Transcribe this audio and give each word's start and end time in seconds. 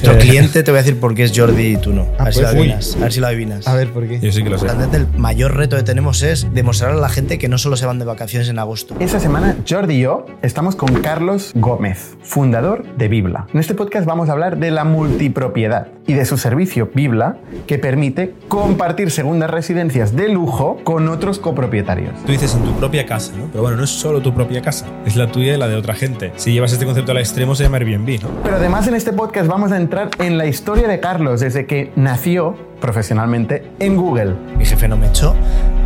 Nuestro 0.00 0.14
Eh, 0.14 0.18
cliente, 0.18 0.62
te 0.62 0.70
voy 0.70 0.78
a 0.78 0.82
decir 0.82 1.00
por 1.00 1.12
qué 1.12 1.24
es 1.24 1.32
Jordi 1.36 1.72
y 1.72 1.76
tú 1.76 1.92
no. 1.92 2.06
A 2.18 2.24
ver, 2.26 2.32
si, 2.34 2.38
pues, 2.40 2.52
lo 2.54 2.58
adivinas, 2.60 2.94
a 2.96 3.00
ver 3.00 3.12
si 3.12 3.20
lo 3.20 3.26
adivinas. 3.26 3.66
A 3.66 3.74
ver, 3.74 3.92
¿por 3.92 4.06
qué? 4.06 4.20
Yo 4.20 4.30
sí 4.30 4.44
que 4.44 4.50
lo 4.50 4.56
sé. 4.56 4.68
El 4.92 5.08
mayor 5.18 5.56
reto 5.56 5.76
que 5.76 5.82
tenemos 5.82 6.22
es 6.22 6.54
demostrar 6.54 6.92
a 6.92 6.94
la 6.94 7.08
gente 7.08 7.36
que 7.38 7.48
no 7.48 7.58
solo 7.58 7.76
se 7.76 7.84
van 7.84 7.98
de 7.98 8.04
vacaciones 8.04 8.48
en 8.48 8.60
agosto. 8.60 8.94
Esta 9.00 9.18
semana 9.18 9.56
Jordi 9.68 9.94
y 9.96 10.00
yo 10.02 10.24
estamos 10.42 10.76
con 10.76 10.94
Carlos 11.02 11.50
Gómez, 11.56 12.16
fundador 12.22 12.84
de 12.96 13.08
Bibla. 13.08 13.48
En 13.52 13.58
este 13.58 13.74
podcast 13.74 14.06
vamos 14.06 14.28
a 14.28 14.32
hablar 14.32 14.58
de 14.58 14.70
la 14.70 14.84
multipropiedad 14.84 15.88
y 16.06 16.14
de 16.14 16.24
su 16.24 16.38
servicio 16.38 16.90
Bibla 16.94 17.38
que 17.66 17.78
permite 17.78 18.34
compartir 18.46 19.10
segundas 19.10 19.50
residencias 19.50 20.14
de 20.14 20.28
lujo 20.28 20.78
con 20.84 21.08
otros 21.08 21.40
copropietarios. 21.40 22.12
Tú 22.24 22.30
dices 22.30 22.54
en 22.54 22.62
tu 22.62 22.72
propia 22.78 23.04
casa, 23.04 23.32
¿no? 23.36 23.46
Pero 23.50 23.62
bueno, 23.62 23.76
no 23.78 23.82
es 23.84 23.90
solo 23.90 24.22
tu 24.22 24.32
propia 24.32 24.62
casa, 24.62 24.86
es 25.04 25.16
la 25.16 25.26
tuya 25.32 25.54
y 25.54 25.58
la 25.58 25.66
de 25.66 25.74
otra 25.74 25.94
gente. 25.94 26.32
Si 26.36 26.52
llevas 26.52 26.72
este 26.72 26.86
concepto 26.86 27.10
al 27.10 27.18
extremo, 27.18 27.56
se 27.56 27.64
llama 27.64 27.78
Airbnb, 27.78 28.22
¿no? 28.22 28.28
Pero 28.44 28.56
además 28.56 28.86
en 28.86 28.94
este 28.94 29.12
podcast 29.12 29.48
vamos 29.48 29.72
a 29.72 29.76
entrar 29.88 30.10
en 30.18 30.36
la 30.36 30.44
historia 30.44 30.86
de 30.86 31.00
Carlos 31.00 31.40
desde 31.40 31.64
que 31.64 31.92
nació 31.96 32.54
profesionalmente 32.78 33.70
en 33.78 33.96
Google. 33.96 34.34
Mi 34.58 34.66
jefe 34.66 34.86
no 34.86 34.98
me 34.98 35.08
echó 35.08 35.34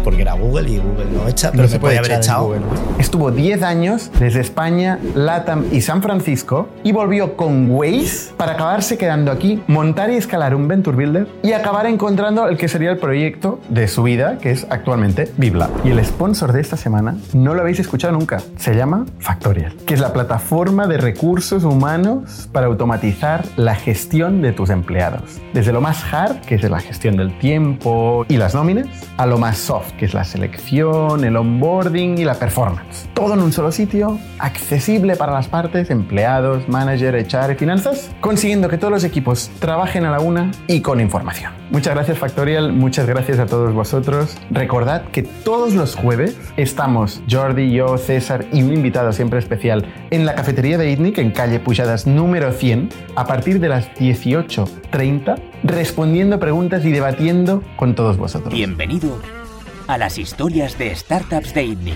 porque 0.03 0.23
era 0.23 0.35
Google 0.35 0.69
y 0.69 0.79
Google 0.79 1.07
no 1.13 1.29
echa, 1.29 1.51
pero 1.51 1.65
No 1.65 1.69
se 1.69 1.79
puede 1.79 1.99
haber 1.99 2.13
echado. 2.13 2.47
Google. 2.47 2.63
Estuvo 2.99 3.31
10 3.31 3.63
años 3.63 4.11
desde 4.19 4.41
España, 4.41 4.99
LATAM 5.15 5.67
y 5.73 5.81
San 5.81 6.03
Francisco 6.03 6.69
y 6.83 6.93
volvió 6.93 7.37
con 7.37 7.71
Waze 7.71 8.33
para 8.37 8.53
acabarse 8.53 8.99
quedando 8.99 9.31
aquí, 9.31 9.63
montar 9.67 10.11
y 10.11 10.17
escalar 10.17 10.55
un 10.55 10.69
Venture 10.69 10.97
Builder 10.97 11.29
y 11.43 11.53
acabar 11.53 11.87
encontrando 11.87 12.49
el 12.49 12.57
que 12.57 12.69
sería 12.69 12.91
el 12.91 12.99
proyecto 12.99 13.61
de 13.69 13.89
su 13.89 14.03
vida, 14.03 14.39
que 14.39 14.51
es 14.51 14.67
actualmente 14.71 15.33
Bibla. 15.37 15.71
Y 15.85 15.91
el 15.91 16.05
sponsor 16.05 16.53
de 16.53 16.61
esta 16.61 16.77
semana 16.77 17.17
no 17.33 17.55
lo 17.55 17.61
habéis 17.61 17.81
escuchado 17.81 18.13
nunca, 18.13 18.43
se 18.57 18.75
llama 18.75 19.07
Factorial, 19.19 19.75
que 19.87 19.95
es 19.95 20.01
la 20.01 20.13
plataforma 20.13 20.87
de 20.87 20.99
recursos 20.99 21.65
humanos 21.65 22.49
para 22.53 22.67
automatizar 22.67 23.45
la 23.57 23.75
gestión 23.75 24.43
de 24.43 24.53
tus 24.53 24.71
empleados. 24.71 25.41
Desde 25.53 25.73
lo 25.73 25.81
más 25.81 26.03
hard, 26.13 26.41
que 26.41 26.57
es 26.57 26.63
la 26.63 26.81
gestión 26.81 27.17
del 27.17 27.39
tiempo 27.39 28.25
y 28.29 28.37
las 28.37 28.55
nóminas, 28.55 28.87
a 29.17 29.27
lo 29.27 29.39
más 29.39 29.59
soft, 29.59 29.92
que 29.99 30.05
es 30.05 30.15
la 30.15 30.25
selección, 30.25 31.25
el 31.25 31.37
onboarding 31.37 32.19
y 32.19 32.25
la 32.25 32.35
performance. 32.35 33.09
Todo 33.15 33.35
en 33.35 33.41
un 33.41 33.53
solo 33.53 33.73
sitio, 33.73 34.19
accesible 34.39 35.17
para 35.17 35.33
las 35.33 35.49
partes, 35.49 35.91
empleados, 35.91 36.69
manager, 36.69 37.15
HR 37.15 37.53
y 37.53 37.55
finanzas, 37.57 38.11
consiguiendo 38.21 38.69
que 38.69 38.79
todos 38.79 38.93
los 38.93 39.05
equipos 39.05 39.51
trabajen 39.59 40.05
a 40.05 40.11
la 40.11 40.21
una 40.21 40.51
y 40.67 40.81
con 40.81 41.01
información. 41.01 41.53
Muchas 41.71 41.95
gracias 41.95 42.19
Factorial, 42.19 42.73
muchas 42.73 43.07
gracias 43.07 43.39
a 43.39 43.47
todos 43.47 43.73
vosotros. 43.73 44.37
Recordad 44.51 45.05
que 45.11 45.23
todos 45.23 45.75
los 45.75 45.97
jueves 45.97 46.39
estamos 46.57 47.23
Jordi, 47.31 47.73
yo, 47.73 47.97
César 47.97 48.45
y 48.53 48.63
un 48.63 48.73
invitado 48.73 49.13
siempre 49.13 49.39
especial 49.39 49.87
en 50.11 50.27
la 50.27 50.35
cafetería 50.35 50.79
de 50.79 50.91
ITNIC 50.91 51.19
en 51.19 51.31
calle 51.31 51.61
Pujadas 51.61 52.07
número 52.07 52.53
100 52.53 52.91
a 53.17 53.27
partir 53.27 53.61
de 53.61 53.69
las 53.69 53.91
18.30 53.95 55.41
respondiendo 55.65 56.39
preguntas 56.39 56.85
y 56.85 56.93
debatiendo 56.93 57.63
con 57.77 57.95
todos 57.95 58.17
vosotros. 58.17 58.53
Bienvenido 58.53 59.42
a 59.89 59.99
las 59.99 60.19
historias 60.19 60.79
de 60.79 60.95
startups 60.95 61.55
de 61.55 61.65
ITNIC. 61.65 61.95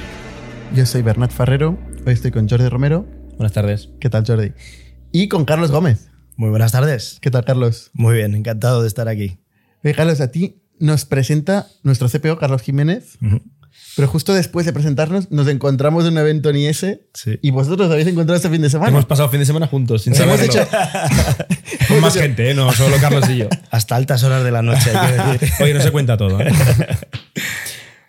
Yo 0.75 0.87
soy 0.87 1.03
Bernat 1.03 1.31
Ferrero, 1.31 1.79
hoy 2.07 2.13
estoy 2.13 2.31
con 2.31 2.49
Jordi 2.49 2.69
Romero. 2.69 3.07
Buenas 3.37 3.53
tardes. 3.53 3.91
¿Qué 4.01 4.11
tal, 4.11 4.25
Jordi? 4.27 4.53
Y 5.13 5.29
con 5.29 5.45
Carlos 5.45 5.71
Gómez. 5.71 6.09
Muy 6.37 6.51
buenas 6.51 6.73
tardes. 6.73 7.19
¿Qué 7.21 7.31
tal, 7.31 7.45
Carlos? 7.45 7.91
Muy 7.95 8.15
bien, 8.17 8.35
encantado 8.35 8.83
de 8.83 8.89
estar 8.89 9.09
aquí. 9.09 9.39
Oye, 9.85 9.95
Carlos, 9.95 10.21
a 10.21 10.31
ti 10.31 10.63
nos 10.79 11.05
presenta 11.05 11.67
nuestro 11.83 12.09
CPO, 12.09 12.39
Carlos 12.39 12.61
Jiménez, 12.63 13.19
pero 13.95 14.09
justo 14.09 14.35
después 14.35 14.67
de 14.67 14.73
presentarnos 14.75 15.31
nos 15.31 15.49
encontramos 15.49 16.05
en 16.05 16.13
un 16.13 16.19
evento 16.19 16.51
en 16.51 16.57
IS 16.57 16.81
Sí. 17.15 17.39
y 17.41 17.51
vosotros 17.51 17.87
os 17.87 17.93
habéis 17.93 18.09
encontrado 18.09 18.37
este 18.37 18.51
fin 18.51 18.61
de 18.61 18.69
semana. 18.69 18.91
Hemos 18.91 19.07
pasado 19.07 19.29
fin 19.31 19.41
de 19.41 19.47
semana 19.47 19.67
juntos, 19.69 20.03
sin 20.03 20.15
Hemos 20.15 20.39
saberlo. 20.41 20.63
hecho- 20.63 20.69
Con 21.89 22.01
más 22.01 22.15
gente, 22.15 22.51
¿eh? 22.51 22.55
No 22.55 22.71
solo 22.73 22.97
Carlos 23.01 23.29
y 23.31 23.39
yo. 23.39 23.49
Hasta 23.71 23.97
altas 23.97 24.23
horas 24.25 24.45
de 24.45 24.51
la 24.51 24.61
noche, 24.63 24.91
hay 24.95 25.07
que 25.39 25.39
decir. 25.47 25.51
Oye, 25.63 25.75
no 25.75 25.81
se 25.81 25.91
cuenta 25.93 26.17
todo, 26.17 26.41
¿eh? 26.41 26.53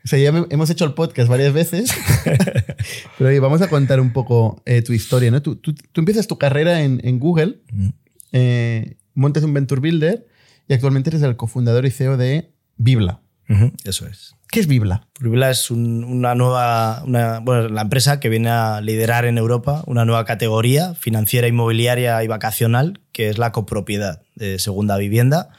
O 0.08 0.09
sea, 0.09 0.19
ya 0.19 0.30
hemos 0.50 0.69
hecho 0.69 0.86
el 0.86 0.94
podcast 0.94 1.27
varias 1.30 1.52
veces, 1.52 1.91
pero 3.18 3.29
oye, 3.29 3.41
vamos 3.41 3.62
a 3.62 3.68
contar 3.68 4.00
un 4.00 4.13
poco 4.13 4.62
eh, 4.66 4.81
tu 4.81 4.94
historia. 4.94 5.31
¿no? 5.31 5.41
Tú, 5.41 5.57
tú- 5.57 5.73
tú 5.73 6.00
empiezas 6.00 6.28
tu 6.28 6.38
carrera 6.38 6.81
en, 6.81 7.01
en 7.03 7.19
Google, 7.19 7.57
eh, 8.31 8.96
montas 9.13 9.44
un 9.44 9.53
Venture 9.53 9.81
Builder 9.81 10.25
y 10.69 10.73
actualmente 10.73 11.09
eres 11.09 11.22
el 11.23 11.35
cofundador 11.35 11.85
y 11.85 11.91
CEO 11.91 12.16
de 12.16 12.53
Bibla. 12.78 13.19
Ujú, 13.50 13.73
Eso 13.84 14.07
es. 14.07 14.35
¿Qué 14.50 14.62
es 14.62 14.67
Bibla? 14.67 15.07
Privila 15.12 15.50
es 15.50 15.72
un- 15.72 16.06
una 16.06 16.35
nueva, 16.35 17.03
una- 17.06 17.40
bueno, 17.40 17.67
la 17.67 17.81
empresa 17.81 18.22
que 18.22 18.29
viene 18.29 18.50
a 18.50 18.79
liderar 18.79 19.25
en 19.25 19.38
Europa 19.38 19.84
una 19.88 20.06
nueva 20.06 20.23
categoría 20.23 20.96
financiera, 20.96 21.50
inmobiliaria 21.50 22.23
y 22.23 22.28
vacacional, 22.28 23.01
que 23.12 23.28
es 23.28 23.38
la 23.38 23.51
copropiedad 23.51 24.22
de 24.35 24.57
segunda 24.59 24.96
vivienda. 24.96 25.50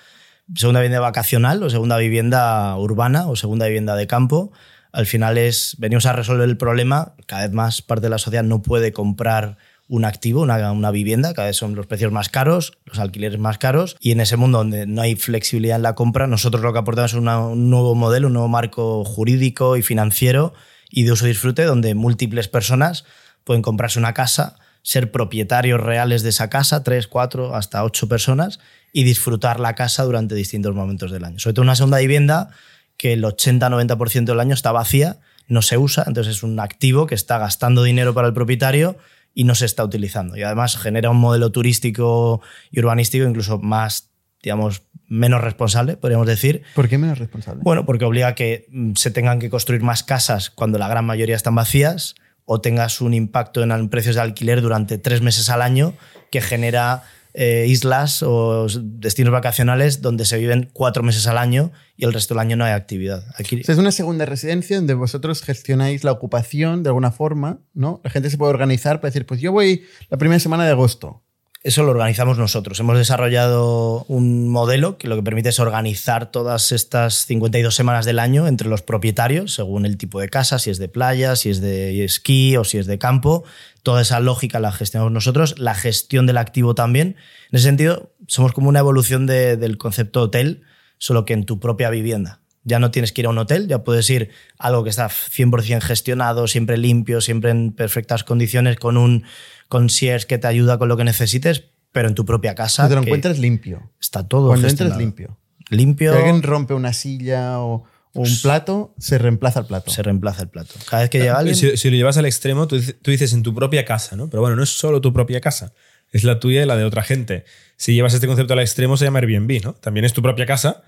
Segunda 0.54 0.81
vivienda 0.81 1.00
vacacional 1.00 1.62
o 1.62 1.69
segunda 1.69 1.98
vivienda 1.98 2.75
urbana 2.76 3.28
o 3.28 3.36
segunda 3.36 3.66
vivienda 3.66 3.97
de 3.97 4.06
campo. 4.06 4.50
Al 4.92 5.04
final 5.04 5.36
es, 5.36 5.76
venimos 5.78 6.06
a 6.06 6.14
resolver 6.14 6.48
el 6.48 6.56
problema. 6.56 7.14
Cada 7.26 7.42
vez 7.42 7.53
más 7.53 7.82
parte 7.82 8.06
de 8.06 8.10
la 8.10 8.19
sociedad 8.19 8.44
no 8.44 8.62
puede 8.62 8.92
comprar 8.92 9.58
un 9.88 10.04
activo, 10.04 10.42
una, 10.42 10.70
una 10.72 10.91
vivienda, 10.91 11.32
cada 11.32 11.48
vez 11.48 11.56
son 11.56 11.75
los 11.75 11.87
precios 11.87 12.12
más 12.12 12.28
caros, 12.28 12.78
los 12.84 12.98
alquileres 12.98 13.38
más 13.38 13.56
caros, 13.56 13.97
y 14.00 14.12
en 14.12 14.20
ese 14.20 14.37
mundo 14.37 14.58
donde 14.58 14.87
no 14.87 15.00
hay 15.00 15.16
flexibilidad 15.16 15.76
en 15.76 15.82
la 15.82 15.94
compra, 15.94 16.26
nosotros 16.26 16.62
lo 16.62 16.75
que 16.75 16.78
aportamos 16.78 17.12
es 17.12 17.19
una- 17.19 17.41
un 17.41 17.70
nuevo 17.70 17.94
modelo, 17.94 18.26
un 18.26 18.34
nuevo 18.34 18.48
marco 18.48 19.03
jurídico 19.06 19.78
y 19.78 19.82
financiero 19.82 20.53
y 20.91 21.04
de 21.04 21.12
uso 21.12 21.25
y 21.25 21.31
disfrute, 21.31 21.64
donde 21.64 21.94
múltiples 21.94 22.48
personas 22.48 23.04
pueden 23.44 23.62
comprarse 23.62 23.98
una 23.98 24.12
casa, 24.12 24.56
ser 24.82 25.10
propietarios 25.10 25.81
reales 25.81 26.22
de 26.22 26.31
esa 26.31 26.50
casa, 26.50 26.82
tres, 26.82 27.08
cuatro, 27.08 27.54
hasta 27.54 27.82
ocho 27.82 28.08
personas, 28.08 28.60
y 28.93 29.04
disfrutar 29.04 29.60
la 29.60 29.75
casa 29.75 30.04
durante 30.04 30.34
distintos 30.34 30.75
momentos 30.75 31.10
del 31.10 31.25
año. 31.25 31.38
Sobre 31.38 31.54
todo 31.54 31.62
una 31.62 31.76
segunda 31.76 31.99
vivienda 31.99 32.50
que 32.97 33.12
el 33.12 33.25
80-90% 33.25 34.25
del 34.25 34.41
año 34.41 34.54
está 34.54 34.72
vacía, 34.72 35.21
no 35.47 35.62
se 35.62 35.78
usa, 35.78 36.04
entonces 36.06 36.37
es 36.37 36.43
un 36.43 36.60
activo 36.60 37.06
que 37.06 37.15
está 37.15 37.38
gastando 37.38 37.82
dinero 37.82 38.12
para 38.12 38.28
el 38.28 38.34
propietario 38.34 38.99
y 39.34 39.44
no 39.44 39.54
se 39.54 39.66
está 39.66 39.84
utilizando. 39.84 40.37
Y 40.37 40.43
además 40.43 40.76
genera 40.76 41.10
un 41.10 41.19
modelo 41.19 41.50
turístico 41.53 42.43
y 42.71 42.81
urbanístico 42.81 43.25
incluso 43.25 43.59
más, 43.59 44.10
digamos, 44.43 44.82
menos 45.06 45.41
responsable, 45.41 45.97
podríamos 45.97 46.26
decir. 46.26 46.62
¿Por 46.75 46.88
qué 46.88 46.99
menos 46.99 47.19
responsable? 47.19 47.62
Bueno, 47.62 47.87
porque 47.87 48.05
obliga 48.05 48.28
a 48.28 48.34
que 48.34 48.66
mm, 48.70 48.93
se 48.94 49.10
tengan 49.10 49.38
que 49.38 49.49
construir 49.49 49.82
más 49.82 50.03
casas 50.03 50.50
cuando 50.50 50.78
la 50.78 50.88
gran 50.88 51.05
mayoría 51.05 51.37
están 51.37 51.55
vacías 51.55 52.15
o 52.44 52.60
tengas 52.60 53.00
un 53.00 53.15
impacto 53.15 53.62
en 53.62 53.88
precios 53.88 54.16
de 54.16 54.22
alquiler 54.22 54.60
durante 54.60 54.99
tres 54.99 55.22
meses 55.22 55.50
al 55.50 55.62
año 55.62 55.94
que 56.31 56.41
genera 56.41 57.05
eh, 57.41 57.66
islas 57.69 58.25
o 58.25 58.66
destinos 58.82 59.32
vacacionales 59.32 60.03
donde 60.03 60.25
se 60.25 60.37
viven 60.38 60.71
cuatro 60.72 61.04
meses 61.04 61.28
al 61.28 61.38
año 61.38 61.71
y 61.97 62.04
el 62.04 62.12
resto 62.12 62.34
del 62.34 62.41
año 62.41 62.56
no 62.56 62.65
hay 62.65 62.72
actividad. 62.72 63.25
Aquí, 63.38 63.62
es 63.65 63.78
una 63.78 63.93
segunda 63.93 64.26
residencia 64.26 64.76
donde 64.76 64.94
vosotros 64.94 65.43
gestionáis 65.43 66.03
la 66.03 66.10
ocupación 66.10 66.82
de 66.82 66.88
alguna 66.88 67.12
forma, 67.12 67.60
¿no? 67.75 68.00
La 68.03 68.10
gente 68.10 68.28
se 68.28 68.38
puede 68.38 68.50
organizar 68.50 69.00
para 69.00 69.10
decir, 69.10 69.25
pues 69.25 69.41
yo 69.41 69.53
voy 69.53 69.84
la 70.10 70.19
primera 70.19 70.41
semana 70.41 70.65
de 70.65 70.72
agosto. 70.72 71.22
Eso 71.62 71.84
lo 71.84 71.91
organizamos 71.91 72.38
nosotros. 72.38 72.81
Hemos 72.81 72.97
desarrollado 72.99 74.05
un 74.09 74.49
modelo 74.49 74.97
que 74.97 75.06
lo 75.06 75.15
que 75.15 75.22
permite 75.22 75.50
es 75.50 75.60
organizar 75.60 76.32
todas 76.32 76.72
estas 76.72 77.26
52 77.26 77.72
semanas 77.72 78.05
del 78.05 78.19
año 78.19 78.49
entre 78.49 78.69
los 78.69 78.82
propietarios, 78.82 79.55
según 79.55 79.87
el 79.87 79.97
tipo 79.97 80.20
de 80.20 80.28
casa, 80.28 80.59
si 80.59 80.70
es 80.70 80.78
de 80.78 80.88
playa, 80.88 81.37
si 81.37 81.50
es 81.50 81.60
de 81.60 82.05
esquí 82.05 82.56
o 82.56 82.65
si 82.65 82.78
es 82.78 82.87
de 82.87 82.99
campo. 82.99 83.44
Toda 83.88 84.03
esa 84.03 84.21
lógica 84.21 84.60
la 84.60 84.71
gestionamos 84.71 85.12
nosotros, 85.12 85.59
la 85.59 85.75
gestión 85.75 86.26
del 86.26 86.37
activo 86.37 86.75
también. 86.75 87.16
En 87.50 87.56
ese 87.56 87.65
sentido, 87.65 88.12
somos 88.26 88.53
como 88.53 88.69
una 88.69 88.81
evolución 88.81 89.25
de- 89.26 89.56
del 89.56 89.78
concepto 89.78 90.21
hotel, 90.21 90.60
solo 90.99 91.25
que 91.25 91.32
en 91.32 91.44
tu 91.47 91.59
propia 91.59 91.88
vivienda. 91.88 92.43
Ya 92.65 92.81
no 92.81 92.91
tienes 92.91 93.12
que 93.12 93.22
ir 93.22 93.26
a 93.28 93.31
un 93.31 93.38
hotel, 93.38 93.66
ya 93.66 93.84
puedes 93.84 94.10
ir 94.10 94.28
a 94.59 94.66
algo 94.66 94.84
que 94.84 94.91
está 94.91 95.09
100% 95.09 95.81
gestionado, 95.81 96.49
siempre 96.49 96.76
limpio, 96.76 97.22
siempre 97.22 97.50
en 97.50 97.72
perfectas 97.72 98.25
condiciones, 98.25 98.76
con 98.76 98.99
un 98.99 99.25
concierge 99.69 100.26
que 100.26 100.37
te 100.37 100.47
ayuda 100.49 100.76
con 100.78 100.88
lo 100.88 100.99
que 100.99 101.05
necesites, 101.05 101.65
pero 101.91 102.09
en 102.09 102.15
tu 102.15 102.26
propia 102.26 102.55
casa. 102.55 102.82
Pero 102.82 103.00
te 103.00 103.06
lo 103.06 103.09
encuentras 103.09 103.38
limpio. 103.38 103.91
Está 103.99 104.28
todo 104.28 104.49
Cuando 104.49 104.67
gestionado. 104.67 105.00
entras 105.00 105.02
limpio. 105.02 105.38
Limpio, 105.70 106.14
alguien 106.14 106.43
rompe 106.43 106.75
una 106.75 106.93
silla 106.93 107.58
o 107.61 107.85
un 108.14 108.28
plato, 108.43 108.94
se 108.99 109.19
reemplaza 109.19 109.60
el 109.60 109.66
plato. 109.66 109.90
se 109.90 110.02
reemplaza 110.02 110.43
el 110.43 110.49
plato. 110.49 110.75
Cada 110.88 111.02
vez 111.02 111.10
que 111.10 111.19
llega 111.19 111.38
alguien... 111.38 111.55
Si, 111.56 111.76
si 111.76 111.90
lo 111.90 111.96
llevas 111.96 112.16
al 112.19 112.26
extremo, 112.26 112.66
tú, 112.66 112.76
dices- 112.76 112.96
tú 113.02 113.10
dices 113.10 113.32
en 113.32 113.43
tu 113.43 113.55
propia 113.55 113.84
casa, 113.84 114.16
¿no? 114.16 114.28
Pero 114.31 114.40
bueno, 114.40 114.56
no 114.56 114.62
es 114.62 114.70
solo 114.70 115.00
tu 115.00 115.12
propia 115.12 115.40
casa, 115.40 115.72
es 116.12 116.25
la 116.25 116.40
tuya 116.40 116.62
y 116.62 116.66
la 116.66 116.76
de 116.76 116.84
otra 116.84 117.02
gente. 117.02 117.44
Si 117.76 117.94
llevas 117.94 118.14
este 118.14 118.26
concepto 118.26 118.55
al 118.55 118.60
extremo, 118.60 118.96
se 118.96 119.05
llama 119.05 119.19
Airbnb, 119.20 119.62
¿no? 119.62 119.75
También 119.75 120.05
es 120.05 120.12
tu 120.12 120.22
propia 120.22 120.46
casa 120.46 120.82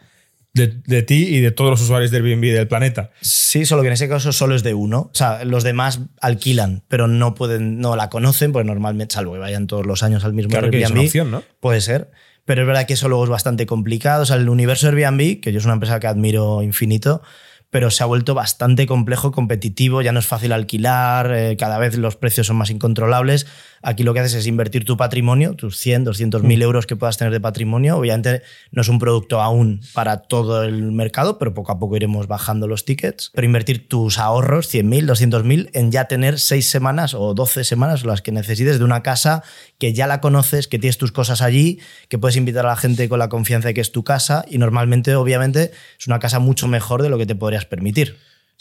de, 0.53 0.67
de 0.85 1.03
ti 1.03 1.29
y 1.29 1.41
de 1.41 1.53
todos 1.53 1.71
los 1.71 1.81
usuarios 1.81 2.11
de 2.11 2.17
Airbnb 2.17 2.43
del 2.53 2.67
planeta. 2.67 3.13
Sí, 3.21 3.65
solo 3.67 3.83
que 3.83 3.89
en 3.89 3.95
ese 3.95 4.09
caso 4.09 4.33
solo 4.33 4.57
es 4.57 4.63
de 4.65 4.75
uno. 4.75 5.03
O 5.03 5.15
sea, 5.15 5.45
los 5.45 5.63
demás 5.63 6.01
alquilan, 6.21 6.83
pero 6.89 7.07
no 7.07 7.35
pueden, 7.35 7.79
no 7.79 7.95
la 7.95 8.09
conocen, 8.09 8.53
pues 8.53 8.67
normalmente, 8.67 9.15
salvo 9.15 9.35
que 9.35 9.39
vayan 9.39 9.67
todos 9.69 9.87
los 9.87 10.03
años 10.03 10.25
al 10.25 10.33
mismo 10.33 10.51
Claro 10.51 10.71
que 10.71 10.79
es 10.79 10.85
Airbnb. 10.85 10.99
una 11.01 11.07
opción, 11.07 11.31
¿no? 11.31 11.43
Puede 11.61 11.81
ser. 11.81 12.11
Pero 12.51 12.63
es 12.63 12.67
verdad 12.67 12.85
que 12.85 12.95
eso 12.95 13.09
luego 13.09 13.23
es 13.23 13.31
bastante 13.31 13.65
complicado. 13.65 14.25
O 14.25 14.27
sea, 14.27 14.35
el 14.35 14.49
universo 14.49 14.89
Airbnb, 14.89 15.41
que 15.41 15.53
yo 15.53 15.61
es 15.61 15.65
una 15.67 15.75
empresa 15.75 16.01
que 16.01 16.09
admiro 16.09 16.65
infinito, 16.65 17.23
pero 17.71 17.93
se 17.93 18.03
ha 18.03 18.07
vuelto 18.07 18.35
bastante 18.35 18.89
complejo, 18.89 19.31
competitivo, 19.31 20.03
ya 20.03 20.11
no 20.11 20.19
es 20.19 20.27
fácil 20.27 20.51
alquilar, 20.51 21.33
eh, 21.33 21.57
cada 21.57 21.79
vez 21.79 21.97
los 21.97 22.17
precios 22.17 22.49
son 22.49 22.57
más 22.57 22.71
incontrolables. 22.71 23.47
Aquí 23.83 24.03
lo 24.03 24.13
que 24.13 24.21
haces 24.21 24.35
es 24.35 24.47
invertir 24.47 24.85
tu 24.85 24.99
patrimonio, 24.99 25.55
tus 25.55 25.79
100, 25.79 26.05
200 26.05 26.43
mil 26.43 26.61
euros 26.61 26.87
que 26.87 26.97
puedas 26.97 27.17
tener 27.17 27.33
de 27.33 27.41
patrimonio. 27.41 27.97
Obviamente 27.97 28.43
no 28.73 28.83
es 28.83 28.89
un 28.89 28.99
producto 28.99 29.41
aún 29.41 29.81
para 29.95 30.19
todo 30.19 30.65
el 30.65 30.93
mercado, 30.93 31.39
pero 31.39 31.55
poco 31.55 31.73
a 31.73 31.79
poco 31.79 31.97
iremos 31.97 32.27
bajando 32.27 32.69
los 32.69 32.85
tickets. 32.85 33.31
Pero 33.35 33.47
invertir 33.47 33.89
tus 33.89 34.19
ahorros, 34.19 34.69
100 34.69 34.87
mil, 34.87 35.07
200 35.07 35.45
mil, 35.45 35.71
en 35.73 35.91
ya 35.91 36.05
tener 36.05 36.39
6 36.39 36.67
semanas 36.67 37.15
o 37.15 37.33
12 37.33 37.65
semanas, 37.65 38.05
las 38.05 38.21
que 38.21 38.33
necesites, 38.33 38.79
de 38.79 38.85
una 38.85 39.03
casa 39.03 39.43
que 39.79 39.95
ya 39.95 40.07
la 40.07 40.21
conoces, 40.21 40.69
que 40.69 40.79
tienes 40.79 40.99
tus 40.99 41.11
cosas 41.11 41.41
allí, 41.41 41.81
que 42.09 42.19
puedes 42.19 42.37
invitar 42.37 42.67
a 42.67 42.71
la 42.71 42.77
gente 42.77 43.09
con 43.09 43.19
la 43.19 43.31
confianza 43.31 43.69
de 43.69 43.75
que 43.75 43.81
es 43.81 43.93
tu 43.93 44.05
casa 44.05 44.45
y 44.47 44.59
normalmente, 44.59 45.15
obviamente, 45.15 45.71
es 45.99 46.07
una 46.07 46.19
casa 46.19 46.39
mucho 46.39 46.69
mejor 46.69 47.03
de 47.03 47.09
lo 47.09 47.17
que 47.17 47.25
te 47.25 47.35
podrías 47.35 47.65
permitir. 47.65 48.19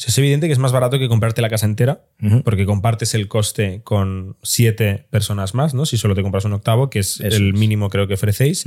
Es 0.08 0.18
evidente 0.18 0.48
que 0.48 0.54
es 0.54 0.60
más 0.60 0.72
barato 0.72 0.98
que 0.98 1.08
comprarte 1.10 1.42
la 1.42 1.50
casa 1.50 1.66
entera, 1.66 2.06
porque 2.44 2.66
compartes 2.66 3.14
el 3.14 3.28
coste 3.28 3.82
con 3.84 4.38
siete 4.42 5.06
personas 5.10 5.54
más, 5.54 5.74
¿no? 5.74 5.86
Si 5.86 5.98
solo 5.98 6.16
te 6.16 6.22
compras 6.22 6.46
un 6.46 6.54
octavo, 6.54 6.90
que 6.90 7.00
es 7.00 7.20
Eso 7.20 7.38
el 7.38 7.50
es. 7.50 7.60
mínimo 7.60 7.90
creo 7.90 8.08
que 8.08 8.14
ofrecéis, 8.14 8.64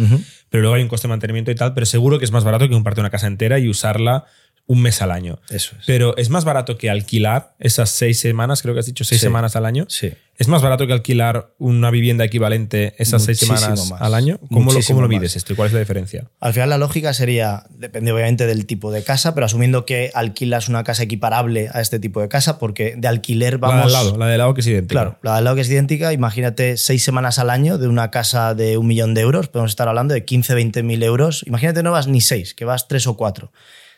pero 0.50 0.60
luego 0.60 0.74
hay 0.74 0.82
un 0.82 0.88
coste 0.88 1.08
de 1.08 1.10
mantenimiento 1.10 1.50
y 1.50 1.54
tal, 1.54 1.72
pero 1.74 1.86
seguro 1.86 2.18
que 2.18 2.26
es 2.26 2.32
más 2.32 2.44
barato 2.44 2.66
que 2.66 2.72
comprarte 2.72 3.00
una 3.00 3.10
casa 3.10 3.26
entera 3.26 3.58
y 3.58 3.68
usarla 3.68 4.26
un 4.66 4.80
mes 4.80 5.02
al 5.02 5.10
año. 5.10 5.38
Eso 5.50 5.74
es. 5.78 5.84
Pero 5.86 6.16
es 6.16 6.30
más 6.30 6.44
barato 6.44 6.78
que 6.78 6.88
alquilar 6.88 7.54
esas 7.58 7.90
seis 7.90 8.20
semanas, 8.20 8.62
creo 8.62 8.74
que 8.74 8.80
has 8.80 8.86
dicho 8.86 9.04
seis 9.04 9.20
Sí. 9.20 9.26
semanas 9.26 9.56
al 9.56 9.66
año. 9.66 9.86
Sí. 9.88 10.12
¿Es 10.38 10.48
más 10.48 10.62
barato 10.62 10.86
que 10.86 10.92
alquilar 10.92 11.52
una 11.58 11.90
vivienda 11.90 12.24
equivalente 12.24 12.94
esas 12.98 13.22
seis 13.22 13.38
semanas 13.38 13.90
más. 13.90 14.00
al 14.00 14.14
año? 14.14 14.40
¿Cómo 14.50 14.72
lo, 14.72 14.80
cómo 14.86 15.02
lo 15.02 15.08
mides 15.08 15.36
esto 15.36 15.52
y 15.52 15.56
cuál 15.56 15.66
es 15.66 15.72
la 15.74 15.80
diferencia? 15.80 16.30
Al 16.40 16.52
final 16.54 16.70
la 16.70 16.78
lógica 16.78 17.12
sería, 17.12 17.64
depende 17.70 18.12
obviamente 18.12 18.46
del 18.46 18.64
tipo 18.66 18.90
de 18.90 19.04
casa, 19.04 19.34
pero 19.34 19.44
asumiendo 19.46 19.84
que 19.84 20.10
alquilas 20.14 20.68
una 20.68 20.84
casa 20.84 21.02
equiparable 21.02 21.68
a 21.72 21.80
este 21.80 21.98
tipo 22.00 22.20
de 22.20 22.28
casa, 22.28 22.58
porque 22.58 22.94
de 22.96 23.08
alquiler 23.08 23.54
la 23.54 23.58
vamos... 23.58 23.84
al 23.86 23.92
lado, 23.92 24.16
la 24.16 24.26
de 24.26 24.32
al 24.32 24.38
lado 24.38 24.54
que 24.54 24.62
es 24.62 24.66
idéntica. 24.68 25.00
Claro, 25.00 25.18
la 25.22 25.32
de 25.32 25.38
al 25.38 25.44
lado 25.44 25.56
que 25.56 25.62
es 25.62 25.70
idéntica, 25.70 26.12
imagínate 26.12 26.76
seis 26.78 27.04
semanas 27.04 27.38
al 27.38 27.50
año 27.50 27.76
de 27.78 27.88
una 27.88 28.10
casa 28.10 28.54
de 28.54 28.78
un 28.78 28.86
millón 28.86 29.12
de 29.14 29.20
euros, 29.20 29.48
podemos 29.48 29.70
estar 29.72 29.86
hablando 29.88 30.14
de 30.14 30.24
15, 30.24 30.54
20 30.54 30.82
mil 30.82 31.02
euros. 31.02 31.44
Imagínate 31.46 31.82
no 31.82 31.92
vas 31.92 32.06
ni 32.08 32.20
seis, 32.22 32.54
que 32.54 32.64
vas 32.64 32.88
tres 32.88 33.06
o 33.06 33.16
cuatro. 33.16 33.52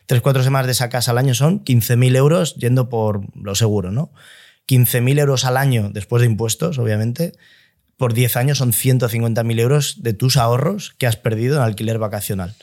Tres, 0.06 0.21
cuatro 0.21 0.43
semanas 0.43 0.67
de 0.67 0.73
esa 0.73 0.89
casa 0.89 1.12
al 1.12 1.19
año 1.19 1.35
son 1.35 1.61
15 1.61 1.97
mil 1.97 2.15
euros 2.17 2.56
yendo 2.56 2.89
por 2.89 3.23
lo 3.37 3.55
seguro, 3.55 3.91
¿no? 3.91 4.12
15 4.67 5.01
mil 5.01 5.19
euros 5.19 5.45
al 5.45 5.56
año 5.56 5.91
después 5.93 6.21
de 6.21 6.27
impuestos, 6.27 6.79
obviamente. 6.79 7.33
Por 7.97 8.12
10 8.12 8.37
años 8.37 8.59
son 8.59 8.73
150 8.73 9.43
mil 9.45 9.61
euros 9.61 10.03
de 10.03 10.12
tus 10.12 10.37
ahorros 10.37 10.95
que 10.99 11.06
has 11.06 11.17
perdido 11.17 11.56
en 11.56 11.62
alquiler 11.62 11.99
vacacional. 11.99 12.55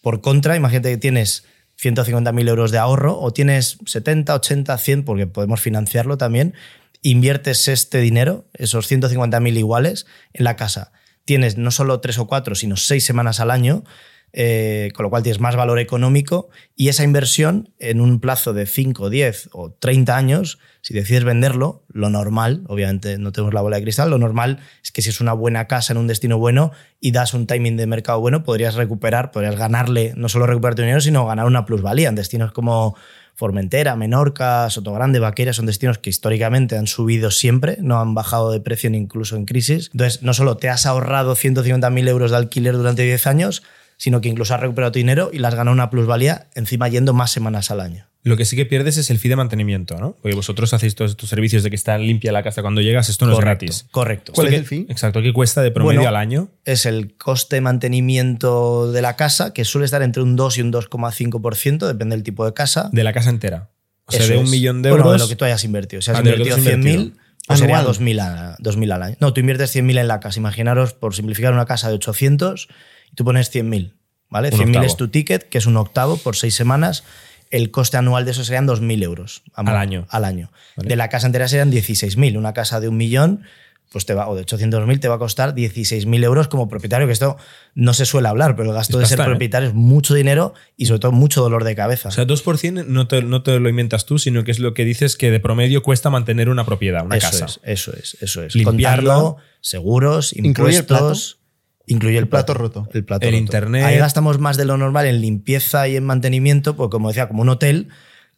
Por 0.00 0.20
contra, 0.20 0.56
imagínate 0.56 0.90
que 0.90 0.98
tienes 0.98 1.44
150.000 1.80 2.48
euros 2.48 2.70
de 2.70 2.78
ahorro 2.78 3.18
o 3.18 3.32
tienes 3.32 3.78
70, 3.84 4.34
80, 4.34 4.78
100, 4.78 5.04
porque 5.04 5.26
podemos 5.26 5.60
financiarlo 5.60 6.16
también, 6.16 6.54
inviertes 7.02 7.68
este 7.68 7.98
dinero, 8.00 8.46
esos 8.54 8.90
150.000 8.90 9.56
iguales, 9.56 10.06
en 10.32 10.44
la 10.44 10.56
casa. 10.56 10.92
Tienes 11.24 11.56
no 11.58 11.70
solo 11.70 12.00
tres 12.00 12.18
o 12.18 12.26
cuatro, 12.26 12.54
sino 12.54 12.76
seis 12.76 13.04
semanas 13.04 13.40
al 13.40 13.50
año, 13.50 13.84
eh, 14.32 14.90
con 14.94 15.04
lo 15.04 15.10
cual 15.10 15.22
tienes 15.22 15.40
más 15.40 15.56
valor 15.56 15.78
económico 15.78 16.48
y 16.74 16.88
esa 16.88 17.04
inversión 17.04 17.70
en 17.78 18.00
un 18.00 18.20
plazo 18.20 18.52
de 18.52 18.66
5, 18.66 19.08
10 19.08 19.50
o 19.52 19.72
30 19.72 20.16
años, 20.16 20.58
si 20.82 20.94
decides 20.94 21.24
venderlo, 21.24 21.84
lo 21.88 22.10
normal, 22.10 22.62
obviamente 22.68 23.18
no 23.18 23.32
tenemos 23.32 23.54
la 23.54 23.62
bola 23.62 23.76
de 23.76 23.82
cristal, 23.82 24.10
lo 24.10 24.18
normal 24.18 24.58
es 24.82 24.92
que 24.92 25.02
si 25.02 25.08
es 25.08 25.20
una 25.20 25.32
buena 25.32 25.66
casa 25.66 25.92
en 25.92 25.98
un 25.98 26.06
destino 26.06 26.38
bueno 26.38 26.72
y 27.00 27.12
das 27.12 27.34
un 27.34 27.46
timing 27.46 27.76
de 27.76 27.86
mercado 27.86 28.20
bueno, 28.20 28.44
podrías 28.44 28.74
recuperar, 28.74 29.30
podrías 29.30 29.56
ganarle, 29.56 30.12
no 30.16 30.28
solo 30.28 30.46
recuperar 30.46 30.74
dinero, 30.74 31.00
sino 31.00 31.26
ganar 31.26 31.46
una 31.46 31.64
plusvalía 31.64 32.08
en 32.08 32.14
destinos 32.14 32.52
como 32.52 32.96
Formentera, 33.36 33.96
Menorca, 33.96 34.68
Sotogrande, 34.70 35.18
Vaquera, 35.18 35.52
son 35.52 35.66
destinos 35.66 35.98
que 35.98 36.08
históricamente 36.08 36.78
han 36.78 36.86
subido 36.86 37.30
siempre, 37.30 37.76
no 37.80 38.00
han 38.00 38.14
bajado 38.14 38.50
de 38.50 38.60
precio 38.60 38.88
incluso 38.90 39.36
en 39.36 39.44
crisis. 39.44 39.90
Entonces, 39.92 40.22
no 40.22 40.32
solo 40.32 40.56
te 40.56 40.70
has 40.70 40.86
ahorrado 40.86 41.36
150.000 41.36 42.08
euros 42.08 42.30
de 42.30 42.38
alquiler 42.38 42.76
durante 42.76 43.02
10 43.02 43.26
años, 43.26 43.62
sino 43.96 44.20
que 44.20 44.28
incluso 44.28 44.54
has 44.54 44.60
recuperado 44.60 44.92
tu 44.92 44.98
dinero 44.98 45.30
y 45.32 45.38
le 45.38 45.46
has 45.46 45.54
ganado 45.54 45.72
una 45.74 45.90
plusvalía 45.90 46.48
encima 46.54 46.88
yendo 46.88 47.12
más 47.14 47.30
semanas 47.30 47.70
al 47.70 47.80
año. 47.80 48.06
Lo 48.22 48.36
que 48.36 48.44
sí 48.44 48.56
que 48.56 48.66
pierdes 48.66 48.96
es 48.96 49.08
el 49.10 49.20
fee 49.20 49.28
de 49.28 49.36
mantenimiento, 49.36 49.98
¿no? 49.98 50.16
Porque 50.20 50.34
vosotros 50.34 50.74
hacéis 50.74 50.96
todos 50.96 51.12
estos 51.12 51.28
servicios 51.28 51.62
de 51.62 51.70
que 51.70 51.76
está 51.76 51.96
limpia 51.96 52.32
la 52.32 52.42
casa 52.42 52.60
cuando 52.60 52.80
llegas, 52.80 53.08
esto 53.08 53.24
no 53.24 53.34
correcto, 53.34 53.64
es 53.66 53.70
gratis. 53.84 53.88
Correcto. 53.92 54.32
¿Cuál 54.32 54.48
¿Esto 54.48 54.54
es 54.56 54.60
el 54.62 54.66
fee? 54.66 54.86
Exacto, 54.90 55.22
¿qué 55.22 55.32
cuesta 55.32 55.62
de 55.62 55.70
promedio 55.70 56.00
Bueno, 56.00 56.08
al 56.08 56.16
año? 56.16 56.48
Es 56.64 56.86
el 56.86 57.14
coste 57.16 57.56
de 57.56 57.60
mantenimiento 57.60 58.90
de 58.92 59.02
la 59.02 59.16
casa, 59.16 59.52
que 59.52 59.64
suele 59.64 59.84
estar 59.84 60.02
entre 60.02 60.22
un 60.22 60.36
2 60.36 60.58
y 60.58 60.60
un 60.62 60.72
2,5%, 60.72 61.86
depende 61.86 62.16
del 62.16 62.22
tipo 62.22 62.44
de 62.44 62.52
casa. 62.52 62.88
De 62.92 63.04
la 63.04 63.12
casa 63.12 63.30
entera. 63.30 63.70
O 64.06 64.12
sea, 64.12 64.26
de 64.26 64.36
un 64.38 64.44
es. 64.44 64.50
millón 64.50 64.82
de 64.82 64.90
Bueno, 64.90 65.04
euros. 65.06 65.20
de 65.20 65.24
lo 65.24 65.28
que 65.28 65.36
tú 65.36 65.44
hayas 65.44 65.64
invertido. 65.64 66.00
Si 66.02 66.10
has 66.10 66.16
Ah, 66.16 66.20
invertido 66.20 66.48
tú 66.48 66.54
has 66.54 66.60
100.000, 66.66 67.00
invertido. 67.00 67.20
pues 67.46 67.58
sería 67.58 67.78
Anual. 67.78 67.94
2.000, 67.94 68.20
a- 68.20 68.56
2.000 68.60 68.92
al 68.92 69.02
año. 69.02 69.16
No, 69.20 69.32
tú 69.32 69.40
inviertes 69.40 69.70
100.000 69.74 69.98
en 69.98 70.08
la 70.08 70.20
casa. 70.20 70.38
Imaginaros, 70.38 70.94
por 70.94 71.14
simplificar, 71.14 71.52
una 71.52 71.66
casa 71.66 71.88
de 71.88 71.94
800 71.94 72.66
y 72.66 72.70
tú 73.16 73.24
pones 73.24 73.52
100.000. 73.52 73.92
¿vale? 74.30 74.50
Un 74.52 74.58
100.000 74.60 74.66
octavo. 74.68 74.84
es 74.86 74.96
tu 74.96 75.08
ticket, 75.08 75.48
que 75.48 75.58
es 75.58 75.66
un 75.66 75.76
octavo 75.76 76.16
por 76.16 76.36
seis 76.36 76.54
semanas. 76.54 77.04
El 77.50 77.70
coste 77.70 77.96
anual 77.96 78.24
de 78.24 78.32
eso 78.32 78.44
serían 78.44 78.66
2.000 78.66 79.02
euros. 79.02 79.42
Al 79.54 79.68
año. 79.68 80.06
Al 80.10 80.24
año. 80.24 80.50
Vale. 80.76 80.88
De 80.88 80.96
la 80.96 81.08
casa 81.08 81.26
entera 81.26 81.48
serían 81.48 81.70
16.000. 81.72 82.36
Una 82.36 82.52
casa 82.52 82.80
de 82.80 82.88
un 82.88 82.96
millón 82.96 83.44
pues 83.92 84.04
te 84.04 84.14
va, 84.14 84.28
o 84.28 84.34
de 84.34 84.44
800.000 84.44 85.00
te 85.00 85.08
va 85.08 85.14
a 85.14 85.18
costar 85.18 85.54
16.000 85.54 86.24
euros 86.24 86.48
como 86.48 86.68
propietario, 86.68 87.06
que 87.06 87.12
esto 87.12 87.36
no 87.74 87.94
se 87.94 88.04
suele 88.04 88.28
hablar, 88.28 88.56
pero 88.56 88.70
el 88.70 88.74
gasto 88.74 89.00
Es 89.00 89.08
de 89.08 89.16
ser 89.16 89.24
¿eh? 89.24 89.28
propietario 89.28 89.68
es 89.68 89.74
mucho 89.74 90.14
dinero 90.14 90.54
y 90.76 90.86
sobre 90.86 90.98
todo 90.98 91.12
mucho 91.12 91.40
dolor 91.40 91.64
de 91.64 91.76
cabeza. 91.76 92.08
O 92.08 92.12
sea, 92.12 92.26
2% 92.26 92.84
no 92.86 93.06
te, 93.06 93.22
no 93.22 93.42
te 93.42 93.58
lo 93.60 93.68
inventas 93.68 94.04
tú, 94.04 94.18
sino 94.18 94.44
que 94.44 94.50
es 94.50 94.58
lo 94.58 94.74
que 94.74 94.84
dices 94.84 95.16
que 95.16 95.30
de 95.30 95.40
promedio 95.40 95.82
cuesta 95.82 96.10
mantener 96.10 96.48
una 96.48 96.66
propiedad, 96.66 97.06
una 97.06 97.16
eso 97.16 97.30
casa. 97.30 97.44
es, 97.46 97.60
eso 97.62 97.92
es, 97.96 98.16
eso 98.20 98.42
es. 98.42 98.54
Limpiarla. 98.54 99.14
Contarlo, 99.14 99.36
seguros, 99.60 100.36
Incluye 100.36 100.76
el 100.76 100.80
impuestos. 100.82 101.38
Incluye 101.86 102.16
el, 102.18 102.24
El 102.24 102.28
plato 102.28 102.52
roto. 102.54 102.88
El 102.92 103.04
plato 103.04 103.26
El 103.26 103.32
roto. 103.32 103.38
internet. 103.42 103.84
Ahí 103.84 103.96
gastamos 103.98 104.38
más 104.38 104.56
de 104.56 104.64
lo 104.64 104.76
normal 104.76 105.06
en 105.06 105.20
limpieza 105.20 105.86
y 105.88 105.96
en 105.96 106.04
mantenimiento, 106.04 106.76
porque 106.76 106.92
como 106.92 107.08
decía, 107.08 107.28
como 107.28 107.42
un 107.42 107.48
hotel, 107.48 107.88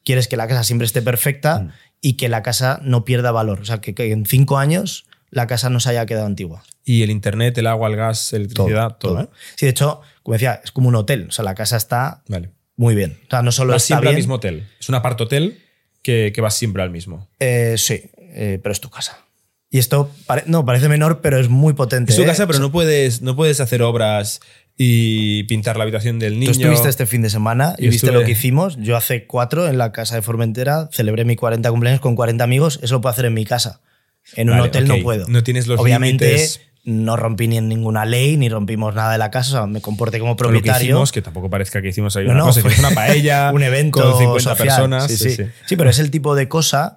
quieres 0.04 0.28
que 0.28 0.36
la 0.36 0.46
casa 0.48 0.64
siempre 0.64 0.84
esté 0.86 1.00
perfecta 1.02 1.60
Mm. 1.60 1.68
y 2.02 2.12
que 2.14 2.28
la 2.28 2.42
casa 2.42 2.80
no 2.82 3.04
pierda 3.04 3.32
valor. 3.32 3.60
O 3.60 3.64
sea, 3.64 3.80
que, 3.80 3.94
que 3.94 4.12
en 4.12 4.26
cinco 4.26 4.58
años 4.58 5.06
la 5.30 5.46
casa 5.46 5.68
no 5.70 5.80
se 5.80 5.90
haya 5.90 6.06
quedado 6.06 6.26
antigua. 6.26 6.62
Y 6.84 7.02
el 7.02 7.10
internet, 7.10 7.56
el 7.58 7.66
agua, 7.66 7.88
el 7.88 7.96
gas, 7.96 8.32
electricidad, 8.32 8.96
todo. 8.98 9.20
¿eh? 9.22 9.28
Sí, 9.56 9.66
de 9.66 9.70
hecho, 9.70 10.00
como 10.22 10.34
decía, 10.34 10.60
es 10.64 10.70
como 10.72 10.88
un 10.88 10.94
hotel. 10.94 11.26
O 11.28 11.32
sea, 11.32 11.44
la 11.44 11.54
casa 11.54 11.76
está 11.76 12.22
Vale. 12.28 12.50
muy 12.76 12.94
bien. 12.94 13.18
O 13.26 13.30
sea, 13.30 13.42
no 13.42 13.52
solo 13.52 13.72
Vas 13.72 13.82
está 13.82 13.94
siempre 13.96 14.08
al 14.10 14.14
bien, 14.14 14.20
mismo 14.24 14.34
hotel. 14.36 14.66
Es 14.80 14.88
un 14.88 14.94
apart 14.94 15.20
hotel 15.20 15.62
que, 16.02 16.32
que 16.34 16.40
vas 16.40 16.54
siempre 16.54 16.82
al 16.82 16.90
mismo. 16.90 17.28
eh, 17.40 17.74
sí, 17.76 18.02
eh, 18.18 18.58
pero 18.62 18.72
es 18.72 18.80
tu 18.80 18.88
casa. 18.88 19.18
Y 19.70 19.78
esto 19.78 20.10
pare- 20.26 20.44
no, 20.46 20.64
parece 20.64 20.88
menor, 20.88 21.20
pero 21.20 21.38
es 21.38 21.48
muy 21.48 21.74
potente. 21.74 22.12
Es 22.12 22.16
tu 22.16 22.22
¿eh? 22.22 22.26
casa, 22.26 22.46
pero 22.46 22.56
O 22.56 22.60
sea, 22.60 22.66
no 22.66 22.72
puedes, 22.72 23.20
no 23.22 23.36
puedes 23.36 23.60
hacer 23.60 23.82
obras 23.82 24.40
y 24.76 25.42
pintar 25.44 25.76
la 25.76 25.82
habitación 25.82 26.18
del 26.18 26.38
niño. 26.38 26.52
Tú 26.52 26.60
estuviste 26.60 26.88
este 26.88 27.04
fin 27.06 27.20
de 27.22 27.30
semana 27.30 27.74
y 27.78 27.88
viste 27.88 28.06
estuve- 28.06 28.20
lo 28.20 28.24
que 28.24 28.32
hicimos. 28.32 28.76
Yo 28.78 28.96
hace 28.96 29.26
cuatro 29.26 29.68
en 29.68 29.76
la 29.76 29.92
casa 29.92 30.14
de 30.14 30.22
Formentera 30.22 30.88
celebré 30.92 31.24
mi 31.24 31.36
40 31.36 31.70
cumpleaños 31.70 32.00
con 32.00 32.14
40 32.16 32.44
amigos. 32.44 32.78
Eso 32.82 32.94
lo 32.94 33.00
puedo 33.00 33.12
hacer 33.12 33.24
en 33.26 33.34
mi 33.34 33.44
casa. 33.44 33.80
En 34.34 34.48
un 34.50 34.56
Vale, 34.56 34.68
hotel 34.68 34.84
ok. 34.90 34.96
no 34.98 35.02
puedo. 35.02 35.26
No 35.28 35.42
tienes 35.42 35.66
los 35.66 35.80
Obviamente 35.80 36.46
no 36.84 37.16
rompí 37.16 37.48
ni 37.48 37.58
en 37.58 37.68
ninguna 37.68 38.04
ley, 38.06 38.36
ni 38.38 38.48
rompimos 38.48 38.94
nada 38.94 39.12
de 39.12 39.18
la 39.18 39.30
casa. 39.30 39.48
O 39.50 39.52
sea, 39.52 39.66
me 39.66 39.80
comporté 39.82 40.18
como 40.20 40.36
Con 40.36 40.46
lo 40.46 40.50
que 40.52 40.54
propietario. 40.60 40.86
hicimos, 40.94 41.12
que 41.12 41.20
tampoco 41.22 41.50
parezca 41.50 41.82
que 41.82 41.88
hicimos 41.88 42.16
ahí 42.16 42.24
No, 42.24 42.30
una 42.30 42.38
no, 42.40 42.46
cosa, 42.46 42.60
fue 42.62 42.72
una 42.78 42.90
paella, 42.92 43.50
un 43.54 43.62
evento 43.62 44.00
con 44.00 44.18
50 44.18 44.40
social. 44.40 44.56
personas. 44.66 45.06
Sí 45.12 45.16
sí. 45.30 45.42
Sí, 45.66 45.76
pero 45.76 45.90
es 45.90 45.98
el 45.98 46.10
tipo 46.10 46.34
de 46.34 46.48
cosa 46.48 46.96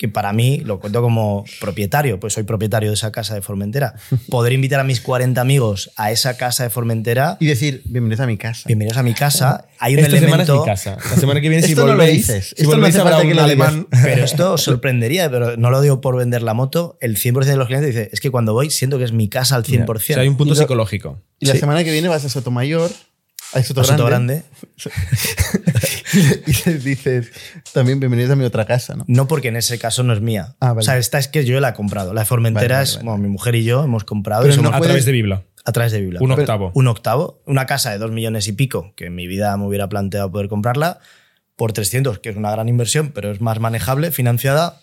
que 0.00 0.08
para 0.08 0.32
mí, 0.32 0.62
lo 0.64 0.80
cuento 0.80 1.02
como 1.02 1.44
propietario, 1.60 2.18
pues 2.18 2.32
soy 2.32 2.44
propietario 2.44 2.88
de 2.88 2.94
esa 2.94 3.12
casa 3.12 3.34
de 3.34 3.42
Formentera. 3.42 3.96
Poder 4.30 4.54
invitar 4.54 4.80
a 4.80 4.84
mis 4.84 5.02
40 5.02 5.38
amigos 5.38 5.90
a 5.96 6.10
esa 6.10 6.38
casa 6.38 6.62
de 6.64 6.70
Formentera, 6.70 7.36
Y 7.38 7.44
decir, 7.44 7.82
bienvenidos 7.84 8.20
a 8.20 8.26
mi 8.26 8.38
casa. 8.38 8.62
bienvenidos 8.66 8.96
a 8.96 9.02
mi 9.02 9.12
casa, 9.12 9.66
hay 9.78 9.92
un 9.92 9.98
Esta 10.00 10.12
semana 10.12 10.42
es 10.42 10.48
elemento... 10.48 10.60
mi 10.62 10.66
casa. 10.66 10.96
La 11.10 11.16
semana 11.16 11.40
que 11.42 11.50
viene, 11.50 11.62
si 11.66 11.72
Esto 11.72 11.82
no 11.82 11.88
lo 11.88 11.98
volvéis, 11.98 12.26
dices. 12.28 12.46
si 12.46 12.62
Esto 12.62 12.64
no 12.64 12.70
volvéis 12.78 12.94
hace 12.96 13.02
habrá 13.02 13.18
un 13.18 13.38
alemán. 13.38 13.88
Pero 14.02 14.24
esto 14.24 14.54
os 14.54 14.62
sorprendería, 14.62 15.30
pero 15.30 15.58
no 15.58 15.68
lo 15.70 15.82
digo 15.82 16.00
por 16.00 16.16
vender 16.16 16.40
la 16.40 16.54
moto. 16.54 16.96
El 17.02 17.18
100% 17.18 17.44
de 17.44 17.56
los 17.56 17.66
clientes 17.66 17.94
dice, 17.94 18.08
es 18.10 18.20
que 18.20 18.30
cuando 18.30 18.54
voy 18.54 18.70
siento 18.70 18.96
que 18.96 19.04
es 19.04 19.12
mi 19.12 19.28
casa 19.28 19.56
al 19.56 19.64
100%. 19.64 19.86
O 19.94 19.98
sea, 19.98 20.20
hay 20.20 20.28
un 20.28 20.38
punto 20.38 20.54
Y 20.54 20.56
lo- 20.56 20.62
psicológico. 20.62 21.20
Y 21.40 21.44
la 21.44 21.52
Sí. 21.52 21.58
semana 21.60 21.84
que 21.84 21.92
viene 21.92 22.08
vas 22.08 22.24
a 22.24 22.30
Sotomayor, 22.30 22.90
a 23.52 23.62
Soto 23.62 23.82
Grande, 23.82 24.04
grande. 24.06 24.44
y 26.46 26.68
les 26.68 26.84
dices, 26.84 27.30
también 27.72 27.98
bienvenidos 28.00 28.30
a 28.32 28.36
mi 28.36 28.44
otra 28.44 28.64
casa, 28.64 28.94
¿no? 28.94 29.04
No 29.08 29.26
porque 29.28 29.48
en 29.48 29.56
ese 29.56 29.78
caso 29.78 30.02
no 30.02 30.12
es 30.12 30.20
mía. 30.20 30.56
Ah, 30.60 30.68
vale. 30.68 30.80
O 30.80 30.82
sea, 30.82 30.98
esta 30.98 31.18
es 31.18 31.28
que 31.28 31.44
yo 31.44 31.58
la 31.60 31.70
he 31.70 31.74
comprado. 31.74 32.14
La 32.14 32.22
de 32.22 32.24
Formentera 32.26 32.62
Vale, 32.62 32.74
vale, 32.74 32.84
es, 32.84 32.94
vale. 32.96 33.04
bueno, 33.08 33.22
mi 33.22 33.28
mujer 33.28 33.54
y 33.56 33.64
yo 33.64 33.82
hemos 33.84 34.04
comprado 34.04 34.42
Pero 34.42 34.54
y 34.54 34.56
no 34.56 34.62
somos 34.64 34.74
a 34.74 34.78
puedes- 34.78 34.88
través 34.90 35.04
de 35.04 35.12
Bibla. 35.12 35.42
a 35.64 35.72
través 35.72 35.92
de 35.92 36.00
Biblia. 36.00 36.20
Un 36.22 36.28
Pero- 36.30 36.42
octavo. 36.42 36.72
Un 36.74 36.86
octavo. 36.88 37.42
Una 37.46 37.66
casa 37.66 37.90
de 37.90 37.98
dos 37.98 38.10
millones 38.12 38.46
y 38.48 38.52
pico, 38.52 38.92
que 38.96 39.06
en 39.06 39.14
mi 39.14 39.26
vida 39.26 39.56
me 39.56 39.66
hubiera 39.66 39.88
planteado 39.88 40.30
poder 40.30 40.48
comprarla, 40.48 40.98
por 41.56 41.72
300, 41.72 42.18
que 42.20 42.30
es 42.30 42.36
una 42.36 42.50
gran 42.50 42.68
inversión, 42.68 43.10
pero 43.14 43.30
es 43.30 43.40
más 43.40 43.60
manejable, 43.60 44.10
financiada. 44.12 44.80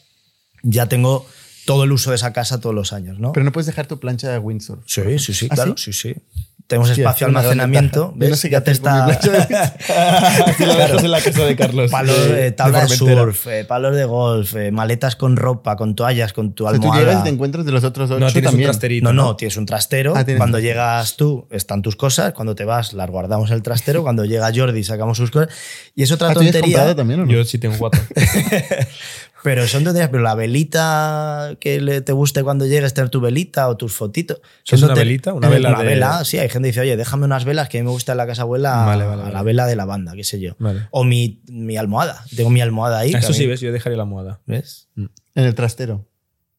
Ya 0.64 0.88
tengo 0.88 1.26
todo 1.66 1.84
el 1.86 1.92
uso 1.92 2.12
de 2.12 2.16
esa 2.18 2.34
casa 2.34 2.60
todos 2.60 2.76
los 2.76 2.94
años, 2.94 3.20
¿no? 3.20 3.32
Pero 3.34 3.44
no 3.44 3.52
puedes 3.52 3.66
dejar 3.66 3.88
tu 3.88 4.00
plancha 4.00 4.30
de 4.32 4.38
Windsor. 4.38 4.82
Sí, 4.86 5.02
sí, 5.20 5.34
sí, 5.34 5.48
¿Ah, 5.52 5.56
claro, 5.56 5.76
sí? 5.78 5.92
sí, 5.92 6.14
sí. 6.14 6.22
Tenemos 6.68 6.90
Hostia, 6.90 7.04
espacio 7.04 7.28
gran 7.28 7.38
almacenamiento. 7.38 8.14
Yo 8.18 8.30
no 8.30 8.36
sé 8.36 8.50
qué 8.50 8.54
Ya 8.54 8.62
te 8.64 8.72
está. 8.72 9.06
de 9.06 9.14
Aquí 9.14 10.66
lo 10.66 10.76
dejas 10.76 11.04
en 11.04 11.12
la 11.12 11.22
casa 11.22 11.46
de 11.46 11.56
Carlos. 11.56 11.90
Palos, 11.92 12.28
de- 12.30 12.48
eh, 12.48 12.52
tabla 12.52 12.82
de, 12.82 12.88
de 12.88 12.96
surf, 12.98 13.48
eh, 13.48 13.64
palos 13.66 13.96
de 13.96 14.04
golf, 14.06 14.54
eh, 14.56 14.72
maletas 14.72 15.16
con 15.16 15.38
ropa, 15.38 15.76
con 15.78 15.96
toallas, 15.96 16.34
con 16.34 16.54
tu 16.54 16.66
O 16.66 16.70
sea, 16.70 16.78
tú 16.78 16.84
almohada. 16.84 17.02
llegas 17.06 17.22
y 17.22 17.24
te 17.24 17.30
encuentras 17.30 17.66
de 17.66 17.72
los 17.72 17.84
otros 17.86 18.12
ocho 18.12 18.20
No, 18.20 18.28
tienes 18.28 18.36
un 18.48 18.52
también. 18.52 18.68
trasterito. 18.70 19.04
No, 19.06 19.14
no, 19.14 19.36
tienes 19.38 19.56
un 19.58 19.66
trastero. 19.66 20.14
Ah, 20.16 20.26
tienes 20.26 20.40
cuando 20.40 20.58
un 20.58 20.64
llegas 20.64 21.16
tú, 21.16 21.48
están 21.52 21.82
tus 21.82 21.96
cosas. 21.96 22.34
Cuando 22.34 22.54
te 22.54 22.66
vas, 22.66 22.92
las 22.94 23.10
guardamos 23.10 23.50
en 23.50 23.56
el 23.56 23.62
trastero. 23.64 24.04
Cuando 24.04 24.26
llega 24.26 24.52
Jordi, 24.54 24.84
sacamos 24.84 25.18
sus 25.18 25.32
cosas. 25.32 25.50
Y 25.96 26.04
es 26.04 26.12
otra 26.12 26.30
Ah, 26.30 26.34
¿tú 26.34 26.40
tontería. 26.42 26.62
comprado 26.62 26.96
también 26.96 27.22
o 27.22 27.26
no? 27.26 27.32
Yo 27.32 27.44
sí 27.46 27.58
tengo 27.60 27.78
cuatro. 27.78 28.02
Pero 29.44 29.68
son 29.68 29.84
tonterías. 29.84 30.10
Pero 30.10 30.24
la 30.24 30.36
velita 30.36 31.56
que 31.60 31.80
le- 31.82 32.02
te 32.02 32.12
guste 32.12 32.44
cuando 32.44 32.66
llegues, 32.66 32.94
tener 32.94 33.10
tu 33.10 33.22
velita 33.22 33.68
o 33.70 33.78
tus 33.78 33.94
fotitos. 33.94 34.40
¿Qué 34.66 34.76
es 34.76 34.82
una 34.82 34.94
velita? 34.94 35.34
¿Una 35.34 35.50
vela 35.50 35.70
Una 35.70 35.80
de- 35.80 35.86
vela, 35.86 36.26
sí. 36.26 36.38
Hay 36.38 36.50
gente 36.50 36.68
que 36.68 36.72
dice, 36.72 36.82
oye, 36.82 36.98
déjame 36.98 37.26
unas 37.26 37.46
velas 37.46 37.70
que 37.70 37.78
a 37.78 37.82
mí 37.82 37.86
me 37.86 37.92
gusta 37.92 38.12
en 38.14 38.18
la 38.18 38.28
casa 38.28 38.42
abuela 38.44 38.86
Vale, 38.86 39.06
vale, 39.06 39.24
a 39.24 39.30
la 39.32 39.44
vela 39.44 39.66
de 39.66 39.76
lavanda, 39.76 40.14
qué 40.16 40.24
sé 40.24 40.40
yo. 40.40 40.56
Vale. 40.60 40.82
O 40.92 41.04
mi, 41.04 41.42
mi 41.48 41.78
almohada. 41.78 42.24
Tengo 42.36 42.50
mi 42.50 42.62
almohada 42.62 43.00
ahí. 43.00 43.12
Eso 43.14 43.30
mí- 43.30 43.34
sí, 43.36 43.46
ves, 43.48 43.62
yo 43.62 43.72
dejaría 43.72 43.98
la 43.98 44.04
almohada. 44.04 44.42
¿Ves? 44.46 44.90
En 44.96 45.10
el 45.44 45.56
trastero. 45.56 46.08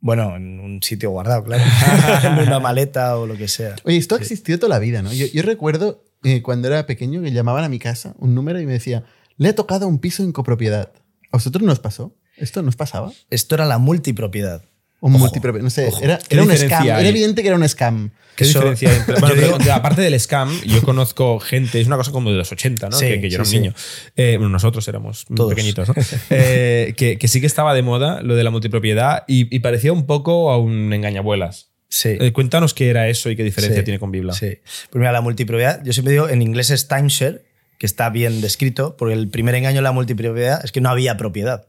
Bueno, 0.00 0.36
en 0.36 0.60
un 0.60 0.82
sitio 0.82 1.10
guardado, 1.10 1.42
claro. 1.44 1.64
en 2.24 2.46
una 2.48 2.60
maleta 2.60 3.16
o 3.18 3.26
lo 3.26 3.36
que 3.36 3.48
sea. 3.48 3.74
Oye, 3.84 3.96
esto 3.96 4.14
ha 4.14 4.18
existido 4.18 4.58
toda 4.58 4.70
la 4.70 4.78
vida, 4.78 5.02
¿no? 5.02 5.12
Yo, 5.12 5.26
yo 5.26 5.42
recuerdo 5.42 6.04
eh, 6.22 6.42
cuando 6.42 6.68
era 6.68 6.86
pequeño 6.86 7.20
que 7.22 7.32
llamaban 7.32 7.64
a 7.64 7.68
mi 7.68 7.78
casa 7.78 8.14
un 8.18 8.34
número 8.34 8.60
y 8.60 8.66
me 8.66 8.72
decía, 8.72 9.04
le 9.36 9.48
he 9.50 9.52
tocado 9.52 9.86
un 9.88 9.98
piso 9.98 10.22
en 10.22 10.32
copropiedad. 10.32 10.90
¿A 11.32 11.36
vosotros 11.36 11.62
nos 11.64 11.80
pasó? 11.80 12.16
¿Esto 12.40 12.62
nos 12.62 12.76
pasaba? 12.76 13.12
Esto 13.30 13.54
era 13.54 13.64
la 13.66 13.78
multipropiedad. 13.78 14.62
Un 15.00 15.12
multipropiedad. 15.12 15.62
No 15.62 15.70
sé, 15.70 15.88
era, 16.02 16.18
¿Qué 16.18 16.34
era 16.34 16.42
un 16.42 16.56
scam. 16.56 16.82
hay? 16.82 16.88
Era 16.88 17.08
evidente 17.08 17.42
que 17.42 17.48
era 17.48 17.56
un 17.56 17.68
scam. 17.68 18.10
¿Qué 18.34 18.44
Eso- 18.44 18.58
diferencia 18.60 18.90
hay 18.90 18.96
entre.? 18.96 19.20
Bueno, 19.20 19.34
digo- 19.36 19.72
aparte 19.72 20.02
del 20.02 20.18
scam, 20.18 20.50
yo 20.62 20.82
conozco 20.82 21.38
gente, 21.38 21.80
es 21.80 21.86
una 21.86 21.96
cosa 21.96 22.10
como 22.10 22.30
de 22.30 22.36
los 22.36 22.50
80, 22.50 22.88
¿no? 22.88 22.96
Sí, 22.96 23.06
que, 23.06 23.20
que 23.20 23.30
yo 23.30 23.36
era 23.36 23.44
sí, 23.44 23.56
un 23.58 23.62
sí. 23.62 23.68
niño. 23.68 23.74
Eh, 24.16 24.36
bueno, 24.38 24.48
nosotros 24.50 24.86
éramos 24.88 25.24
muy 25.28 25.36
Todos. 25.36 25.50
pequeñitos, 25.54 25.88
¿no? 25.88 25.94
Eh, 26.30 26.94
que, 26.96 27.16
que 27.18 27.28
sí 27.28 27.40
que 27.40 27.46
estaba 27.46 27.74
de 27.74 27.82
moda 27.82 28.22
lo 28.22 28.34
de 28.34 28.42
la 28.44 28.50
multipropiedad 28.50 29.22
y, 29.28 29.54
y 29.54 29.60
parecía 29.60 29.92
un 29.92 30.06
poco 30.06 30.50
a 30.50 30.58
un 30.58 30.92
engañabuelas. 30.92 31.68
Sí. 31.88 32.10
Eh, 32.20 32.32
cuéntanos 32.32 32.74
qué 32.74 32.90
era 32.90 33.08
eso 33.08 33.30
y 33.30 33.36
qué 33.36 33.44
diferencia 33.44 33.80
Sí, 33.80 33.84
tiene 33.84 33.98
con 34.00 34.10
Bibla. 34.10 34.32
Sí. 34.34 34.58
Pues 34.90 34.98
mira, 35.00 35.10
la 35.12 35.20
multipropiedad, 35.20 35.82
yo 35.84 35.92
siempre 35.92 36.12
digo, 36.12 36.28
en 36.28 36.42
inglés 36.42 36.70
es 36.70 36.86
timeshare, 36.88 37.42
que 37.78 37.86
está 37.86 38.10
bien 38.10 38.40
descrito, 38.40 38.96
porque 38.96 39.14
el 39.14 39.28
primer 39.28 39.54
engaño 39.54 39.76
de 39.76 39.82
la 39.82 39.92
multipropiedad 39.92 40.60
es 40.64 40.72
que 40.72 40.80
no 40.80 40.90
había 40.90 41.16
propiedad. 41.16 41.66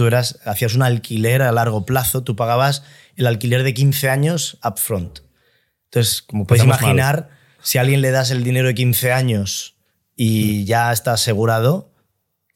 Tú 0.00 0.06
eras, 0.06 0.38
hacías 0.46 0.74
un 0.74 0.80
alquiler 0.82 1.42
a 1.42 1.52
largo 1.52 1.84
plazo, 1.84 2.22
tú 2.22 2.34
pagabas 2.34 2.84
el 3.16 3.26
alquiler 3.26 3.64
de 3.64 3.74
15 3.74 4.08
años 4.08 4.56
upfront. 4.64 5.18
Entonces, 5.90 6.22
como 6.22 6.46
puedes 6.46 6.64
mal. 6.64 6.78
imaginar, 6.80 7.28
si 7.62 7.76
a 7.76 7.82
alguien 7.82 8.00
le 8.00 8.10
das 8.10 8.30
el 8.30 8.42
dinero 8.42 8.68
de 8.68 8.74
15 8.74 9.12
años 9.12 9.76
y 10.16 10.64
ya 10.64 10.90
está 10.90 11.12
asegurado, 11.12 11.92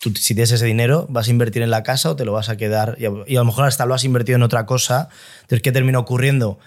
tú, 0.00 0.14
si 0.16 0.34
tienes 0.34 0.52
ese 0.52 0.64
dinero, 0.64 1.06
vas 1.10 1.28
a 1.28 1.32
invertir 1.32 1.60
en 1.60 1.68
la 1.68 1.82
casa 1.82 2.12
o 2.12 2.16
te 2.16 2.24
lo 2.24 2.32
vas 2.32 2.48
a 2.48 2.56
quedar. 2.56 2.96
Y 2.98 3.04
a, 3.04 3.10
y 3.26 3.36
a 3.36 3.40
lo 3.40 3.44
mejor 3.44 3.66
hasta 3.66 3.84
lo 3.84 3.92
has 3.92 4.04
invertido 4.04 4.36
en 4.36 4.42
otra 4.42 4.64
cosa. 4.64 5.10
Entonces, 5.42 5.60
¿qué 5.60 5.70
terminó 5.70 6.00
ocurriendo? 6.00 6.58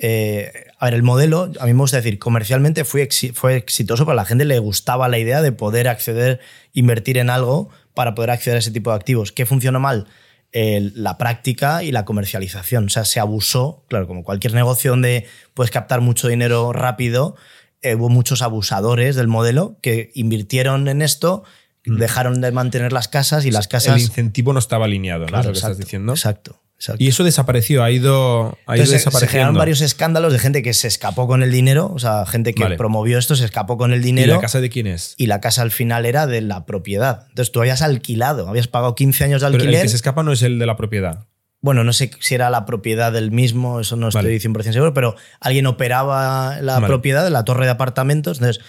Eh, 0.00 0.50
a 0.80 0.86
ver, 0.86 0.94
el 0.94 1.04
modelo, 1.04 1.52
a 1.60 1.66
mí 1.66 1.74
me 1.74 1.78
gusta 1.78 1.98
decir, 1.98 2.18
comercialmente 2.18 2.82
fue, 2.84 3.08
exi- 3.08 3.32
fue 3.32 3.54
exitoso, 3.54 4.04
pero 4.04 4.14
a 4.14 4.16
la 4.16 4.24
gente 4.24 4.44
le 4.44 4.58
gustaba 4.58 5.08
la 5.08 5.18
idea 5.18 5.42
de 5.42 5.52
poder 5.52 5.86
acceder, 5.86 6.40
invertir 6.72 7.18
en 7.18 7.30
algo 7.30 7.70
para 7.94 8.16
poder 8.16 8.32
acceder 8.32 8.56
a 8.56 8.58
ese 8.58 8.72
tipo 8.72 8.90
de 8.90 8.96
activos. 8.96 9.30
¿Qué 9.30 9.46
funcionó 9.46 9.78
mal? 9.78 10.08
El- 10.54 10.92
la 10.94 11.18
práctica 11.18 11.82
y 11.82 11.90
la 11.90 12.04
comercialización. 12.04 12.86
O 12.86 12.88
sea, 12.88 13.04
se 13.04 13.18
abusó, 13.18 13.84
claro, 13.88 14.06
como 14.06 14.22
cualquier 14.22 14.54
negocio 14.54 14.92
donde 14.92 15.26
puedes 15.52 15.70
captar 15.72 16.00
mucho 16.00 16.28
dinero 16.28 16.72
rápido, 16.72 17.34
eh, 17.82 17.96
hubo 17.96 18.08
muchos 18.08 18.40
abusadores 18.40 19.16
del 19.16 19.26
modelo 19.26 19.76
que 19.82 20.10
invirtieron 20.14 20.88
en 20.88 21.02
esto, 21.02 21.42
dejaron 21.84 22.40
de 22.40 22.50
mantener 22.50 22.92
las 22.94 23.08
casas 23.08 23.44
y 23.44 23.50
las 23.50 23.68
casas... 23.68 23.96
El 23.96 24.02
incentivo 24.02 24.54
no 24.54 24.58
estaba 24.58 24.86
alineado, 24.86 25.24
¿no? 25.24 25.28
Claro, 25.28 25.40
es 25.40 25.46
lo 25.46 25.52
que 25.52 25.58
exacto, 25.58 25.72
estás 25.72 25.86
diciendo. 25.86 26.12
Exacto, 26.12 26.62
exacto. 26.84 27.02
Y 27.02 27.08
eso 27.08 27.24
desapareció, 27.24 27.82
ha 27.82 27.90
ido, 27.90 28.56
ha 28.66 28.76
ido 28.76 28.84
Entonces, 28.84 28.88
se- 28.88 28.94
desapareciendo. 28.96 29.30
generaron 29.32 29.56
varios 29.56 29.80
escándalos 29.80 30.32
de 30.32 30.38
gente 30.38 30.62
que 30.62 30.72
se 30.74 30.86
escapó 30.88 31.26
con 31.26 31.42
el 31.42 31.50
dinero, 31.50 31.90
o 31.94 31.98
sea, 31.98 32.24
gente 32.26 32.54
que 32.54 32.62
Vale. 32.62 32.76
promovió 32.76 33.18
esto, 33.18 33.34
se 33.36 33.44
escapó 33.44 33.76
con 33.78 33.92
el 33.92 34.00
¿Y 34.00 34.04
dinero. 34.04 34.34
la 34.34 34.40
casa 34.40 34.60
de 34.60 34.70
quién 34.70 34.86
es? 34.86 35.14
y 35.16 35.26
la 35.26 35.40
casa 35.40 35.62
al 35.62 35.70
final 35.70 36.06
era 36.06 36.26
de 36.26 36.40
la 36.40 36.66
propiedad. 36.66 37.26
Entonces 37.30 37.50
tú 37.52 37.60
habías 37.60 37.82
alquilado, 37.82 38.48
habías 38.48 38.68
pagado 38.68 38.94
15 38.94 39.24
años 39.24 39.40
de 39.42 39.46
Pero 39.48 39.56
el 39.56 39.60
alquiler. 39.68 39.82
que 39.82 39.88
se 39.88 39.96
escapa 39.96 40.22
no 40.22 40.32
es 40.32 40.42
el 40.42 40.58
de 40.58 40.66
la 40.66 40.76
propiedad. 40.76 41.26
Bueno, 41.60 41.82
no 41.82 41.92
sé 41.94 42.10
si 42.20 42.34
era 42.34 42.50
la 42.50 42.66
propiedad 42.66 43.10
del 43.10 43.30
mismo, 43.30 43.80
eso 43.80 43.96
no 43.96 44.10
Vale. 44.10 44.34
estoy 44.36 44.50
100% 44.52 44.72
seguro, 44.74 44.92
pero 44.92 45.16
alguien 45.40 45.66
operaba 45.66 46.60
la 46.60 46.74
Vale. 46.74 46.86
propiedad 46.86 47.24
de 47.24 47.30
la 47.30 47.44
torre 47.44 47.64
de 47.64 47.70
apartamentos. 47.70 48.36
Entonces, 48.38 48.62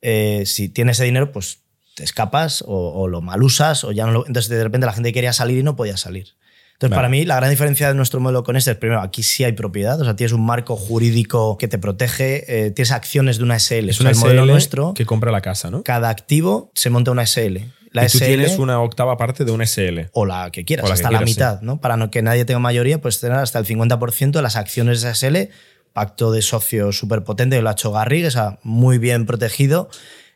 eh, 0.00 0.42
si 0.46 0.68
tienes 0.68 0.96
ese 0.96 1.04
dinero, 1.04 1.30
pues 1.30 1.60
te 1.94 2.02
escapas 2.04 2.62
o, 2.66 3.00
o 3.00 3.06
lo 3.06 3.20
malusas 3.20 3.84
o 3.84 3.92
ya 3.92 4.06
no 4.06 4.12
lo- 4.12 4.26
Entonces, 4.26 4.48
de 4.48 4.62
repente 4.64 4.86
la 4.86 4.92
gente 4.92 5.12
quería 5.12 5.32
salir 5.32 5.58
y 5.58 5.62
no 5.62 5.76
podía 5.76 5.96
salir. 5.96 6.34
Entonces, 6.82 6.96
Vale. 6.96 6.98
para 7.06 7.08
mí, 7.10 7.24
la 7.24 7.36
gran 7.36 7.50
diferencia 7.50 7.86
de 7.86 7.94
nuestro 7.94 8.18
modelo 8.18 8.42
con 8.42 8.56
este 8.56 8.72
es, 8.72 8.76
primero, 8.76 9.00
aquí 9.02 9.22
sí 9.22 9.44
hay 9.44 9.52
propiedad, 9.52 10.00
o 10.00 10.04
sea, 10.04 10.16
tienes 10.16 10.32
un 10.32 10.44
marco 10.44 10.74
jurídico 10.74 11.56
que 11.56 11.68
te 11.68 11.78
protege, 11.78 12.66
eh, 12.66 12.70
tienes 12.72 12.90
acciones 12.90 13.38
de 13.38 13.44
una 13.44 13.60
SL. 13.60 13.90
Es 13.90 14.00
O 14.00 14.02
sea, 14.02 14.10
una 14.10 14.10
el 14.10 14.16
modelo 14.16 14.46
nuestro, 14.46 14.92
que 14.92 15.06
compra 15.06 15.30
la 15.30 15.40
casa, 15.42 15.70
¿no? 15.70 15.84
cada 15.84 16.08
activo 16.08 16.72
se 16.74 16.90
monta 16.90 17.12
una 17.12 17.24
SL. 17.24 17.58
La 17.92 18.04
y 18.04 18.08
tú 18.08 18.18
SL 18.18 18.24
tienes 18.24 18.58
una 18.58 18.80
octava 18.80 19.16
parte 19.16 19.44
de 19.44 19.52
un 19.52 19.64
SL. 19.64 20.08
o 20.12 20.26
la 20.26 20.50
que 20.50 20.64
quieras, 20.64 20.86
que 20.86 20.92
hasta 20.92 21.08
quieras, 21.08 21.20
la 21.20 21.26
sí. 21.26 21.34
mitad, 21.34 21.60
¿no? 21.60 21.80
Para 21.80 21.96
no 21.96 22.10
que 22.10 22.20
nadie 22.22 22.44
tenga 22.44 22.58
mayoría, 22.58 23.00
pues 23.00 23.20
tener 23.20 23.38
hasta 23.38 23.60
el 23.60 23.66
50% 23.66 24.32
de 24.32 24.42
las 24.42 24.56
acciones 24.56 25.02
de 25.02 25.14
SL, 25.14 25.52
pacto 25.92 26.32
de 26.32 26.42
socios 26.42 26.98
súper 26.98 27.22
potente, 27.22 27.62
lo 27.62 27.68
ha 27.68 27.72
hecho 27.72 27.92
Garrigue, 27.92 28.26
o 28.26 28.30
sea, 28.32 28.58
muy 28.64 28.98
bien 28.98 29.24
protegido, 29.24 29.88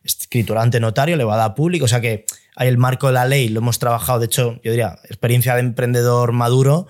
escritura 0.04 0.62
ante 0.62 0.78
notario, 0.78 1.16
elevada 1.16 1.44
a 1.44 1.54
público, 1.56 1.86
o 1.86 1.88
sea 1.88 2.00
que 2.00 2.24
el 2.64 2.78
marco 2.78 3.08
de 3.08 3.12
la 3.12 3.26
ley, 3.26 3.48
lo 3.48 3.60
hemos 3.60 3.78
trabajado, 3.78 4.18
de 4.20 4.26
hecho, 4.26 4.60
yo 4.64 4.70
diría, 4.70 4.98
experiencia 5.04 5.54
de 5.54 5.60
emprendedor 5.60 6.32
maduro, 6.32 6.86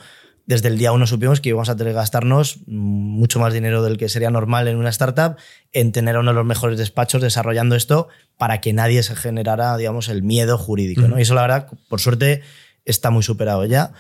desde 0.47 0.69
el 0.69 0.79
día 0.79 0.93
uno 0.93 1.09
supimos 1.09 1.41
que 1.41 1.49
íbamos 1.49 1.69
a 1.69 1.75
tener 1.77 1.93
que 1.93 1.97
gastarnos 1.97 2.61
mucho 2.69 3.41
más 3.41 3.53
dinero 3.53 3.83
del 3.83 3.97
que 3.99 4.09
sería 4.09 4.31
normal 4.31 4.69
en 4.69 4.77
una 4.77 4.91
startup 4.91 5.35
en 5.73 5.91
tener 5.91 6.17
uno 6.19 6.31
de 6.31 6.37
los 6.37 6.47
mejores 6.47 6.79
despachos 6.79 7.21
desarrollando 7.21 7.75
esto 7.75 8.07
para 8.39 8.61
que 8.61 8.73
nadie 8.73 9.03
se 9.03 9.17
generara, 9.17 9.77
digamos, 9.77 10.09
el 10.09 10.23
miedo 10.23 10.57
jurídico. 10.57 11.03
¿no? 11.09 11.19
Y 11.19 11.23
eso, 11.23 11.35
la 11.35 11.43
verdad, 11.43 11.67
por 11.89 12.01
suerte, 12.01 12.43
está 12.85 13.11
muy 13.11 13.25
superado 13.25 13.65
ya. 13.65 13.91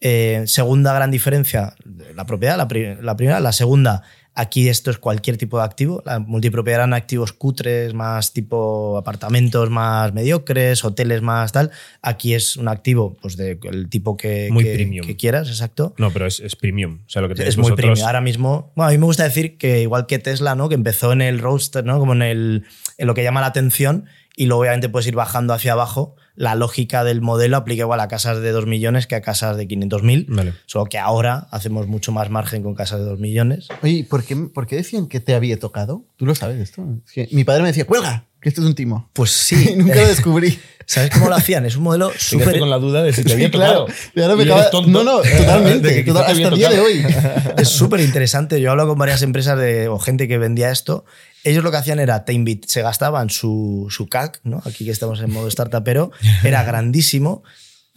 Eh, 0.00 0.44
segunda 0.46 0.94
gran 0.94 1.10
diferencia, 1.10 1.74
la 2.14 2.24
propiedad, 2.24 2.56
la, 2.56 2.66
pri- 2.66 2.96
la 3.02 3.14
primera. 3.16 3.38
La 3.40 3.52
segunda, 3.52 4.02
aquí 4.40 4.68
esto 4.68 4.90
es 4.90 4.98
cualquier 4.98 5.36
tipo 5.36 5.58
de 5.58 5.64
activo. 5.64 6.02
La 6.06 6.18
multipropiedad 6.18 6.80
eran 6.80 6.94
activos 6.94 7.32
cutres, 7.32 7.94
más 7.94 8.32
tipo 8.32 8.96
apartamentos 8.98 9.70
más 9.70 10.12
mediocres, 10.12 10.84
hoteles 10.84 11.22
más 11.22 11.52
tal. 11.52 11.70
Aquí 12.02 12.34
es 12.34 12.56
un 12.56 12.68
activo 12.68 13.16
pues 13.20 13.36
del 13.36 13.88
tipo 13.88 14.16
que, 14.16 14.48
Muy 14.50 14.64
que- 14.64 14.74
premium. 14.74 15.06
que 15.06 15.16
quieras, 15.16 15.48
exacto. 15.48 15.94
No, 15.98 16.10
pero 16.10 16.26
es, 16.26 16.40
es 16.40 16.56
premium. 16.56 17.00
O 17.06 17.10
sea, 17.10 17.22
lo 17.22 17.28
que 17.28 17.34
Es 17.42 17.56
muy 17.56 17.64
vosotros- 17.64 17.76
premium. 17.86 18.06
Ahora 18.06 18.20
mismo, 18.20 18.72
bueno, 18.76 18.88
a 18.88 18.92
mí 18.92 18.98
me 18.98 19.06
gusta 19.06 19.24
decir 19.24 19.56
que 19.58 19.82
igual 19.82 20.06
que 20.06 20.18
Tesla, 20.18 20.54
¿no? 20.54 20.68
Que 20.68 20.74
empezó 20.74 21.12
en 21.12 21.22
el 21.22 21.38
roadster, 21.38 21.84
¿no? 21.84 21.98
Como 21.98 22.12
en, 22.14 22.22
el, 22.22 22.64
en 22.98 23.06
lo 23.06 23.14
que 23.14 23.22
llama 23.22 23.40
la 23.40 23.46
atención 23.48 24.06
y 24.40 24.46
luego 24.46 24.62
obviamente 24.62 24.88
puedes 24.88 25.06
ir 25.06 25.14
bajando 25.14 25.52
hacia 25.52 25.72
abajo. 25.72 26.16
La 26.34 26.54
lógica 26.54 27.04
del 27.04 27.20
modelo 27.20 27.58
aplica 27.58 27.82
igual 27.82 28.00
a 28.00 28.08
casas 28.08 28.40
de 28.40 28.50
2 28.52 28.64
millones 28.64 29.06
que 29.06 29.14
a 29.14 29.20
casas 29.20 29.58
de 29.58 29.68
500.000. 29.68 30.24
Vale. 30.28 30.54
Solo 30.64 30.86
que 30.86 30.96
ahora 30.98 31.46
hacemos 31.50 31.86
mucho 31.88 32.10
más 32.12 32.30
margen 32.30 32.62
con 32.62 32.74
casas 32.74 33.00
de 33.00 33.04
2 33.04 33.18
millones. 33.20 33.68
Oye, 33.82 34.06
¿por 34.08 34.24
qué, 34.24 34.36
por 34.36 34.66
qué 34.66 34.76
decían 34.76 35.08
que 35.08 35.20
te 35.20 35.34
había 35.34 35.58
tocado? 35.58 36.04
¿Tú 36.16 36.24
lo 36.24 36.34
sabes 36.34 36.58
esto? 36.58 36.82
Es 37.06 37.12
que 37.12 37.28
mi 37.32 37.44
padre 37.44 37.60
me 37.62 37.68
decía, 37.68 37.84
cuelga, 37.86 38.24
que 38.40 38.48
esto 38.48 38.62
es 38.62 38.66
un 38.66 38.74
timo. 38.74 39.10
Pues 39.12 39.30
sí. 39.30 39.68
Y 39.74 39.76
nunca 39.76 39.96
lo 40.00 40.08
descubrí. 40.08 40.58
¿Sabes 40.86 41.10
cómo 41.10 41.28
lo 41.28 41.34
hacían? 41.36 41.66
Es 41.66 41.76
un 41.76 41.82
modelo 41.84 42.10
súper... 42.18 42.58
con 42.58 42.70
la 42.70 42.78
duda 42.78 43.02
de 43.02 43.12
si 43.12 43.22
te 43.22 43.34
había 43.34 43.46
Sí, 43.46 43.52
claro. 43.52 43.84
tocado. 44.14 44.36
Me 44.36 44.42
acaba- 44.44 44.70
tonto. 44.70 44.90
No, 44.90 45.04
no, 45.04 45.18
totalmente. 45.20 45.88
Que 45.96 46.04
quizá 46.04 46.14
total- 46.14 46.32
hasta 46.32 46.48
el 46.48 46.54
día 46.54 46.70
de 46.70 46.80
hoy. 46.80 47.04
Es 47.58 47.68
súper 47.68 48.00
interesante. 48.00 48.58
Yo 48.60 48.68
he 48.68 48.70
hablado 48.70 48.88
con 48.88 48.98
varias 48.98 49.20
empresas 49.22 49.58
de, 49.58 49.88
o 49.88 49.98
gente 49.98 50.26
que 50.26 50.38
vendía 50.38 50.70
esto. 50.70 51.04
Ellos 51.44 51.64
lo 51.64 51.70
que 51.70 51.78
hacían 51.78 51.98
era, 52.00 52.24
te 52.24 52.32
invit 52.32 52.66
se 52.66 52.82
gastaban 52.82 53.30
su, 53.30 53.86
su 53.90 54.08
CAC, 54.08 54.40
¿no? 54.44 54.62
aquí 54.66 54.84
que 54.84 54.90
estamos 54.90 55.20
en 55.20 55.30
modo 55.32 55.50
startupero, 55.50 56.10
era 56.44 56.62
grandísimo. 56.64 57.42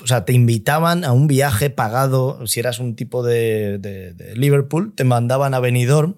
O 0.04 0.08
sea, 0.08 0.26
te 0.26 0.34
invitaban 0.34 1.04
a 1.06 1.12
un 1.12 1.28
viaje 1.28 1.70
pagado, 1.70 2.46
si 2.48 2.60
eras 2.60 2.80
un 2.80 2.96
tipo 2.96 3.24
de, 3.24 3.78
de- 3.78 4.14
de 4.14 4.36
Liverpool, 4.36 4.94
te 4.96 5.04
mandaban 5.04 5.54
a 5.54 5.60
Benidorm. 5.60 6.16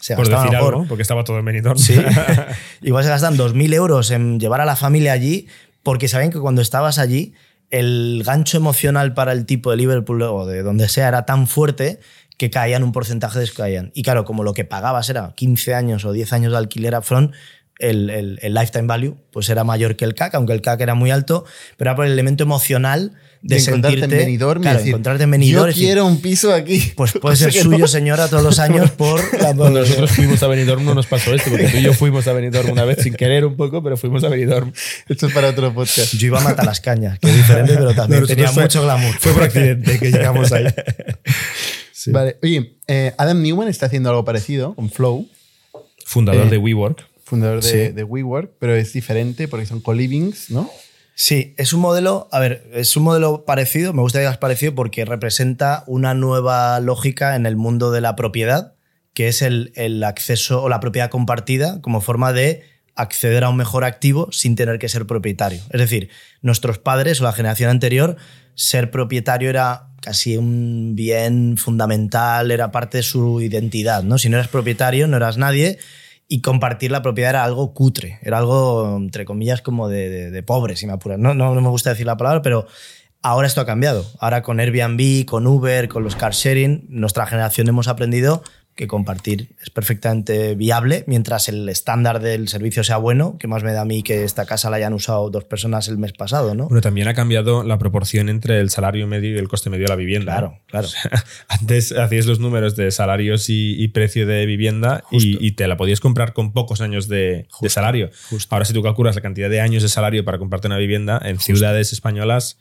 Se 0.00 0.14
Por 0.16 0.24
gastaban 0.28 0.50
decir 0.50 0.88
porque 0.88 1.02
estaba 1.02 1.24
todo 1.24 1.38
en 1.38 1.44
Benidorm. 1.44 1.78
Sí. 1.78 1.94
Igual 2.82 3.04
se 3.04 3.10
gastan 3.10 3.36
2.000 3.36 3.74
euros 3.74 4.10
en 4.10 4.38
llevar 4.40 4.60
a 4.60 4.64
la 4.64 4.76
familia 4.76 5.12
allí 5.12 5.46
porque 5.82 6.08
sabían 6.08 6.30
que 6.30 6.38
cuando 6.40 6.62
estabas 6.62 6.98
allí 6.98 7.34
el 7.70 8.22
gancho 8.24 8.56
emocional 8.56 9.14
para 9.14 9.32
el 9.32 9.46
tipo 9.46 9.70
de 9.70 9.76
Liverpool 9.76 10.22
o 10.22 10.44
de 10.46 10.62
donde 10.62 10.88
sea 10.88 11.08
era 11.08 11.24
tan 11.26 11.46
fuerte 11.46 12.00
que 12.40 12.48
caían 12.48 12.82
un 12.82 12.92
porcentaje 12.92 13.38
de 13.38 13.46
caían. 13.50 13.92
Y 13.94 14.02
claro, 14.02 14.24
como 14.24 14.44
lo 14.44 14.54
que 14.54 14.64
pagabas 14.64 15.10
era 15.10 15.34
15 15.36 15.74
años 15.74 16.06
o 16.06 16.12
10 16.12 16.32
años 16.32 16.52
de 16.52 16.56
alquiler 16.56 16.94
upfront, 16.96 17.34
el, 17.78 18.08
el- 18.08 18.38
el 18.40 18.54
lifetime 18.54 18.86
value 18.86 19.16
pues 19.30 19.48
era 19.50 19.62
mayor 19.62 19.94
que 19.96 20.06
el 20.06 20.14
CAC, 20.14 20.34
aunque 20.36 20.54
el 20.54 20.62
CAC 20.62 20.80
era 20.80 20.94
muy 20.94 21.10
alto, 21.10 21.44
pero 21.76 21.90
era 21.90 21.96
por 21.96 22.06
el 22.06 22.12
elemento 22.12 22.42
emocional 22.42 23.12
de, 23.42 23.56
De 23.56 23.62
encontrarte 23.62 24.00
sentirte... 24.00 24.16
en 24.20 24.26
Benidorm 24.26 24.60
claro, 24.62 24.78
decir, 24.78 24.90
encontrarte 24.90 25.24
en 25.24 25.30
Benidorm 25.30 25.70
Yo 25.70 25.74
quiero 25.76 26.04
un 26.06 26.20
piso 26.20 26.52
aquí. 26.52 26.92
Pues 26.94 27.12
puede 27.20 27.36
ser 27.36 27.52
suyo, 27.62 27.78
no- 27.78 27.86
señora, 27.88 28.28
todos 28.28 28.42
los 28.42 28.58
años 28.58 28.90
por 29.02 29.18
la 29.34 29.38
Cuando 29.54 29.70
nosotros 29.70 30.10
fuimos 30.10 30.42
a 30.42 30.46
Benidorm 30.46 30.84
no 30.84 30.94
nos 30.94 31.06
pasó 31.06 31.34
esto, 31.34 31.50
porque 31.50 31.68
tú 31.68 31.76
y 31.78 31.82
yo 31.82 31.92
fuimos 31.94 32.26
a 32.26 32.32
Benidorm 32.34 32.70
una 32.70 32.84
vez 32.84 33.02
sin 33.02 33.14
querer 33.14 33.44
un 33.46 33.56
poco, 33.56 33.82
pero 33.82 33.96
fuimos 33.98 34.24
a 34.24 34.28
Benidorm. 34.28 34.72
Esto 35.08 35.26
es 35.28 35.32
para 35.34 35.48
otro 35.48 35.72
podcast. 35.74 36.14
Yo 36.14 36.26
iba 36.26 36.38
a 36.40 36.42
matar 36.44 36.64
las 36.66 36.80
cañas, 36.80 37.18
que 37.18 37.28
es 37.30 37.36
diferente, 37.36 37.74
pero 37.74 37.94
también 37.94 38.20
No, 38.22 38.26
tenía 38.26 38.48
fue- 38.48 38.62
mucho 38.64 38.82
glamour. 38.82 39.14
Fue 39.18 39.32
por 39.32 39.42
accidente 39.44 39.98
que 39.98 40.10
llegamos 40.10 40.52
ahí. 40.52 40.64
Sí. 42.02 42.12
Vale, 42.12 42.38
oye, 42.42 42.78
eh, 42.86 43.12
Adam 43.18 43.42
Newman 43.42 43.68
está 43.68 43.84
haciendo 43.86 44.08
algo 44.08 44.24
parecido 44.24 44.74
con 44.74 44.88
Flow, 44.88 45.28
Fundador 46.06 46.46
Eh, 46.46 46.50
de 46.50 46.56
WeWork. 46.56 47.06
fundador 47.22 47.62
de, 47.62 47.68
Sí. 47.88 47.92
de 47.92 48.04
WeWork, 48.04 48.52
pero 48.58 48.74
es 48.74 48.94
diferente 48.94 49.48
porque 49.48 49.66
son 49.66 49.80
co-livings, 49.82 50.48
¿no? 50.50 50.70
Sí, 51.14 51.54
es 51.58 51.74
un 51.74 51.80
modelo, 51.80 52.26
a 52.32 52.40
ver, 52.40 52.70
es 52.72 52.96
un 52.96 53.02
modelo 53.02 53.44
parecido, 53.44 53.92
me 53.92 54.00
gusta 54.00 54.18
que 54.18 54.22
digas 54.22 54.38
parecido 54.38 54.74
porque 54.74 55.04
representa 55.04 55.84
una 55.86 56.14
nueva 56.14 56.80
lógica 56.80 57.36
en 57.36 57.44
el 57.44 57.56
mundo 57.56 57.90
de 57.92 58.00
la 58.00 58.16
propiedad, 58.16 58.72
que 59.12 59.28
es 59.28 59.42
el, 59.42 59.70
el 59.76 60.02
acceso 60.02 60.62
o 60.62 60.70
la 60.70 60.80
propiedad 60.80 61.10
compartida 61.10 61.82
como 61.82 62.00
forma 62.00 62.32
de 62.32 62.62
acceder 62.94 63.44
a 63.44 63.50
un 63.50 63.56
mejor 63.58 63.84
activo 63.84 64.32
sin 64.32 64.56
tener 64.56 64.78
que 64.78 64.88
ser 64.88 65.06
propietario. 65.06 65.60
Es 65.70 65.80
decir, 65.80 66.08
nuestros 66.40 66.78
padres 66.78 67.20
o 67.20 67.24
la 67.24 67.32
generación 67.32 67.68
anterior, 67.68 68.16
ser 68.54 68.90
propietario 68.90 69.48
era 69.50 69.89
casi 70.00 70.36
un 70.36 70.94
bien 70.94 71.56
fundamental, 71.56 72.50
era 72.50 72.72
parte 72.72 72.98
de 72.98 73.02
su 73.02 73.40
identidad, 73.40 74.02
¿no? 74.02 74.18
Si 74.18 74.28
no 74.28 74.36
eras 74.36 74.48
propietario, 74.48 75.06
no 75.06 75.16
eras 75.16 75.36
nadie 75.36 75.78
y 76.26 76.42
compartir 76.42 76.92
la 76.92 77.02
propiedad 77.02 77.30
era 77.30 77.44
algo 77.44 77.74
cutre, 77.74 78.20
era 78.22 78.38
algo, 78.38 78.96
entre 78.96 79.24
comillas, 79.24 79.62
como 79.62 79.88
de, 79.88 80.08
de, 80.08 80.30
de 80.30 80.42
pobre, 80.42 80.76
si 80.76 80.86
me 80.86 80.92
apuras. 80.92 81.18
No, 81.18 81.34
no, 81.34 81.54
no 81.54 81.60
me 81.60 81.68
gusta 81.68 81.90
decir 81.90 82.06
la 82.06 82.16
palabra, 82.16 82.40
pero 82.40 82.66
ahora 83.20 83.48
esto 83.48 83.60
ha 83.60 83.66
cambiado. 83.66 84.06
Ahora 84.20 84.42
con 84.42 84.60
Airbnb, 84.60 85.24
con 85.24 85.46
Uber, 85.46 85.88
con 85.88 86.04
los 86.04 86.16
car 86.16 86.32
sharing, 86.32 86.86
nuestra 86.88 87.26
generación 87.26 87.68
hemos 87.68 87.88
aprendido 87.88 88.44
que 88.80 88.88
compartir 88.88 89.50
es 89.62 89.70
perfectamente 89.70 90.54
viable 90.54 91.04
mientras 91.06 91.48
el 91.48 91.68
estándar 91.68 92.20
del 92.20 92.48
servicio 92.48 92.82
sea 92.82 92.96
bueno, 92.96 93.36
que 93.38 93.46
más 93.46 93.62
me 93.62 93.72
da 93.72 93.82
a 93.82 93.84
mí 93.84 94.02
que 94.02 94.24
esta 94.24 94.46
casa 94.46 94.70
la 94.70 94.76
hayan 94.78 94.92
usado 94.94 95.28
dos 95.30 95.44
personas 95.44 95.86
el 95.88 95.98
mes 95.98 96.12
pasado, 96.12 96.54
¿no? 96.54 96.64
Bueno, 96.66 96.80
también 96.80 97.06
ha 97.08 97.14
cambiado 97.14 97.62
la 97.62 97.78
proporción 97.78 98.28
entre 98.28 98.58
el 98.60 98.70
salario 98.70 99.06
medio 99.06 99.34
y 99.34 99.38
el 99.38 99.48
coste 99.48 99.68
medio 99.70 99.84
de 99.84 99.88
la 99.90 99.96
vivienda. 99.96 100.32
Claro, 100.32 100.48
¿no? 100.52 100.58
claro. 100.66 100.86
O 100.86 100.90
sea, 100.90 101.10
antes 101.48 101.92
hacías 101.92 102.26
los 102.26 102.40
números 102.40 102.74
de 102.74 102.90
salarios 102.90 103.48
y, 103.50 103.74
y 103.82 103.88
precio 103.88 104.26
de 104.26 104.46
vivienda 104.46 105.04
y, 105.10 105.44
y 105.46 105.52
te 105.52 105.68
la 105.68 105.76
podías 105.76 106.00
comprar 106.00 106.32
con 106.32 106.52
pocos 106.52 106.80
años 106.80 107.06
de, 107.06 107.46
de 107.60 107.68
salario. 107.68 108.10
Ahora, 108.48 108.64
si 108.64 108.72
tú 108.72 108.82
calculas 108.82 109.14
la 109.14 109.20
cantidad 109.20 109.50
de 109.50 109.60
años 109.60 109.82
de 109.82 109.88
salario 109.90 110.24
para 110.24 110.38
comprarte 110.38 110.66
una 110.68 110.78
vivienda 110.78 111.20
en 111.22 111.38
ciudades 111.38 111.92
españolas 111.92 112.58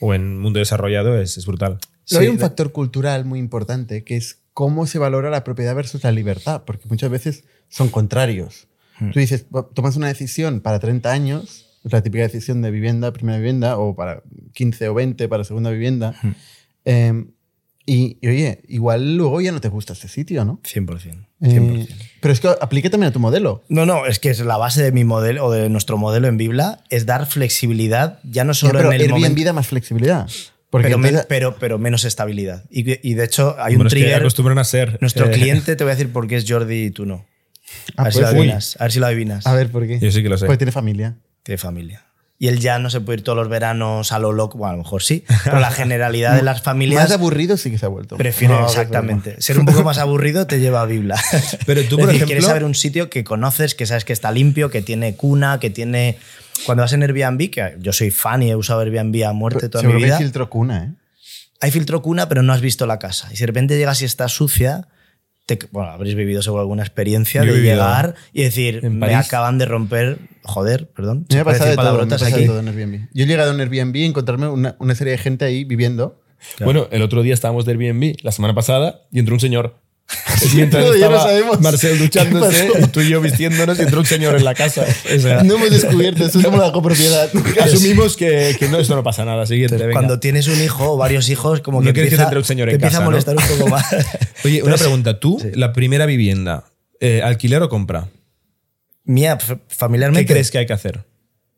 o 0.00 0.12
en 0.12 0.38
mundo 0.38 0.58
desarrollado, 0.58 1.18
es, 1.18 1.38
es 1.38 1.46
brutal. 1.46 1.78
Pero 2.08 2.20
hay 2.20 2.26
Sí, 2.26 2.30
un 2.30 2.36
de- 2.36 2.42
factor 2.42 2.70
cultural 2.72 3.24
muy 3.24 3.38
importante 3.38 4.04
que 4.04 4.16
es 4.18 4.40
cómo 4.54 4.86
se 4.86 4.98
valora 4.98 5.28
la 5.30 5.44
propiedad 5.44 5.74
versus 5.74 6.02
la 6.04 6.12
libertad, 6.12 6.62
porque 6.64 6.88
muchas 6.88 7.10
veces 7.10 7.44
son 7.68 7.88
contrarios. 7.88 8.68
Hmm. 8.98 9.10
Tú 9.10 9.18
dices, 9.18 9.46
"Bu- 9.50 9.68
tomas 9.74 9.96
una 9.96 10.06
decisión 10.08 10.60
para 10.60 10.78
30 10.78 11.12
años, 11.12 11.66
es 11.84 11.92
la 11.92 12.02
típica 12.02 12.22
decisión 12.22 12.62
de 12.62 12.70
vivienda, 12.70 13.12
primera 13.12 13.36
vivienda, 13.38 13.76
o 13.78 13.94
para 13.94 14.22
15 14.54 14.88
o 14.88 14.94
20 14.94 15.28
para 15.28 15.44
segunda 15.44 15.70
vivienda. 15.70 16.14
Hmm. 16.22 16.30
Eh, 16.86 17.24
y, 17.86 18.16
y, 18.22 18.28
oye, 18.28 18.62
igual 18.68 19.16
luego 19.18 19.42
ya 19.42 19.52
no 19.52 19.60
te 19.60 19.68
gusta 19.68 19.92
este 19.92 20.08
sitio, 20.08 20.44
¿no? 20.46 20.58
100%. 20.62 21.26
Eh, 21.42 21.48
100%. 21.50 21.88
pero 22.22 22.32
es 22.32 22.40
que 22.40 22.48
aplique 22.60 22.88
también 22.88 23.10
a 23.10 23.12
tu 23.12 23.20
modelo. 23.20 23.62
No, 23.68 23.84
no, 23.84 24.06
es 24.06 24.18
que 24.18 24.30
es 24.30 24.40
la 24.40 24.56
base 24.56 24.82
de 24.82 24.90
mi 24.92 25.04
modelo 25.04 25.44
o 25.44 25.50
de 25.52 25.68
nuestro 25.68 25.98
modelo 25.98 26.26
en 26.28 26.38
Bibla 26.38 26.82
es 26.88 27.04
dar 27.04 27.26
flexibilidad 27.26 28.20
ya 28.24 28.44
no 28.44 28.52
Ya, 28.52 28.58
solo 28.60 28.78
pero 28.78 28.88
en 28.88 28.94
el 28.94 29.00
Airbnb 29.02 29.18
momento, 29.20 29.44
da 29.44 29.52
más 29.52 29.66
flexibilidad. 29.66 30.26
Porque 30.74 30.88
pero, 30.88 30.98
men- 30.98 31.10
entonces- 31.10 31.26
pero, 31.28 31.54
pero 31.60 31.78
menos 31.78 32.04
estabilidad. 32.04 32.64
Y, 32.68 32.80
y 33.08 33.14
de 33.14 33.24
hecho 33.24 33.54
hay 33.60 33.74
Bueno, 33.76 33.82
un 33.82 33.86
es 33.86 33.94
que 33.94 34.00
trigger. 34.00 34.20
acostumbran 34.20 34.58
a 34.58 34.64
ser. 34.64 34.98
Nuestro 35.00 35.26
eh, 35.26 35.30
cliente 35.30 35.76
te 35.76 35.84
voy 35.84 35.92
a 35.92 35.94
decir 35.94 36.12
por 36.12 36.26
qué 36.26 36.34
es 36.36 36.44
Jordi 36.48 36.86
y 36.86 36.90
tú 36.90 37.06
no. 37.06 37.24
Ah, 37.96 38.02
A 38.02 38.04
ver, 38.04 38.12
si 38.12 38.18
pues, 38.18 38.30
lo 38.32 38.34
uy. 38.34 38.38
adivinas, 38.40 38.76
a 38.80 38.84
ver 38.84 38.92
si 38.92 38.98
lo 38.98 39.06
adivinas. 39.06 39.46
a 39.46 39.54
ver, 39.54 39.68
¿por 39.70 39.86
qué? 39.86 40.00
Yo 40.00 40.10
sí 40.10 40.20
que 40.22 40.28
lo 40.28 40.36
sé. 40.36 40.46
Porque 40.46 40.58
tiene 40.58 40.72
familia. 40.72 41.14
Tiene 41.44 41.58
familia. 41.58 42.04
Y 42.36 42.48
él 42.48 42.58
ya 42.58 42.80
no 42.80 42.90
se 42.90 43.00
puede 43.00 43.18
ir 43.18 43.24
todos 43.24 43.38
los 43.38 43.48
veranos 43.48 44.10
a 44.10 44.18
lo 44.18 44.32
loco. 44.32 44.58
Bueno, 44.58 44.72
a 44.74 44.76
lo 44.76 44.82
mejor 44.82 45.02
sí. 45.04 45.24
Pero 45.44 45.60
la 45.60 45.70
generalidad 45.70 46.34
de 46.34 46.42
las 46.42 46.60
familias 46.62 47.04
Más 47.04 47.12
aburrido 47.12 47.56
sí 47.56 47.70
que 47.70 47.78
se 47.78 47.86
ha 47.86 47.88
vuelto. 47.88 48.16
prefiere 48.16 48.52
No, 48.54 48.66
exactamente. 48.66 49.40
Ser 49.40 49.60
un 49.60 49.66
poco 49.66 49.84
más 49.84 49.98
aburrido 49.98 50.44
te 50.48 50.58
lleva 50.58 50.82
a 50.82 50.86
Bibla. 50.86 51.14
Pero 51.66 51.82
tú, 51.84 51.96
por 51.96 52.06
decir, 52.08 52.22
ejemplo- 52.22 52.26
quieres 52.26 52.44
saber 52.46 52.64
un 52.64 52.74
sitio 52.74 53.08
que 53.08 53.22
conoces, 53.22 53.76
que 53.76 53.86
sabes 53.86 54.04
que 54.04 54.12
está 54.12 54.32
limpio, 54.32 54.68
que 54.70 54.82
tiene 54.82 55.14
cuna, 55.14 55.60
que 55.60 55.70
tiene. 55.70 56.18
Cuando 56.66 56.82
vas 56.82 56.92
en 56.92 57.02
Airbnb, 57.02 57.50
que 57.50 57.76
yo 57.80 57.92
soy 57.92 58.10
fan 58.10 58.42
y 58.42 58.50
he 58.50 58.56
usado 58.56 58.80
Airbnb 58.80 59.24
a 59.26 59.32
muerte 59.32 59.68
toda 59.68 59.84
mi 59.84 59.94
vida. 60.02 60.16
hay 60.16 60.22
filtro 60.22 60.48
cuna, 60.50 60.84
¿eh? 60.84 60.92
hay 61.60 61.70
filtro 61.70 62.02
cuna, 62.02 62.28
pero 62.28 62.42
no 62.42 62.52
has 62.52 62.60
visto 62.60 62.86
la 62.86 62.98
casa. 62.98 63.28
Y 63.32 63.36
si 63.36 63.40
de 63.42 63.46
repente 63.46 63.76
llegas 63.76 64.00
y 64.02 64.04
está 64.04 64.28
sucia, 64.28 64.88
te- 65.46 65.58
bueno, 65.72 65.90
habréis 65.90 66.14
vivido 66.14 66.42
seguro 66.42 66.62
alguna 66.62 66.82
experiencia 66.82 67.44
Yo 67.44 67.52
de 67.54 67.60
llegar 67.60 68.14
y 68.32 68.42
decir, 68.42 68.88
me 68.90 69.14
acaban 69.14 69.58
de 69.58 69.66
romper, 69.66 70.18
joder, 70.42 70.88
perdón. 70.90 71.26
Me 71.30 71.40
ha 71.40 71.44
pasado 71.44 71.70
de 71.70 71.76
todo, 71.76 72.06
me 72.06 72.14
aquí. 72.14 72.46
todo 72.46 72.60
en 72.60 72.68
Airbnb. 72.68 73.08
Yo 73.12 73.24
he 73.24 73.26
llegado 73.26 73.50
a 73.50 73.54
un 73.54 73.60
Airbnb 73.60 73.96
y 73.96 74.04
encontrarme 74.04 74.48
una, 74.48 74.76
una 74.78 74.94
serie 74.94 75.12
de 75.12 75.18
gente 75.18 75.44
ahí 75.44 75.64
viviendo. 75.64 76.22
Bueno, 76.60 76.88
el 76.90 77.00
otro 77.02 77.22
día 77.22 77.32
estábamos 77.34 77.64
de 77.64 77.72
Airbnb, 77.72 78.16
la 78.22 78.30
semana 78.32 78.54
pasada, 78.54 79.00
y 79.10 79.18
entró 79.18 79.34
un 79.34 79.40
señor. 79.40 79.80
Mientras 80.54 80.84
No, 80.84 80.94
ya 80.94 81.08
lo 81.08 81.16
estaba 81.16 81.22
sabemos. 81.30 81.60
Marcel 81.60 81.98
duchándose 81.98 82.68
tú 82.92 83.00
y 83.00 83.08
yo 83.08 83.20
vistiéndonos, 83.20 83.78
y 83.78 83.82
entró 83.82 84.00
un 84.00 84.06
señor 84.06 84.36
en 84.36 84.44
la 84.44 84.54
casa. 84.54 84.84
O 85.16 85.18
sea, 85.18 85.42
No 85.42 85.54
hemos 85.56 85.70
descubierto, 85.70 86.24
eso 86.26 86.40
somos 86.40 86.60
la 86.60 86.72
copropiedad. 86.72 87.30
asumimos 87.62 88.16
que, 88.16 88.54
que 88.58 88.68
no, 88.68 88.78
esto 88.78 88.94
no 88.94 89.02
pasa 89.02 89.24
nada. 89.24 89.46
Siguiente, 89.46 89.76
venga. 89.76 89.92
Cuando 89.92 90.20
tienes 90.20 90.46
un 90.48 90.60
hijo 90.62 90.92
o 90.92 90.96
varios 90.96 91.28
hijos, 91.30 91.60
como 91.62 91.80
No 91.80 91.86
que 91.86 91.92
que 91.94 92.00
empieza, 92.02 92.16
te 92.18 92.22
entre 92.24 92.38
un 92.38 92.44
señor 92.44 92.66
te 92.68 92.72
en 92.72 92.74
empieza 92.76 92.98
casa, 92.98 93.02
a 93.02 93.04
¿no? 93.04 93.10
molestar 93.10 93.36
un 93.36 93.58
poco 93.58 93.70
más. 93.70 93.84
Oye, 94.44 94.62
una 94.62 94.76
pregunta. 94.76 95.18
¿Tú, 95.18 95.38
sí. 95.40 95.50
la 95.54 95.72
primera 95.72 96.04
vivienda, 96.06 96.64
eh, 97.00 97.22
alquiler 97.24 97.62
o 97.62 97.68
compra? 97.68 98.08
Mía, 99.04 99.38
f- 99.40 99.56
¿Qué 99.56 99.60
familiarmente. 99.68 100.30
crees 100.32 100.50
que 100.50 100.58
hay 100.58 100.66
que 100.66 100.72
hacer? 100.74 101.04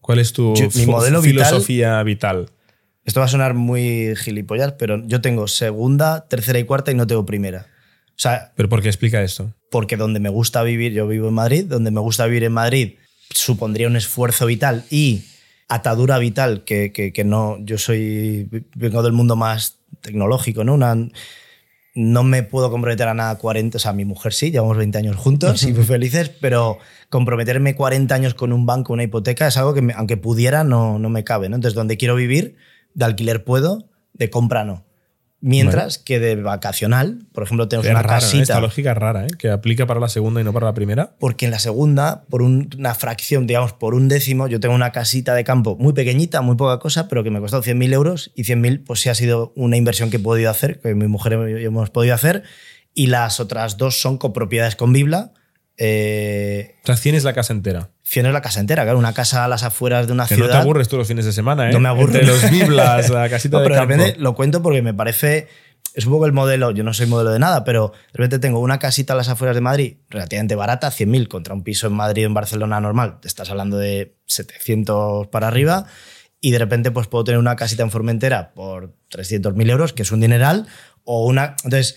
¿Cuál 0.00 0.20
es 0.20 0.32
tu 0.32 0.54
Yo- 0.54 0.66
mi 0.74 0.84
fo- 0.84 0.92
modelo 0.92 1.20
vital- 1.20 1.44
filosofía 1.46 2.02
vital? 2.04 2.50
Esto 3.04 3.20
va 3.20 3.26
a 3.26 3.28
sonar 3.28 3.54
muy 3.54 4.14
gilipollas, 4.16 4.72
pero 4.72 5.02
yo 5.06 5.20
tengo 5.20 5.46
segunda, 5.48 6.26
tercera 6.28 6.58
y 6.58 6.64
cuarta 6.64 6.90
y 6.90 6.94
no 6.94 7.06
tengo 7.06 7.24
primera. 7.26 7.66
O 8.16 8.18
sea, 8.18 8.52
¿Pero 8.56 8.68
por 8.68 8.80
qué 8.82 8.88
explica 8.88 9.22
esto? 9.22 9.52
porque 9.70 9.96
donde 9.96 10.20
me 10.20 10.28
gusta 10.30 10.62
vivir, 10.62 10.92
yo 10.92 11.06
vivo 11.06 11.28
en 11.28 11.34
Madrid, 11.34 11.64
donde 11.66 11.90
me 11.90 12.00
gusta 12.00 12.24
vivir 12.26 12.44
en 12.44 12.52
Madrid 12.52 12.94
supondría 13.30 13.88
un 13.88 13.96
esfuerzo 13.96 14.46
vital 14.46 14.84
y 14.90 15.24
atadura 15.68 16.16
vital 16.18 16.62
que, 16.64 16.92
que- 16.92 17.12
que 17.12 17.24
no, 17.24 17.58
yo 17.60 17.76
soy, 17.76 18.48
vengo 18.74 19.02
del 19.02 19.12
mundo 19.12 19.36
más 19.36 19.78
tecnológico, 20.00 20.62
¿no? 20.64 20.74
Una, 20.74 20.96
no 21.94 22.22
me 22.24 22.42
puedo 22.42 22.70
comprometer 22.70 23.08
a 23.08 23.14
nada 23.14 23.36
40, 23.36 23.76
o 23.76 23.80
sea, 23.80 23.92
mi 23.92 24.04
mujer 24.04 24.32
sí, 24.32 24.50
llevamos 24.50 24.76
20 24.76 24.96
años 24.98 25.16
juntos 25.16 25.62
y 25.64 25.72
muy 25.72 25.84
felices, 25.84 26.28
pero 26.28 26.78
comprometerme 27.10 27.74
40 27.74 28.14
años 28.14 28.34
con 28.34 28.52
un 28.52 28.64
banco, 28.64 28.92
una 28.92 29.02
hipoteca, 29.02 29.46
es 29.48 29.56
algo 29.56 29.74
que 29.74 29.82
me- 29.82 29.92
aunque 29.94 30.16
pudiera 30.16 30.62
no, 30.64 30.98
no 30.98 31.10
me 31.10 31.24
cabe, 31.24 31.48
¿no? 31.48 31.56
Entonces, 31.56 31.74
donde 31.74 31.96
quiero 31.98 32.14
vivir, 32.14 32.56
de 32.94 33.04
alquiler 33.04 33.44
puedo, 33.44 33.90
de 34.14 34.30
compra 34.30 34.64
no. 34.64 34.85
Mientras 35.40 35.98
que 35.98 36.18
de 36.18 36.34
vacacional, 36.36 37.18
por 37.32 37.44
ejemplo, 37.44 37.68
tenemos 37.68 37.86
Es 37.86 37.90
una 37.92 38.02
rara, 38.02 38.16
¿eh? 38.16 38.20
casita 38.20 38.42
Esta 38.42 38.60
lógica 38.60 38.92
es 38.92 38.96
rara, 38.98 39.24
¿eh? 39.24 39.28
Que 39.38 39.50
aplica 39.50 39.86
para 39.86 40.00
la 40.00 40.08
segunda 40.08 40.40
y 40.40 40.44
no 40.44 40.52
para 40.52 40.66
la 40.66 40.74
primera. 40.74 41.14
porque 41.20 41.44
en 41.44 41.50
la 41.50 41.58
segunda, 41.58 42.24
por 42.30 42.42
un- 42.42 42.70
una 42.78 42.94
fracción, 42.94 43.46
digamos, 43.46 43.72
por 43.74 43.94
un 43.94 44.08
décimo, 44.08 44.48
yo 44.48 44.60
tengo 44.60 44.74
una 44.74 44.92
casita 44.92 45.34
de 45.34 45.44
campo 45.44 45.76
muy 45.78 45.92
pequeñita, 45.92 46.40
muy 46.40 46.56
poca 46.56 46.78
cosa, 46.78 47.06
pero 47.08 47.22
que 47.22 47.30
me 47.30 47.38
ha 47.38 47.40
costado 47.40 47.62
100.000 47.62 47.92
euros 47.92 48.32
y 48.34 48.44
100.000 48.44 48.82
pues 48.84 49.00
sí 49.00 49.08
ha 49.10 49.14
sido 49.14 49.52
una 49.56 49.76
inversión 49.76 50.10
que 50.10 50.16
he 50.16 50.20
podido 50.20 50.50
hacer, 50.50 50.80
que 50.80 50.94
mi 50.94 51.06
mujer 51.06 51.34
y 51.48 51.52
yo 51.62 51.68
hemos 51.68 51.90
podido 51.90 52.14
hacer, 52.14 52.42
y 52.94 53.08
las 53.08 53.38
otras 53.40 53.76
dos 53.76 54.00
son 54.00 54.16
copropiedades 54.18 54.74
con 54.74 54.92
Bibla. 54.92 55.32
Eh, 55.78 56.74
O 56.82 56.86
sea, 56.86 56.96
tienes 56.96 57.24
la 57.24 57.32
casa 57.32 57.52
entera. 57.52 57.90
100 58.02 58.26
es 58.26 58.32
la 58.32 58.40
casa 58.40 58.60
entera, 58.60 58.84
claro, 58.84 58.98
una 58.98 59.12
casa 59.12 59.44
a 59.44 59.48
las 59.48 59.62
afueras 59.62 60.06
de 60.06 60.12
una 60.12 60.26
Que 60.26 60.36
no 60.36 60.44
ciudad. 60.44 60.52
te 60.52 60.62
aburres 60.62 60.88
tú 60.88 60.96
los 60.96 61.08
fines 61.08 61.24
de 61.24 61.32
semana, 61.32 61.68
¿eh? 61.68 61.72
No 61.72 61.80
me 61.80 61.88
aburro. 61.88 62.06
Entre 62.14 62.24
los 62.26 62.50
biblas, 62.50 63.10
la 63.10 63.28
casita 63.30 63.56
No, 63.56 63.62
de 63.62 63.68
pero 63.68 63.74
de 63.74 63.80
campo. 63.86 63.94
repente 63.96 64.20
lo 64.20 64.34
cuento 64.34 64.62
porque 64.62 64.82
me 64.82 64.94
parece. 64.94 65.48
Es 65.94 66.04
un 66.04 66.12
poco 66.12 66.26
el 66.26 66.32
modelo. 66.32 66.70
Yo 66.72 66.84
no 66.84 66.92
soy 66.92 67.06
modelo 67.06 67.30
de 67.30 67.38
nada, 67.38 67.64
pero 67.64 67.92
de 68.12 68.18
repente 68.18 68.38
tengo 68.38 68.60
una 68.60 68.78
casita 68.78 69.14
a 69.14 69.16
las 69.16 69.28
afueras 69.30 69.54
de 69.56 69.62
Madrid 69.62 69.96
relativamente 70.10 70.54
barata, 70.54 70.88
100.000 70.90 71.26
contra 71.28 71.54
un 71.54 71.62
piso 71.64 71.86
en 71.86 71.94
Madrid 71.94 72.24
o 72.24 72.26
en 72.26 72.34
Barcelona 72.34 72.80
normal. 72.80 73.18
Te 73.20 73.28
estás 73.28 73.48
hablando 73.50 73.78
de 73.78 74.14
700 74.26 75.28
para 75.28 75.48
arriba. 75.48 75.86
Y 76.40 76.50
de 76.50 76.58
repente 76.58 76.90
pues 76.90 77.06
puedo 77.06 77.24
tener 77.24 77.38
una 77.38 77.56
casita 77.56 77.82
en 77.82 77.90
Formentera 77.90 78.52
por 78.54 78.94
300.000 79.10 79.70
euros, 79.70 79.92
que 79.94 80.02
es 80.02 80.12
un 80.12 80.20
dineral. 80.20 80.66
O 81.04 81.24
una. 81.26 81.56
Entonces, 81.64 81.96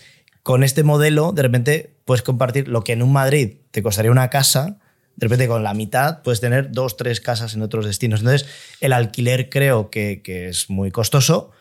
con 0.50 0.64
este 0.64 0.82
modelo, 0.82 1.30
de 1.30 1.42
repente 1.42 1.94
puedes 2.04 2.22
compartir 2.22 2.66
lo 2.66 2.82
que 2.82 2.92
en 2.92 3.02
un 3.02 3.12
Madrid 3.12 3.58
te 3.70 3.84
costaría 3.84 4.10
una 4.10 4.30
casa. 4.30 4.78
De 5.14 5.26
repente, 5.26 5.46
con 5.46 5.62
la 5.62 5.74
mitad 5.74 6.22
puedes 6.22 6.40
tener 6.40 6.72
dos, 6.72 6.96
tres 6.96 7.20
casas 7.20 7.54
en 7.54 7.62
otros 7.62 7.86
destinos. 7.86 8.18
Entonces, 8.18 8.48
el 8.80 8.92
alquiler 8.92 9.48
creo 9.48 9.90
que, 9.90 10.22
que 10.24 10.48
es 10.48 10.68
muy 10.68 10.90
costoso, 10.90 11.52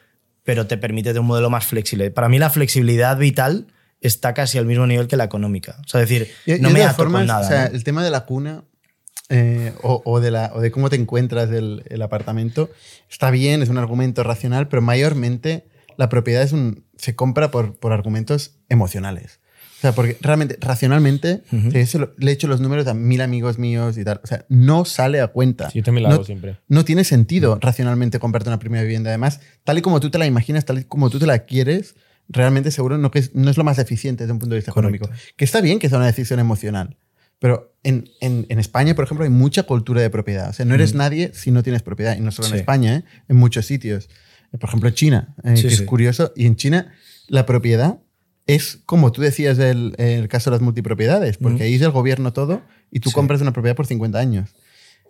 pero 0.43 0.65
te 0.65 0.75
permite 0.77 1.13
de 1.13 1.19
un 1.19 1.27
modelo 1.27 1.51
más 1.51 1.67
flexible. 1.67 2.09
Para 2.09 2.29
mí, 2.29 2.39
la 2.39 2.49
flexibilidad 2.49 3.15
vital 3.15 3.67
está 4.01 4.33
casi 4.33 4.57
al 4.57 4.65
mismo 4.65 4.87
nivel 4.87 5.07
que 5.07 5.17
la 5.17 5.25
económica. 5.25 5.77
O 5.85 5.87
sea, 5.87 6.01
es 6.01 6.09
decir, 6.09 6.27
Yo- 6.47 6.57
no 6.57 6.69
yo 6.69 6.73
me 6.73 6.79
todas 6.79 6.93
ato 6.95 7.03
formas, 7.03 7.19
con 7.21 7.27
nada. 7.27 7.41
O 7.45 7.47
sea, 7.47 7.69
¿no? 7.69 7.75
el 7.75 7.83
tema 7.83 8.03
de 8.03 8.09
la 8.09 8.25
cuna, 8.25 8.63
eh, 9.29 9.73
o, 9.83 10.01
o 10.03 10.19
de 10.19 10.31
la, 10.31 10.51
o 10.55 10.61
de 10.61 10.71
cómo 10.71 10.89
te 10.89 10.95
encuentras 10.95 11.51
el, 11.51 11.83
el 11.89 12.01
apartamento, 12.01 12.71
está 13.07 13.29
bien, 13.29 13.61
es 13.61 13.69
un 13.69 13.77
argumento 13.77 14.23
racional, 14.23 14.67
pero 14.67 14.81
mayormente 14.81 15.67
la 15.99 16.07
propiedad 16.07 16.41
es 16.43 16.53
un, 16.53 16.85
se 16.97 17.13
compra 17.13 17.51
por, 17.51 17.77
por 17.77 17.91
argumentos 17.91 18.55
emocionales. 18.69 19.39
O 19.77 19.81
sea, 19.81 19.91
porque 19.93 20.17
realmente, 20.21 20.57
racionalmente, 20.59 21.41
eso 21.73 21.99
lo- 21.99 22.13
le 22.17 22.31
he 22.31 22.33
hecho 22.33 22.47
los 22.47 22.59
números 22.61 22.87
a 22.87 22.93
mil 22.93 23.21
amigos 23.21 23.57
míos 23.59 23.97
y 23.97 24.03
tal. 24.03 24.19
O 24.23 24.27
sea, 24.27 24.45
no 24.49 24.85
sale 24.85 25.21
a 25.21 25.27
cuenta. 25.27 25.69
Sí, 25.69 25.79
yo 25.79 25.83
también 25.83 26.07
no, 26.07 26.15
hago 26.15 26.23
siempre. 26.25 26.57
no 26.67 26.83
tiene 26.85 27.03
sentido 27.03 27.57
racionalmente 27.61 28.19
comprarte 28.19 28.49
una 28.49 28.59
primera 28.59 28.83
vivienda. 28.83 29.09
Además, 29.09 29.41
tal 29.63 29.77
y 29.77 29.81
como 29.81 29.99
tú 29.99 30.09
te 30.09 30.17
la 30.17 30.25
imaginas, 30.25 30.65
tal 30.65 30.79
y 30.79 30.83
como 30.85 31.09
tú 31.09 31.19
te 31.19 31.25
la 31.27 31.39
quieres, 31.45 31.95
realmente 32.27 32.71
seguro 32.71 32.97
no, 32.97 33.09
que 33.11 33.19
es, 33.19 33.35
no 33.35 33.49
es 33.49 33.57
lo 33.57 33.63
más 33.63 33.79
eficiente 33.79 34.23
desde 34.23 34.33
un 34.33 34.39
punto 34.39 34.55
de 34.55 34.59
vista 34.59 34.71
Correcto. 34.71 34.95
económico. 35.05 35.21
Que 35.37 35.45
está 35.45 35.61
bien 35.61 35.79
que 35.79 35.87
sea 35.89 35.97
una 35.97 36.07
decisión 36.07 36.39
emocional. 36.39 36.97
Pero 37.39 37.73
en, 37.83 38.09
en- 38.19 38.45
en 38.49 38.59
España, 38.59 38.95
por 38.95 39.05
ejemplo, 39.05 39.23
hay 39.23 39.29
mucha 39.31 39.63
cultura 39.63 40.01
de 40.01 40.09
propiedad. 40.09 40.49
O 40.49 40.53
sea, 40.53 40.65
no 40.65 40.75
eres 40.75 40.93
nadie 40.93 41.31
si 41.33 41.51
no 41.51 41.63
tienes 41.63 41.83
propiedad. 41.83 42.17
Y 42.17 42.19
no 42.21 42.31
solo 42.31 42.47
Sí. 42.49 42.53
en 42.55 42.59
España, 42.59 42.95
¿eh? 42.97 43.03
en 43.29 43.35
muchos 43.37 43.65
sitios. 43.65 44.09
Eh, 44.53 44.57
Por 44.57 44.69
ejemplo, 44.69 44.89
China, 44.91 45.35
eh, 45.43 45.55
Sí, 45.57 45.63
que 45.63 45.69
sí. 45.69 45.75
es 45.75 45.81
curioso. 45.83 46.31
Y 46.35 46.45
en 46.45 46.55
China, 46.55 46.93
la 47.27 47.45
propiedad 47.45 47.99
es 48.47 48.79
como 48.85 49.11
tú 49.11 49.21
decías 49.21 49.57
del 49.57 49.93
el 49.97 50.27
caso 50.27 50.49
de 50.49 50.55
las 50.55 50.61
multipropiedades, 50.61 51.37
porque 51.37 51.63
ahí 51.63 51.75
es 51.75 51.81
del 51.81 51.91
gobierno 51.91 52.33
todo 52.33 52.61
y 52.91 52.99
tú 52.99 53.09
Sí. 53.09 53.15
compras 53.15 53.41
una 53.41 53.53
propiedad 53.53 53.75
por 53.75 53.85
50 53.85 54.17
años. 54.19 54.49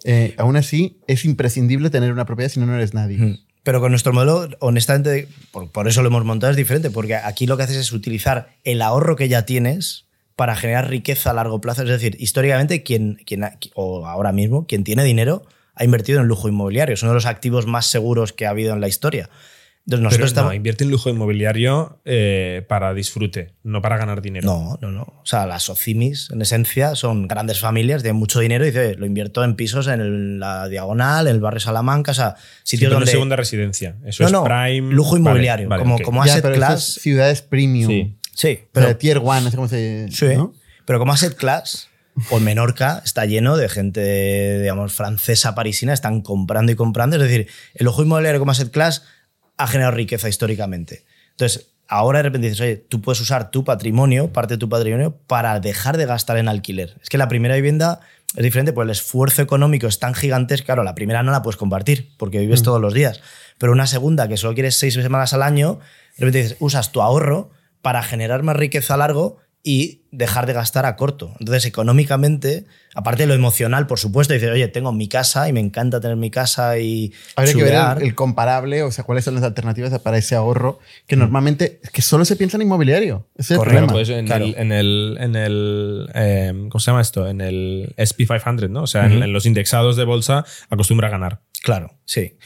Eh, 0.03 0.33
aún 0.37 0.55
así, 0.55 0.99
es 1.07 1.25
imprescindible 1.25 1.89
tener 1.89 2.11
una 2.11 2.25
propiedad 2.25 2.49
si 2.51 2.59
no, 2.59 2.65
no 2.65 2.75
eres 2.75 2.93
nadie. 2.93 3.39
Pero 3.63 3.81
con 3.81 3.91
nuestro 3.91 4.13
modelo, 4.13 4.49
honestamente, 4.59 5.27
por, 5.51 5.69
por 5.71 5.87
eso 5.87 6.01
lo 6.01 6.07
hemos 6.07 6.23
montado, 6.25 6.51
es 6.51 6.57
diferente, 6.57 6.89
porque 6.89 7.15
aquí 7.15 7.45
lo 7.47 7.57
que 7.57 7.63
haces 7.63 7.75
es 7.77 7.91
utilizar 7.91 8.49
el 8.63 8.81
ahorro 8.81 9.15
que 9.15 9.27
ya 9.27 9.45
tienes 9.45 10.05
para 10.37 10.55
generar 10.55 10.89
riqueza 10.89 11.31
a 11.31 11.33
largo 11.33 11.59
plazo. 11.59 11.83
Es 11.83 11.89
decir, 11.89 12.15
históricamente, 12.19 12.81
quien, 12.83 13.19
quien 13.25 13.43
o 13.75 14.05
ahora 14.07 14.31
mismo, 14.31 14.65
quien 14.65 14.85
tiene 14.85 15.03
dinero 15.03 15.43
ha 15.79 15.83
invertido 15.83 16.19
en 16.21 16.27
lujo 16.27 16.47
inmobiliario. 16.47 16.93
Es 16.93 17.01
uno 17.01 17.11
de 17.11 17.15
los 17.15 17.25
activos 17.25 17.65
más 17.65 17.87
seguros 17.87 18.33
que 18.33 18.45
ha 18.45 18.51
habido 18.51 18.73
en 18.73 18.81
la 18.81 18.87
historia. 18.87 19.29
Entonces, 19.85 20.03
nosotros 20.03 20.17
Pero 20.17 20.27
estamos. 20.27 20.51
no, 20.51 20.55
invierte 20.55 20.83
en 20.83 20.91
lujo 20.91 21.09
inmobiliario 21.09 21.99
eh, 22.05 22.63
para 22.69 22.93
disfrute, 22.93 23.53
no 23.63 23.81
para 23.81 23.97
ganar 23.97 24.21
dinero. 24.21 24.45
No, 24.45 24.77
no, 24.81 24.91
no. 24.91 25.01
O 25.01 25.25
sea, 25.25 25.47
las 25.47 25.67
OCIMIS, 25.69 26.29
en 26.31 26.41
esencia, 26.43 26.93
son 26.93 27.27
grandes 27.27 27.59
familias, 27.59 28.03
tienen 28.03 28.19
mucho 28.19 28.39
dinero 28.39 28.65
y 28.65 28.67
dice, 28.67 28.79
"Oye, 28.87 28.95
lo 28.97 29.07
invierto 29.07 29.43
en 29.43 29.55
pisos 29.55 29.87
en 29.87 29.99
el- 30.01 30.39
la 30.39 30.67
Diagonal, 30.67 31.25
en 31.27 31.33
el 31.35 31.41
barrio 31.41 31.59
Salamanca, 31.61 32.11
o 32.11 32.13
sea, 32.13 32.35
Sí, 32.63 32.75
sitios 32.77 32.91
no 32.91 32.97
donde... 32.99 33.09
segunda 33.11 33.35
residencia. 33.35 33.95
Eso 34.05 34.21
no, 34.23 34.27
es 34.27 34.33
no, 34.33 34.43
prime. 34.43 34.93
lujo 34.93 35.11
Vale, 35.13 35.21
inmobiliario, 35.21 35.69
vale, 35.69 35.81
como, 35.81 35.95
ok. 35.95 36.01
como 36.03 36.23
Ya, 36.25 36.33
asset 36.33 36.43
pero 36.43 36.53
eso 36.55 36.59
class. 36.67 36.89
es 36.97 37.01
ciudades 37.01 37.41
premium. 37.41 37.89
Sí. 37.89 38.15
Sí, 38.35 38.59
Pero 38.71 38.87
pero, 38.87 38.97
tier 38.97 39.17
one, 39.17 39.41
no 39.41 39.49
sé 39.49 39.55
cómo 39.55 39.67
se 39.67 40.07
sí, 40.11 40.25
¿no? 40.35 40.53
pero 40.85 40.99
como 40.99 41.13
asset 41.13 41.35
class, 41.35 41.88
o 42.29 42.37
en 42.37 42.43
Menorca 42.43 43.01
está 43.03 43.25
lleno 43.25 43.57
de 43.57 43.69
gente, 43.69 44.59
digamos, 44.59 44.93
francesa, 44.93 45.55
parisina, 45.55 45.93
están 45.93 46.21
comprando 46.21 46.71
y 46.71 46.75
comprando. 46.75 47.15
Es 47.15 47.21
decir, 47.21 47.47
el 47.73 47.85
lujo 47.85 48.03
inmobiliario 48.03 48.39
como 48.39 48.51
asset 48.51 48.71
class 48.71 49.03
ha 49.57 49.67
generado 49.67 49.95
riqueza 49.95 50.29
históricamente. 50.29 51.05
Entonces, 51.31 51.71
ahora 51.87 52.19
de 52.19 52.23
repente 52.23 52.47
dices, 52.47 52.61
oye, 52.61 52.77
tú 52.77 53.01
puedes 53.01 53.19
usar 53.19 53.51
tu 53.51 53.63
patrimonio, 53.63 54.31
parte 54.31 54.55
de 54.55 54.57
tu 54.57 54.69
patrimonio, 54.69 55.17
para 55.27 55.59
dejar 55.59 55.97
de 55.97 56.05
gastar 56.05 56.37
en 56.37 56.47
alquiler. 56.47 56.95
Es 57.01 57.09
que 57.09 57.17
la 57.17 57.27
primera 57.27 57.55
vivienda 57.55 57.99
es 58.35 58.43
diferente, 58.43 58.73
pues 58.73 58.85
el 58.85 58.91
esfuerzo 58.91 59.41
económico 59.41 59.87
es 59.87 59.99
tan 59.99 60.13
gigantesco. 60.13 60.67
Claro, 60.67 60.83
la 60.83 60.95
primera 60.95 61.23
no 61.23 61.31
la 61.31 61.41
puedes 61.41 61.57
compartir 61.57 62.11
porque 62.17 62.39
vives 62.39 62.61
todos 62.61 62.79
los 62.79 62.93
días. 62.93 63.21
Pero 63.57 63.71
una 63.71 63.87
segunda, 63.87 64.27
que 64.27 64.37
solo 64.37 64.53
quieres 64.53 64.77
seis 64.77 64.93
semanas 64.93 65.33
al 65.33 65.41
año, 65.41 65.79
de 66.17 66.25
repente 66.25 66.43
dices, 66.43 66.57
usas 66.59 66.91
tu 66.91 67.01
ahorro 67.01 67.51
para 67.81 68.03
generar 68.03 68.43
más 68.43 68.55
riqueza 68.55 68.93
a 68.93 68.97
largo 68.97 69.37
y 69.61 70.03
dejar 70.11 70.45
de 70.47 70.53
gastar 70.53 70.85
a 70.85 70.95
corto. 70.95 71.33
Entonces, 71.39 71.65
económicamente, 71.65 72.65
aparte 72.95 73.23
de 73.23 73.27
lo 73.27 73.33
emocional, 73.33 73.87
por 73.87 73.99
supuesto, 73.99 74.33
dices, 74.33 74.49
oye, 74.49 74.67
tengo 74.69 74.91
mi 74.93 75.07
casa 75.09 75.49
y 75.49 75.53
me 75.53 75.59
encanta 75.59 75.99
tener 75.99 76.15
mi 76.15 76.31
casa 76.31 76.79
y 76.79 77.11
Habría 77.35 77.53
que 77.53 77.63
ver 77.63 77.73
el, 77.97 78.03
el 78.07 78.15
comparable, 78.15 78.83
o 78.83 78.91
sea, 78.91 79.03
cuáles 79.03 79.25
son 79.25 79.35
las 79.35 79.43
alternativas 79.43 79.97
para 79.99 80.17
ese 80.17 80.35
ahorro, 80.35 80.79
que 81.07 81.15
normalmente 81.17 81.79
es 81.83 81.89
que 81.91 82.01
solo 82.01 82.23
se 82.25 82.37
piensa 82.37 82.55
en 82.57 82.61
inmobiliario. 82.63 83.27
Ese 83.35 83.53
es 83.55 83.59
el 83.59 83.63
problema. 83.65 83.87
Pues 83.87 84.07
en, 84.09 84.25
Claro. 84.27 84.45
el, 84.45 84.55
en 84.57 84.71
el, 84.71 85.17
en 85.19 85.35
el 85.35 86.09
eh, 86.15 86.53
¿cómo 86.69 86.79
se 86.79 86.91
llama 86.91 87.01
esto? 87.01 87.27
En 87.27 87.41
el 87.41 87.93
SP500, 87.97 88.69
¿no? 88.69 88.83
O 88.83 88.87
sea, 88.87 89.05
en- 89.07 89.31
los 89.33 89.45
indexados 89.45 89.97
de 89.97 90.05
bolsa 90.05 90.45
acostumbra 90.69 91.09
a 91.09 91.11
ganar. 91.11 91.41
Claro, 91.63 91.97
sí. 92.05 92.37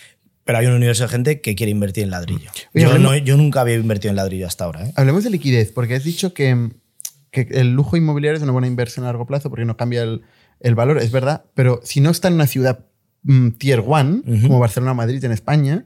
Pero 0.45 0.57
hay 0.57 0.65
un 0.65 0.73
universo 0.73 1.03
de 1.03 1.09
gente 1.09 1.39
que 1.41 1.55
quiere 1.55 1.71
invertir 1.71 2.03
en 2.03 2.09
ladrillo. 2.09 2.49
Oye, 2.73 2.83
yo, 2.83 2.89
hablemos- 2.89 3.11
no- 3.11 3.17
yo 3.17 3.37
nunca 3.37 3.61
había 3.61 3.75
invertido 3.75 4.09
en 4.09 4.17
ladrillo 4.17 4.47
hasta 4.47 4.65
ahora. 4.65 4.87
¿eh? 4.87 4.93
Hablemos 4.95 5.23
de 5.23 5.29
liquidez, 5.29 5.71
porque 5.71 5.95
has 5.95 6.03
dicho 6.03 6.33
que, 6.33 6.69
que 7.33 7.41
el 7.59 7.73
lujo 7.73 7.97
inmobiliario 7.97 8.37
es 8.37 8.43
una 8.43 8.53
buena 8.53 8.67
inversión 8.67 9.03
a 9.03 9.09
largo 9.09 9.25
plazo 9.25 9.49
porque 9.49 9.65
no 9.65 9.75
cambia 9.75 10.03
el, 10.03 10.21
el 10.61 10.75
valor, 10.75 10.99
es 10.99 11.11
verdad, 11.11 11.43
pero 11.55 11.81
si 11.83 11.99
no 11.99 12.09
está 12.11 12.29
en 12.29 12.35
una 12.35 12.47
ciudad 12.47 12.85
mm, 13.23 13.49
tier 13.57 13.83
one, 13.85 14.21
como 14.43 14.59
Barcelona 14.59 14.93
o 14.93 14.95
Madrid 14.95 15.21
en 15.25 15.33
España, 15.33 15.83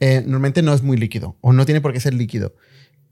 eh, 0.00 0.22
normalmente 0.24 0.62
no 0.62 0.74
es 0.74 0.82
muy 0.82 0.96
líquido 0.96 1.36
o 1.40 1.52
no 1.52 1.64
tiene 1.66 1.80
por 1.80 1.92
qué 1.92 2.00
ser 2.00 2.14
líquido. 2.14 2.54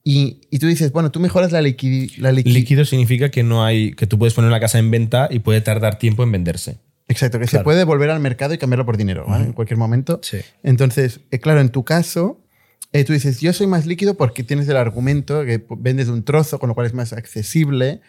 Y, 0.03 0.41
y 0.51 0.59
tú 0.59 0.67
dices, 0.67 0.93
bueno, 0.93 1.11
tú 1.11 1.19
mejoras 1.21 1.51
la 1.53 1.63
liquidez. 1.63 2.19
La 2.19 2.31
liqui- 2.31 2.53
Líquido 2.53 2.85
significa 2.85 3.31
que 3.31 3.43
no 3.43 3.65
hay, 3.65 3.93
que 3.93 4.07
tú 4.07 4.19
puedes 4.19 4.35
poner 4.35 4.51
la 4.51 4.61
casa 4.61 4.79
en 4.79 4.91
venta 4.91 5.29
y 5.31 5.39
puede 5.39 5.61
tardar 5.63 5.99
tiempo 5.99 6.23
en 6.23 6.31
venderse. 6.33 6.79
Exacto, 7.09 7.39
que 7.39 7.47
se 7.47 7.61
puede 7.61 7.85
volver 7.85 8.11
al 8.11 8.21
mercado 8.21 8.53
y 8.55 8.59
cambiarlo 8.59 8.85
por 8.87 8.97
dinero 8.97 9.25
¿vale? 9.27 9.45
en 9.47 9.53
cualquier 9.53 9.79
momento. 9.79 10.21
Sí. 10.23 10.39
Entonces, 10.63 11.21
eh, 11.31 11.39
claro, 11.39 11.61
en 11.61 11.69
tu 11.71 11.85
caso, 11.85 12.41
eh, 12.95 13.05
tú 13.05 13.13
dices, 13.13 13.41
yo 13.41 13.53
soy 13.53 13.67
más 13.67 13.85
líquido 13.87 14.15
porque 14.15 14.43
tienes 14.45 14.67
el 14.69 14.77
argumento 14.79 15.45
que 15.45 15.63
vendes 15.79 16.09
un 16.09 16.25
trozo, 16.25 16.59
con 16.59 16.69
lo 16.69 16.75
cual 16.75 16.87
es 16.87 16.95
más 16.95 17.13
accesible 17.13 18.01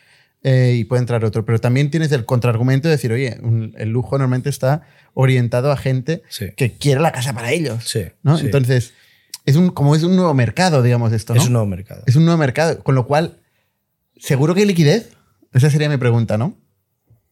eh, 0.44 0.76
y 0.78 0.84
puede 0.86 1.00
entrar 1.02 1.26
otro. 1.26 1.44
Pero 1.44 1.60
también 1.60 1.90
tienes 1.90 2.12
el 2.12 2.24
contraargumento 2.24 2.88
de 2.88 2.94
decir, 2.94 3.12
oye, 3.12 3.38
un- 3.42 3.74
el 3.78 3.90
lujo 3.90 4.18
normalmente 4.18 4.50
está 4.50 4.84
orientado 5.16 5.72
a 5.72 5.76
gente 5.78 6.22
Sí. 6.30 6.52
que 6.56 6.74
quiere 6.74 7.02
la 7.02 7.12
casa 7.12 7.34
para 7.34 7.52
ellos. 7.52 7.84
Sí, 7.84 8.04
¿no? 8.24 8.38
sí. 8.38 8.46
Entonces, 8.46 8.94
es 9.46 9.56
un, 9.56 9.70
como 9.72 9.96
es 9.96 10.04
un 10.04 10.16
nuevo 10.16 10.34
mercado, 10.36 10.82
digamos, 10.84 11.12
esto. 11.14 11.34
¿no? 11.34 11.42
Es 11.42 11.48
un 11.48 11.54
nuevo 11.54 11.68
mercado. 11.68 12.04
Es 12.06 12.16
un 12.16 12.26
nuevo 12.26 12.38
mercado, 12.38 12.84
con 12.84 12.94
lo 12.96 13.08
cual, 13.08 13.40
¿seguro 14.18 14.54
que 14.54 14.62
hay 14.62 14.68
liquidez? 14.68 15.12
Esa 15.54 15.70
sería 15.70 15.90
mi 15.90 15.98
pregunta, 15.98 16.38
¿no? 16.38 16.58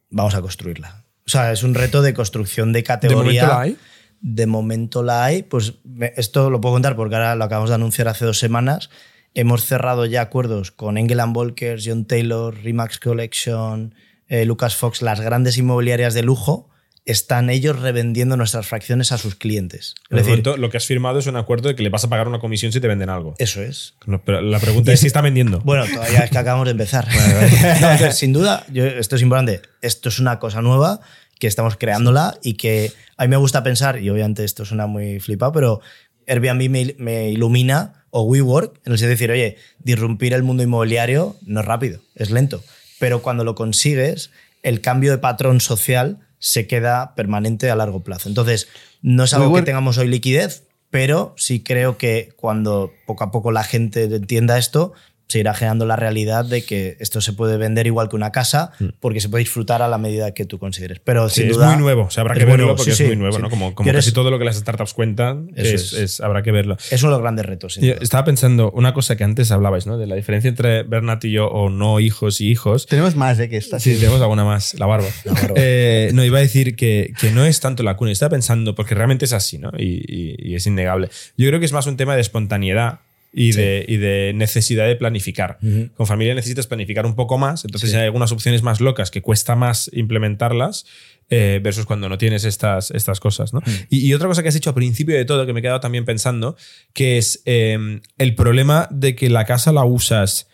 Vamos 0.09 0.33
a 0.35 0.41
construirla. 0.41 1.03
O 1.25 1.29
sea, 1.29 1.51
es 1.51 1.63
un 1.63 1.73
reto 1.75 2.01
de 2.01 2.13
construcción 2.13 2.73
de 2.73 2.79
¿De 2.79 2.83
categoría. 2.83 3.43
momento 3.43 3.47
la 3.47 3.61
hay? 3.61 3.77
De 4.25 4.47
momento 4.47 5.03
la 5.03 5.25
hay. 5.25 5.43
Pues 5.43 5.73
me- 5.83 6.13
esto 6.15 6.49
lo 6.49 6.61
puedo 6.61 6.73
contar 6.75 6.95
porque 6.95 7.15
ahora 7.15 7.35
lo 7.35 7.43
acabamos 7.43 7.69
de 7.69 7.75
anunciar 7.75 8.07
hace 8.07 8.23
dos 8.25 8.39
semanas. 8.39 8.89
Hemos 9.35 9.65
cerrado 9.65 10.05
ya 10.05 10.21
acuerdos 10.21 10.71
con 10.71 10.97
Engel 10.97 11.19
Volkers, 11.27 11.83
John 11.85 12.05
Taylor, 12.05 12.55
Remax 12.63 12.99
Collection, 12.99 13.93
eh, 14.29 14.45
Lucas 14.45 14.75
Fox, 14.75 15.01
las 15.01 15.19
grandes 15.19 15.57
inmobiliarias 15.57 16.13
de 16.13 16.23
lujo. 16.23 16.69
Están 17.05 17.49
ellos 17.49 17.77
revendiendo 17.81 18.37
nuestras 18.37 18.65
fracciones 18.65 19.11
a 19.11 19.17
sus 19.17 19.35
clientes. 19.35 19.95
Es 20.09 20.15
decir, 20.19 20.29
momento, 20.29 20.55
lo 20.55 20.69
que 20.69 20.77
has 20.77 20.85
firmado 20.85 21.19
es 21.19 21.27
un 21.27 21.35
acuerdo 21.35 21.67
de 21.67 21.75
que 21.75 21.83
le 21.83 21.89
vas 21.89 22.05
a 22.05 22.09
pagar 22.09 22.29
una 22.29 22.39
comisión 22.39 22.71
si 22.71 22.79
te 22.79 22.87
venden 22.87 23.09
algo. 23.09 23.35
eso 23.39 23.61
es. 23.61 23.95
Pero 24.23 24.39
la 24.39 24.57
pregunta 24.59 24.93
es 24.93 25.01
si 25.01 25.07
está 25.07 25.19
vendiendo. 25.19 25.59
Bueno, 25.65 25.83
todavía 25.93 26.19
es 26.19 26.31
que 26.31 26.37
acabamos 26.37 26.63
de 26.65 26.71
empezar. 26.71 27.05
No, 27.81 27.91
entonces, 27.91 28.15
sin 28.17 28.31
duda, 28.31 28.65
yo- 28.71 28.85
esto 28.85 29.17
es 29.17 29.21
importante. 29.21 29.61
Esto 29.81 30.07
es 30.07 30.19
una 30.19 30.39
cosa 30.39 30.61
nueva 30.61 31.01
que 31.39 31.47
estamos 31.47 31.75
creándola 31.77 32.37
y 32.41 32.53
que 32.53 32.91
a 33.17 33.23
mí 33.23 33.29
me 33.29 33.37
gusta 33.37 33.63
pensar, 33.63 34.01
y 34.01 34.09
obviamente 34.09 34.43
esto 34.43 34.65
suena 34.65 34.87
muy 34.87 35.19
flipado, 35.19 35.51
pero 35.51 35.81
Airbnb 36.27 36.69
me, 36.69 36.95
me 36.97 37.29
ilumina 37.29 38.05
o 38.09 38.23
WeWork 38.23 38.79
en 38.85 38.91
el 38.93 38.97
sentido 38.97 39.07
de 39.09 39.13
decir, 39.15 39.31
oye, 39.31 39.57
disrumpir 39.79 40.33
el 40.33 40.43
mundo 40.43 40.63
inmobiliario 40.63 41.35
no 41.45 41.61
es 41.61 41.65
rápido, 41.65 41.99
es 42.15 42.31
lento. 42.31 42.63
Pero 42.99 43.21
cuando 43.21 43.43
lo 43.43 43.55
consigues, 43.55 44.31
el 44.61 44.79
cambio 44.79 45.11
de 45.11 45.17
patrón 45.17 45.59
social 45.59 46.19
se 46.39 46.67
queda 46.67 47.15
permanente 47.15 47.69
a 47.69 47.75
largo 47.75 48.03
plazo. 48.03 48.29
Entonces, 48.29 48.67
no 49.01 49.23
es 49.23 49.33
algo 49.33 49.49
WeWork- 49.49 49.59
que 49.61 49.65
tengamos 49.65 49.97
hoy 49.97 50.07
liquidez, 50.07 50.63
pero 50.89 51.33
sí 51.37 51.61
creo 51.61 51.97
que 51.97 52.29
cuando 52.35 52.91
poco 53.07 53.23
a 53.23 53.31
poco 53.31 53.51
la 53.51 53.63
gente 53.63 54.03
entienda 54.03 54.57
esto, 54.59 54.93
se 55.27 55.39
irá 55.39 55.53
generando 55.53 55.85
la 55.85 55.95
realidad 55.95 56.45
de 56.45 56.63
que 56.63 56.95
esto 56.99 57.19
se 57.21 57.33
puede 57.33 57.57
vender 57.57 57.87
igual 57.87 58.07
que 58.09 58.15
una 58.15 58.31
casa 58.31 58.71
porque 58.99 59.19
se 59.19 59.29
puede 59.29 59.43
disfrutar 59.43 59.81
a 59.81 59.87
la 59.87 59.97
medida 59.97 60.33
que 60.33 60.45
tú 60.45 60.59
consideres. 60.59 60.99
Pero 60.99 61.25
Mm. 61.25 61.29
Sí, 61.29 61.41
sin 61.41 61.49
es 61.49 61.55
duda, 61.55 61.71
muy 61.71 61.81
nuevo, 61.81 62.03
o 62.03 62.09
sea, 62.11 62.21
habrá 62.21 62.33
es 62.33 62.39
que 62.39 62.45
verlo 62.45 62.65
nuevo, 62.65 62.77
porque 62.77 62.91
sí, 62.93 63.03
es 63.03 63.07
muy 63.09 63.15
nuevo, 63.17 63.35
sí. 63.37 63.41
¿no? 63.41 63.49
Como, 63.49 63.73
casi 63.73 64.11
todo 64.11 64.29
lo 64.29 64.37
que 64.37 64.45
las 64.45 64.57
startups 64.57 64.93
cuentan, 64.93 65.49
Eso 65.55 65.75
es- 65.75 65.93
es. 65.93 65.93
es- 65.93 66.21
habrá 66.21 66.43
que 66.43 66.51
verlo. 66.51 66.77
Es 66.91 67.01
uno 67.01 67.11
de 67.13 67.17
los 67.17 67.21
grandes 67.23 67.45
retos. 67.45 67.73
sin 67.75 67.83
Yo 67.83 67.93
duda. 67.93 68.03
estaba 68.03 68.25
pensando 68.25 68.69
una 68.71 68.93
cosa 68.93 69.15
que 69.15 69.23
antes 69.23 69.49
hablabais, 69.51 69.87
¿no? 69.87 69.97
De 69.97 70.05
la 70.07 70.15
diferencia 70.15 70.49
entre 70.49 70.83
Bernat 70.83 71.23
y 71.25 71.31
yo, 71.31 71.47
o 71.47 71.69
no 71.69 71.99
hijos 71.99 72.39
y 72.41 72.49
hijos. 72.49 72.85
Tenemos 72.85 73.15
más 73.15 73.37
de 73.37 73.49
que 73.49 73.57
esta. 73.57 73.79
Sí, 73.79 73.95
tenemos 73.95 74.21
alguna 74.21 74.43
más, 74.45 74.73
la 74.75 74.85
barba. 74.85 75.07
barba. 75.25 75.53
Eh, 75.55 76.11
no, 76.13 76.23
iba 76.23 76.37
a 76.37 76.41
decir 76.41 76.75
que, 76.75 77.13
que 77.19 77.31
no 77.31 77.45
es 77.45 77.59
tanto 77.59 77.81
la 77.83 77.95
cuna, 77.97 78.11
estaba 78.11 78.31
pensando, 78.31 78.75
porque 78.75 78.93
realmente 78.95 79.25
es 79.25 79.33
así, 79.33 79.57
¿no? 79.57 79.71
Y, 79.77 80.03
y- 80.07 80.35
y 80.51 80.55
es 80.55 80.67
innegable. 80.67 81.09
Yo 81.37 81.47
creo 81.47 81.59
que 81.59 81.65
es 81.65 81.71
más 81.73 81.87
un 81.87 81.97
tema 81.97 82.15
de 82.15 82.21
espontaneidad 82.21 82.99
y, 83.33 83.51
de, 83.53 83.83
y 83.87 83.97
de 83.97 84.31
necesidad 84.35 84.85
de 84.87 84.95
planificar. 84.95 85.57
Con 85.95 86.05
familia 86.05 86.35
necesitas 86.35 86.67
planificar 86.67 87.05
un 87.05 87.15
poco 87.15 87.37
más, 87.37 87.65
entonces 87.65 87.93
hay 87.95 88.03
algunas 88.03 88.31
opciones 88.31 88.61
más 88.61 88.79
locas 88.79 89.09
que 89.09 89.21
cuesta 89.21 89.55
más 89.55 89.89
implementarlas. 89.93 90.85
eh, 91.29 91.59
versus 91.63 91.85
cuando 91.85 92.09
no 92.09 92.17
tienes 92.17 92.43
estas, 92.45 92.91
estas 92.91 93.19
cosas. 93.19 93.53
¿no? 93.53 93.61
Y, 93.89 94.07
y 94.07 94.13
otra 94.13 94.27
cosa 94.27 94.43
que 94.43 94.49
has 94.49 94.53
dicho 94.53 94.69
al 94.69 94.75
principio 94.75 95.15
de 95.15 95.25
todo, 95.25 95.45
que 95.45 95.53
me 95.53 95.59
he 95.59 95.63
quedado 95.63 95.79
también 95.79 96.05
pensando, 96.05 96.55
que 96.93 97.17
es 97.17 97.41
eh, 97.45 98.01
el 98.17 98.35
problema 98.35 98.87
de 98.91 99.15
que 99.15 99.29
la 99.29 99.45
casa 99.45 99.71
la 99.71 99.83
usas 99.83 100.47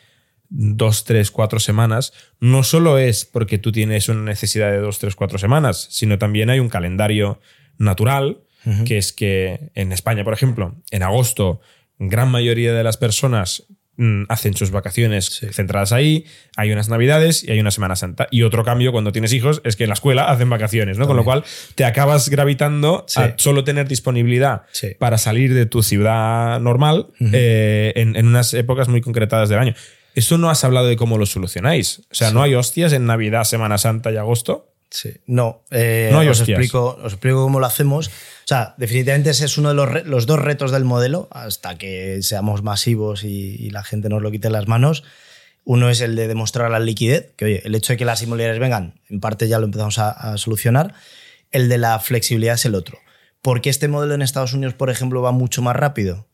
dos, 0.49 1.03
tres, 1.03 1.31
cuatro 1.31 1.59
semanas, 1.59 2.13
no 2.39 2.63
solo 2.63 2.97
es 2.97 3.25
porque 3.25 3.57
tú 3.57 3.71
tienes 3.71 4.09
una 4.09 4.21
necesidad 4.21 4.71
de 4.71 4.79
dos, 4.79 4.99
tres, 4.99 5.15
cuatro 5.15 5.37
semanas, 5.37 5.87
sino 5.91 6.17
también 6.17 6.49
hay 6.49 6.59
un 6.59 6.69
calendario 6.69 7.39
natural, 7.77 8.39
que 8.85 8.97
es 8.97 9.13
que 9.13 9.71
en 9.73 9.93
España, 9.93 10.23
por 10.23 10.33
ejemplo, 10.33 10.75
en 10.91 11.01
agosto, 11.01 11.61
gran 11.99 12.29
mayoría 12.31 12.73
de 12.73 12.83
las 12.83 12.97
personas 12.97 13.65
mm, 13.97 14.23
hacen 14.29 14.53
sus 14.55 14.71
vacaciones 14.71 15.41
centradas 15.51 15.91
ahí, 15.91 16.25
hay 16.55 16.71
unas 16.71 16.87
navidades 16.89 17.43
y 17.43 17.51
hay 17.51 17.59
una 17.59 17.71
Semana 17.71 17.95
Santa. 17.97 18.27
Y 18.31 18.43
otro 18.43 18.63
cambio 18.63 18.91
cuando 18.93 19.11
tienes 19.11 19.33
hijos 19.33 19.61
es 19.65 19.75
que 19.75 19.83
en 19.83 19.89
la 19.89 19.95
escuela 19.95 20.29
hacen 20.31 20.49
vacaciones, 20.49 20.97
¿no? 20.97 21.05
Con 21.07 21.17
lo 21.17 21.23
cual 21.25 21.43
te 21.75 21.83
acabas 21.85 22.29
gravitando 22.29 23.03
Sí. 23.07 23.19
a 23.19 23.33
solo 23.37 23.63
tener 23.65 23.87
disponibilidad 23.87 24.61
Sí. 24.71 24.95
para 24.97 25.17
salir 25.17 25.53
de 25.53 25.65
tu 25.65 25.83
ciudad 25.83 26.59
normal 26.61 27.07
eh, 27.33 27.91
en, 27.95 28.15
en 28.15 28.27
unas 28.27 28.53
épocas 28.53 28.87
muy 28.87 29.01
concretadas 29.01 29.49
del 29.49 29.59
año. 29.59 29.73
Esto 30.15 30.37
no 30.37 30.49
has 30.49 30.63
hablado 30.63 30.87
de 30.87 30.95
cómo 30.95 31.17
lo 31.17 31.25
solucionáis. 31.25 31.99
O 32.11 32.15
sea, 32.15 32.31
¿no 32.31 32.41
hay 32.41 32.55
hostias 32.55 32.93
en 32.93 33.05
Navidad, 33.05 33.43
Semana 33.43 33.77
Santa 33.77 34.11
y 34.11 34.17
agosto? 34.17 34.68
Sí. 34.91 35.11
No, 35.27 35.61
eh, 35.69 36.09
No 36.11 36.19
os, 36.21 36.39
explico, 36.41 36.99
os 37.03 37.13
explico 37.13 37.43
cómo 37.43 37.59
lo 37.59 37.65
hacemos. 37.67 38.07
O 38.07 38.11
sea, 38.47 38.73
definitivamente 38.77 39.29
ese 39.29 39.45
es 39.45 39.57
uno 39.59 39.69
de 39.69 39.75
los, 39.75 39.87
re- 39.87 40.03
los 40.03 40.25
dos 40.25 40.39
retos 40.39 40.71
del 40.71 40.83
modelo 40.83 41.27
hasta 41.31 41.77
que 41.77 42.23
seamos 42.23 42.63
masivos 42.63 43.23
y, 43.23 43.55
y 43.59 43.69
la 43.69 43.83
gente 43.83 44.09
nos 44.09 44.21
lo 44.23 44.31
quite 44.31 44.47
de 44.47 44.51
las 44.53 44.67
manos. 44.67 45.03
Uno 45.63 45.89
es 45.91 46.01
el 46.01 46.15
de 46.15 46.27
demostrar 46.27 46.71
la 46.71 46.79
liquidez, 46.79 47.31
que 47.35 47.45
oye, 47.45 47.61
el 47.65 47.75
hecho 47.75 47.93
de 47.93 47.97
que 47.97 48.05
las 48.05 48.23
inmobiliarias 48.23 48.59
vengan, 48.59 48.99
en 49.09 49.19
parte 49.19 49.47
ya 49.47 49.59
lo 49.59 49.65
empezamos 49.65 49.99
a, 49.99 50.09
a 50.09 50.37
solucionar. 50.37 50.95
El 51.51 51.69
de 51.69 51.77
la 51.77 51.99
flexibilidad 51.99 52.55
es 52.55 52.65
el 52.65 52.73
otro. 52.73 52.97
¿Por 53.43 53.61
qué 53.61 53.69
este 53.69 53.87
modelo 53.87 54.15
en 54.15 54.23
Estados 54.23 54.53
Unidos, 54.53 54.73
por 54.73 54.89
ejemplo, 54.89 55.21
va 55.21 55.31
mucho 55.31 55.61
más 55.61 55.75
rápido? 55.75 56.25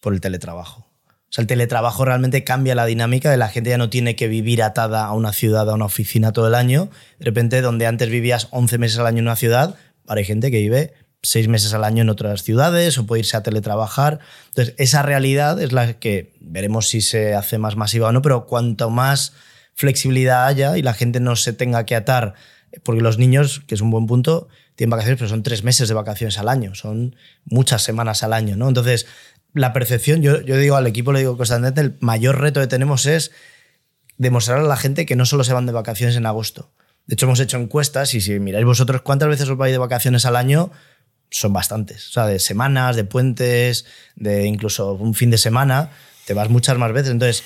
Por 0.00 0.14
el 0.14 0.20
teletrabajo. 0.22 0.86
O 1.32 1.34
sea, 1.34 1.42
el 1.42 1.48
teletrabajo 1.48 2.04
realmente 2.04 2.44
cambia 2.44 2.74
la 2.74 2.84
dinámica 2.84 3.30
de 3.30 3.38
la 3.38 3.48
gente 3.48 3.70
ya 3.70 3.78
no 3.78 3.88
tiene 3.88 4.16
que 4.16 4.28
vivir 4.28 4.62
atada 4.62 5.06
a 5.06 5.14
una 5.14 5.32
ciudad, 5.32 5.70
a 5.70 5.72
una 5.72 5.86
oficina 5.86 6.30
todo 6.32 6.46
el 6.46 6.54
año. 6.54 6.90
De 7.18 7.24
repente, 7.24 7.62
donde 7.62 7.86
antes 7.86 8.10
vivías 8.10 8.48
11 8.50 8.76
meses 8.76 8.98
al 8.98 9.06
año 9.06 9.20
en 9.20 9.28
una 9.28 9.36
ciudad, 9.36 9.74
ahora 10.06 10.18
hay 10.18 10.26
gente 10.26 10.50
que 10.50 10.58
vive 10.58 10.92
6 11.22 11.48
meses 11.48 11.72
al 11.72 11.84
año 11.84 12.02
en 12.02 12.10
otras 12.10 12.42
ciudades 12.42 12.98
o 12.98 13.06
puede 13.06 13.20
irse 13.20 13.38
a 13.38 13.42
teletrabajar. 13.42 14.18
Entonces, 14.48 14.74
esa 14.76 15.00
realidad 15.00 15.58
es 15.58 15.72
la 15.72 15.94
que 15.94 16.34
veremos 16.40 16.88
si 16.88 17.00
se 17.00 17.34
hace 17.34 17.56
más 17.56 17.76
masiva 17.76 18.08
o 18.08 18.12
no, 18.12 18.20
pero 18.20 18.44
cuanto 18.44 18.90
más 18.90 19.32
flexibilidad 19.74 20.44
haya 20.44 20.76
y 20.76 20.82
la 20.82 20.92
gente 20.92 21.18
no 21.18 21.34
se 21.36 21.54
tenga 21.54 21.86
que 21.86 21.96
atar, 21.96 22.34
porque 22.82 23.00
los 23.00 23.16
niños, 23.16 23.62
que 23.66 23.74
es 23.74 23.80
un 23.80 23.90
buen 23.90 24.06
punto, 24.06 24.48
tienen 24.74 24.90
vacaciones, 24.90 25.18
pero 25.18 25.28
son 25.28 25.42
tres 25.42 25.64
meses 25.64 25.88
de 25.88 25.94
vacaciones 25.94 26.38
al 26.38 26.48
año, 26.48 26.74
son 26.74 27.16
muchas 27.44 27.82
semanas 27.82 28.22
al 28.22 28.32
año, 28.32 28.56
¿no? 28.56 28.68
Entonces, 28.68 29.06
la 29.54 29.72
percepción, 29.72 30.22
yo, 30.22 30.40
yo 30.40 30.56
digo 30.56 30.76
al 30.76 30.86
equipo, 30.86 31.12
le 31.12 31.20
digo 31.20 31.36
constantemente, 31.36 31.80
el 31.80 31.96
mayor 32.00 32.40
reto 32.40 32.60
que 32.60 32.66
tenemos 32.66 33.06
es 33.06 33.32
demostrar 34.18 34.58
a 34.58 34.62
la 34.62 34.76
gente 34.76 35.06
que 35.06 35.16
no 35.16 35.26
solo 35.26 35.44
se 35.44 35.52
van 35.52 35.66
de 35.66 35.72
vacaciones 35.72 36.16
en 36.16 36.26
agosto. 36.26 36.72
De 37.06 37.14
hecho, 37.14 37.26
hemos 37.26 37.40
hecho 37.40 37.58
encuestas 37.58 38.14
y 38.14 38.20
si 38.20 38.38
miráis 38.38 38.64
vosotros 38.64 39.02
cuántas 39.02 39.28
veces 39.28 39.48
os 39.48 39.56
vais 39.56 39.72
de 39.72 39.78
vacaciones 39.78 40.24
al 40.24 40.36
año, 40.36 40.70
son 41.30 41.52
bastantes. 41.52 42.08
O 42.08 42.12
sea, 42.12 42.26
de 42.26 42.38
semanas, 42.38 42.96
de 42.96 43.04
puentes, 43.04 43.86
de 44.16 44.46
incluso 44.46 44.92
un 44.92 45.14
fin 45.14 45.30
de 45.30 45.38
semana, 45.38 45.90
te 46.26 46.34
vas 46.34 46.48
muchas 46.48 46.78
más 46.78 46.92
veces. 46.92 47.10
Entonces. 47.10 47.42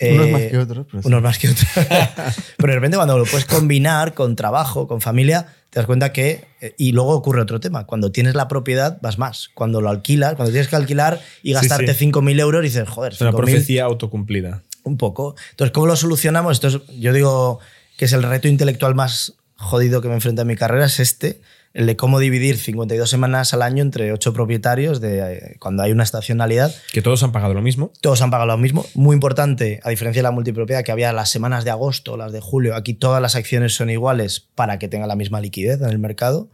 Unos 0.00 0.26
eh, 0.26 0.30
más 0.32 0.42
que 0.42 0.58
otros, 0.58 0.86
pero 0.90 1.02
sí. 1.02 1.08
Unos 1.08 1.22
más 1.22 1.38
que 1.38 1.48
otros. 1.48 1.66
pero 2.56 2.68
de 2.72 2.74
repente, 2.74 2.96
cuando 2.96 3.18
lo 3.18 3.24
puedes 3.24 3.44
combinar 3.46 4.14
con 4.14 4.36
trabajo, 4.36 4.86
con 4.86 5.00
familia, 5.00 5.46
te 5.70 5.80
das 5.80 5.86
cuenta 5.86 6.12
que. 6.12 6.44
eh, 6.60 6.74
Y 6.78 6.92
luego 6.92 7.10
ocurre 7.10 7.42
otro 7.42 7.60
tema. 7.60 7.84
Cuando 7.86 8.12
tienes 8.12 8.34
la 8.34 8.48
propiedad, 8.48 8.98
vas 9.02 9.18
más. 9.18 9.48
Cuando 9.54 9.80
lo 9.80 9.88
alquilas, 9.90 10.34
cuando 10.34 10.52
tienes 10.52 10.68
que 10.68 10.76
alquilar 10.76 11.20
y 11.42 11.52
gastarte 11.52 11.94
sí. 11.94 12.06
5.000 12.12 12.38
euros, 12.40 12.62
dices, 12.62 12.88
joder, 12.88 13.12
Es 13.12 13.20
una 13.20 13.30
5.000 13.32 13.36
profecía 13.36 13.84
autocumplida. 13.84 14.62
un 14.84 14.96
poco. 14.96 15.34
Entonces, 15.50 15.72
¿cómo 15.72 15.86
lo 15.86 15.96
solucionamos? 15.96 16.52
Esto 16.52 16.68
es- 16.68 16.98
yo 16.98 17.12
digo 17.12 17.58
que 17.96 18.04
es 18.06 18.12
el 18.12 18.22
reto 18.22 18.48
intelectual 18.48 18.94
más 18.94 19.34
jodido 19.56 20.00
que 20.00 20.08
me 20.08 20.14
enfrenta 20.14 20.42
en 20.42 20.48
mi 20.48 20.54
carrera, 20.56 20.86
es 20.86 21.00
este, 21.00 21.40
el 21.78 21.86
de 21.86 21.94
cómo 21.94 22.18
dividir 22.18 22.58
52 22.58 23.08
semanas 23.08 23.54
al 23.54 23.62
año 23.62 23.84
entre 23.84 24.12
ocho 24.12 24.32
propietarios 24.32 25.00
de 25.00 25.20
eh, 25.20 25.56
cuando 25.60 25.84
hay 25.84 25.92
una 25.92 26.02
estacionalidad. 26.02 26.74
Que 26.92 27.02
todos 27.02 27.22
han 27.22 27.30
pagado 27.30 27.54
lo 27.54 27.62
mismo. 27.62 27.92
Todos 28.00 28.20
han 28.20 28.32
pagado 28.32 28.48
lo 28.48 28.58
mismo. 28.58 28.84
Muy 28.94 29.14
importante, 29.14 29.78
a 29.84 29.90
diferencia 29.90 30.18
de 30.18 30.24
la 30.24 30.32
multipropiedad, 30.32 30.82
que 30.82 30.90
había 30.90 31.12
las 31.12 31.30
semanas 31.30 31.64
de 31.64 31.70
agosto, 31.70 32.16
las 32.16 32.32
de 32.32 32.40
julio, 32.40 32.74
aquí 32.74 32.94
todas 32.94 33.22
las 33.22 33.36
acciones 33.36 33.76
son 33.76 33.90
iguales 33.90 34.48
para 34.56 34.80
que 34.80 34.88
tenga 34.88 35.06
la 35.06 35.14
misma 35.14 35.40
liquidez 35.40 35.80
en 35.80 35.88
el 35.88 36.00
mercado. 36.00 36.50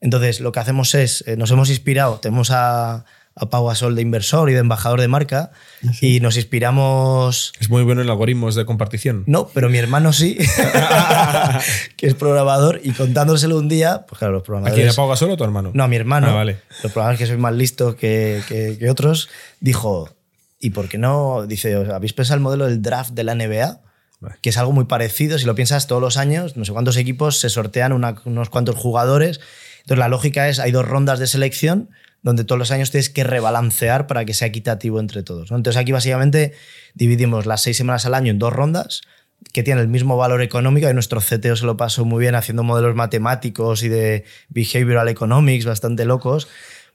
Entonces, 0.00 0.40
lo 0.40 0.50
que 0.50 0.58
hacemos 0.58 0.92
es, 0.96 1.22
eh, 1.28 1.36
nos 1.36 1.52
hemos 1.52 1.70
inspirado, 1.70 2.18
tenemos 2.18 2.50
a, 2.50 3.04
a 3.36 3.50
Pau 3.50 3.66
Gasol 3.66 3.96
de 3.96 4.02
inversor 4.02 4.48
y 4.48 4.52
de 4.52 4.60
embajador 4.60 5.00
de 5.00 5.08
marca, 5.08 5.50
y 6.00 6.20
nos 6.20 6.36
inspiramos 6.36 7.52
Es 7.58 7.68
muy 7.68 7.82
bueno 7.82 8.00
en 8.02 8.08
algoritmos 8.08 8.54
de 8.54 8.64
compartición. 8.64 9.24
no, 9.26 9.48
pero 9.52 9.68
mi 9.68 9.78
hermano 9.78 10.12
sí, 10.12 10.38
que 11.96 12.06
es 12.06 12.14
programador, 12.14 12.80
y 12.82 12.92
contándoselo 12.92 13.58
un 13.58 13.68
día, 13.68 14.04
pues 14.08 14.18
claro, 14.18 14.34
los 14.34 14.42
¿A 14.42 14.44
programadores... 14.44 14.76
quién 14.84 14.88
apaga 14.92 15.16
solo 15.16 15.34
o 15.34 15.36
tu 15.36 15.44
hermano? 15.44 15.70
No, 15.74 15.84
a 15.84 15.88
mi 15.88 15.96
hermano, 15.96 16.28
Ah, 16.28 16.34
vale. 16.34 16.58
los 16.82 16.92
programadores 16.92 17.18
que 17.18 17.26
soy 17.26 17.36
más 17.36 17.54
listo 17.54 17.96
que, 17.96 18.40
que- 18.48 18.76
que 18.78 18.90
otros, 18.90 19.28
dijo, 19.60 20.10
¿y 20.60 20.70
por 20.70 20.88
qué 20.88 20.98
no? 20.98 21.46
Dice, 21.46 21.74
¿habéis 21.92 22.12
pensado 22.12 22.36
el 22.36 22.42
modelo 22.42 22.66
del 22.66 22.82
draft 22.82 23.10
de 23.12 23.24
la 23.24 23.34
NBA? 23.34 23.80
Que 24.40 24.48
es 24.50 24.56
algo 24.56 24.72
muy 24.72 24.84
parecido, 24.86 25.38
si 25.38 25.44
lo 25.44 25.54
piensas 25.54 25.86
todos 25.86 26.00
los 26.00 26.16
años, 26.16 26.56
no 26.56 26.64
sé 26.64 26.72
cuántos 26.72 26.96
equipos 26.96 27.38
se 27.40 27.50
sortean 27.50 27.92
una- 27.92 28.14
unos 28.24 28.48
cuantos 28.48 28.74
jugadores. 28.76 29.40
Entonces 29.80 29.98
la 29.98 30.08
lógica 30.08 30.48
es, 30.48 30.60
hay 30.60 30.70
dos 30.72 30.86
rondas 30.88 31.18
de 31.18 31.26
selección 31.26 31.90
donde 32.24 32.44
todos 32.44 32.58
los 32.58 32.72
años 32.72 32.90
tienes 32.90 33.10
que 33.10 33.22
rebalancear 33.22 34.08
para 34.08 34.24
que 34.24 34.34
sea 34.34 34.48
equitativo 34.48 34.98
entre 34.98 35.22
todos. 35.22 35.50
¿no? 35.50 35.58
Entonces 35.58 35.80
aquí 35.80 35.92
básicamente 35.92 36.54
dividimos 36.94 37.46
las 37.46 37.62
seis 37.62 37.76
semanas 37.76 38.06
al 38.06 38.14
año 38.14 38.32
en 38.32 38.40
dos 38.40 38.52
rondas 38.52 39.02
que 39.52 39.62
tienen 39.62 39.82
el 39.82 39.88
mismo 39.88 40.16
valor 40.16 40.40
económico 40.40 40.88
y 40.88 40.94
nuestro 40.94 41.20
CTO 41.20 41.54
se 41.54 41.66
lo 41.66 41.76
pasó 41.76 42.06
muy 42.06 42.20
bien 42.20 42.34
haciendo 42.34 42.62
modelos 42.62 42.94
matemáticos 42.94 43.82
y 43.82 43.90
de 43.90 44.24
behavioral 44.48 45.08
economics 45.08 45.66
bastante 45.66 46.06
locos, 46.06 46.48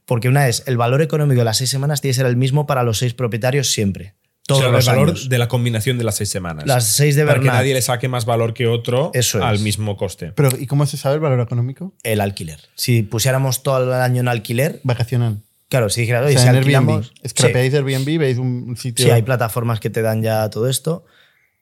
porque 0.06 0.30
una 0.30 0.48
es, 0.48 0.64
el 0.66 0.76
valor 0.76 1.04
económico 1.04 1.40
de 1.40 1.46
las 1.46 1.58
seis 1.58 1.70
semanas 1.70 2.02
tiene 2.02 2.12
que 2.14 2.18
ser 2.18 2.26
el 2.26 2.36
mismo 2.36 2.66
para 2.66 2.82
los 2.82 2.98
seis 2.98 3.14
propietarios 3.14 3.72
siempre. 3.72 4.16
O 4.54 4.58
Todos 4.58 4.62
sea, 4.64 4.72
los 4.72 4.88
el 4.88 4.94
valor 4.96 5.10
años. 5.10 5.30
de 5.30 5.38
la 5.38 5.48
combinación 5.48 5.98
de 5.98 6.04
las 6.04 6.16
seis 6.16 6.30
semanas. 6.30 6.66
Las 6.66 6.86
seis 6.88 7.16
de 7.16 7.26
Para 7.26 7.40
que 7.40 7.46
nadie 7.48 7.74
le 7.74 7.82
saque 7.82 8.08
más 8.08 8.26
valor 8.26 8.54
que 8.54 8.66
otro 8.68 9.12
Eso 9.14 9.38
es. 9.38 9.44
al 9.44 9.60
mismo 9.60 9.96
coste. 9.98 10.32
Pero, 10.36 10.50
¿y 10.60 10.66
cómo 10.66 10.86
se 10.86 10.98
sabe 10.98 11.16
el 11.16 11.22
valor 11.22 11.40
económico? 11.42 11.94
el 12.04 12.20
alquiler. 12.22 12.60
Si 12.76 13.04
pusiéramos 13.04 13.62
todo 13.64 13.84
el 13.84 14.02
año 14.02 14.22
en 14.22 14.28
alquiler, 14.28 14.80
Vacacional. 14.84 15.42
claro, 15.70 15.90
si 15.90 16.02
dijeras, 16.02 16.24
O 16.24 16.26
oye, 16.26 16.34
sea, 16.38 16.52
si 16.52 16.58
alquilamos. 16.58 17.08
Airbnb. 17.12 17.30
Scrapeáis 17.30 17.74
Airbnb, 17.74 18.18
veis 18.20 18.38
un 18.40 18.76
sitio. 18.78 19.06
sí, 19.06 19.12
hay 19.12 19.22
plataformas 19.22 19.80
que 19.80 19.90
te 19.90 20.02
dan 20.02 20.24
ya 20.24 20.50
todo 20.50 20.68
esto. 20.68 21.06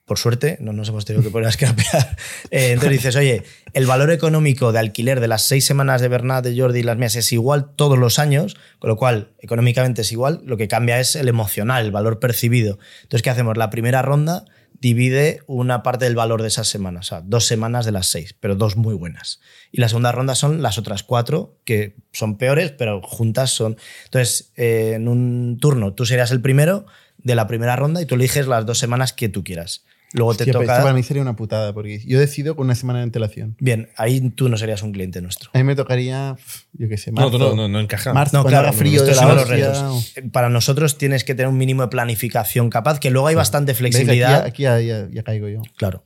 Por 0.08 0.18
suerte, 0.18 0.56
no 0.60 0.72
nos 0.72 0.88
hemos 0.88 1.04
tenido 1.04 1.22
que 1.22 1.30
poner 1.30 1.48
a 1.48 1.52
scrapear. 1.52 2.16
Eh, 2.50 2.70
entonces 2.72 2.92
dices, 2.92 3.16
oye, 3.16 3.42
el 3.74 3.86
valor 3.86 4.10
económico 4.10 4.72
de 4.72 4.78
alquiler 4.78 5.20
de 5.20 5.28
las 5.28 5.42
seis 5.42 5.66
semanas 5.66 6.00
de 6.00 6.08
Bernat, 6.08 6.42
de 6.42 6.58
Jordi 6.58 6.80
y 6.80 6.82
las 6.82 6.96
mías 6.96 7.14
es 7.14 7.30
igual 7.30 7.74
todos 7.76 7.98
los 7.98 8.18
años, 8.18 8.56
con 8.78 8.88
lo 8.88 8.96
cual 8.96 9.32
económicamente 9.38 10.00
es 10.02 10.10
igual. 10.10 10.40
Lo 10.44 10.56
que 10.56 10.66
cambia 10.66 10.98
es 10.98 11.14
el 11.14 11.28
emocional, 11.28 11.84
el 11.84 11.92
valor 11.92 12.20
percibido. 12.20 12.78
Entonces, 13.02 13.22
¿qué 13.22 13.28
hacemos? 13.28 13.58
La 13.58 13.68
primera 13.68 14.00
ronda 14.00 14.46
divide 14.80 15.42
una 15.46 15.82
parte 15.82 16.06
del 16.06 16.14
valor 16.14 16.40
de 16.40 16.48
esas 16.48 16.68
semanas, 16.68 17.06
o 17.06 17.08
sea, 17.08 17.20
dos 17.20 17.44
semanas 17.44 17.84
de 17.84 17.92
las 17.92 18.06
seis, 18.06 18.34
pero 18.38 18.54
dos 18.54 18.76
muy 18.76 18.94
buenas. 18.94 19.40
Y 19.72 19.80
la 19.80 19.88
segunda 19.88 20.12
ronda 20.12 20.34
son 20.34 20.62
las 20.62 20.78
otras 20.78 21.02
cuatro, 21.02 21.58
que 21.64 21.96
son 22.12 22.38
peores, 22.38 22.70
pero 22.70 23.02
juntas 23.02 23.50
son... 23.50 23.76
Entonces, 24.04 24.52
eh, 24.56 24.92
en 24.94 25.08
un 25.08 25.58
turno 25.60 25.94
tú 25.94 26.06
serías 26.06 26.30
el 26.30 26.40
primero 26.40 26.86
de 27.18 27.34
la 27.34 27.46
primera 27.46 27.76
ronda 27.76 28.00
y 28.00 28.06
tú 28.06 28.14
eliges 28.14 28.46
las 28.46 28.64
dos 28.64 28.78
semanas 28.78 29.12
que 29.12 29.28
tú 29.28 29.44
quieras. 29.44 29.84
Luego 30.14 30.32
te 30.34 30.44
Hostia, 30.44 30.52
esto 30.52 30.60
toca... 30.60 30.80
para 30.82 30.94
mí 30.94 31.02
sería 31.02 31.20
una 31.22 31.36
putada, 31.36 31.74
porque 31.74 32.00
yo 32.06 32.18
decido 32.18 32.56
con 32.56 32.64
una 32.66 32.74
semana 32.74 33.00
de 33.00 33.02
antelación. 33.04 33.56
Bien, 33.60 33.90
ahí 33.96 34.30
tú 34.30 34.48
no 34.48 34.56
serías 34.56 34.82
un 34.82 34.92
cliente 34.92 35.20
nuestro. 35.20 35.50
A 35.52 35.58
mí 35.58 35.64
me 35.64 35.76
tocaría, 35.76 36.36
yo 36.72 36.88
qué 36.88 36.96
sé, 36.96 37.12
No, 37.12 37.22
marzo. 37.22 37.38
no, 37.38 37.54
no, 37.54 37.68
no 37.68 37.78
encaja. 37.80 38.14
Marzo, 38.14 38.38
No, 38.38 38.44
claro, 38.44 38.72
frío 38.72 39.02
de 39.02 39.14
la 39.14 39.34
los 39.34 39.48
retos. 39.48 40.14
Para 40.32 40.48
nosotros 40.48 40.96
tienes 40.96 41.24
que 41.24 41.34
tener 41.34 41.48
un 41.48 41.58
mínimo 41.58 41.82
de 41.82 41.88
planificación 41.88 42.70
capaz, 42.70 43.00
que 43.00 43.10
luego 43.10 43.26
hay 43.26 43.34
bastante 43.34 43.72
¿Veis? 43.72 43.80
Aquí, 43.80 43.92
flexibilidad. 43.96 44.44
aquí 44.44 44.62
ya, 44.62 44.80
ya- 44.80 45.08
ya 45.10 45.22
caigo 45.22 45.48
yo. 45.48 45.60
Claro. 45.76 46.04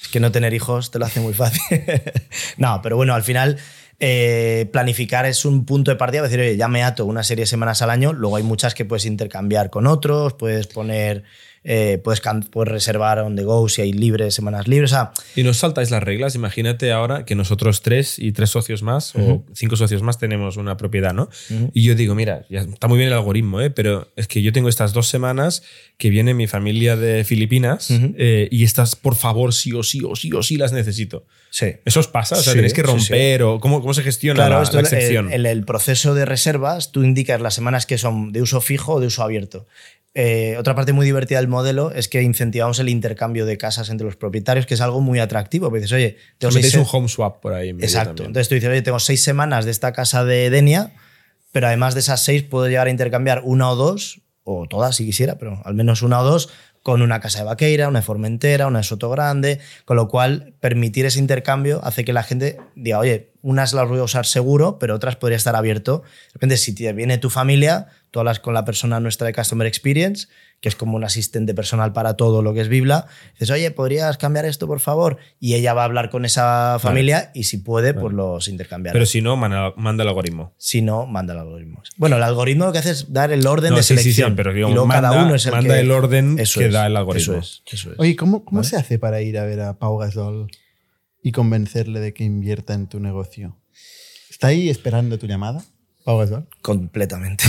Es 0.00 0.08
que 0.08 0.20
no 0.20 0.30
tener 0.32 0.54
hijos 0.54 0.90
te 0.92 0.98
lo 0.98 1.04
hace 1.06 1.18
muy 1.20 1.34
fácil. 1.34 1.60
no, 2.58 2.80
pero 2.82 2.96
bueno, 2.96 3.14
al 3.14 3.22
final 3.22 3.58
eh, 3.98 4.68
planificar 4.72 5.26
es 5.26 5.44
un 5.44 5.66
punto 5.66 5.90
de 5.90 5.96
partida. 5.96 6.22
Decir, 6.22 6.40
oye, 6.40 6.56
ya 6.56 6.68
me 6.68 6.82
ato 6.84 7.04
una 7.06 7.22
serie 7.22 7.42
de 7.42 7.46
semanas 7.46 7.82
al 7.82 7.90
año. 7.90 8.12
Luego 8.12 8.36
hay 8.36 8.42
muchas 8.42 8.74
que 8.74 8.84
puedes 8.84 9.04
intercambiar 9.04 9.68
con 9.68 9.86
otros, 9.86 10.34
puedes 10.34 10.68
poner, 10.68 11.24
eh, 11.62 12.00
puedes, 12.02 12.22
reservar 12.54 13.18
on 13.18 13.36
the 13.36 13.42
go 13.44 13.68
si 13.68 13.82
hay 13.82 13.92
libres, 13.92 14.34
semanas 14.34 14.66
libres. 14.66 14.92
O 14.92 14.94
sea, 14.94 15.12
Y 15.36 15.42
nos 15.42 15.58
saltáis 15.58 15.90
las 15.90 16.02
reglas. 16.02 16.34
Imagínate 16.34 16.90
ahora 16.92 17.24
que 17.24 17.34
nosotros 17.34 17.82
tres 17.82 18.18
y 18.18 18.32
tres 18.32 18.50
socios 18.50 18.82
más 18.82 19.14
o 19.14 19.44
cinco 19.54 19.76
socios 19.76 20.02
más 20.02 20.18
tenemos 20.18 20.56
una 20.56 20.76
propiedad, 20.76 21.12
¿no? 21.12 21.28
Y 21.74 21.84
yo 21.84 21.94
digo, 21.94 22.14
mira, 22.14 22.46
ya 22.48 22.60
está 22.60 22.88
muy 22.88 22.96
bien 22.98 23.08
el 23.08 23.14
algoritmo, 23.14 23.60
¿eh? 23.60 23.70
pero 23.70 24.10
es 24.16 24.26
que 24.26 24.42
yo 24.42 24.52
tengo 24.52 24.68
estas 24.68 24.92
dos 24.92 25.08
semanas 25.08 25.62
que 25.98 26.08
viene 26.10 26.32
mi 26.34 26.46
familia 26.46 26.96
de 26.96 27.24
Filipinas 27.24 27.88
eh, 27.90 28.48
y 28.50 28.64
estas, 28.64 28.96
por 28.96 29.14
favor, 29.14 29.52
sí 29.52 29.72
o 29.72 29.82
sí 29.82 30.00
o 30.04 30.16
sí 30.16 30.32
o 30.32 30.42
sí 30.42 30.56
las 30.56 30.72
necesito. 30.72 31.26
sí. 31.50 31.66
¿Eso 31.84 32.00
os 32.00 32.08
pasa? 32.08 32.36
O 32.36 32.40
sea, 32.42 32.52
Sí, 32.52 32.58
tenéis 32.58 32.72
que 32.72 32.82
sí, 32.82 32.86
sí. 32.88 32.92
romper 33.12 33.42
o 33.42 33.60
cómo, 33.60 33.80
cómo 33.80 33.92
se 33.94 34.02
gestiona 34.02 34.36
Claro, 34.36 34.56
la, 34.56 34.62
esto 34.62 34.76
la 34.76 34.82
es- 34.82 34.92
excepción. 34.92 35.32
En 35.32 35.44
el, 35.46 35.64
proceso 35.64 36.14
de 36.14 36.24
reservas, 36.24 36.90
tú 36.92 37.04
indicas 37.04 37.40
las 37.40 37.54
semanas 37.54 37.84
que 37.86 37.98
son 37.98 38.32
de 38.32 38.40
uso 38.42 38.60
fijo 38.60 38.94
o 38.94 39.00
de 39.00 39.06
uso 39.08 39.22
abierto. 39.22 39.66
Eh, 40.12 40.56
otra 40.58 40.74
parte 40.74 40.92
muy 40.92 41.06
divertida 41.06 41.38
del 41.38 41.48
modelo 41.48 41.92
es 41.92 42.08
que 42.08 42.22
incentivamos 42.22 42.78
el 42.80 42.88
intercambio 42.88 43.46
de 43.46 43.56
casas 43.56 43.90
entre 43.90 44.04
los 44.04 44.16
propietarios, 44.16 44.66
que 44.66 44.74
es 44.74 44.80
algo 44.80 45.00
muy 45.00 45.20
atractivo. 45.20 45.68
Porque 45.68 45.82
dices, 45.82 45.92
oye, 45.92 46.16
tengo 46.38 46.52
seis 46.52 46.74
un 46.74 46.86
home 46.90 47.08
swap 47.08 47.40
por 47.40 47.52
ahí. 47.52 47.70
Exacto. 47.70 48.08
también. 48.08 48.26
Entonces 48.28 48.48
tú 48.48 48.54
dices, 48.56 48.70
oye, 48.70 48.82
tengo 48.82 48.98
seis 48.98 49.22
semanas 49.22 49.64
de 49.64 49.70
esta 49.70 49.92
casa 49.92 50.24
de 50.24 50.50
Denia, 50.50 50.92
pero 51.52 51.68
además 51.68 51.94
de 51.94 52.00
esas 52.00 52.24
seis 52.24 52.42
puedo 52.42 52.68
llegar 52.68 52.88
a 52.88 52.90
intercambiar 52.90 53.42
una 53.44 53.70
o 53.70 53.76
dos, 53.76 54.20
o 54.42 54.66
todas 54.66 54.96
si 54.96 55.04
quisiera, 55.04 55.38
pero 55.38 55.62
al 55.64 55.74
menos 55.74 56.02
una 56.02 56.20
o 56.20 56.24
dos, 56.24 56.50
con 56.82 57.02
una 57.02 57.20
casa 57.20 57.40
de 57.40 57.44
Vaqueira, 57.44 57.88
una 57.88 58.00
de 58.00 58.04
Formentera, 58.04 58.66
una 58.66 58.78
de 58.78 58.84
Soto 58.84 59.10
Grande, 59.10 59.60
con 59.84 59.96
lo 59.96 60.08
cual 60.08 60.54
permitir 60.60 61.04
ese 61.04 61.18
intercambio 61.18 61.80
hace 61.84 62.04
que 62.04 62.12
la 62.12 62.22
gente 62.22 62.58
diga, 62.74 62.98
oye, 62.98 63.32
unas 63.42 63.72
las 63.72 63.88
voy 63.88 63.98
a 63.98 64.02
usar 64.02 64.26
seguro, 64.26 64.78
pero 64.78 64.94
otras 64.94 65.16
podría 65.16 65.36
estar 65.36 65.56
abierto. 65.56 66.02
De 66.28 66.32
repente, 66.34 66.56
si 66.56 66.74
te 66.74 66.92
viene 66.92 67.18
tu 67.18 67.30
familia, 67.30 67.86
tú 68.10 68.18
hablas 68.20 68.40
con 68.40 68.54
la 68.54 68.64
persona 68.64 69.00
nuestra 69.00 69.26
de 69.26 69.32
Customer 69.32 69.66
Experience, 69.66 70.28
que 70.60 70.68
es 70.68 70.76
como 70.76 70.96
un 70.96 71.04
asistente 71.04 71.54
personal 71.54 71.94
para 71.94 72.14
todo 72.18 72.42
lo 72.42 72.52
que 72.52 72.60
es 72.60 72.68
Bibla, 72.68 73.06
dices, 73.32 73.48
oye, 73.50 73.70
¿podrías 73.70 74.18
cambiar 74.18 74.44
esto, 74.44 74.66
por 74.66 74.78
favor? 74.80 75.16
Y 75.38 75.54
ella 75.54 75.72
va 75.72 75.82
a 75.82 75.84
hablar 75.86 76.10
con 76.10 76.26
esa 76.26 76.76
familia 76.80 77.30
y 77.34 77.44
si 77.44 77.56
puede, 77.58 77.94
pues 77.94 78.12
los 78.12 78.46
intercambiará. 78.46 78.92
Pero 78.92 79.06
si 79.06 79.22
no, 79.22 79.36
manda, 79.38 79.72
manda 79.76 80.02
el 80.02 80.08
algoritmo. 80.10 80.52
si 80.58 80.82
no, 80.82 81.06
manda 81.06 81.32
el 81.32 81.38
algoritmo. 81.40 81.82
Bueno, 81.96 82.16
el 82.16 82.22
algoritmo 82.22 82.66
lo 82.66 82.72
que 82.72 82.78
hace 82.78 82.90
es 82.90 83.10
dar 83.10 83.32
el 83.32 83.46
orden 83.46 83.70
No, 83.70 83.76
de 83.78 83.82
sí, 83.82 83.94
sí, 83.96 84.02
sí, 84.02 84.02
selección. 84.12 84.36
pero 84.36 84.50
y 84.50 84.56
digamos, 84.56 84.74
luego 84.74 84.86
manda, 84.86 85.08
cada 85.10 85.24
uno 85.24 85.34
es 85.34 85.46
el 85.46 85.52
manda 85.52 85.74
que- 85.74 85.80
el 85.80 85.90
orden 85.92 86.38
Eso 86.38 86.60
que 86.60 86.66
es, 86.66 86.72
da 86.74 86.86
el 86.86 86.96
algoritmo. 86.96 87.38
Eso 87.38 87.40
es, 87.40 87.62
eso 87.72 87.92
es. 87.92 87.98
Oye, 87.98 88.14
¿cómo, 88.16 88.44
cómo 88.44 88.62
se 88.62 88.76
hace 88.76 88.98
para 88.98 89.22
ir 89.22 89.38
a 89.38 89.44
ver 89.44 89.60
a 89.60 89.78
Pau 89.78 89.96
Gasol 89.96 90.48
y 91.22 91.32
convencerle 91.32 92.00
de 92.00 92.12
que 92.14 92.24
invierta 92.24 92.74
en 92.74 92.88
tu 92.88 93.00
negocio? 93.00 93.56
¿Está 94.30 94.48
ahí 94.48 94.68
esperando 94.68 95.18
tu 95.18 95.26
llamada, 95.26 95.62
Pau 96.04 96.18
Gasol? 96.18 96.46
Completamente. 96.62 97.44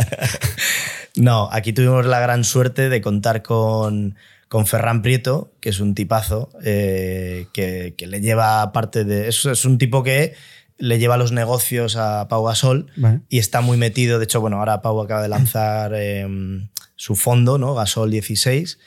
no, 1.16 1.48
aquí 1.52 1.72
tuvimos 1.72 2.06
la 2.06 2.20
gran 2.20 2.44
suerte 2.44 2.88
de 2.88 3.00
contar 3.00 3.42
con, 3.42 4.16
con 4.48 4.66
Ferran 4.66 5.02
Prieto, 5.02 5.52
que 5.60 5.68
es 5.68 5.80
un 5.80 5.94
tipazo, 5.94 6.50
eh, 6.64 7.46
que, 7.52 7.94
que 7.96 8.06
le 8.06 8.20
lleva 8.20 8.72
parte 8.72 9.04
de... 9.04 9.28
Es, 9.28 9.44
es 9.44 9.64
un 9.64 9.78
tipo 9.78 10.02
que 10.02 10.34
le 10.78 10.98
lleva 10.98 11.16
los 11.16 11.32
negocios 11.32 11.96
a 11.96 12.28
Pau 12.28 12.44
Gasol 12.44 12.86
Vale. 12.96 13.20
y 13.28 13.38
está 13.38 13.60
muy 13.60 13.76
metido. 13.76 14.18
De 14.18 14.24
hecho, 14.24 14.40
bueno, 14.40 14.58
ahora 14.58 14.82
Pau 14.82 15.00
acaba 15.00 15.22
de 15.22 15.28
lanzar 15.28 15.92
eh, 15.94 16.26
su 16.96 17.16
fondo, 17.16 17.58
¿no? 17.58 17.74
Gasol 17.74 18.10
16. 18.10 18.78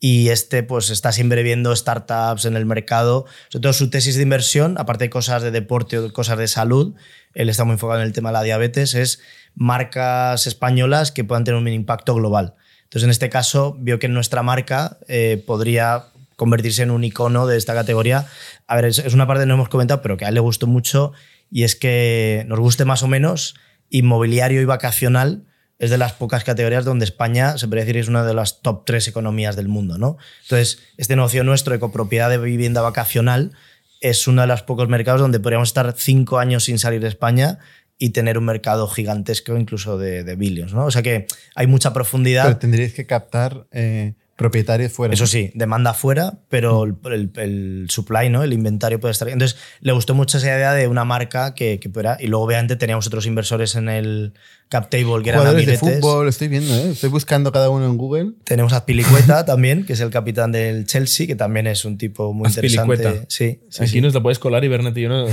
Y 0.00 0.28
este, 0.28 0.62
pues, 0.62 0.90
está 0.90 1.10
siempre 1.10 1.42
viendo 1.42 1.74
startups 1.74 2.44
en 2.44 2.56
el 2.56 2.66
mercado. 2.66 3.26
Sobre 3.48 3.62
todo 3.62 3.72
su 3.72 3.90
tesis 3.90 4.16
de 4.16 4.22
inversión, 4.22 4.76
aparte 4.78 5.04
de 5.04 5.10
cosas 5.10 5.42
de 5.42 5.50
deporte 5.50 5.98
o 5.98 6.12
cosas 6.12 6.38
de 6.38 6.46
salud, 6.46 6.94
él 7.34 7.48
está 7.48 7.64
muy 7.64 7.74
enfocado 7.74 8.00
en 8.00 8.06
el 8.06 8.12
tema 8.12 8.28
de 8.30 8.34
la 8.34 8.42
diabetes, 8.42 8.94
es 8.94 9.20
marcas 9.54 10.46
españolas 10.46 11.10
que 11.10 11.24
puedan 11.24 11.44
tener 11.44 11.60
un 11.60 11.68
impacto 11.68 12.14
global. 12.14 12.54
Entonces, 12.84 13.04
en 13.04 13.10
este 13.10 13.28
caso, 13.28 13.76
vio 13.78 13.98
que 13.98 14.08
nuestra 14.08 14.42
marca 14.42 14.98
eh, 15.08 15.42
podría 15.46 16.06
convertirse 16.36 16.82
en 16.82 16.92
un 16.92 17.02
icono 17.02 17.46
de 17.46 17.56
esta 17.56 17.74
categoría. 17.74 18.26
A 18.68 18.76
ver, 18.76 18.86
es, 18.86 18.98
es 19.00 19.14
una 19.14 19.26
parte 19.26 19.42
que 19.42 19.46
no 19.46 19.54
hemos 19.54 19.68
comentado, 19.68 20.00
pero 20.00 20.16
que 20.16 20.24
a 20.24 20.28
él 20.28 20.34
le 20.34 20.40
gustó 20.40 20.68
mucho 20.68 21.12
y 21.50 21.64
es 21.64 21.74
que 21.74 22.44
nos 22.46 22.60
guste 22.60 22.84
más 22.84 23.02
o 23.02 23.08
menos 23.08 23.56
inmobiliario 23.90 24.60
y 24.60 24.64
vacacional 24.64 25.44
es 25.78 25.90
de 25.90 25.98
las 25.98 26.12
pocas 26.12 26.42
categorías 26.44 26.84
donde 26.84 27.04
España 27.04 27.56
se 27.58 27.66
podría 27.66 27.84
decir 27.84 27.96
es 27.98 28.08
una 28.08 28.24
de 28.24 28.34
las 28.34 28.60
top 28.62 28.84
tres 28.84 29.06
economías 29.08 29.54
del 29.56 29.68
mundo, 29.68 29.96
¿no? 29.98 30.16
Entonces, 30.42 30.80
este 30.96 31.14
negocio 31.16 31.44
nuestro 31.44 31.72
de 31.72 31.78
copropiedad 31.80 32.28
de 32.30 32.38
vivienda 32.38 32.80
vacacional 32.80 33.52
es 34.00 34.26
uno 34.28 34.42
de 34.42 34.48
los 34.48 34.62
pocos 34.62 34.88
mercados 34.88 35.20
donde 35.20 35.40
podríamos 35.40 35.68
estar 35.68 35.92
cinco 35.96 36.38
años 36.38 36.64
sin 36.64 36.78
salir 36.78 37.00
de 37.00 37.08
España 37.08 37.58
y 38.00 38.10
tener 38.10 38.38
un 38.38 38.44
mercado 38.44 38.86
gigantesco 38.88 39.56
incluso 39.56 39.98
de, 39.98 40.22
de 40.24 40.36
billions, 40.36 40.72
¿no? 40.72 40.84
O 40.86 40.90
sea 40.90 41.02
que 41.02 41.26
hay 41.56 41.66
mucha 41.66 41.92
profundidad. 41.92 42.44
Pero 42.44 42.58
tendríais 42.58 42.94
que 42.94 43.06
captar 43.06 43.66
eh, 43.72 44.14
propietarios 44.36 44.92
fuera. 44.92 45.14
Eso 45.14 45.26
sí, 45.26 45.50
demanda 45.56 45.94
fuera, 45.94 46.38
pero 46.48 46.84
el, 46.84 46.94
el- 47.12 47.30
el 47.34 47.86
supply, 47.90 48.30
¿no? 48.30 48.44
El 48.44 48.52
inventario 48.52 49.00
puede 49.00 49.10
estar. 49.10 49.28
Entonces, 49.28 49.58
le 49.80 49.90
gustó 49.90 50.14
mucho 50.14 50.38
esa 50.38 50.46
idea 50.46 50.74
de 50.74 50.86
una 50.86 51.04
marca 51.04 51.54
que, 51.54 51.80
que 51.80 51.88
pudiera. 51.88 52.16
Y 52.20 52.28
luego, 52.28 52.44
obviamente, 52.44 52.76
teníamos 52.76 53.04
otros 53.08 53.26
inversores 53.26 53.74
en 53.74 53.88
el 53.88 54.32
cap 54.68 54.90
table 54.90 55.22
que 55.22 55.30
eran 55.30 55.40
Jugadores 55.40 55.66
de 55.66 55.72
amiguetes. 55.76 56.00
fútbol, 56.00 56.28
estoy 56.28 56.48
viendo, 56.48 56.74
¿eh? 56.74 56.90
estoy 56.90 57.08
buscando 57.08 57.50
cada 57.52 57.70
uno 57.70 57.86
en 57.86 57.96
Google. 57.96 58.32
Tenemos 58.44 58.72
a 58.72 58.78
Azpilicueta 58.78 59.44
también, 59.46 59.86
que 59.86 59.94
es 59.94 60.00
el 60.00 60.10
capitán 60.10 60.52
del 60.52 60.84
Chelsea, 60.84 61.26
que 61.26 61.34
también 61.36 61.66
es 61.66 61.84
un 61.86 61.96
tipo 61.96 62.32
muy 62.34 62.48
interesante. 62.48 62.92
Azpilicueta. 62.94 63.26
Sí, 63.28 63.60
sí, 63.70 63.82
Aquí 63.82 63.92
sí. 63.92 64.00
nos 64.02 64.12
lo 64.14 64.22
puedes 64.22 64.38
colar 64.38 64.62
y 64.64 64.68
Bernet 64.68 64.96
y 64.96 65.02
yo 65.02 65.08
no, 65.08 65.26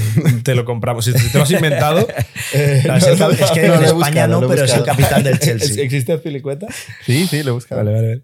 te 0.44 0.56
lo 0.56 0.64
compramos. 0.64 1.04
Si 1.06 1.12
te 1.14 1.38
lo 1.38 1.44
has 1.44 1.52
inventado, 1.52 2.08
No, 2.86 2.96
es, 2.96 3.04
el 3.08 3.14
es 3.22 3.52
que 3.52 3.68
No, 3.68 3.76
en 3.76 3.84
España 3.84 3.94
buscado, 3.94 4.42
no, 4.42 4.48
pero 4.48 4.64
es 4.64 4.74
el 4.74 4.84
capitán 4.84 5.24
del 5.24 5.38
Chelsea. 5.40 5.84
¿existe 5.84 6.14
Azpilicueta? 6.14 6.68
Sí, 7.06 7.28
sí, 7.28 7.44
lo 7.44 7.50
he 7.50 7.54
buscado. 7.54 7.84
Vale, 7.84 7.94
vale, 7.94 8.08
vale. 8.08 8.22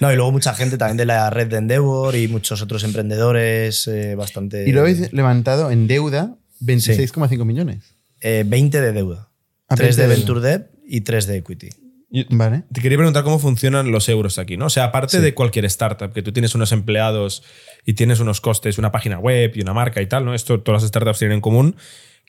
No, 0.00 0.12
y 0.12 0.16
luego 0.16 0.30
mucha 0.30 0.54
gente 0.54 0.78
también 0.78 0.96
de 0.96 1.06
la 1.06 1.30
red 1.30 1.48
de 1.48 1.56
Endeavor 1.56 2.14
y 2.14 2.28
muchos 2.28 2.62
otros 2.62 2.84
emprendedores 2.84 3.86
eh, 3.88 4.14
bastante. 4.14 4.68
Y 4.68 4.72
lo 4.72 4.82
habéis 4.82 5.12
levantado 5.12 5.70
en 5.70 5.86
deuda 5.88 6.36
26,5 6.60 7.44
millones. 7.44 7.96
eh, 8.20 8.44
20 8.46 8.80
de 8.80 8.92
deuda. 8.92 9.28
Ah, 9.72 9.76
3 9.76 9.96
de 9.96 10.06
20 10.06 10.08
de 10.26 10.32
Venture 10.32 10.40
Debt 10.48 10.66
y 10.86 11.00
3 11.02 11.26
de 11.26 11.36
Equity. 11.38 11.68
Yo- 12.10 12.24
Vale. 12.30 12.64
Te 12.72 12.80
quería 12.82 12.98
preguntar 12.98 13.24
cómo 13.24 13.38
funcionan 13.38 13.90
los 13.90 14.08
euros 14.08 14.38
aquí, 14.38 14.56
¿no? 14.58 14.66
O 14.66 14.70
sea, 14.70 14.84
aparte 14.84 15.16
Sí. 15.16 15.22
de 15.22 15.32
cualquier 15.34 15.64
startup, 15.64 16.12
que 16.12 16.22
tú 16.22 16.30
tienes 16.32 16.54
unos 16.54 16.70
empleados 16.72 17.42
y 17.86 17.94
tienes 17.94 18.20
unos 18.20 18.40
costes, 18.42 18.76
una 18.78 18.92
página 18.92 19.18
web 19.18 19.52
y 19.54 19.62
una 19.62 19.72
marca 19.72 20.02
y 20.02 20.06
tal, 20.06 20.24
¿no? 20.26 20.34
Esto 20.34 20.60
todas 20.60 20.82
las 20.82 20.88
startups 20.88 21.18
tienen 21.20 21.36
en 21.36 21.40
común, 21.40 21.76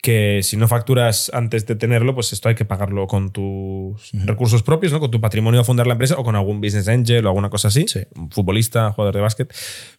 que 0.00 0.40
si 0.42 0.56
no 0.56 0.68
facturas 0.68 1.30
antes 1.34 1.66
de 1.66 1.76
tenerlo, 1.76 2.14
pues 2.14 2.32
esto 2.32 2.48
hay 2.48 2.54
que 2.54 2.64
pagarlo 2.64 3.06
con 3.06 3.30
tus 3.32 4.10
recursos 4.12 4.62
propios, 4.62 4.92
¿no? 4.92 5.00
Con 5.00 5.10
tu 5.10 5.20
patrimonio 5.20 5.60
a 5.60 5.64
fundar 5.64 5.86
la 5.86 5.92
empresa 5.94 6.14
o 6.18 6.24
con 6.24 6.34
algún 6.36 6.60
business 6.62 6.88
angel 6.88 7.24
o 7.26 7.28
alguna 7.28 7.50
cosa 7.50 7.68
así, 7.68 7.84
Sí. 7.88 8.00
un 8.16 8.30
futbolista, 8.30 8.90
jugador 8.92 9.14
de 9.14 9.20
básquet. 9.20 9.54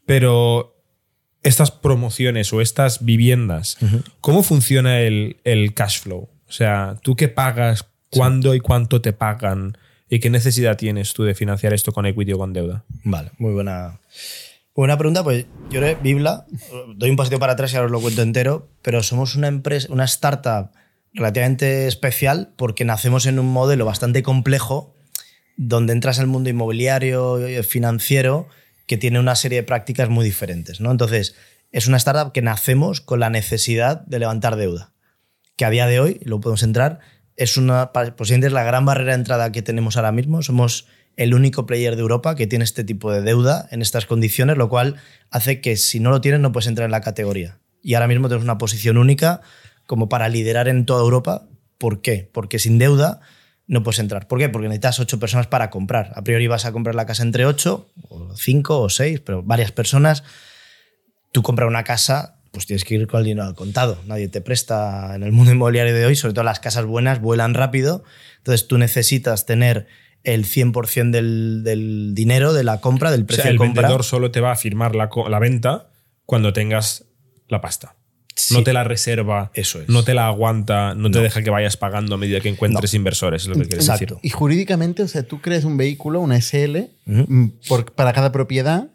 Pero 0.05 0.75
estas 1.43 1.69
promociones 1.71 2.51
o 2.53 2.61
estas 2.61 3.05
viviendas, 3.05 3.77
¿cómo 4.21 4.41
funciona 4.43 5.01
el, 5.01 5.37
el 5.43 5.73
cash 5.75 6.01
flow? 6.01 6.29
O 6.55 6.57
sea, 6.57 6.95
¿tú 7.01 7.17
qué 7.17 7.27
pagas? 7.27 7.85
¿Cuándo 8.09 8.55
y 8.55 8.61
cuánto 8.61 9.01
te 9.01 9.11
pagan? 9.11 9.77
¿Y 10.09 10.21
qué 10.21 10.29
necesidad 10.29 10.77
tienes 10.77 11.13
tú 11.13 11.23
de 11.23 11.35
financiar 11.35 11.73
esto 11.73 11.91
con 11.91 12.05
equity 12.05 12.31
o 12.31 12.37
con 12.37 12.53
deuda? 12.53 12.85
Vale, 13.03 13.31
muy 13.39 13.51
buena. 13.51 13.99
Buena 14.73 14.97
pregunta, 14.97 15.21
pues 15.21 15.47
yo 15.69 15.81
creo 15.81 15.97
Bibla, 16.01 16.45
doy 16.95 17.09
un 17.09 17.17
pasito 17.17 17.39
para 17.39 17.53
atrás 17.53 17.73
y 17.73 17.75
ahora 17.75 17.87
os 17.87 17.91
lo 17.91 17.99
cuento 17.99 18.21
entero, 18.21 18.69
pero 18.81 19.03
somos 19.03 19.35
una 19.35 19.49
empresa, 19.49 19.91
una 19.91 20.05
startup 20.05 20.71
relativamente 21.11 21.87
especial 21.87 22.53
porque 22.55 22.85
nacemos 22.85 23.25
en 23.25 23.37
un 23.37 23.51
modelo 23.51 23.83
bastante 23.83 24.23
complejo 24.23 24.95
donde 25.57 25.91
entras 25.91 26.19
en 26.19 26.23
el 26.23 26.29
mundo 26.29 26.49
inmobiliario 26.49 27.49
y 27.49 27.61
financiero 27.63 28.47
que 28.85 28.95
tiene 28.95 29.19
una 29.19 29.35
serie 29.35 29.57
de 29.57 29.63
prácticas 29.63 30.07
muy 30.07 30.23
diferentes, 30.23 30.79
¿no? 30.79 30.89
Entonces, 30.89 31.35
es 31.73 31.87
una 31.87 31.97
startup 31.97 32.31
que 32.31 32.41
nacemos 32.41 33.01
con 33.01 33.19
la 33.19 33.29
necesidad 33.29 34.05
de 34.05 34.19
levantar 34.19 34.55
deuda, 34.55 34.94
que 35.55 35.65
a 35.65 35.69
día 35.69 35.87
de 35.87 35.99
hoy, 35.99 36.19
luego 36.23 36.41
podemos 36.41 36.63
entrar, 36.63 36.99
es 37.35 37.57
una, 37.57 37.91
posiblemente 37.91 38.47
es 38.47 38.53
la 38.53 38.63
gran 38.63 38.85
barrera 38.85 39.11
de 39.11 39.19
entrada 39.19 39.51
que 39.51 39.61
tenemos 39.61 39.97
ahora 39.97 40.11
mismo. 40.11 40.41
Somos 40.41 40.87
el 41.17 41.33
único 41.33 41.65
player 41.65 41.95
de 41.95 42.01
Europa 42.01 42.35
que 42.35 42.47
tiene 42.47 42.63
este 42.63 42.83
tipo 42.83 43.11
de 43.11 43.21
deuda 43.21 43.67
en 43.71 43.81
estas 43.81 44.05
condiciones, 44.05 44.57
lo 44.57 44.69
cual 44.69 44.95
hace 45.31 45.61
que 45.61 45.77
si 45.77 45.99
no 45.99 46.09
lo 46.09 46.21
tienes 46.21 46.39
no 46.39 46.51
puedes 46.51 46.67
entrar 46.67 46.85
en 46.85 46.91
la 46.91 47.01
categoría. 47.01 47.59
Y 47.81 47.93
ahora 47.93 48.07
mismo 48.07 48.27
tenemos 48.27 48.43
una 48.43 48.57
posición 48.57 48.97
única 48.97 49.41
como 49.85 50.09
para 50.09 50.29
liderar 50.29 50.67
en 50.67 50.85
toda 50.85 51.03
Europa. 51.03 51.43
¿Por 51.77 52.01
qué? 52.01 52.29
Porque 52.31 52.59
sin 52.59 52.77
deuda 52.77 53.21
no 53.67 53.83
puedes 53.83 53.99
entrar. 53.99 54.27
¿Por 54.27 54.39
qué? 54.39 54.49
Porque 54.49 54.67
necesitas 54.67 54.99
ocho 54.99 55.19
personas 55.19 55.47
para 55.47 55.69
comprar. 55.69 56.11
A 56.15 56.23
priori 56.23 56.47
vas 56.47 56.65
a 56.65 56.71
comprar 56.71 56.95
la 56.95 57.05
casa 57.05 57.23
entre 57.23 57.45
ocho, 57.45 57.89
o 58.09 58.35
cinco 58.35 58.79
o 58.79 58.89
seis, 58.89 59.19
pero 59.19 59.43
varias 59.43 59.71
personas. 59.71 60.23
Tú 61.31 61.43
compras 61.43 61.67
una 61.67 61.83
casa, 61.83 62.39
pues 62.55 62.65
tienes 62.65 62.83
que 62.85 62.95
ir 62.95 63.05
con 63.07 63.19
el 63.19 63.25
dinero 63.25 63.45
al 63.45 63.53
contado. 63.53 63.99
Nadie 64.07 64.27
te 64.29 64.41
presta 64.41 65.13
en 65.15 65.21
el 65.23 65.31
mundo 65.31 65.51
inmobiliario 65.51 65.93
de 65.93 66.05
hoy, 66.05 66.15
sobre 66.15 66.33
todo 66.33 66.43
las 66.45 66.59
casas 66.59 66.85
buenas 66.85 67.21
vuelan 67.21 67.53
rápido. 67.53 68.03
Entonces 68.37 68.67
tú 68.67 68.77
necesitas 68.79 69.45
tener 69.45 69.85
el 70.23 70.45
100% 70.45 71.11
del, 71.11 71.61
del 71.63 72.15
dinero 72.15 72.53
de 72.53 72.63
la 72.63 72.81
compra, 72.81 73.11
del 73.11 73.23
O 73.23 73.25
precio 73.27 73.43
sea, 73.43 73.51
el 73.51 73.57
de 73.57 73.65
compra. 73.65 73.81
vendedor 73.83 74.03
solo 74.03 74.31
te 74.31 74.41
va 74.41 74.53
a 74.53 74.55
firmar 74.55 74.95
la, 74.95 75.09
la 75.29 75.39
venta 75.39 75.89
cuando 76.25 76.51
tengas 76.53 77.05
la 77.47 77.61
pasta. 77.61 77.95
Sí. 78.37 78.53
No 78.53 78.63
te 78.63 78.73
la 78.73 78.83
reserva, 78.83 79.51
Eso 79.53 79.79
es. 79.81 79.87
no 79.87 80.03
te 80.03 80.13
la 80.13 80.27
aguanta, 80.27 80.93
no, 80.95 81.09
te 81.11 81.19
deja 81.19 81.41
que 81.43 81.49
vayas 81.51 81.77
pagando 81.77 82.15
a 82.15 82.17
medida 82.17 82.41
que 82.41 82.49
encuentres 82.49 82.93
inversores, 82.93 83.43
es 83.43 83.47
lo 83.47 83.53
que 83.55 83.61
quieres 83.67 83.85
Exacto. 83.87 84.15
decir. 84.15 84.17
Y 84.23 84.29
jurídicamente, 84.31 85.03
o 85.03 85.07
sea, 85.07 85.23
tú 85.23 85.39
creas 85.39 85.63
un 85.63 85.77
vehículo, 85.77 86.19
una 86.19 86.35
SL, 86.41 86.89
mm, 87.05 87.45
por- 87.69 87.93
para 87.93 88.11
cada 88.11 88.31
propiedad. 88.33 88.87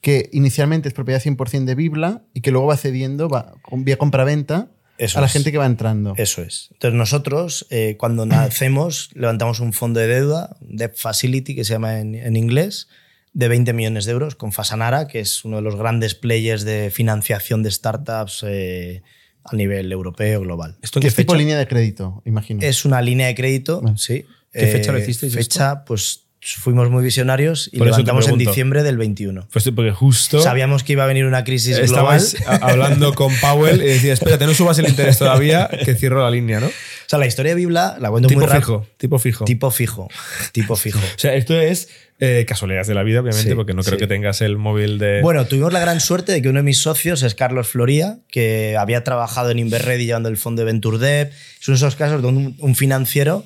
Que 0.00 0.30
inicialmente 0.32 0.88
es 0.88 0.94
propiedad 0.94 1.20
100% 1.22 1.64
de 1.64 1.74
Bibla 1.74 2.22
y 2.32 2.40
que 2.40 2.50
luego 2.50 2.66
va 2.66 2.76
cediendo 2.76 3.28
va, 3.28 3.54
vía 3.72 3.98
compra-venta 3.98 4.70
Eso 4.98 5.18
a 5.18 5.20
la 5.20 5.26
es. 5.26 5.32
gente 5.32 5.52
que 5.52 5.58
va 5.58 5.66
entrando. 5.66 6.14
Eso 6.16 6.42
es. 6.42 6.68
Entonces 6.72 6.96
nosotros, 6.96 7.66
eh, 7.70 7.96
cuando 7.98 8.24
nacemos, 8.26 9.10
levantamos 9.14 9.60
un 9.60 9.72
fondo 9.72 10.00
de 10.00 10.06
deuda, 10.06 10.56
Debt 10.60 10.96
Facility, 10.96 11.54
que 11.54 11.64
se 11.64 11.74
llama 11.74 12.00
en, 12.00 12.14
en 12.14 12.36
inglés, 12.36 12.88
de 13.32 13.48
20 13.48 13.72
millones 13.72 14.06
de 14.06 14.12
euros 14.12 14.34
con 14.34 14.52
Fasanara, 14.52 15.06
que 15.06 15.20
es 15.20 15.44
uno 15.44 15.56
de 15.56 15.62
los 15.62 15.76
grandes 15.76 16.14
players 16.14 16.64
de 16.64 16.90
financiación 16.90 17.62
de 17.62 17.70
startups 17.70 18.44
eh, 18.46 19.02
a 19.44 19.54
nivel 19.54 19.92
europeo, 19.92 20.40
global. 20.40 20.78
¿Esto 20.82 21.00
qué 21.00 21.08
es 21.08 21.14
tipo 21.14 21.32
fecha? 21.32 21.40
línea 21.40 21.58
de 21.58 21.68
crédito, 21.68 22.22
imagino. 22.24 22.60
Es 22.62 22.84
una 22.84 23.00
línea 23.02 23.28
de 23.28 23.34
crédito, 23.34 23.82
sí. 23.96 24.24
¿Qué 24.52 24.66
fecha 24.66 24.90
lo 24.90 24.98
hicisteis 24.98 25.32
Fecha, 25.32 25.84
pues 25.84 26.26
fuimos 26.42 26.88
muy 26.90 27.04
visionarios 27.04 27.68
y 27.72 27.78
Por 27.78 27.86
levantamos 27.88 28.26
en 28.28 28.38
diciembre 28.38 28.82
del 28.82 28.96
21. 28.96 29.46
Pues 29.52 29.70
porque 29.74 29.90
justo 29.92 30.40
Sabíamos 30.40 30.82
que 30.84 30.92
iba 30.94 31.04
a 31.04 31.06
venir 31.06 31.26
una 31.26 31.44
crisis 31.44 31.76
global. 31.78 32.16
estabais 32.16 32.36
a- 32.46 32.56
hablando 32.70 33.14
con 33.14 33.34
Powell 33.36 33.82
y 33.82 33.86
decía, 33.86 34.12
espérate, 34.14 34.46
no 34.46 34.54
subas 34.54 34.78
el 34.78 34.88
interés 34.88 35.18
todavía, 35.18 35.68
que 35.84 35.94
cierro 35.94 36.22
la 36.22 36.30
línea, 36.30 36.60
¿no? 36.60 36.68
O 36.68 36.72
sea, 37.10 37.18
la 37.18 37.26
historia 37.26 37.50
de 37.52 37.56
Bibla 37.56 37.96
la 38.00 38.08
cuento 38.08 38.28
Tipo 38.28 38.40
muy 38.40 38.48
rápido. 38.48 38.60
fijo, 38.82 38.86
tipo 38.96 39.18
fijo. 39.18 39.44
Tipo 39.44 39.70
fijo. 39.70 40.08
Tipo 40.52 40.76
fijo. 40.76 40.98
O 40.98 41.18
sea, 41.18 41.34
esto 41.34 41.60
es 41.60 41.88
eh, 42.20 42.44
casualidades 42.46 42.86
de 42.86 42.94
la 42.94 43.02
vida, 43.02 43.20
obviamente, 43.20 43.48
Sí, 43.50 43.54
porque 43.54 43.74
no 43.74 43.82
creo 43.82 43.98
sí. 43.98 44.00
que 44.00 44.06
tengas 44.06 44.40
el 44.42 44.56
móvil 44.58 44.98
de... 44.98 45.20
Bueno, 45.22 45.46
tuvimos 45.46 45.72
la 45.72 45.80
gran 45.80 46.00
suerte 46.00 46.32
de 46.32 46.40
que 46.42 46.48
uno 46.48 46.58
de 46.60 46.62
mis 46.64 46.78
socios 46.78 47.22
es 47.22 47.34
Carlos 47.34 47.66
Floría, 47.68 48.18
que 48.30 48.76
había 48.78 49.04
trabajado 49.04 49.50
en 49.50 49.58
Inverready 49.58 50.06
llevando 50.06 50.28
el 50.28 50.36
fondo 50.36 50.60
de 50.60 50.66
Venture 50.66 50.98
Dev. 50.98 51.28
Es 51.60 51.68
uno 51.68 51.76
de 51.76 51.84
esos 51.84 51.96
casos 51.96 52.22
donde 52.22 52.40
un, 52.40 52.56
un 52.58 52.74
financiero 52.74 53.44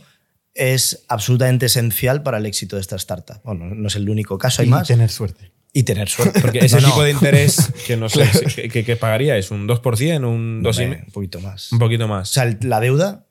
es 0.54 1.04
absolutamente 1.08 1.66
esencial 1.66 2.22
para 2.22 2.38
el 2.38 2.46
éxito 2.46 2.76
de 2.76 2.82
esta 2.82 2.96
startup. 2.96 3.40
Bueno, 3.44 3.66
no 3.74 3.88
es 3.88 3.96
el 3.96 4.08
único 4.08 4.38
caso, 4.38 4.62
hay 4.62 4.68
y 4.68 4.70
más. 4.70 4.86
tener 4.86 5.10
suerte. 5.10 5.52
Y 5.72 5.82
tener 5.82 6.08
suerte. 6.08 6.40
porque 6.40 6.58
ese 6.64 6.76
No, 6.76 6.82
no. 6.82 6.88
tipo 6.88 7.02
de 7.02 7.10
interés 7.10 7.72
que 7.86 7.96
no 7.96 8.08
sé 8.08 8.28
que, 8.70 8.84
que- 8.84 8.96
pagaría 8.96 9.36
es 9.36 9.50
un 9.50 9.66
2%, 9.66 10.24
un 10.28 10.62
2,5%, 10.62 10.84
Hombre, 10.84 11.02
un 11.06 11.12
poquito 11.12 11.40
más. 11.40 11.72
un 11.72 11.78
poquito 11.80 12.04
O 12.04 12.08
más. 12.08 12.28
sea, 12.28 12.44
el- 12.44 12.58
la 12.62 12.78
deuda 12.80 13.26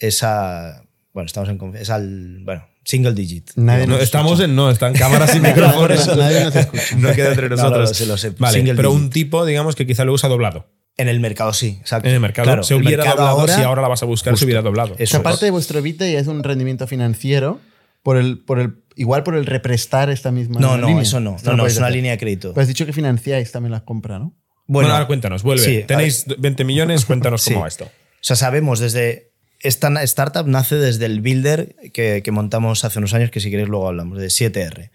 es 0.00 0.22
a. 0.24 0.82
Bueno, 1.12 1.26
estamos 1.26 1.48
en. 1.48 1.76
Es 1.76 1.88
al. 1.90 2.40
Bueno, 2.44 2.66
single 2.84 3.14
digit. 3.14 3.52
Nadie 3.54 3.86
No, 3.86 3.96
estamos 3.98 4.32
escucha. 4.32 4.44
en 4.46 4.56
no, 4.56 4.68
están 4.70 4.92
cámaras 4.94 5.34
y 5.36 5.40
micrófonos. 5.40 6.16
nadie 6.16 6.44
nos 6.44 6.56
escucha. 6.56 6.96
No 6.96 7.12
queda 7.14 7.28
entre 7.28 7.48
No, 7.48 7.56
no, 7.56 7.62
nosotros. 7.62 7.88
lo 7.90 7.94
sé, 7.94 8.06
lo 8.06 8.16
sé. 8.18 8.30
Vale, 8.38 8.62
pero 8.74 8.90
digit. 8.90 9.02
un 9.04 9.10
tipo, 9.10 9.46
digamos, 9.46 9.76
que 9.76 9.86
quizá 9.86 10.04
se 10.18 10.26
ha 10.26 10.28
doblado. 10.28 10.66
En 10.98 11.08
el 11.08 11.20
mercado 11.20 11.52
sí, 11.52 11.76
exacto. 11.80 12.08
En 12.08 12.14
el 12.14 12.20
mercado 12.20 12.46
Claro, 12.46 12.62
se 12.62 12.74
hubiera 12.74 13.04
mercado 13.04 13.16
doblado, 13.18 13.40
ahora- 13.40 13.54
si 13.56 13.62
ahora 13.62 13.82
la 13.82 13.88
vas 13.88 14.02
a 14.02 14.06
buscar, 14.06 14.30
se 14.30 14.34
Justo. 14.34 14.46
hubiera 14.46 14.62
doblado. 14.62 14.94
Eso 14.98 15.12
Que 15.12 15.16
aparte 15.18 15.36
es. 15.36 15.40
de 15.42 15.50
vuestro 15.50 15.78
EBITDA 15.78 16.08
ya 16.10 16.18
es 16.18 16.26
un 16.26 16.42
rendimiento 16.42 16.86
financiero 16.86 17.60
por 18.02 18.16
el, 18.16 18.38
por 18.38 18.58
el, 18.60 18.76
igual 18.94 19.22
por 19.22 19.34
el 19.36 19.44
represtar 19.46 20.08
esta 20.10 20.30
misma 20.32 20.58
No, 20.60 20.76
no, 20.78 20.86
línea. 20.86 21.02
eso 21.02 21.20
no. 21.20 21.36
Esto 21.36 21.50
No, 21.50 21.56
no, 21.58 21.62
podéis 21.64 21.74
es 21.74 21.78
una 21.78 21.86
hacer. 21.88 21.96
línea 21.96 22.12
de 22.12 22.18
crédito. 22.18 22.52
Pero 22.54 22.62
has 22.62 22.68
dicho 22.68 22.86
que 22.86 22.92
financiáis 22.94 23.52
también 23.52 23.72
las 23.72 23.82
compras, 23.82 24.20
¿no? 24.20 24.34
Bueno, 24.68 24.90
ahora 24.90 25.06
cuéntanos, 25.06 25.42
vuelve. 25.42 25.62
Sí, 25.64 25.84
Tenéis 25.86 26.24
20 26.38 26.64
millones, 26.64 27.04
cuéntanos 27.04 27.42
Sí. 27.42 27.50
cómo 27.50 27.62
va 27.62 27.68
esto. 27.68 27.84
O 27.84 27.90
sea, 28.20 28.36
sabemos 28.36 28.78
desde. 28.80 29.32
Esta 29.60 29.88
startup 30.02 30.46
nace 30.46 30.76
desde 30.76 31.06
el 31.06 31.20
Builder 31.20 31.76
que, 31.94 32.20
que 32.22 32.30
montamos 32.30 32.84
hace 32.84 32.98
unos 32.98 33.14
años, 33.14 33.30
que 33.30 33.40
si 33.40 33.50
queréis 33.50 33.68
luego 33.68 33.88
hablamos, 33.88 34.18
de 34.18 34.28
7R. 34.28 34.90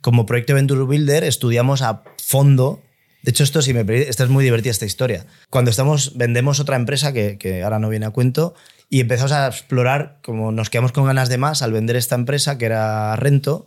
Como 0.00 0.24
proyecto 0.26 0.54
Venture 0.54 0.82
Builder 0.82 1.24
estudiamos 1.24 1.82
a 1.82 2.02
fondo. 2.24 2.82
De 3.26 3.30
hecho, 3.30 3.42
esto, 3.42 3.60
si 3.60 3.72
esta 3.72 4.22
es 4.22 4.30
muy 4.30 4.44
divertida 4.44 4.70
esta 4.70 4.86
historia. 4.86 5.26
Cuando 5.50 5.72
estamos, 5.72 6.16
vendemos 6.16 6.60
otra 6.60 6.76
empresa 6.76 7.12
que, 7.12 7.38
que 7.38 7.64
ahora 7.64 7.80
no 7.80 7.88
viene 7.88 8.06
a 8.06 8.10
cuento 8.10 8.54
y 8.88 9.00
empezamos 9.00 9.32
a 9.32 9.48
explorar, 9.48 10.20
como 10.22 10.52
nos 10.52 10.70
quedamos 10.70 10.92
con 10.92 11.06
ganas 11.06 11.28
de 11.28 11.36
más 11.36 11.60
al 11.60 11.72
vender 11.72 11.96
esta 11.96 12.14
empresa, 12.14 12.56
que 12.56 12.66
era 12.66 13.16
Rento, 13.16 13.66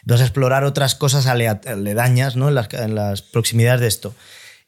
Empezamos 0.00 0.22
a 0.22 0.24
explorar 0.24 0.64
otras 0.64 0.94
cosas 0.94 1.26
aledañas 1.26 2.36
¿no? 2.36 2.48
en, 2.48 2.54
las, 2.54 2.72
en 2.72 2.94
las 2.94 3.20
proximidades 3.20 3.80
de 3.82 3.88
esto. 3.88 4.14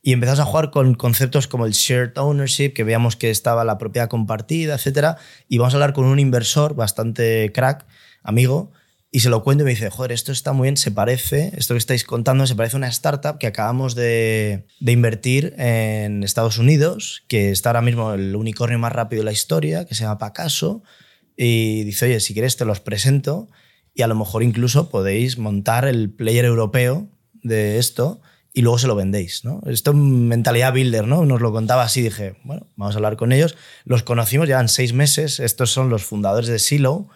Y 0.03 0.12
empezamos 0.12 0.41
a 0.41 0.45
jugar 0.45 0.70
con 0.70 0.95
conceptos 0.95 1.49
como 1.49 1.64
el 1.64 1.72
shared 1.72 2.18
ownership, 2.18 2.74
que 2.74 2.84
veíamos 2.84 3.16
que 3.16 3.30
estaba 3.30 3.64
la 3.64 3.78
propiedad 3.78 4.09
compartida, 4.09 4.74
etc. 4.74 5.16
Y 5.49 5.57
vamos 5.57 5.72
a 5.72 5.76
hablar 5.78 5.95
con 5.95 6.05
un 6.05 6.18
inversor 6.18 6.74
bastante 6.74 7.53
crack, 7.55 7.86
amigo, 8.22 8.72
y 9.11 9.21
se 9.21 9.31
lo 9.31 9.43
cuento 9.43 9.63
y 9.63 9.65
me 9.65 9.71
dice, 9.71 9.91
joder, 9.91 10.13
esto 10.13 10.33
está 10.33 10.53
muy 10.53 10.67
bien, 10.67 10.77
se 10.77 10.91
parece, 10.91 11.53
esto 11.57 11.75
que 11.75 11.79
estáis 11.79 12.05
contando, 12.05 12.47
se 12.47 12.55
parece 12.55 12.77
a 12.77 12.79
una 12.79 12.89
startup 12.89 13.39
que 13.39 13.47
acabamos 13.47 13.95
de, 13.95 14.67
de 14.81 14.93
invertir 14.93 15.55
en 15.57 16.23
Estados 16.23 16.59
Unidos, 16.59 17.25
que 17.27 17.51
está 17.51 17.71
ahora 17.71 17.83
mismo 17.83 18.13
el 18.13 18.37
unicornio 18.37 18.79
más 18.79 18.93
rápido 18.93 19.21
de 19.21 19.25
la 19.25 19.33
historia, 19.33 19.87
que 19.87 19.95
se 19.95 20.05
llama 20.05 20.19
Pacaso, 20.19 20.83
y 21.37 21.85
dice, 21.85 22.07
oye, 22.07 22.21
si 22.21 22.35
quieres 22.35 22.57
te 22.57 22.65
los 22.65 22.81
presento 22.81 23.49
y 23.95 24.03
a 24.03 24.09
lo 24.09 24.15
mejor 24.15 24.43
incluso 24.43 24.91
podéis 24.91 25.39
montar 25.39 25.87
el 25.87 26.11
player 26.11 26.45
europeo 26.45 27.09
de 27.43 27.79
esto 27.79 28.21
y 28.53 28.63
luego 28.63 28.79
se 28.79 28.89
lo 28.89 28.97
vendéis. 28.97 29.45
¿no? 29.45 29.63
Esto 29.67 29.93
es 29.93 29.97
mentalidad 29.97 30.73
builder, 30.73 31.07
¿no? 31.07 31.25
Nos 31.25 31.41
lo 31.41 31.53
contaba 31.53 31.85
así, 31.85 32.03
dije, 32.03 32.37
bueno, 32.45 32.67
vamos 32.77 32.95
a 32.95 32.99
hablar 32.99 33.17
con 33.17 33.33
ellos. 33.33 33.57
Los 33.85 34.03
conocimos, 34.03 34.49
llevan 34.49 34.69
seis 34.69 34.93
meses, 34.93 35.41
estos 35.41 35.71
son 35.71 35.91
los 35.91 36.05
fundadores 36.05 36.49
de 36.49 36.59
Silo, 36.59 37.09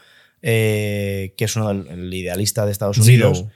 eh, 0.43 1.34
que 1.36 1.45
es 1.45 1.57
uno 1.57 1.68
del 1.68 1.86
el 1.88 2.12
idealista 2.12 2.66
de 2.66 2.72
Estados. 2.72 2.99
Unidos. 2.99 3.47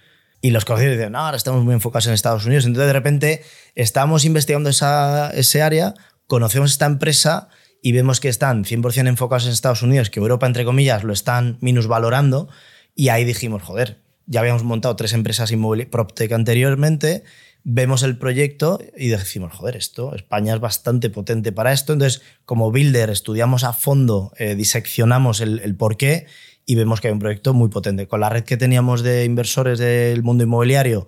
Y 0.41 0.51
los 0.51 0.65
conocimos 0.65 0.93
y 0.93 0.97
dicen, 0.97 1.13
no, 1.13 1.19
ahora 1.19 1.37
estamos 1.37 1.65
muy 1.65 1.75
enfocados 1.75 2.07
en 2.07 2.13
Estados 2.13 2.45
Unidos. 2.47 2.67
Entonces, 2.67 2.87
de 2.87 2.93
repente, 2.93 3.43
estamos 3.75 4.25
investigando 4.25 4.71
esa, 4.71 5.31
ese 5.31 5.63
área, 5.63 5.95
conocemos 6.27 6.71
esta 6.71 6.87
empresa 6.87 7.49
y 7.83 7.93
vemos 7.93 8.21
que 8.21 8.29
están 8.29 8.65
100% 8.65 9.09
enfocados 9.09 9.47
en 9.47 9.53
Estados 9.53 9.83
Unidos, 9.83 10.11
que 10.11 10.21
Europa, 10.21 10.47
entre 10.47 10.65
comillas, 10.65 11.05
lo 11.05 11.13
están 11.13 11.59
minusvalorando. 11.61 12.49
Y 12.95 13.09
ahí 13.09 13.25
dijimos, 13.25 13.63
joder, 13.63 13.99
ya 14.27 14.41
habíamos 14.41 14.63
montado 14.63 14.95
tres 14.95 15.13
empresas 15.15 15.51
inmobiliarias 15.51 15.91
PropTech 15.91 16.33
anteriormente, 16.33 17.25
vemos 17.65 18.03
el 18.05 18.17
proyecto 18.17 18.79
y 18.97 19.09
decimos, 19.09 19.53
joder, 19.53 19.77
esto, 19.77 20.15
España 20.15 20.55
es 20.55 20.61
bastante 20.61 21.11
potente 21.11 21.51
para 21.51 21.73
esto. 21.73 21.93
Entonces, 21.93 22.23
como 22.45 22.71
builder, 22.71 23.11
estudiamos 23.11 23.65
a 23.65 23.73
fondo, 23.73 24.33
eh, 24.39 24.55
diseccionamos 24.55 25.41
el, 25.41 25.61
el 25.61 25.75
por 25.75 25.97
qué 25.97 26.27
y 26.67 26.75
vemos 26.75 27.01
que 27.01 27.09
hay 27.09 27.13
un 27.13 27.21
proyecto 27.21 27.55
muy 27.55 27.69
potente. 27.69 28.09
Con 28.09 28.21
la 28.21 28.29
red 28.29 28.45
que 28.45 28.57
teníamos 28.57 29.03
de 29.03 29.25
inversores 29.25 29.79
del 29.79 30.23
mundo 30.25 30.45
inmobiliario, 30.45 31.07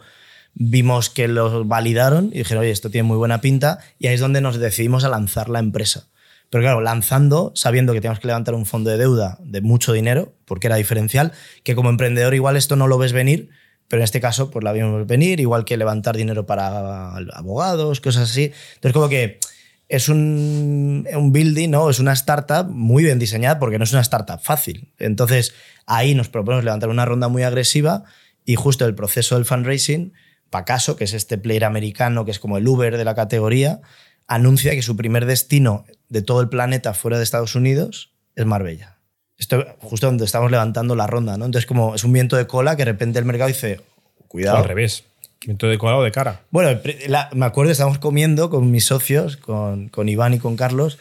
vimos 0.55 1.11
que 1.11 1.29
lo 1.29 1.65
validaron 1.65 2.31
y 2.33 2.39
dijeron, 2.39 2.63
oye, 2.63 2.71
esto 2.71 2.91
tiene 2.91 3.07
muy 3.07 3.17
buena 3.17 3.41
pinta, 3.41 3.81
y 3.99 4.07
ahí 4.07 4.15
es 4.15 4.21
donde 4.21 4.41
nos 4.41 4.57
decidimos 4.59 5.05
a 5.05 5.09
lanzar 5.09 5.49
la 5.49 5.59
empresa. 5.59 6.07
Pero 6.51 6.63
claro, 6.63 6.81
lanzando, 6.81 7.53
sabiendo 7.55 7.93
que 7.93 8.01
teníamos 8.01 8.21
que 8.21 8.29
levantar 8.29 8.55
un 8.55 8.65
fondo 8.65 8.89
de 8.89 8.97
deuda 8.97 9.39
de 9.43 9.61
mucho 9.61 9.93
dinero, 9.93 10.33
porque 10.47 10.69
era 10.69 10.77
diferencial, 10.77 11.33
que 11.63 11.75
como 11.75 11.91
emprendedor 11.91 12.35
igual 12.35 12.57
esto 12.57 12.77
no 12.77 12.87
lo 12.87 12.97
ves 12.97 13.13
venir, 13.13 13.51
pero 13.89 14.01
en 14.01 14.05
este 14.05 14.21
caso 14.21 14.51
pues 14.51 14.65
la 14.65 14.73
vimos 14.73 15.07
venir, 15.07 15.41
igual 15.41 15.65
que 15.65 15.77
levantar 15.77 16.17
dinero 16.17 16.47
para 16.47 17.17
abogados, 17.35 18.01
cosas 18.01 18.31
así. 18.31 18.53
Entonces 18.75 18.93
como 18.93 19.09
que 19.09 19.41
es 19.89 20.09
un, 20.09 21.09
un 21.13 21.33
building, 21.33 21.71
¿no? 21.71 21.89
Es 21.89 21.99
una 21.99 22.13
startup 22.13 22.69
muy 22.69 23.05
bien 23.05 23.19
diseñada 23.19 23.59
porque 23.59 23.79
no 23.79 23.85
es 23.85 23.93
una 23.93 24.03
startup 24.03 24.41
fácil. 24.41 24.93
Entonces 24.99 25.55
ahí 25.87 26.15
nos 26.15 26.29
proponemos 26.29 26.65
levantar 26.65 26.91
una 26.91 27.05
ronda 27.05 27.29
muy 27.29 27.43
agresiva 27.43 28.05
y 28.45 28.57
justo 28.57 28.85
el 28.87 28.95
proceso 28.95 29.35
del 29.37 29.45
fundraising, 29.45 30.13
Pacaso, 30.51 30.97
que 30.97 31.05
es 31.05 31.13
este 31.13 31.37
player 31.37 31.65
americano 31.65 32.25
que 32.25 32.31
es 32.31 32.39
como 32.39 32.57
el 32.57 32.67
Uber 32.67 32.97
de 32.97 33.05
la 33.05 33.15
categoría, 33.15 33.81
anuncia 34.27 34.73
que 34.73 34.83
su 34.83 34.97
primer 34.97 35.27
destino 35.27 35.85
de 36.09 36.23
todo 36.23 36.41
el 36.41 36.49
planeta 36.49 36.95
fuera 36.95 37.19
de 37.19 37.25
Estados 37.25 37.55
Unidos 37.55 38.13
es 38.35 38.47
Marbella. 38.47 38.99
Esto 39.37 39.65
justo 39.81 40.07
donde 40.07 40.25
estamos 40.25 40.51
levantando 40.51 40.97
la 40.97 41.07
ronda, 41.07 41.37
¿no? 41.37 41.45
Entonces 41.45 41.67
como 41.67 41.95
es 41.95 42.05
un 42.05 42.13
viento 42.13 42.37
de 42.37 42.47
cola 42.47 42.77
que 42.77 42.85
de 42.85 42.93
repente 42.93 43.19
el 43.19 43.25
mercado 43.25 43.49
dice, 43.49 43.81
cuidado. 44.27 44.59
Al 44.59 44.65
revés. 44.65 45.05
Viento 45.45 45.69
de 45.69 45.79
colado 45.79 46.03
de 46.03 46.11
cara. 46.13 46.43
Bueno, 46.51 46.79
la- 47.07 47.31
me 47.35 47.47
acuerdo, 47.47 47.71
estábamos 47.73 47.99
comiendo 47.99 48.51
con 48.51 48.71
mis 48.71 48.85
socios, 48.85 49.37
con, 49.37 49.89
con 49.89 50.09
Iván 50.09 50.35
y 50.35 50.39
con 50.39 50.57
Carlos, 50.57 50.99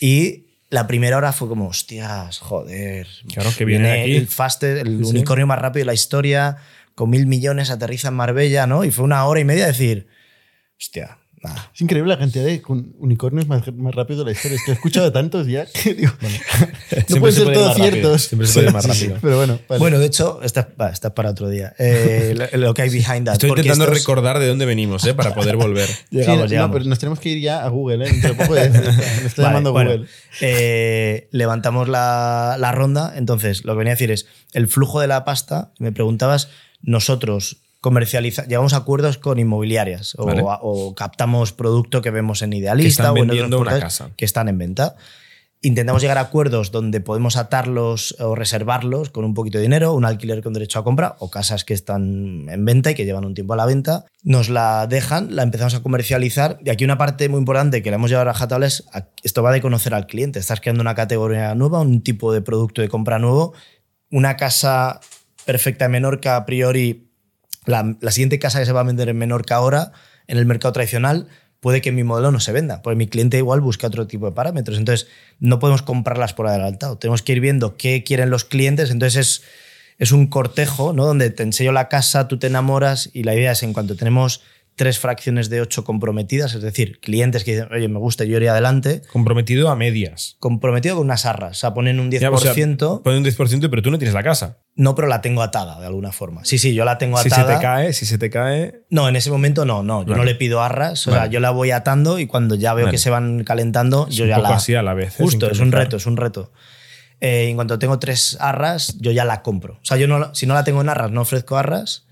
y 0.00 0.44
la 0.70 0.86
primera 0.88 1.16
hora 1.16 1.32
fue 1.32 1.48
como, 1.48 1.68
hostias, 1.68 2.38
joder. 2.40 3.06
Claro, 3.32 3.50
que 3.56 3.64
viene 3.64 4.02
aquí. 4.02 4.16
el 4.16 4.26
fastest, 4.26 4.86
el 4.86 4.98
Sí, 4.98 5.04
sí. 5.04 5.10
unicornio 5.10 5.46
más 5.46 5.60
rápido 5.60 5.82
de 5.82 5.86
la 5.86 5.94
historia, 5.94 6.56
con 6.96 7.10
mil 7.10 7.26
millones, 7.26 7.70
aterriza 7.70 8.08
en 8.08 8.14
Marbella, 8.14 8.66
¿no? 8.66 8.84
Y 8.84 8.90
fue 8.90 9.04
una 9.04 9.24
hora 9.26 9.38
y 9.40 9.44
media 9.44 9.66
decir, 9.66 10.08
hostia, 10.80 11.18
nada. 11.46 11.70
Es 11.74 11.80
increíble 11.80 12.10
la 12.12 12.18
cantidad 12.18 12.44
de 12.44 12.62
unicornios 12.98 13.46
más, 13.48 13.62
más 13.74 13.94
rápido 13.94 14.20
de 14.20 14.26
la 14.26 14.32
historia. 14.32 14.56
Es 14.56 14.64
que 14.64 14.70
he 14.72 14.74
escuchado 14.74 15.12
tantos 15.12 15.46
ya 15.46 15.66
que 15.66 15.94
digo, 15.94 16.12
no 17.08 17.16
pueden 17.20 17.34
se 17.36 17.44
ser 17.44 17.52
todos 17.54 17.74
ciertos. 17.76 18.22
Siempre 18.22 18.46
se 18.48 18.54
puede 18.54 18.66
ir 18.68 18.72
más 18.72 18.84
Sí, 18.84 18.92
sí, 18.92 19.04
rápido. 19.06 19.18
Pero 19.22 19.36
bueno, 19.36 19.58
vale. 19.68 19.78
Bueno, 19.80 19.98
de 19.98 20.06
hecho, 20.06 20.40
esta, 20.42 20.68
va, 20.80 20.90
esta 20.90 21.08
es 21.08 21.14
para 21.14 21.30
otro 21.30 21.48
día. 21.48 21.74
Eh, 21.78 22.34
lo, 22.52 22.58
lo 22.58 22.74
que 22.74 22.82
hay 22.82 22.90
behind 22.90 23.24
that. 23.26 23.34
Estoy 23.34 23.50
intentando 23.50 23.84
estos- 23.84 23.98
recordar 23.98 24.38
de 24.38 24.48
dónde 24.48 24.66
venimos, 24.66 25.04
¿eh? 25.06 25.14
Para 25.14 25.34
poder 25.34 25.56
volver. 25.56 25.88
Sí, 26.10 26.18
Llegamos, 26.18 26.38
no, 26.44 26.46
llegamos. 26.46 26.74
pero 26.76 26.84
nos 26.86 26.98
tenemos 26.98 27.20
que 27.20 27.28
ir 27.30 27.40
ya 27.42 27.64
a 27.64 27.68
Google, 27.68 28.04
¿eh? 28.06 28.10
Dentro 28.10 28.30
de 28.30 28.34
poco 28.36 28.54
de- 28.54 28.70
me 28.70 28.78
está 28.78 29.42
Vale, 29.42 29.48
llamando 29.48 29.72
bueno, 29.72 29.90
Google. 29.92 30.06
eh, 30.40 31.28
levantamos 31.32 31.88
la, 31.88 32.56
la 32.58 32.72
ronda. 32.72 33.12
Entonces, 33.16 33.64
lo 33.64 33.72
que 33.74 33.78
venía 33.78 33.92
a 33.92 33.96
decir 33.96 34.10
es, 34.10 34.26
el 34.52 34.68
flujo 34.68 35.00
de 35.00 35.06
la 35.08 35.24
pasta, 35.24 35.72
me 35.78 35.92
preguntabas, 35.92 36.48
nosotros 36.82 37.58
comercializamos, 37.86 38.48
llegamos 38.48 38.72
a 38.72 38.78
acuerdos 38.78 39.16
con 39.16 39.38
inmobiliarias 39.38 40.16
o, 40.18 40.26
Vale. 40.26 40.42
o 40.44 40.92
captamos 40.96 41.52
producto 41.52 42.02
que 42.02 42.10
vemos 42.10 42.42
en 42.42 42.52
Idealista 42.52 43.12
o 43.12 43.16
en 43.16 43.30
otros 43.30 43.60
una 43.60 43.78
casa. 43.78 44.10
que 44.16 44.24
están 44.24 44.48
en 44.48 44.58
venta. 44.58 44.96
Intentamos 45.62 46.02
llegar 46.02 46.18
a 46.18 46.22
acuerdos 46.22 46.72
donde 46.72 47.00
podemos 47.00 47.36
atarlos 47.36 48.16
o 48.18 48.34
reservarlos 48.34 49.10
con 49.10 49.24
un 49.24 49.34
poquito 49.34 49.58
de 49.58 49.62
dinero, 49.62 49.94
un 49.94 50.04
alquiler 50.04 50.42
con 50.42 50.52
derecho 50.52 50.80
a 50.80 50.84
compra 50.84 51.14
o 51.20 51.30
casas 51.30 51.64
que 51.64 51.74
están 51.74 52.48
en 52.48 52.64
venta 52.64 52.90
y 52.90 52.96
que 52.96 53.04
llevan 53.04 53.24
un 53.24 53.34
tiempo 53.34 53.54
a 53.54 53.56
la 53.56 53.66
venta. 53.66 54.04
Nos 54.24 54.48
la 54.48 54.88
dejan, 54.88 55.36
la 55.36 55.44
empezamos 55.44 55.76
a 55.76 55.82
comercializar. 55.84 56.58
Y 56.64 56.70
aquí 56.70 56.84
una 56.84 56.98
parte 56.98 57.28
muy 57.28 57.38
importante 57.38 57.84
que 57.84 57.90
la 57.90 57.96
hemos 57.96 58.10
llevado 58.10 58.28
a 58.28 58.32
rajatabla 58.32 58.66
es 58.66 58.84
esto 59.22 59.44
va 59.44 59.52
de 59.52 59.60
conocer 59.60 59.94
al 59.94 60.08
cliente. 60.08 60.40
Estás 60.40 60.60
creando 60.60 60.80
una 60.80 60.96
categoría 60.96 61.54
nueva, 61.54 61.80
un 61.82 62.02
tipo 62.02 62.32
de 62.32 62.40
producto 62.40 62.82
de 62.82 62.88
compra 62.88 63.20
nuevo. 63.20 63.54
Una 64.10 64.36
casa 64.36 65.00
perfecta 65.44 65.84
en 65.84 65.92
Menorca 65.92 66.36
a 66.36 66.44
priori, 66.44 67.05
la, 67.66 68.10
siguiente 68.10 68.38
casa 68.38 68.60
que 68.60 68.66
se 68.66 68.72
va 68.72 68.80
a 68.80 68.84
vender 68.84 69.08
en 69.08 69.18
Menorca 69.18 69.56
ahora 69.56 69.92
en 70.26 70.38
el 70.38 70.46
mercado 70.46 70.72
tradicional 70.72 71.28
puede 71.60 71.80
que 71.80 71.92
mi 71.92 72.04
modelo 72.04 72.30
no 72.30 72.38
se 72.38 72.52
venda, 72.52 72.82
porque 72.82 72.96
mi 72.96 73.08
cliente 73.08 73.38
igual 73.38 73.60
busca 73.60 73.88
otro 73.88 74.06
tipo 74.06 74.26
de 74.26 74.32
parámetros. 74.32 74.78
Entonces, 74.78 75.08
no 75.40 75.58
podemos 75.58 75.82
comprarlas 75.82 76.32
por 76.32 76.46
adelantado. 76.46 76.96
Tenemos 76.96 77.22
que 77.22 77.32
ir 77.32 77.40
viendo 77.40 77.76
qué 77.76 78.04
quieren 78.04 78.30
los 78.30 78.44
clientes. 78.44 78.90
Entonces, 78.90 79.16
es, 79.16 79.42
es 79.98 80.12
un 80.12 80.26
cortejo, 80.28 80.92
¿no? 80.92 81.06
Donde 81.06 81.30
te 81.30 81.42
enseño 81.42 81.72
la 81.72 81.88
casa, 81.88 82.28
tú 82.28 82.38
te 82.38 82.46
enamoras 82.46 83.10
y 83.12 83.24
la 83.24 83.34
idea 83.34 83.52
es 83.52 83.62
en 83.62 83.72
cuanto 83.72 83.96
tenemos 83.96 84.42
tres 84.76 84.98
fracciones 84.98 85.48
de 85.48 85.62
ocho 85.62 85.84
comprometidas, 85.84 86.54
es 86.54 86.60
decir, 86.62 87.00
clientes 87.00 87.44
que 87.44 87.52
dicen, 87.54 87.68
oye, 87.72 87.88
me 87.88 87.98
gusta, 87.98 88.24
yo 88.24 88.36
iría 88.36 88.52
adelante, 88.52 89.00
Comprometido 89.10 89.70
a 89.70 89.76
medias. 89.76 90.36
comprometido 90.38 90.96
con 90.96 91.06
unas 91.06 91.24
arras, 91.24 91.52
o 91.56 91.60
sea, 91.60 91.72
ponen 91.74 91.98
un 91.98 92.10
10%, 92.10 92.20
Ya, 92.20 92.30
o 92.30 92.36
sea, 92.38 92.52
ponen 93.02 93.20
un 93.20 93.24
10%, 93.24 93.70
pero 93.70 93.80
tú 93.82 93.90
no 93.90 93.98
tienes 93.98 94.12
la 94.14 94.22
casa. 94.22 94.58
no, 94.74 94.94
pero 94.94 95.08
la 95.08 95.22
tengo 95.22 95.40
atada 95.42 95.80
de 95.80 95.86
alguna 95.86 96.12
forma. 96.12 96.44
Sí, 96.44 96.58
sí, 96.58 96.74
yo 96.74 96.84
la 96.84 96.98
tengo 96.98 97.16
Si 97.18 97.28
atada. 97.28 97.46
se 97.52 97.54
te 97.56 97.62
cae, 97.62 97.92
si 97.94 98.04
se 98.06 98.18
te 98.18 98.28
cae. 98.30 98.82
No, 98.90 99.08
en 99.08 99.16
ese 99.16 99.30
momento 99.30 99.64
no, 99.64 99.82
no, 99.82 100.02
yo 100.02 100.08
Vale. 100.10 100.18
no 100.18 100.24
le 100.24 100.34
pido 100.34 100.60
arras, 100.62 101.06
o 101.06 101.10
sea, 101.12 101.26
yo 101.26 101.40
la 101.40 101.50
voy 101.50 101.70
atando 101.70 102.18
y 102.18 102.26
cuando 102.26 102.54
ya 102.54 102.74
veo 102.74 102.84
Vale. 102.84 102.94
que 102.94 102.98
se 102.98 103.08
van 103.10 103.44
calentando, 103.44 104.06
yo 104.10 104.24
un 104.24 104.28
ya 104.30 104.36
poco 104.36 104.48
la... 104.50 104.56
así 104.56 104.74
a 104.74 104.82
la 104.82 104.92
vez. 104.94 105.14
Justo, 105.16 105.50
es 105.50 105.58
un 105.58 105.72
reto, 105.72 105.96
es 105.96 106.06
un 106.06 106.16
reto. 106.18 106.52
Eh, 107.20 107.48
en 107.48 107.54
cuanto 107.56 107.78
tengo 107.78 107.98
tres 107.98 108.36
arras, 108.40 108.98
yo 109.00 109.10
ya 109.10 109.24
la 109.24 109.40
compro. 109.40 109.74
O 109.76 109.84
sea, 109.84 109.96
yo 109.96 110.06
no, 110.06 110.34
si 110.34 110.46
no 110.46 110.52
la 110.52 110.64
tengo 110.64 110.82
en 110.82 110.90
arras, 110.90 111.10
no 111.10 111.22
ofrezco 111.22 111.56
arras 111.56 112.05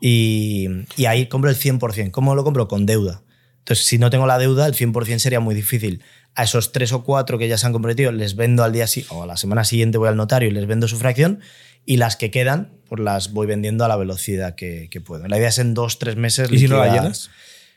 y, 0.00 0.68
y 0.96 1.06
ahí 1.06 1.26
compro 1.26 1.50
el 1.50 1.56
100%. 1.56 2.10
¿Cómo 2.10 2.34
lo 2.34 2.44
compro? 2.44 2.68
Con 2.68 2.86
deuda. 2.86 3.22
Entonces, 3.58 3.86
si 3.86 3.98
no 3.98 4.10
tengo 4.10 4.26
la 4.26 4.38
deuda, 4.38 4.66
el 4.66 4.74
100% 4.74 5.18
sería 5.18 5.40
muy 5.40 5.54
difícil. 5.54 6.02
A 6.34 6.44
esos 6.44 6.72
tres 6.72 6.92
o 6.92 7.04
cuatro 7.04 7.36
que 7.38 7.48
ya 7.48 7.58
se 7.58 7.66
han 7.66 7.72
comprometido, 7.72 8.12
les 8.12 8.36
vendo 8.36 8.64
al 8.64 8.72
día 8.72 8.86
o 9.10 9.24
a 9.24 9.26
la 9.26 9.36
semana 9.36 9.64
siguiente 9.64 9.98
voy 9.98 10.08
al 10.08 10.16
notario 10.16 10.48
y 10.48 10.52
les 10.52 10.66
vendo 10.66 10.88
su 10.88 10.96
fracción 10.96 11.40
y 11.84 11.96
las 11.96 12.16
que 12.16 12.30
quedan, 12.30 12.72
pues 12.88 13.00
las 13.00 13.32
voy 13.32 13.46
vendiendo 13.46 13.84
a 13.84 13.88
la 13.88 13.96
velocidad 13.96 14.54
que, 14.54 14.88
que 14.90 15.00
puedo. 15.00 15.26
La 15.26 15.38
idea 15.38 15.48
es 15.48 15.58
en 15.58 15.74
dos, 15.74 15.98
tres 15.98 16.16
meses. 16.16 16.50
¿Y 16.50 16.58
si 16.58 16.68
no 16.68 16.78
la 16.78 16.92
llenas? 16.92 17.30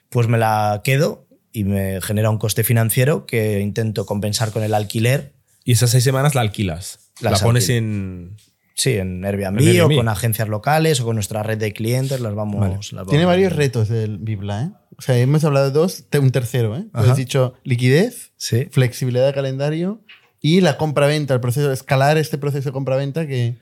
Pues 0.10 0.28
me 0.28 0.38
la 0.38 0.82
quedo 0.84 1.28
y 1.52 1.64
me 1.64 2.02
genera 2.02 2.30
un 2.30 2.38
coste 2.38 2.64
financiero 2.64 3.26
que 3.26 3.60
intento 3.60 4.06
compensar 4.06 4.52
con 4.52 4.64
el 4.64 4.74
alquiler 4.74 5.34
Y 5.64 5.74
esas 5.74 5.92
seis 5.92 6.04
semanas 6.04 6.36
la 6.36 6.42
alquilas. 6.42 7.00
Las 7.20 7.34
la 7.34 7.40
pones 7.40 7.70
en. 7.70 8.38
Sí, 8.74 8.92
en 8.94 9.24
Airbnb, 9.26 9.60
Airbnb. 9.60 9.94
o 9.94 9.96
con 9.98 10.08
agencias 10.08 10.48
locales 10.48 11.00
o 11.02 11.06
con 11.06 11.16
nuestra 11.16 11.44
red 11.44 11.58
de 11.58 11.74
clientes, 11.74 12.20
las 12.20 12.34
vamos. 12.34 12.62
las 12.70 12.92
vamos 12.92 13.10
Tiene 13.10 13.26
varios 13.26 13.54
retos 13.54 13.90
el 13.92 14.18
Bibla, 14.18 14.64
¿eh? 14.64 14.70
O 14.98 15.02
sea, 15.02 15.18
hemos 15.18 15.44
hablado 15.44 15.68
de 15.68 15.72
dos, 15.72 16.06
un 16.20 16.32
tercero, 16.32 16.76
¿eh? 16.78 16.86
Has 16.94 17.16
dicho 17.18 17.54
liquidez, 17.64 18.32
Sí. 18.38 18.68
flexibilidad 18.72 19.26
de 19.28 19.34
calendario 19.34 20.02
y 20.40 20.62
la 20.62 20.78
compra-venta, 20.78 21.34
el 21.34 21.40
proceso, 21.42 21.72
escalar 21.72 22.18
este 22.18 22.38
proceso 22.38 22.70
de 22.70 22.74
compra-venta 22.74 23.28
que, 23.28 23.58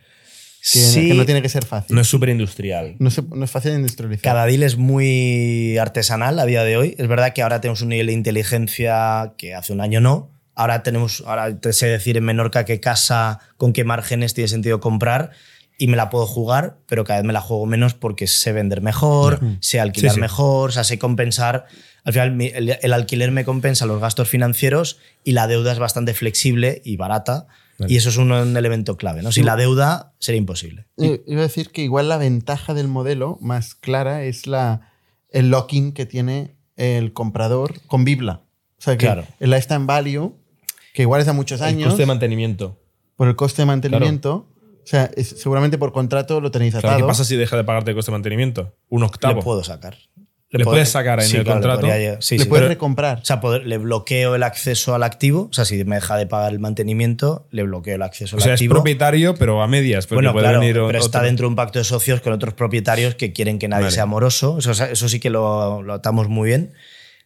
que, 0.61 0.79
Sí. 0.79 1.07
que 1.09 1.13
no 1.13 1.25
tiene 1.25 1.41
que 1.41 1.49
ser 1.49 1.65
fácil. 1.65 1.95
No 1.95 2.01
es 2.01 2.07
súper 2.07 2.29
industrial. 2.29 2.95
No, 2.99 3.09
no 3.33 3.45
es 3.45 3.51
fácil 3.51 3.71
de 3.71 3.77
industrializar. 3.77 4.23
Cada 4.23 4.45
deal 4.45 4.63
es 4.63 4.77
muy 4.77 5.77
artesanal 5.77 6.39
a 6.39 6.45
día 6.45 6.63
de 6.63 6.77
hoy. 6.77 6.95
Es 6.97 7.07
verdad 7.07 7.33
que 7.33 7.41
ahora 7.41 7.61
tenemos 7.61 7.81
un 7.81 7.89
nivel 7.89 8.07
de 8.07 8.13
inteligencia 8.13 9.33
que 9.37 9.55
hace 9.55 9.73
un 9.73 9.81
año 9.81 10.01
no. 10.01 10.31
Ahora 10.59 10.83
tenemos, 10.83 11.23
ahora 11.25 11.57
te 11.59 11.71
sé 11.73 11.87
decir 11.87 12.17
en 12.17 12.25
Menorca 12.25 12.65
qué 12.65 12.79
casa, 12.79 13.39
con 13.57 13.71
qué 13.73 13.83
márgenes 13.83 14.33
tiene 14.33 14.47
sentido 14.49 14.79
comprar 14.79 15.31
y 15.77 15.87
me 15.87 15.95
la 15.95 16.09
puedo 16.09 16.25
jugar, 16.27 16.77
pero 16.85 17.05
cada 17.05 17.19
vez 17.19 17.25
me 17.25 17.31
la 17.31 17.39
juego 17.39 17.65
menos 17.65 17.93
porque 17.93 18.27
sé 18.27 18.51
vender 18.51 18.81
mejor, 18.81 19.39
sé 19.61 19.79
alquilar 19.79 20.11
Sí, 20.11 20.15
sí. 20.15 20.21
mejor, 20.21 20.69
o 20.69 20.73
sea, 20.73 20.83
sé 20.83 20.99
compensar. 20.99 21.65
Al 22.03 22.11
final, 22.13 22.41
el, 22.41 22.77
el 22.81 22.93
alquiler 22.93 23.31
me 23.31 23.45
compensa 23.45 23.85
los 23.85 24.01
gastos 24.01 24.27
financieros 24.27 24.99
y 25.23 25.31
la 25.31 25.47
deuda 25.47 25.71
es 25.71 25.79
bastante 25.79 26.13
flexible 26.13 26.81
y 26.83 26.97
barata. 26.97 27.47
Y 27.87 27.95
eso 27.95 28.09
es 28.09 28.17
un, 28.17 28.29
un 28.33 28.57
elemento 28.57 28.97
clave. 28.97 29.21
¿no? 29.21 29.31
Sin 29.31 29.45
la 29.45 29.55
deuda 29.55 30.11
sería 30.19 30.39
imposible. 30.39 30.85
Eh, 30.97 31.23
Iba 31.25 31.39
a 31.39 31.43
decir 31.43 31.69
que 31.71 31.81
igual 31.81 32.09
la 32.09 32.17
ventaja 32.17 32.73
del 32.73 32.89
modelo 32.89 33.37
más 33.39 33.73
clara 33.73 34.23
es 34.25 34.47
la, 34.47 34.91
el 35.29 35.49
lock-in 35.49 35.93
que 35.93 36.05
tiene 36.05 36.55
el 36.75 37.13
comprador 37.13 37.79
con 37.87 38.03
Bibla. 38.03 38.41
O 38.77 38.81
sea, 38.81 38.97
que 38.97 39.05
Claro. 39.05 39.25
el 39.39 39.51
lifetime 39.51 39.85
value, 39.85 40.35
que 40.93 41.01
igual 41.03 41.21
es 41.21 41.27
a 41.27 41.33
muchos 41.33 41.61
El 41.61 41.67
años, 41.67 41.87
coste 41.89 42.03
de 42.03 42.07
mantenimiento. 42.07 42.77
por 43.15 43.27
el 43.27 43.35
coste 43.35 43.61
de 43.61 43.65
mantenimiento, 43.67 44.47
o 44.83 44.85
sea, 44.85 45.09
es- 45.15 45.29
seguramente 45.41 45.77
por 45.77 45.91
contrato 45.91 46.41
lo 46.41 46.51
tenéis 46.51 46.73
atado. 46.75 46.93
Claro, 46.93 47.05
¿Qué 47.05 47.07
pasa 47.09 47.23
si 47.25 47.35
deja 47.35 47.57
de 47.57 47.63
pagarte 47.63 47.91
el 47.91 47.95
coste 47.95 48.11
de 48.11 48.17
mantenimiento? 48.17 48.75
Un 48.89 49.03
octavo. 49.03 49.35
Le 49.35 49.41
puedo 49.43 49.63
sacar. 49.63 49.97
¿Le 50.51 50.63
puedes 50.63 50.89
sacar 50.89 51.19
en 51.19 51.25
el 51.27 51.31
le 51.31 51.43
contrato? 51.45 51.85
llegar- 51.85 52.23
sí, 52.23 52.35
le 52.39 52.45
sí. 52.45 52.49
puedes 52.49 52.63
Pero- 52.63 52.69
recomprar. 52.73 53.19
O 53.19 53.25
sea, 53.25 53.39
poder- 53.39 53.67
le 53.67 53.77
bloqueo 53.77 54.33
el 54.33 54.41
acceso 54.41 54.95
al 54.95 55.03
activo. 55.03 55.47
O 55.51 55.53
sea, 55.53 55.63
si 55.63 55.83
me 55.83 55.97
deja 55.97 56.17
de 56.17 56.25
pagar 56.25 56.51
el 56.51 56.57
mantenimiento, 56.57 57.47
le 57.51 57.61
bloqueo 57.61 57.93
el 57.93 58.01
acceso 58.01 58.35
O 58.35 58.39
al 58.39 58.43
sea, 58.43 58.53
es 58.55 58.57
activo. 58.57 58.73
propietario, 58.73 59.35
pero 59.35 59.61
a 59.61 59.67
medias. 59.67 60.07
porque 60.07 60.15
bueno, 60.15 60.31
puede 60.33 60.45
claro, 60.45 60.59
venir 60.61 60.73
pero 60.73 60.97
está 60.97 61.21
dentro 61.21 61.43
de 61.43 61.49
un 61.49 61.55
pacto 61.55 61.77
de 61.77 61.85
socios 61.85 62.21
con 62.21 62.33
otros 62.33 62.55
propietarios 62.55 63.13
que 63.13 63.31
quieren 63.31 63.59
que 63.59 63.67
nadie 63.67 63.83
Vale. 63.83 63.95
sea 63.95 64.07
moroso. 64.07 64.57
Eso, 64.57 64.71
eso 64.71 65.07
sí 65.07 65.19
que 65.19 65.29
lo, 65.29 65.83
lo 65.83 65.93
atamos 65.93 66.29
muy 66.29 66.47
bien. 66.47 66.73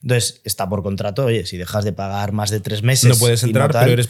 Entonces, 0.04 0.41
está 0.43 0.68
por 0.70 0.84
contrato. 0.84 1.26
Oye, 1.26 1.45
si 1.45 1.58
dejas 1.58 1.86
de 1.86 1.93
pagar 1.93 2.34
más 2.34 2.51
de 2.51 2.60
tres 2.60 2.84
meses. 2.84 3.10
No 3.10 3.16
puedes 3.18 3.41
entrar, 3.43 3.72
tal, 3.72 3.84
pero 3.86 3.93
eres 3.93 4.08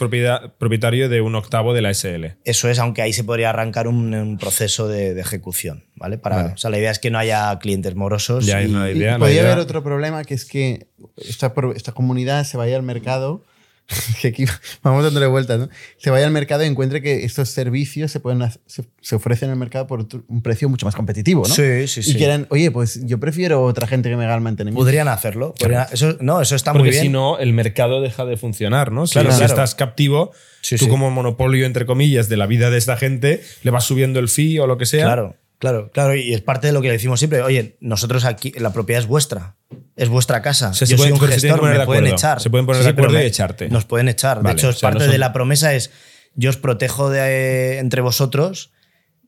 propietario 0.57 1.07
de 1.07 1.21
un 1.21 1.35
octavo 1.35 1.73
de 1.73 1.81
la 1.83 1.93
SL. 1.93 2.25
Eso 2.43 2.67
es, 2.67 2.79
aunque 2.79 3.01
ahí 3.03 3.13
se 3.13 3.23
podría 3.23 3.51
arrancar 3.51 3.87
un, 3.87 4.13
un 4.13 4.37
proceso 4.39 4.87
de, 4.87 5.13
de 5.13 5.21
ejecución. 5.21 5.85
¿vale? 5.95 6.17
Para, 6.17 6.35
Vale. 6.37 6.53
O 6.55 6.57
sea, 6.57 6.69
la 6.71 6.79
idea 6.79 6.89
es 6.91 6.99
que 6.99 7.11
no 7.11 7.19
haya 7.19 7.57
clientes 7.59 7.95
morosos. 7.95 8.45
Ya 8.45 8.59
es 8.61 8.69
y- 8.69 8.73
una 8.73 8.89
Y 8.89 8.97
idea. 8.97 9.11
la 9.13 9.19
podría 9.19 9.35
idea- 9.41 9.51
haber 9.51 9.59
otro 9.63 9.83
problema 9.83 10.23
que 10.23 10.33
es 10.33 10.45
que 10.45 10.87
esta 11.17 11.91
comunidad 11.93 12.43
se 12.43 12.57
vaya 12.57 12.75
al 12.75 12.83
mercado. 12.83 13.43
que 14.21 14.29
aquí 14.29 14.45
vamos 14.81 15.03
dándole 15.03 15.25
vueltas, 15.27 15.59
¿no? 15.59 15.69
Se 15.97 16.09
vaya 16.09 16.25
al 16.25 16.31
mercado 16.31 16.63
y 16.63 16.67
encuentre 16.67 17.01
que 17.01 17.25
estos 17.25 17.49
servicios 17.49 18.11
se, 18.11 18.19
pueden, 18.19 18.41
hacer- 18.41 18.61
se, 18.65 18.85
se 19.01 19.15
ofrecen 19.15 19.49
en 19.49 19.53
el 19.53 19.59
mercado 19.59 19.87
por 19.87 20.07
un 20.27 20.41
precio 20.41 20.69
mucho 20.69 20.85
más 20.85 20.95
competitivo, 20.95 21.43
¿no? 21.47 21.53
Sí, 21.53 21.87
sí, 21.87 21.99
Y 21.99 22.03
sí. 22.03 22.15
quieran, 22.15 22.47
oye, 22.49 22.71
pues 22.71 23.05
yo 23.05 23.19
prefiero 23.19 23.61
otra 23.63 23.85
gente 23.87 24.09
que 24.09 24.15
me 24.15 24.23
haga 24.25 24.35
el 24.35 24.41
mantenimiento. 24.41 24.79
Podrían 24.79 25.07
hacerlo. 25.09 25.53
podrían- 25.59 25.87
eso, 25.91 26.17
no, 26.21 26.41
eso 26.41 26.55
está 26.55 26.71
Porque 26.71 26.83
muy 26.85 26.91
bien. 26.91 27.03
si 27.03 27.09
no, 27.09 27.37
el 27.39 27.53
mercado 27.53 28.01
deja 28.01 28.25
de 28.25 28.37
funcionar, 28.37 28.91
¿no? 28.91 29.05
Si, 29.05 29.13
Claro, 29.13 29.31
si 29.31 29.37
claro. 29.37 29.53
estás 29.53 29.75
captivo, 29.75 30.31
Sí, 30.61 30.77
tú 30.77 30.85
sí. 30.85 30.89
como 30.89 31.11
monopolio, 31.11 31.65
entre 31.65 31.85
comillas, 31.85 32.29
de 32.29 32.37
la 32.37 32.47
vida 32.47 32.69
de 32.69 32.77
esta 32.77 32.95
gente, 32.95 33.43
le 33.63 33.71
vas 33.71 33.83
subiendo 33.83 34.19
el 34.21 34.29
fee 34.29 34.59
o 34.59 34.67
lo 34.67 34.77
que 34.77 34.85
sea. 34.85 35.05
Claro, 35.05 35.35
claro, 35.63 35.89
claro. 35.91 36.13
Y 36.15 36.33
es 36.33 36.41
parte 36.41 36.67
de 36.67 36.73
lo 36.73 36.81
que 36.81 36.87
le 36.89 36.93
decimos 36.95 37.19
siempre. 37.19 37.41
Oye, 37.41 37.77
nosotros 37.79 38.25
aquí, 38.25 38.51
la 38.57 38.73
propiedad 38.73 39.01
es 39.01 39.07
vuestra. 39.07 39.55
Es 39.95 40.09
vuestra 40.09 40.41
casa. 40.41 40.69
O 40.71 40.73
sea, 40.73 40.85
se 40.85 40.91
Yo 40.91 40.97
soy 40.97 41.11
pueden- 41.11 41.23
un 41.23 41.27
se 41.29 41.33
gestor, 41.39 41.59
poner 41.59 41.73
me 41.75 41.79
de 41.79 41.85
pueden 41.85 42.07
echar. 42.07 42.41
Se 42.41 42.49
pueden 42.49 42.65
poner 42.65 42.83
de 42.83 42.89
acuerdo 42.89 43.21
y 43.21 43.25
echarte. 43.25 43.69
Nos 43.69 43.85
pueden 43.85 44.09
echar. 44.09 44.41
Vale, 44.43 44.55
de 44.55 44.59
hecho, 44.59 44.69
o 44.69 44.71
no 44.73 44.79
parte 44.81 45.05
son- 45.05 45.11
de 45.11 45.17
la 45.17 45.31
promesa 45.31 45.73
es 45.73 45.91
yo 46.35 46.49
os 46.49 46.57
protejo 46.57 47.09
de, 47.09 47.77
entre 47.79 48.01
vosotros, 48.01 48.71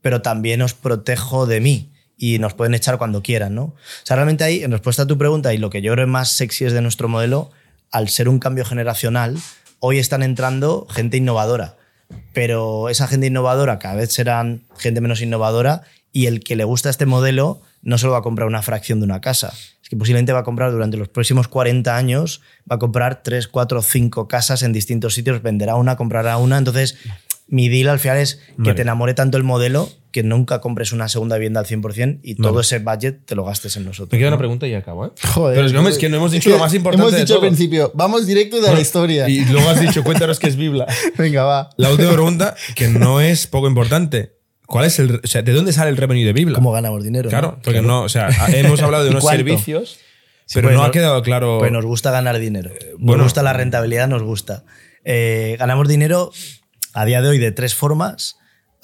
pero 0.02 0.22
también 0.22 0.62
os 0.62 0.74
protejo 0.74 1.46
de 1.48 1.62
mí. 1.62 1.92
Y 2.18 2.40
nos 2.40 2.54
pueden 2.54 2.74
echar 2.76 2.98
cuando 2.98 3.22
quieran, 3.24 3.56
¿no? 3.56 3.64
O 3.64 3.76
sea, 4.04 4.16
realmente 4.18 4.44
ahí, 4.44 4.64
en 4.64 4.72
respuesta 4.72 5.04
a 5.04 5.08
tu 5.08 5.18
pregunta, 5.18 5.54
y 5.54 5.58
lo 5.58 5.70
que 5.70 5.82
yo 5.82 5.94
creo 5.94 6.08
más 6.08 6.30
sexy 6.30 6.66
es 6.66 6.74
de 6.74 6.82
nuestro 6.82 7.08
modelo, 7.08 7.52
al 7.92 8.10
ser 8.10 8.28
un 8.30 8.40
cambio 8.40 8.66
generacional, 8.66 9.38
hoy 9.80 10.00
están 10.00 10.24
entrando 10.24 10.86
gente 10.90 11.18
innovadora. 11.18 11.76
Pero 12.34 12.90
esa 12.90 13.08
gente 13.08 13.28
innovadora 13.28 13.80
cada 13.80 13.96
vez 13.96 14.14
serán 14.14 14.64
gente 14.78 15.02
menos 15.02 15.22
innovadora 15.22 15.84
y 16.16 16.28
el 16.28 16.40
que 16.40 16.56
le 16.56 16.64
gusta 16.64 16.90
este 16.90 17.06
modelo 17.06 17.62
no 17.82 17.98
solo 17.98 18.14
va 18.14 18.20
a 18.20 18.22
comprar 18.22 18.48
una 18.48 18.62
fracción 18.62 19.02
de 19.02 19.04
una 19.04 19.20
casa, 19.20 19.54
es 19.84 19.90
que 19.90 19.98
posiblemente 19.98 20.32
va 20.32 20.40
a 20.40 20.44
comprar 20.44 20.72
durante 20.72 20.96
los 20.96 21.10
próximos 21.10 21.50
40 21.50 21.94
años, 21.94 22.40
va 22.72 22.78
a 22.78 22.80
comprar 22.80 23.22
3, 23.22 23.50
4, 23.50 23.82
5 23.82 24.28
casas 24.30 24.64
en 24.64 24.72
distintos 24.72 25.14
sitios, 25.14 25.42
venderá 25.42 25.76
una, 25.76 25.98
comprará 25.98 26.38
una. 26.38 26.58
Entonces, 26.58 26.96
mi 27.48 27.68
deal 27.68 27.90
al 27.90 28.00
final 28.00 28.18
es 28.20 28.36
que 28.36 28.54
Vale. 28.60 28.76
te 28.76 28.82
enamore 28.84 29.14
tanto 29.14 29.38
el 29.38 29.44
modelo 29.44 29.90
que 30.12 30.24
nunca 30.24 30.62
compres 30.62 30.94
una 30.94 31.10
segunda 31.10 31.36
vivienda 31.36 31.60
al 31.60 31.66
100% 31.66 32.22
y 32.24 32.36
todo 32.36 32.54
Vale. 32.54 32.62
ese 32.62 32.80
budget 32.80 33.26
te 33.26 33.36
lo 33.36 33.44
gastes 33.44 33.76
en 33.76 33.84
nosotros. 33.84 34.14
Me 34.14 34.18
queda 34.18 34.30
¿no? 34.30 34.36
una 34.36 34.40
pregunta 34.40 34.68
y 34.68 34.74
acabo, 34.74 35.08
¿eh? 35.08 35.12
Joder. 35.34 35.58
Pero 35.58 35.68
es 35.68 35.96
es 35.96 35.98
que 36.00 36.08
no 36.08 36.16
hemos 36.16 36.32
dicho 36.32 36.50
lo 36.50 36.60
más 36.60 36.74
importante 36.74 37.02
Hemos 37.02 37.12
de 37.14 37.20
dicho 37.20 37.34
al 37.34 37.40
todo. 37.42 37.48
principio, 37.50 37.92
vamos 37.94 38.26
directo 38.26 38.62
de 38.62 38.74
la 38.74 38.80
historia. 38.80 39.28
Y 39.28 39.44
luego 39.44 39.70
has 39.70 39.82
dicho, 39.82 40.02
cuéntanos 40.06 40.40
qué 40.40 40.48
es 40.48 40.56
Bibla. 40.56 40.88
Venga, 41.18 41.44
va. 41.44 41.70
La 41.76 41.92
última 41.92 42.14
pregunta, 42.14 42.56
que 42.74 42.88
no 42.88 43.20
es 43.20 43.48
poco 43.48 43.68
importante. 43.68 44.35
¿Cuál 44.68 44.86
es 44.86 45.00
el, 45.00 45.22
o 45.24 45.28
sea, 45.28 45.42
¿De 45.42 45.52
dónde 45.54 45.72
sale 45.74 45.90
el 45.90 45.98
revenue 45.98 46.26
de 46.26 46.34
Bibla? 46.34 46.56
¿Cómo 46.56 46.72
ganamos 46.72 47.04
dinero? 47.04 47.30
Claro, 47.30 47.54
no? 47.58 47.62
porque 47.62 47.82
no, 47.82 48.02
o 48.04 48.10
sea, 48.10 48.30
hemos 48.54 48.82
hablado 48.82 49.04
de 49.04 49.10
¿Y 49.10 49.12
unos 49.12 49.24
cuánto? 49.24 49.38
servicios, 49.46 50.00
Sí, 50.48 50.54
pero 50.56 50.68
pues 50.68 50.78
no 50.78 50.84
ha 50.84 50.92
quedado 50.92 51.22
claro. 51.24 51.58
Pues 51.60 51.72
nos 51.72 51.86
gusta 51.86 52.12
ganar 52.12 52.38
dinero. 52.38 52.70
Nos 52.70 53.00
bueno. 53.00 53.24
gusta 53.24 53.42
la 53.42 53.54
rentabilidad, 53.54 54.08
nos 54.08 54.22
gusta. 54.22 54.64
Eh, 55.04 55.56
ganamos 55.58 55.88
dinero 55.88 56.32
a 56.94 57.06
día 57.06 57.22
de 57.22 57.30
hoy 57.30 57.38
de 57.40 57.52
tres 57.52 57.74
formas. 57.76 58.38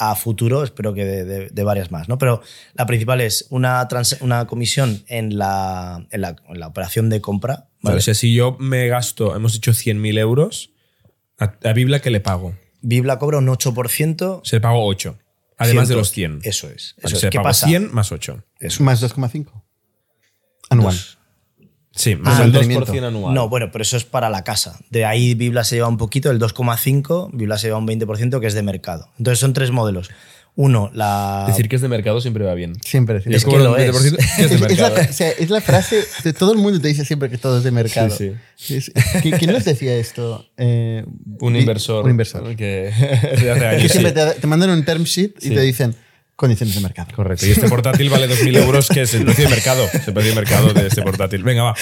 A 0.03 0.15
futuro, 0.15 0.63
espero 0.63 0.95
que 0.95 1.05
de, 1.05 1.23
de- 1.25 1.49
de 1.49 1.63
varias 1.63 1.91
más. 1.91 2.09
¿no? 2.09 2.17
Pero 2.17 2.41
la 2.73 2.87
principal 2.87 3.21
es 3.21 3.45
una, 3.51 3.87
trans- 3.87 4.17
una 4.21 4.47
comisión 4.47 5.03
en 5.07 5.37
la, 5.37 6.07
en, 6.09 6.21
la, 6.21 6.35
en 6.49 6.59
la 6.59 6.65
operación 6.65 7.09
de 7.11 7.21
compra. 7.21 7.67
Vale, 7.83 7.97
o 7.97 8.01
sea, 8.01 8.15
si 8.15 8.33
yo 8.33 8.57
me 8.59 8.87
gasto, 8.87 9.35
hemos 9.35 9.53
dicho 9.53 9.73
100.000 9.73 10.17
euros, 10.17 10.71
a, 11.37 11.53
a 11.63 11.73
Bibla, 11.73 11.99
¿qué 11.99 12.09
le 12.09 12.19
pago? 12.19 12.55
Bibla 12.81 13.19
cobra 13.19 13.37
un 13.37 13.45
8%. 13.47 14.41
Se 14.43 14.55
le 14.55 14.61
pago 14.61 14.83
8, 14.87 15.19
además 15.61 15.87
de 15.87 15.93
100. 15.93 15.97
los 15.99 16.11
100. 16.11 16.39
Eso 16.43 16.69
es. 16.69 16.95
Eso 16.97 17.15
es. 17.17 17.21
¿Qué 17.31 17.37
pago 17.37 17.43
pasa? 17.43 17.67
100 17.67 17.93
más 17.93 18.11
8. 18.11 18.43
Eso. 18.59 18.83
Más 18.83 19.01
2,5. 19.03 19.63
Anual. 20.69 20.95
Sí, 21.93 22.13
Ah, 22.13 22.17
más 22.21 22.39
el 22.39 22.51
mantenimiento. 22.53 22.93
2% 22.93 23.03
anual. 23.07 23.33
No, 23.33 23.49
bueno, 23.49 23.69
pero 23.71 23.81
eso 23.81 23.97
es 23.97 24.05
para 24.05 24.29
la 24.29 24.43
casa. 24.43 24.79
De 24.89 25.03
ahí 25.05 25.35
Bibla 25.35 25.63
se 25.65 25.75
lleva 25.75 25.89
un 25.89 25.97
poquito, 25.97 26.31
el 26.31 26.39
2,5, 26.39 27.31
Bibla 27.33 27.57
se 27.57 27.67
lleva 27.67 27.79
un 27.79 27.87
20%, 27.87 28.39
que 28.39 28.47
es 28.47 28.53
de 28.53 28.63
mercado. 28.63 29.09
Entonces 29.17 29.39
son 29.39 29.51
tres 29.53 29.71
modelos. 29.71 30.09
Uno, 30.55 30.91
la... 30.93 31.45
Decir 31.47 31.69
que 31.69 31.77
es 31.77 31.81
de 31.81 31.87
mercado 31.87 32.19
siempre 32.19 32.43
va 32.43 32.53
bien. 32.53 32.73
Siempre. 32.85 33.21
siempre. 33.21 33.37
Es 33.37 33.45
que 33.45 33.57
lo 33.57 33.77
es. 33.77 33.89
20% 33.95 34.17
que 34.35 34.43
es 34.43 34.49
de 34.49 34.55
Es, 34.55 34.61
la, 34.61 34.67
mercado. 34.89 35.09
o 35.09 35.13
sea, 35.13 35.29
es 35.29 35.49
la 35.49 35.61
frase 35.61 36.03
de 36.23 36.33
todo 36.33 36.51
el 36.51 36.59
mundo 36.59 36.79
te 36.81 36.89
dice 36.89 37.05
siempre 37.05 37.29
que 37.29 37.37
todo 37.37 37.57
es 37.59 37.63
de 37.63 37.71
mercado. 37.71 38.09
Sí, 38.15 38.33
¿qui- 38.59 39.37
¿Quién 39.39 39.53
nos 39.53 39.63
decía 39.65 39.95
esto? 39.95 40.45
Eh, 40.57 41.05
Un 41.39 41.55
inversor. 41.55 42.03
Un 42.03 42.11
inversor. 42.11 42.43
Que 42.55 42.91
siempre 43.89 44.09
sí. 44.09 44.13
te, 44.13 44.41
te 44.41 44.47
mandan 44.47 44.69
un 44.71 44.83
term 44.83 45.03
sheet 45.03 45.35
y 45.41 45.47
Sí. 45.49 45.55
te 45.55 45.61
dicen 45.61 45.95
condiciones 46.41 46.75
de 46.75 46.81
mercado. 46.81 47.07
Correcto. 47.15 47.45
Y 47.45 47.51
este 47.51 47.69
portátil 47.69 48.09
vale 48.09 48.27
2.000 48.27 48.57
euros, 48.57 48.89
que 48.89 49.03
es 49.03 49.13
el 49.13 49.23
precio 49.23 49.45
de 49.45 49.49
mercado. 49.51 49.85
Es 49.93 50.07
el 50.07 50.13
precio 50.13 50.31
de 50.31 50.35
mercado 50.35 50.73
de 50.73 50.87
este 50.87 51.01
portátil. 51.03 51.43
Venga, 51.43 51.63
va. 51.63 51.75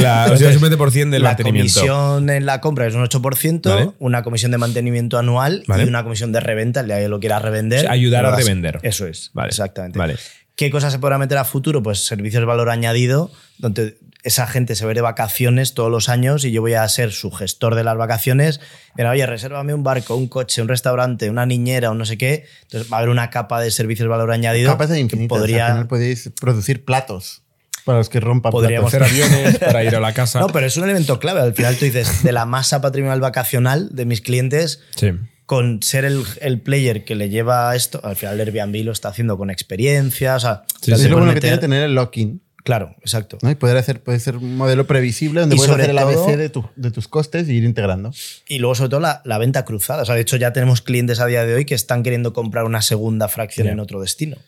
La, 0.00 0.28
o 0.32 0.36
sea, 0.36 0.50
es 0.50 0.56
un 0.56 0.62
20% 0.62 1.10
del 1.10 1.22
la 1.22 1.30
mantenimiento. 1.30 1.80
comisión 1.80 2.30
en 2.30 2.46
la 2.46 2.60
compra 2.60 2.86
es 2.86 2.94
un 2.94 3.04
8%, 3.04 3.68
Vale. 3.68 3.90
una 3.98 4.22
comisión 4.22 4.52
de 4.52 4.58
mantenimiento 4.58 5.18
anual 5.18 5.64
Vale. 5.66 5.84
y 5.84 5.88
una 5.88 6.04
comisión 6.04 6.32
de 6.32 6.40
reventa, 6.40 6.80
el 6.80 6.86
día 6.86 6.98
que 7.00 7.08
lo 7.08 7.20
quieras 7.20 7.42
revender. 7.42 7.80
O 7.80 7.82
sea, 7.82 7.90
ayudar 7.92 8.24
a 8.24 8.36
revender. 8.36 8.78
Eso 8.82 9.06
es, 9.06 9.30
Vale. 9.34 9.48
exactamente. 9.48 9.98
Vale. 9.98 10.16
¿Qué 10.56 10.70
cosas 10.70 10.92
se 10.92 10.98
podrá 10.98 11.18
meter 11.18 11.38
a 11.38 11.44
futuro? 11.44 11.82
Pues 11.82 12.04
servicios 12.06 12.40
de 12.40 12.46
valor 12.46 12.70
añadido, 12.70 13.30
donde 13.58 13.98
esa 14.22 14.46
gente 14.46 14.74
se 14.76 14.86
ve 14.86 14.94
de 14.94 15.00
vacaciones 15.00 15.74
todos 15.74 15.90
los 15.90 16.08
años 16.08 16.44
y 16.44 16.52
yo 16.52 16.60
voy 16.62 16.74
a 16.74 16.88
ser 16.88 17.12
su 17.12 17.30
gestor 17.30 17.74
de 17.74 17.84
las 17.84 17.96
vacaciones. 17.96 18.60
Mira, 18.96 19.10
oye, 19.10 19.26
resérvame 19.26 19.74
un 19.74 19.82
barco, 19.82 20.16
un 20.16 20.28
coche, 20.28 20.62
un 20.62 20.68
restaurante, 20.68 21.28
una 21.28 21.44
niñera 21.44 21.90
o 21.90 21.94
no 21.94 22.04
sé 22.06 22.16
qué. 22.16 22.46
Entonces 22.62 22.90
va 22.90 22.96
a 22.96 22.98
haber 23.00 23.10
una 23.10 23.30
capa 23.30 23.60
de 23.60 23.70
servicios 23.70 24.04
de 24.04 24.10
valor 24.10 24.30
añadido. 24.30 24.70
Capas 24.70 24.88
de 24.90 24.94
que 24.94 25.00
infinitas. 25.02 25.36
podría, 25.38 25.66
Al 25.66 25.72
final 25.72 25.88
podéis 25.88 26.30
producir 26.40 26.84
platos 26.84 27.42
para 27.84 27.98
los 27.98 28.08
que 28.08 28.20
rompan 28.20 28.50
Podríamos 28.52 28.90
platos. 28.92 29.10
Hacer 29.10 29.24
aviones 29.30 29.58
para 29.58 29.84
ir 29.84 29.94
a 29.94 30.00
la 30.00 30.14
casa. 30.14 30.40
No, 30.40 30.46
pero 30.46 30.66
es 30.66 30.76
un 30.76 30.84
elemento 30.84 31.18
clave. 31.18 31.40
Al 31.40 31.52
final 31.54 31.76
tú 31.76 31.84
dices, 31.84 32.22
de 32.22 32.32
la 32.32 32.46
masa 32.46 32.80
patrimonial 32.80 33.20
vacacional 33.20 33.90
de 33.92 34.04
mis 34.06 34.20
clientes, 34.22 34.80
Sí. 34.96 35.10
Con 35.46 35.82
ser 35.82 36.04
el, 36.04 36.22
el 36.40 36.60
player 36.60 37.04
que 37.04 37.14
le 37.14 37.28
lleva 37.28 37.74
esto, 37.76 38.00
al 38.02 38.16
final 38.16 38.40
Airbnb 38.40 38.84
lo 38.84 38.92
está 38.92 39.08
haciendo 39.08 39.36
con 39.36 39.50
experiencia, 39.50 40.36
o 40.36 40.40
sea, 40.40 40.64
Sí, 40.80 40.92
Es 40.92 41.08
lo 41.10 41.18
bueno 41.18 41.34
que 41.34 41.40
tiene 41.40 41.58
tener 41.58 41.82
el 41.82 41.94
lock-in. 41.94 42.40
Claro, 42.64 42.94
exacto. 43.00 43.36
¿no? 43.42 43.50
Y 43.50 43.56
poder 43.56 43.76
hacer, 43.76 44.02
puede 44.02 44.18
ser 44.20 44.38
un 44.38 44.56
modelo 44.56 44.86
previsible 44.86 45.40
donde 45.42 45.54
Y 45.54 45.58
puedes 45.58 45.70
sobre 45.70 45.82
hacer 45.82 45.90
el 45.90 45.98
ABC 45.98 46.36
de, 46.38 46.48
tu- 46.48 46.64
de 46.76 46.90
tus 46.90 47.08
costes 47.08 47.46
y 47.50 47.52
ir 47.56 47.64
integrando. 47.64 48.10
Y 48.48 48.58
luego, 48.58 48.74
sobre 48.74 48.88
todo, 48.88 49.00
la, 49.00 49.20
la 49.26 49.36
venta 49.36 49.66
cruzada. 49.66 50.02
O 50.02 50.06
sea, 50.06 50.14
de 50.14 50.22
hecho, 50.22 50.38
ya 50.38 50.54
tenemos 50.54 50.80
clientes 50.80 51.20
a 51.20 51.26
día 51.26 51.44
de 51.44 51.52
hoy 51.54 51.66
que 51.66 51.74
están 51.74 52.02
queriendo 52.02 52.32
comprar 52.32 52.64
una 52.64 52.80
segunda 52.80 53.28
fracción 53.28 53.66
en 53.68 53.80
otro 53.80 54.00
destino. 54.00 54.38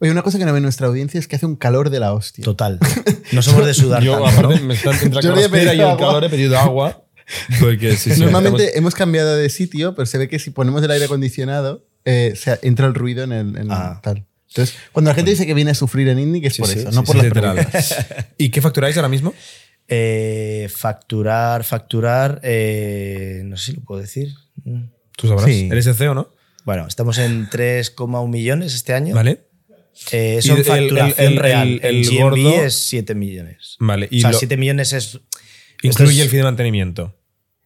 Oye, 0.00 0.10
una 0.10 0.20
cosa 0.22 0.38
que 0.38 0.44
no 0.44 0.52
ve 0.52 0.60
nuestra 0.60 0.86
audiencia 0.86 1.18
es 1.18 1.28
que 1.28 1.36
hace 1.36 1.46
un 1.46 1.56
calor 1.56 1.88
de 1.88 1.98
la 2.00 2.12
hostia. 2.12 2.44
Total. 2.44 2.78
No 3.32 3.40
somos 3.42 3.64
de 3.66 3.72
sudar 3.74 4.02
Yo, 4.02 4.12
tanto, 4.22 4.26
aparte, 4.28 4.60
¿no? 4.60 4.66
me 4.66 4.74
están 4.74 4.92
entre 4.94 5.10
la 5.14 5.20
Yo 5.22 5.34
he 5.34 5.64
y 5.64 5.68
el 5.68 5.80
agua. 5.80 5.96
calor, 5.96 6.24
he 6.24 6.28
pedido 6.30 6.56
agua. 6.58 7.05
Porque 7.60 7.96
sí, 7.96 8.12
sí, 8.14 8.20
Normalmente 8.20 8.62
estamos- 8.64 8.78
hemos 8.78 8.94
cambiado 8.94 9.36
de 9.36 9.48
sitio, 9.48 9.94
pero 9.94 10.06
se 10.06 10.18
ve 10.18 10.28
que 10.28 10.38
si 10.38 10.50
ponemos 10.50 10.82
el 10.82 10.90
aire 10.90 11.06
acondicionado, 11.06 11.84
eh, 12.04 12.34
se 12.36 12.58
entra 12.62 12.86
el 12.86 12.94
ruido 12.94 13.24
en 13.24 13.32
el 13.32 13.56
en 13.56 13.66
Ah. 13.70 14.00
tal. 14.02 14.24
Entonces, 14.48 14.76
cuando 14.92 15.10
la 15.10 15.14
gente 15.16 15.30
dice 15.32 15.44
que 15.46 15.54
viene 15.54 15.72
a 15.72 15.74
sufrir 15.74 16.08
en 16.08 16.18
Indie, 16.18 16.40
que 16.40 16.48
es 16.48 16.56
por 16.56 16.68
sí, 16.68 16.78
eso, 16.78 16.90
sí, 16.90 16.94
no 16.96 17.04
por 17.04 17.14
Sí, 17.16 17.18
las 17.18 17.26
literal. 17.26 17.54
preguntas. 17.56 18.06
¿Y 18.38 18.50
qué 18.50 18.60
facturáis 18.62 18.96
ahora 18.96 19.08
mismo? 19.08 19.34
Eh, 19.88 20.68
facturar, 20.74 21.62
facturar, 21.64 22.40
eh, 22.42 23.42
no 23.44 23.56
sé 23.56 23.66
si 23.66 23.72
lo 23.76 23.82
puedo 23.84 24.00
decir. 24.00 24.32
Tú 25.16 25.28
sabrás. 25.28 25.44
Sí. 25.46 25.68
Eres 25.70 25.86
el 25.86 25.94
CEO, 25.94 26.14
¿no? 26.14 26.30
Bueno, 26.64 26.86
estamos 26.88 27.18
en 27.18 27.48
3,1 27.50 28.28
millones 28.28 28.74
este 28.74 28.94
año. 28.94 29.14
Vale. 29.14 29.42
Eh, 30.12 30.36
eso 30.38 30.52
en 30.52 30.58
el- 30.58 30.64
facturación 30.64 31.14
el- 31.26 31.32
el- 31.34 31.38
real. 31.38 31.80
el- 31.82 31.96
El, 32.04 32.18
gordo- 32.18 32.62
es 32.64 32.74
7 32.74 33.14
millones. 33.14 33.76
Vale. 33.78 34.08
Y 34.10 34.18
o 34.18 34.20
sea, 34.22 34.30
lo- 34.32 34.38
7 34.38 34.56
millones 34.56 34.92
es. 34.92 35.20
Incluye 35.82 36.18
es- 36.18 36.24
el 36.24 36.28
fin 36.30 36.38
de 36.38 36.44
mantenimiento. 36.44 37.14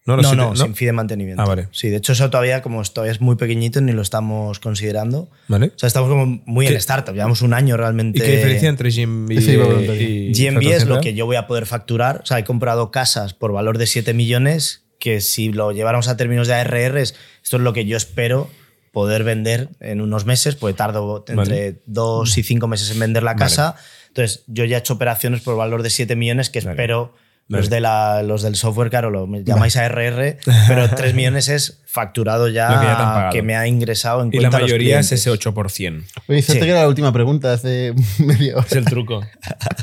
No, 0.06 0.16
No, 0.16 0.34
no, 0.34 0.56
sin 0.56 0.74
fee 0.74 0.86
de 0.86 0.92
mantenimiento. 0.92 1.40
Ah, 1.42 1.46
vale. 1.46 1.68
Sí, 1.72 1.88
de 1.88 1.96
hecho, 1.98 2.14
eso 2.14 2.30
todavía, 2.30 2.62
como 2.62 2.82
todavía 2.82 3.12
es 3.12 3.20
muy 3.20 3.36
pequeñito, 3.36 3.80
ni 3.80 3.92
lo 3.92 4.02
estamos 4.02 4.58
considerando. 4.58 5.30
Vale. 5.46 5.66
O 5.66 5.78
sea, 5.78 5.86
estamos 5.86 6.08
como 6.08 6.42
muy 6.46 6.66
¿Qué- 6.66 6.72
en 6.72 6.78
startup. 6.78 7.14
Llevamos 7.14 7.42
un 7.42 7.52
año 7.52 7.76
realmente. 7.76 8.18
¿Y 8.18 8.22
qué 8.22 8.36
diferencia 8.36 8.68
entre 8.70 8.90
GMB 8.90 9.30
yo. 9.40 9.94
y 9.94 10.32
GMB 10.32 10.72
es 10.72 10.86
lo 10.86 11.00
que 11.00 11.14
yo 11.14 11.26
voy 11.26 11.36
a 11.36 11.46
poder 11.46 11.66
facturar. 11.66 12.22
O 12.24 12.26
sea, 12.26 12.38
he 12.38 12.44
comprado 12.44 12.90
casas 12.90 13.34
por 13.34 13.52
valor 13.52 13.78
de 13.78 13.86
7 13.86 14.14
millones 14.14 14.84
que 14.98 15.20
si 15.20 15.52
lo 15.52 15.70
lleváramos 15.70 16.08
a 16.08 16.16
términos 16.16 16.48
de 16.48 16.54
ARRs, 16.54 17.14
esto 17.44 17.56
es 17.58 17.62
lo 17.62 17.72
que 17.72 17.84
yo 17.84 17.96
espero 17.96 18.50
poder 18.92 19.22
vender 19.22 19.68
en 19.80 20.00
unos 20.00 20.24
meses, 20.24 20.56
pues 20.56 20.74
tardo 20.74 21.18
entre 21.28 21.36
Vale. 21.36 21.76
2 21.86 22.36
y 22.38 22.42
5 22.42 22.66
meses 22.66 22.90
en 22.90 22.98
vender 22.98 23.22
la 23.22 23.36
casa. 23.36 23.76
Entonces, 24.08 24.42
yo 24.48 24.64
ya 24.64 24.78
he 24.78 24.80
hecho 24.80 24.94
operaciones 24.94 25.42
por 25.42 25.56
valor 25.56 25.82
de 25.84 25.90
7 25.90 26.16
millones 26.16 26.48
que 26.50 26.61
Vale. 26.61 26.70
espero... 26.72 27.14
Los, 27.59 27.68
de 27.68 27.80
la, 27.80 28.22
los 28.22 28.42
del 28.42 28.55
software, 28.55 28.90
claro, 28.90 29.11
lo 29.11 29.26
llamáis 29.42 29.76
ARR, 29.76 30.38
pero 30.68 30.88
3 30.96 31.14
millones 31.14 31.48
es 31.48 31.82
facturado 31.84 32.48
ya, 32.48 33.28
que 33.32 33.42
me 33.42 33.57
ha 33.57 33.66
ingresado 33.66 34.22
en 34.22 34.28
Y 34.28 34.36
la 34.36 34.42
cuenta 34.42 34.57
a 34.59 34.61
los 34.61 34.68
mayoría 34.68 35.01
es 35.01 35.11
ese 35.11 35.30
8%. 35.32 36.05
Oye, 36.28 36.42
Sí. 36.42 36.53
que 36.59 36.64
era 36.70 36.80
la 36.82 36.88
última 36.88 37.12
pregunta 37.12 37.53
hace 37.53 37.92
media 38.18 38.55
hora. 38.57 38.66
Es 38.66 38.72
el 38.76 38.84
truco. 38.84 39.20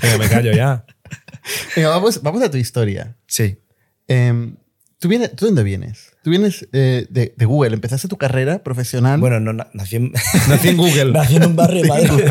Venga, 0.01 0.17
me 0.17 0.29
callo 0.29 0.53
ya. 0.53 0.85
Venga, 1.75 1.89
vamos, 1.89 2.21
vamos 2.23 2.41
a 2.41 2.49
tu 2.49 2.55
historia. 2.57 3.17
Sí. 3.27 3.59
Em, 4.07 4.55
¿tú, 4.99 5.09
vienes, 5.09 5.35
¿Tú 5.35 5.45
dónde 5.47 5.63
vienes? 5.63 6.13
Tú 6.23 6.29
vienes 6.29 6.67
eh, 6.73 7.05
de, 7.09 7.33
de 7.35 7.45
Google. 7.45 7.73
Empezaste 7.73 8.07
tu 8.07 8.17
carrera 8.17 8.63
profesional. 8.63 9.19
Bueno, 9.19 9.39
no, 9.41 9.51
na- 9.53 9.67
nací 9.73 9.97
en, 9.97 10.13
Nací 10.47 10.69
en 10.69 10.77
Google. 10.77 11.11
nací 11.11 11.35
en 11.35 11.45
un 11.45 11.55
barrio 11.57 11.81
de 11.83 11.87
Madrid. 11.89 12.23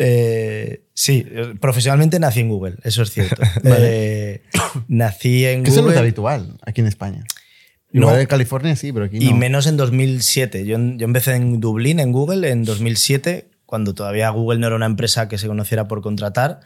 Eh, 0.00 0.84
sí, 0.98 1.24
profesionalmente 1.60 2.18
nací 2.18 2.40
en 2.40 2.48
Google, 2.48 2.76
eso 2.82 3.02
es 3.02 3.10
cierto. 3.10 3.40
Eh, 3.64 4.42
nací 4.88 5.44
en 5.46 5.62
que 5.62 5.70
eso 5.70 5.80
no 5.80 5.88
es 5.88 5.94
Google 5.94 6.00
habitual 6.00 6.58
aquí 6.62 6.80
en 6.80 6.86
España. 6.86 7.24
No. 7.92 8.02
Igual 8.02 8.20
en 8.20 8.26
California 8.26 8.76
sí, 8.76 8.92
pero 8.92 9.06
aquí 9.06 9.18
y 9.18 9.30
no. 9.30 9.36
menos 9.36 9.66
en 9.66 9.76
2007. 9.76 10.66
Yo, 10.66 10.76
yo 10.78 11.04
empecé 11.04 11.34
en 11.34 11.60
Dublín, 11.60 12.00
en 12.00 12.12
Google, 12.12 12.50
en 12.50 12.64
2007, 12.64 13.48
cuando 13.64 13.94
todavía 13.94 14.28
Google 14.30 14.58
no 14.58 14.66
era 14.66 14.76
una 14.76 14.86
empresa 14.86 15.28
que 15.28 15.38
se 15.38 15.46
conociera 15.46 15.88
por 15.88 16.02
contratar. 16.02 16.60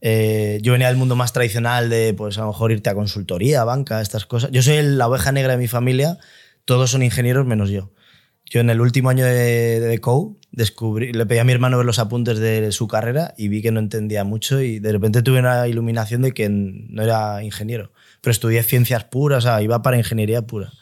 Eh, 0.00 0.58
yo 0.62 0.72
venía 0.72 0.88
del 0.88 0.96
mundo 0.96 1.16
más 1.16 1.32
tradicional 1.32 1.88
de, 1.88 2.14
pues 2.14 2.36
a 2.38 2.42
lo 2.42 2.48
mejor 2.48 2.72
irte 2.72 2.90
a 2.90 2.94
consultoría, 2.94 3.64
banca, 3.64 4.00
estas 4.00 4.26
cosas. 4.26 4.50
Yo 4.50 4.62
soy 4.62 4.82
la 4.82 5.08
oveja 5.08 5.32
negra 5.32 5.52
de 5.52 5.58
mi 5.58 5.68
familia, 5.68 6.18
todos 6.64 6.90
son 6.90 7.02
ingenieros 7.02 7.46
menos 7.46 7.70
yo. 7.70 7.90
Yo 8.44 8.60
en 8.60 8.70
el 8.70 8.80
último 8.80 9.10
año 9.10 9.24
de, 9.24 9.80
de 9.80 9.98
COU 10.00 10.37
descubrí, 10.50 11.12
le 11.12 11.26
pedí 11.26 11.38
a 11.38 11.44
mi 11.44 11.52
hermano 11.52 11.76
ver 11.76 11.86
los 11.86 11.98
apuntes 11.98 12.38
de 12.38 12.72
su 12.72 12.88
carrera 12.88 13.34
y 13.36 13.48
vi 13.48 13.62
que 13.62 13.70
no 13.70 13.80
entendía 13.80 14.24
mucho 14.24 14.60
y 14.62 14.78
de 14.78 14.92
repente 14.92 15.22
tuve 15.22 15.38
una 15.40 15.68
iluminación 15.68 16.22
de 16.22 16.32
que 16.32 16.48
no 16.48 17.02
era 17.02 17.42
ingeniero, 17.44 17.92
pero 18.20 18.30
estudié 18.32 18.62
ciencias 18.62 19.04
puras, 19.04 19.44
o 19.44 19.48
sea, 19.48 19.62
iba 19.62 19.82
para 19.82 19.98
ingeniería 19.98 20.42
pura. 20.42 20.72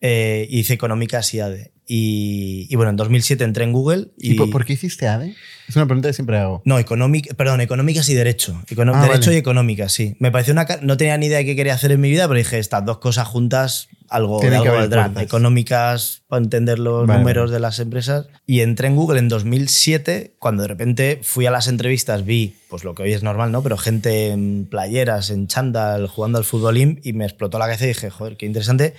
Eh, 0.00 0.48
hice 0.50 0.74
económicas 0.74 1.32
y 1.34 1.40
ADE. 1.40 1.72
Y, 1.86 2.66
y 2.70 2.76
bueno, 2.76 2.90
en 2.90 2.96
2007 2.96 3.44
entré 3.44 3.64
en 3.64 3.72
Google 3.72 4.08
y... 4.18 4.32
¿Y 4.32 4.34
por, 4.34 4.50
por 4.50 4.64
qué 4.64 4.72
hiciste 4.72 5.06
ADE? 5.06 5.34
Es 5.68 5.76
una 5.76 5.86
pregunta 5.86 6.08
que 6.08 6.12
siempre 6.14 6.38
hago. 6.38 6.60
No, 6.64 6.78
económic, 6.78 7.34
perdón, 7.36 7.60
económicas 7.60 8.08
y 8.08 8.14
derecho. 8.14 8.60
Econo- 8.68 8.92
Ah, 8.94 9.02
derecho 9.02 9.26
vale. 9.26 9.36
y 9.36 9.38
económicas, 9.38 9.92
sí. 9.92 10.16
Me 10.18 10.30
pareció 10.32 10.52
una... 10.54 10.66
No 10.80 10.96
tenía 10.96 11.16
ni 11.18 11.26
idea 11.26 11.38
de 11.38 11.44
qué 11.44 11.54
quería 11.54 11.74
hacer 11.74 11.92
en 11.92 12.00
mi 12.00 12.10
vida, 12.10 12.26
pero 12.26 12.38
dije, 12.38 12.58
estas 12.58 12.84
dos 12.84 12.98
cosas 12.98 13.28
juntas, 13.28 13.88
algo, 14.12 14.40
de 14.40 14.48
algo 14.56 14.64
puertas. 14.72 15.22
Económicas 15.22 16.22
para 16.28 16.42
entender 16.42 16.78
los 16.78 17.06
Vale, 17.06 17.18
números 17.20 17.44
vale. 17.50 17.54
de 17.54 17.60
las 17.60 17.78
empresas. 17.78 18.26
Y 18.46 18.60
entré 18.60 18.88
en 18.88 18.96
Google 18.96 19.18
en 19.18 19.28
2007, 19.28 20.36
cuando 20.38 20.62
de 20.62 20.68
repente 20.68 21.20
fui 21.22 21.46
a 21.46 21.50
las 21.50 21.66
entrevistas, 21.68 22.24
vi, 22.24 22.56
pues 22.68 22.84
lo 22.84 22.94
que 22.94 23.02
hoy 23.02 23.12
es 23.12 23.22
normal, 23.22 23.52
¿no? 23.52 23.62
Pero 23.62 23.76
gente 23.76 24.28
en 24.28 24.66
playeras, 24.70 25.30
en 25.30 25.46
chándal, 25.48 26.06
jugando 26.06 26.38
al 26.38 26.44
futbolín, 26.44 27.00
y 27.02 27.12
me 27.12 27.24
explotó 27.24 27.58
la 27.58 27.66
cabeza 27.66 27.84
y 27.84 27.88
dije, 27.88 28.10
joder, 28.10 28.36
qué 28.36 28.46
interesante. 28.46 28.94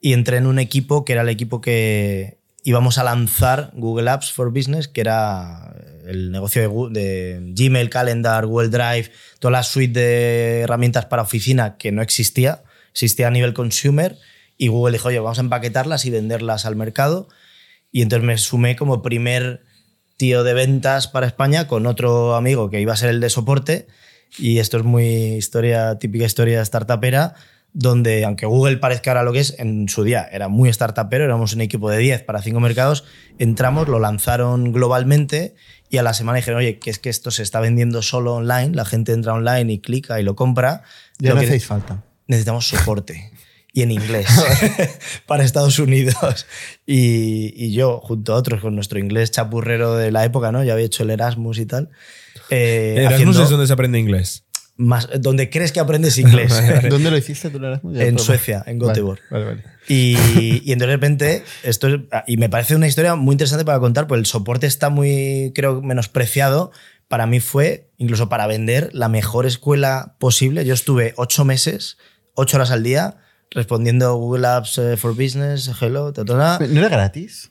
Y 0.00 0.12
entré 0.12 0.36
en 0.38 0.46
un 0.46 0.58
equipo 0.58 1.04
que 1.04 1.12
era 1.14 1.22
el 1.22 1.28
equipo 1.28 1.60
que 1.60 2.38
íbamos 2.62 2.96
a 2.98 3.04
lanzar 3.04 3.70
Google 3.74 4.08
Apps 4.10 4.32
for 4.32 4.50
Business, 4.50 4.88
que 4.88 5.00
era 5.02 5.74
el 6.06 6.30
negocio 6.30 6.62
de, 6.62 6.68
Gu- 6.68 6.90
de 6.90 7.52
Gmail, 7.54 7.90
Calendar, 7.90 8.46
Google 8.46 8.68
Drive, 8.68 9.10
toda 9.38 9.52
la 9.52 9.62
suite 9.62 9.98
de 9.98 10.60
herramientas 10.60 11.06
para 11.06 11.22
oficina 11.22 11.76
que 11.78 11.92
no 11.92 12.00
existía, 12.02 12.62
existía 12.90 13.28
a 13.28 13.30
nivel 13.30 13.54
consumer, 13.54 14.16
y 14.56 14.68
Google 14.68 14.92
dijo, 14.92 15.08
oye, 15.08 15.18
vamos 15.20 15.38
a 15.38 15.42
empaquetarlas 15.42 16.04
y 16.04 16.10
venderlas 16.10 16.64
al 16.66 16.76
mercado. 16.76 17.28
Y 17.90 18.02
entonces 18.02 18.26
me 18.26 18.38
sumé 18.38 18.76
como 18.76 19.02
primer 19.02 19.62
tío 20.16 20.44
de 20.44 20.54
ventas 20.54 21.08
para 21.08 21.26
España 21.26 21.66
con 21.66 21.86
otro 21.86 22.34
amigo 22.36 22.70
que 22.70 22.80
iba 22.80 22.92
a 22.92 22.96
ser 22.96 23.10
el 23.10 23.20
de 23.20 23.30
soporte. 23.30 23.86
Y 24.38 24.58
esto 24.58 24.78
es 24.78 24.84
muy 24.84 25.04
historia, 25.34 25.98
típica 25.98 26.24
historia 26.24 26.64
startupera, 26.64 27.34
donde 27.72 28.24
aunque 28.24 28.46
Google 28.46 28.76
parezca 28.78 29.10
ahora 29.10 29.22
lo 29.24 29.32
que 29.32 29.40
es, 29.40 29.56
en 29.58 29.88
su 29.88 30.02
día 30.04 30.28
era 30.32 30.48
muy 30.48 30.72
startupero, 30.72 31.24
éramos 31.24 31.54
un 31.54 31.60
equipo 31.60 31.90
de 31.90 31.98
10 31.98 32.22
para 32.22 32.42
5 32.42 32.58
mercados, 32.60 33.04
entramos, 33.38 33.88
lo 33.88 33.98
lanzaron 33.98 34.72
globalmente 34.72 35.54
y 35.90 35.98
a 35.98 36.02
la 36.04 36.14
semana 36.14 36.36
dijeron, 36.36 36.58
oye, 36.60 36.78
que 36.78 36.90
es 36.90 36.98
que 36.98 37.10
esto 37.10 37.30
se 37.30 37.42
está 37.42 37.60
vendiendo 37.60 38.02
solo 38.02 38.34
online, 38.34 38.70
la 38.74 38.84
gente 38.84 39.12
entra 39.12 39.34
online 39.34 39.72
y 39.72 39.78
clica 39.80 40.20
y 40.20 40.24
lo 40.24 40.34
compra. 40.36 40.82
Ya 41.18 41.30
Lo 41.30 41.34
no 41.36 41.40
que- 41.40 41.46
hacéis 41.48 41.66
falta. 41.66 42.02
necesitamos 42.26 42.66
soporte. 42.68 43.30
Y 43.76 43.82
en 43.82 43.90
inglés, 43.90 44.28
para 45.26 45.42
Estados 45.44 45.78
Unidos. 45.80 46.46
Y, 46.86 47.52
y 47.56 47.72
yo, 47.72 48.00
junto 48.00 48.32
a 48.32 48.36
otros, 48.36 48.60
con 48.60 48.74
nuestro 48.76 49.00
inglés 49.00 49.32
chapurrero 49.32 49.96
de 49.96 50.12
la 50.12 50.24
época, 50.24 50.52
¿no? 50.52 50.62
Ya 50.62 50.74
había 50.74 50.86
hecho 50.86 51.02
el 51.02 51.10
Erasmus 51.10 51.58
y 51.58 51.66
tal. 51.66 51.90
eh, 52.50 52.94
Erasmus 52.98 53.38
es 53.40 53.50
donde 53.50 53.66
se 53.66 53.72
aprende 53.72 53.98
inglés. 53.98 54.44
más, 54.76 55.08
donde 55.20 55.50
crees 55.50 55.72
que 55.72 55.80
aprendes 55.80 56.18
inglés. 56.18 56.52
¿Dónde 56.88 57.10
lo 57.10 57.16
hiciste 57.16 57.50
tú, 57.50 57.58
el 57.58 57.64
Erasmus? 57.64 57.94
Ya 57.96 58.04
en. 58.04 58.18
Suecia, 58.20 58.62
en 58.66 58.78
Vale, 58.78 58.92
Göteborg. 58.92 59.20
Vale, 59.30 59.44
vale. 59.44 59.62
Y, 59.88 60.16
y 60.64 60.72
entonces 60.72 60.78
de 60.78 60.86
repente, 60.86 61.44
esto 61.64 61.88
es, 61.88 62.00
y 62.28 62.36
me 62.36 62.48
parece 62.48 62.76
una 62.76 62.86
historia 62.86 63.16
muy 63.16 63.32
interesante 63.34 63.64
para 63.64 63.80
contar, 63.80 64.06
porque 64.06 64.20
el 64.20 64.26
soporte 64.26 64.68
está 64.68 64.88
muy, 64.88 65.50
creo, 65.54 65.82
menospreciado. 65.82 66.70
Para 67.08 67.26
mí 67.26 67.40
fue, 67.40 67.90
incluso 67.98 68.28
para 68.28 68.46
vender, 68.46 68.90
la 68.92 69.08
mejor 69.08 69.46
escuela 69.46 70.14
posible. 70.20 70.64
Yo 70.64 70.74
estuve 70.74 71.12
ocho 71.16 71.44
meses, 71.44 71.98
ocho 72.34 72.56
horas 72.56 72.70
al 72.70 72.82
día, 72.84 73.18
respondiendo 73.54 74.14
Google 74.16 74.46
Apps 74.46 74.78
eh, 74.78 74.96
for 74.96 75.12
Business, 75.14 75.70
Hello, 75.80 76.12
ta, 76.12 76.24
ta, 76.24 76.58
ta. 76.58 76.66
¿No 76.66 76.80
era 76.80 76.88
gratis? 76.88 77.50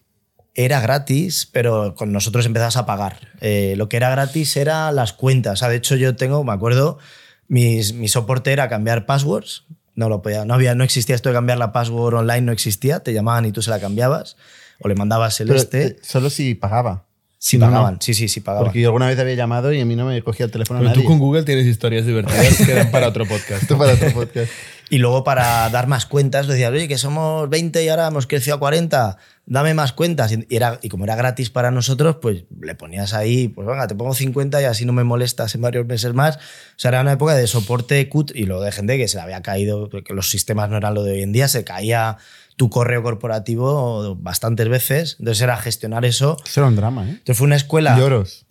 Era 0.56 0.80
gratis, 0.82 1.50
pero 1.52 1.96
con 1.96 2.12
nosotros 2.12 2.46
empezabas 2.46 2.78
a 2.78 2.86
pagar. 2.86 3.30
Eh, 3.42 3.74
lo 3.78 3.90
que 3.90 3.98
era 3.98 4.10
gratis 4.12 4.56
era 4.56 4.92
las 4.92 5.14
cuentas. 5.14 5.54
O 5.54 5.56
sea, 5.58 5.70
de 5.70 5.78
hecho, 5.78 5.96
yo 5.96 6.16
tengo, 6.16 6.44
me 6.44 6.54
acuerdo, 6.54 7.00
mis- 7.48 7.94
mi 7.94 8.08
soporte 8.08 8.52
era 8.54 8.70
cambiar 8.70 9.06
passwords. 9.08 9.64
No 9.96 10.10
lo 10.10 10.22
podía, 10.22 10.44
no 10.46 10.54
había, 10.56 10.74
no 10.76 10.84
existía 10.84 11.16
esto 11.16 11.30
de 11.30 11.36
cambiar 11.36 11.58
la 11.60 11.72
password 11.72 12.16
online, 12.16 12.42
no 12.42 12.52
existía. 12.52 13.00
Te 13.02 13.14
llamaban 13.14 13.46
y 13.46 13.52
tú 13.52 13.62
se 13.62 13.70
la 13.72 13.80
cambiabas 13.80 14.38
o 14.80 14.88
le 14.88 14.96
mandabas 14.96 15.40
el 15.40 15.48
Pero, 15.48 15.60
este. 15.60 15.84
eh, 15.86 15.96
solo 16.02 16.30
si 16.32 16.56
pagaba. 16.56 17.06
no, 17.54 17.60
no. 17.60 17.66
pagaban, 17.66 17.98
sí, 18.02 18.14
sí, 18.16 18.28
sí 18.28 18.40
pagaban. 18.42 18.66
Porque 18.66 18.82
yo 18.82 18.88
alguna 18.90 19.08
vez 19.08 19.18
había 19.20 19.36
llamado 19.36 19.72
y 19.74 19.80
a 19.82 19.86
mí 19.86 19.96
no 19.96 20.06
me 20.06 20.22
cogía 20.24 20.46
el 20.48 20.52
teléfono 20.52 20.80
Pero 20.80 20.90
nadie. 20.90 21.02
tú 21.04 21.08
con 21.08 21.20
Google 21.20 21.44
tienes 21.44 21.66
historias 21.68 22.06
divertidas 22.08 22.58
que 22.58 22.74
dan 22.74 22.90
para 22.92 23.08
otro 23.08 23.26
podcast. 23.28 23.62
Esto 23.64 23.78
para 23.78 23.94
otro 23.94 24.12
podcast. 24.14 24.52
Y 24.90 24.98
luego 24.98 25.24
para 25.24 25.70
dar 25.70 25.88
más 25.88 26.06
cuentas, 26.06 26.48
decías, 26.48 26.72
oye, 26.72 26.88
que 26.88 26.98
somos 26.98 27.50
20 27.50 27.84
y 27.84 27.90
ahora 27.90 28.08
hemos 28.08 28.28
crecido 28.28 28.58
a 28.58 28.60
40, 28.60 29.18
dame 29.46 29.74
más 29.74 29.94
cuentas. 29.94 30.32
Y, 30.32 30.46
era, 30.56 30.80
y 30.82 30.90
como 30.90 31.06
era 31.06 31.16
gratis 31.16 31.50
para 31.50 31.72
nosotros, 31.72 32.18
pues 32.22 32.44
le 32.62 32.76
ponías 32.76 33.14
ahí, 33.14 33.48
pues 33.48 33.68
venga, 33.68 33.88
te 33.88 33.96
pongo 33.96 34.14
50 34.14 34.62
y 34.62 34.66
así 34.66 34.86
no 34.86 34.94
me 34.94 35.04
molestas 35.04 35.56
en 35.56 35.62
varios 35.62 35.86
meses 35.86 36.14
más. 36.14 36.38
O 36.38 36.40
sea, 36.78 36.90
era 36.90 37.02
una 37.02 37.14
época 37.14 37.36
de 37.36 37.48
soporte 37.48 38.08
CUT 38.10 38.32
y 38.36 38.46
luego 38.46 38.64
de 38.64 38.72
gente 38.72 38.98
que 38.98 39.08
se 39.08 39.18
le 39.18 39.24
había 39.24 39.42
caído, 39.42 39.90
que 39.90 40.14
los 40.14 40.30
sistemas 40.30 40.70
no 40.70 40.78
eran 40.78 40.94
lo 40.94 41.04
de 41.04 41.14
hoy 41.14 41.24
en 41.24 41.32
día, 41.32 41.48
se 41.48 41.64
caía 41.64 42.18
tu 42.56 42.70
correo 42.70 43.02
corporativo 43.02 44.16
bastantes 44.16 44.70
veces. 44.70 45.16
Entonces 45.20 45.42
era 45.42 45.58
gestionar 45.58 46.06
eso. 46.06 46.38
Eso 46.46 46.62
era 46.62 46.68
un 46.68 46.76
drama, 46.76 47.06
¿eh? 47.06 47.10
Entonces 47.10 47.38
fue 47.38 47.46
una 47.46 47.56
escuela... 47.56 47.98
Lloros. 47.98 48.46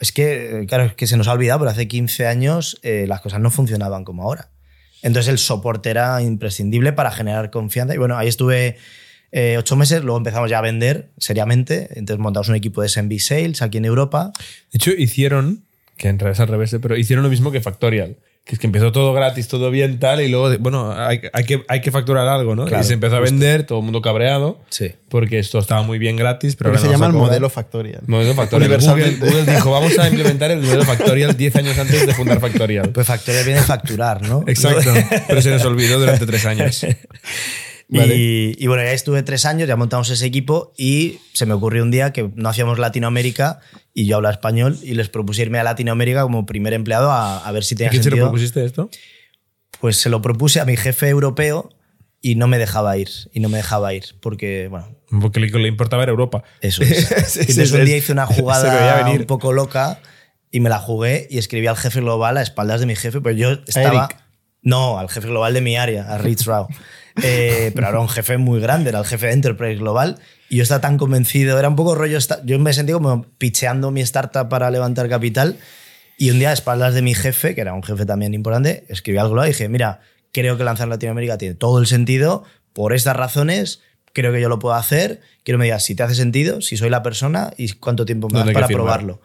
Es 0.00 0.12
que, 0.12 0.66
claro, 0.68 0.84
es 0.84 0.94
que 0.94 1.06
se 1.06 1.16
nos 1.16 1.28
ha 1.28 1.32
olvidado, 1.32 1.60
pero 1.60 1.70
hace 1.70 1.88
15 1.88 2.26
años 2.26 2.78
eh, 2.82 3.06
las 3.08 3.20
cosas 3.20 3.40
no 3.40 3.50
funcionaban 3.50 4.04
como 4.04 4.22
ahora. 4.22 4.50
Entonces 5.02 5.30
el 5.30 5.38
soporte 5.38 5.90
era 5.90 6.20
imprescindible 6.22 6.92
para 6.92 7.10
generar 7.10 7.50
confianza. 7.50 7.94
Y 7.94 7.98
bueno, 7.98 8.16
ahí 8.16 8.28
estuve 8.28 8.76
eh, 9.30 9.56
ocho 9.58 9.76
meses, 9.76 10.02
luego 10.02 10.18
empezamos 10.18 10.50
ya 10.50 10.58
a 10.58 10.62
vender 10.62 11.10
seriamente. 11.18 11.88
Entonces 11.94 12.18
montamos 12.18 12.48
un 12.48 12.54
equipo 12.54 12.82
de 12.82 12.88
SMB 12.88 13.18
Sales 13.18 13.62
aquí 13.62 13.78
en 13.78 13.84
Europa. 13.84 14.32
De 14.72 14.76
hecho, 14.76 14.90
hicieron, 14.90 15.64
que 15.96 16.08
en 16.08 16.20
es 16.20 16.40
al 16.40 16.48
revés, 16.48 16.72
¿eh? 16.72 16.80
pero 16.80 16.96
hicieron 16.96 17.22
lo 17.22 17.30
mismo 17.30 17.52
que 17.52 17.60
Factorial. 17.60 18.16
Que 18.48 18.54
es 18.54 18.58
que 18.58 18.66
empezó 18.66 18.92
todo 18.92 19.12
gratis, 19.12 19.46
todo 19.46 19.70
bien, 19.70 19.98
tal, 19.98 20.22
y 20.22 20.28
luego, 20.28 20.48
bueno, 20.58 20.90
hay, 20.96 21.20
hay 21.34 21.44
que, 21.44 21.64
hay 21.68 21.82
que 21.82 21.90
facturar 21.90 22.26
algo, 22.28 22.56
¿no? 22.56 22.64
Claro, 22.64 22.82
y 22.82 22.86
se 22.86 22.94
empezó 22.94 23.16
a 23.16 23.20
vender, 23.20 23.64
todo 23.64 23.80
el 23.80 23.84
mundo 23.84 24.00
cabreado, 24.00 24.58
Sí. 24.70 24.94
porque 25.10 25.38
esto 25.38 25.58
estaba 25.58 25.82
muy 25.82 25.98
bien 25.98 26.16
gratis, 26.16 26.56
pero 26.56 26.70
Porque 26.70 26.80
se 26.80 26.86
ahora 26.86 26.96
llama 26.96 27.06
el 27.08 27.12
modelo 27.12 27.50
Factorial. 27.50 28.00
Modelo 28.06 28.32
Factorial. 28.34 28.70
Google, 28.70 28.86
Universalmente. 28.86 29.26
Google 29.26 29.54
dijo, 29.54 29.70
vamos 29.70 29.98
a 29.98 30.08
implementar 30.08 30.50
el 30.50 30.62
modelo 30.62 30.82
Factorial 30.86 31.36
10 31.36 31.56
años 31.56 31.78
antes 31.78 32.06
de 32.06 32.14
fundar 32.14 32.40
Factorial. 32.40 32.88
Pues 32.88 33.06
Factorial 33.06 33.44
viene 33.44 33.60
de 33.60 33.66
facturar, 33.66 34.26
¿no? 34.26 34.42
Exacto. 34.46 34.94
Pero 35.28 35.42
se 35.42 35.50
nos 35.50 35.62
olvidó 35.66 36.00
durante 36.00 36.24
tres 36.24 36.46
años. 36.46 36.86
Y, 37.90 38.54
y 38.62 38.66
bueno, 38.66 38.82
ya 38.82 38.92
estuve 38.92 39.22
tres 39.22 39.46
años, 39.46 39.66
ya 39.66 39.74
montamos 39.76 40.10
ese 40.10 40.26
equipo 40.26 40.74
y 40.76 41.20
se 41.32 41.46
me 41.46 41.54
ocurrió 41.54 41.82
un 41.82 41.90
día 41.90 42.12
que 42.12 42.30
no 42.34 42.50
hacíamos 42.50 42.78
Latinoamérica 42.78 43.60
y 43.94 44.06
yo 44.06 44.16
hablo 44.16 44.28
español 44.28 44.76
y 44.82 44.92
les 44.94 45.08
propuse 45.08 45.40
irme 45.42 45.58
a 45.58 45.62
Latinoamérica 45.64 46.22
como 46.22 46.44
primer 46.44 46.74
empleado 46.74 47.10
a, 47.10 47.38
a 47.38 47.52
ver 47.52 47.64
si 47.64 47.74
¿A 47.74 47.78
tenía 47.78 47.90
quién 47.90 48.02
se 48.02 48.10
lo 48.10 48.16
sentido. 48.16 48.26
propusiste 48.26 48.64
esto? 48.64 48.90
Pues 49.80 49.96
se 49.96 50.10
lo 50.10 50.20
propuse 50.20 50.60
a 50.60 50.66
mi 50.66 50.76
jefe 50.76 51.08
europeo 51.08 51.70
y 52.20 52.34
no 52.34 52.46
me 52.46 52.58
dejaba 52.58 52.96
ir. 52.98 53.08
Y 53.32 53.40
no 53.40 53.48
me 53.48 53.56
dejaba 53.58 53.94
ir 53.94 54.04
porque, 54.20 54.68
bueno, 54.68 54.88
Porque 55.22 55.40
lo 55.40 55.46
que 55.50 55.58
le 55.58 55.68
importaba 55.68 56.02
era 56.02 56.10
Europa. 56.10 56.42
eso 56.60 56.82
es. 56.82 57.06
Sí, 57.28 57.38
Y 57.38 57.42
Entonces 57.52 57.70
sí, 57.70 57.76
un 57.76 57.84
día 57.86 57.96
hice 57.96 58.12
una 58.12 58.26
jugada 58.26 59.02
venir. 59.02 59.20
un 59.20 59.26
poco 59.26 59.52
loca 59.54 60.00
y 60.50 60.60
me 60.60 60.68
la 60.68 60.78
jugué 60.78 61.26
y 61.30 61.38
escribí 61.38 61.66
al 61.68 61.76
jefe 61.76 62.00
global 62.00 62.36
a 62.36 62.42
espaldas 62.42 62.80
de 62.80 62.86
mi 62.86 62.96
jefe, 62.96 63.20
pues 63.22 63.36
yo 63.38 63.52
estaba... 63.66 64.04
Eric. 64.06 64.18
No, 64.60 64.98
al 64.98 65.08
jefe 65.08 65.28
global 65.28 65.54
de 65.54 65.60
mi 65.60 65.76
área, 65.76 66.12
a 66.12 66.18
Rich 66.18 66.44
Rao. 66.44 66.68
Eh, 67.22 67.72
pero 67.74 67.88
era 67.88 68.00
un 68.00 68.08
jefe 68.08 68.38
muy 68.38 68.60
grande, 68.60 68.90
era 68.90 69.00
el 69.00 69.04
jefe 69.04 69.26
de 69.26 69.32
Enterprise 69.32 69.78
Global. 69.78 70.18
Y 70.48 70.56
yo 70.56 70.62
estaba 70.62 70.80
tan 70.80 70.98
convencido, 70.98 71.58
era 71.58 71.68
un 71.68 71.76
poco 71.76 71.94
rollo. 71.94 72.18
Yo 72.44 72.58
me 72.58 72.72
sentí 72.72 72.92
como 72.92 73.24
picheando 73.38 73.90
mi 73.90 74.00
startup 74.00 74.48
para 74.48 74.70
levantar 74.70 75.08
capital. 75.08 75.56
Y 76.16 76.30
un 76.30 76.38
día, 76.38 76.50
a 76.50 76.52
espaldas 76.52 76.94
de 76.94 77.02
mi 77.02 77.14
jefe, 77.14 77.54
que 77.54 77.60
era 77.60 77.74
un 77.74 77.82
jefe 77.82 78.04
también 78.06 78.34
importante, 78.34 78.84
escribí 78.88 79.18
algo 79.18 79.44
y 79.44 79.48
dije: 79.48 79.68
Mira, 79.68 80.00
creo 80.32 80.56
que 80.56 80.64
lanzar 80.64 80.88
Latinoamérica 80.88 81.38
tiene 81.38 81.54
todo 81.54 81.78
el 81.78 81.86
sentido. 81.86 82.44
Por 82.72 82.92
estas 82.92 83.16
razones, 83.16 83.82
creo 84.12 84.32
que 84.32 84.40
yo 84.40 84.48
lo 84.48 84.58
puedo 84.58 84.74
hacer. 84.74 85.20
Quiero 85.44 85.56
que 85.56 85.60
me 85.60 85.64
digas 85.64 85.84
si 85.84 85.94
te 85.94 86.02
hace 86.02 86.14
sentido, 86.14 86.60
si 86.60 86.76
soy 86.76 86.90
la 86.90 87.02
persona 87.02 87.52
y 87.56 87.68
cuánto 87.72 88.04
tiempo 88.04 88.28
me 88.28 88.38
das 88.38 88.46
¿Dónde 88.46 88.50
hay 88.50 88.54
que 88.54 88.54
para 88.54 88.66
firmar? 88.68 88.84
probarlo. 88.84 89.20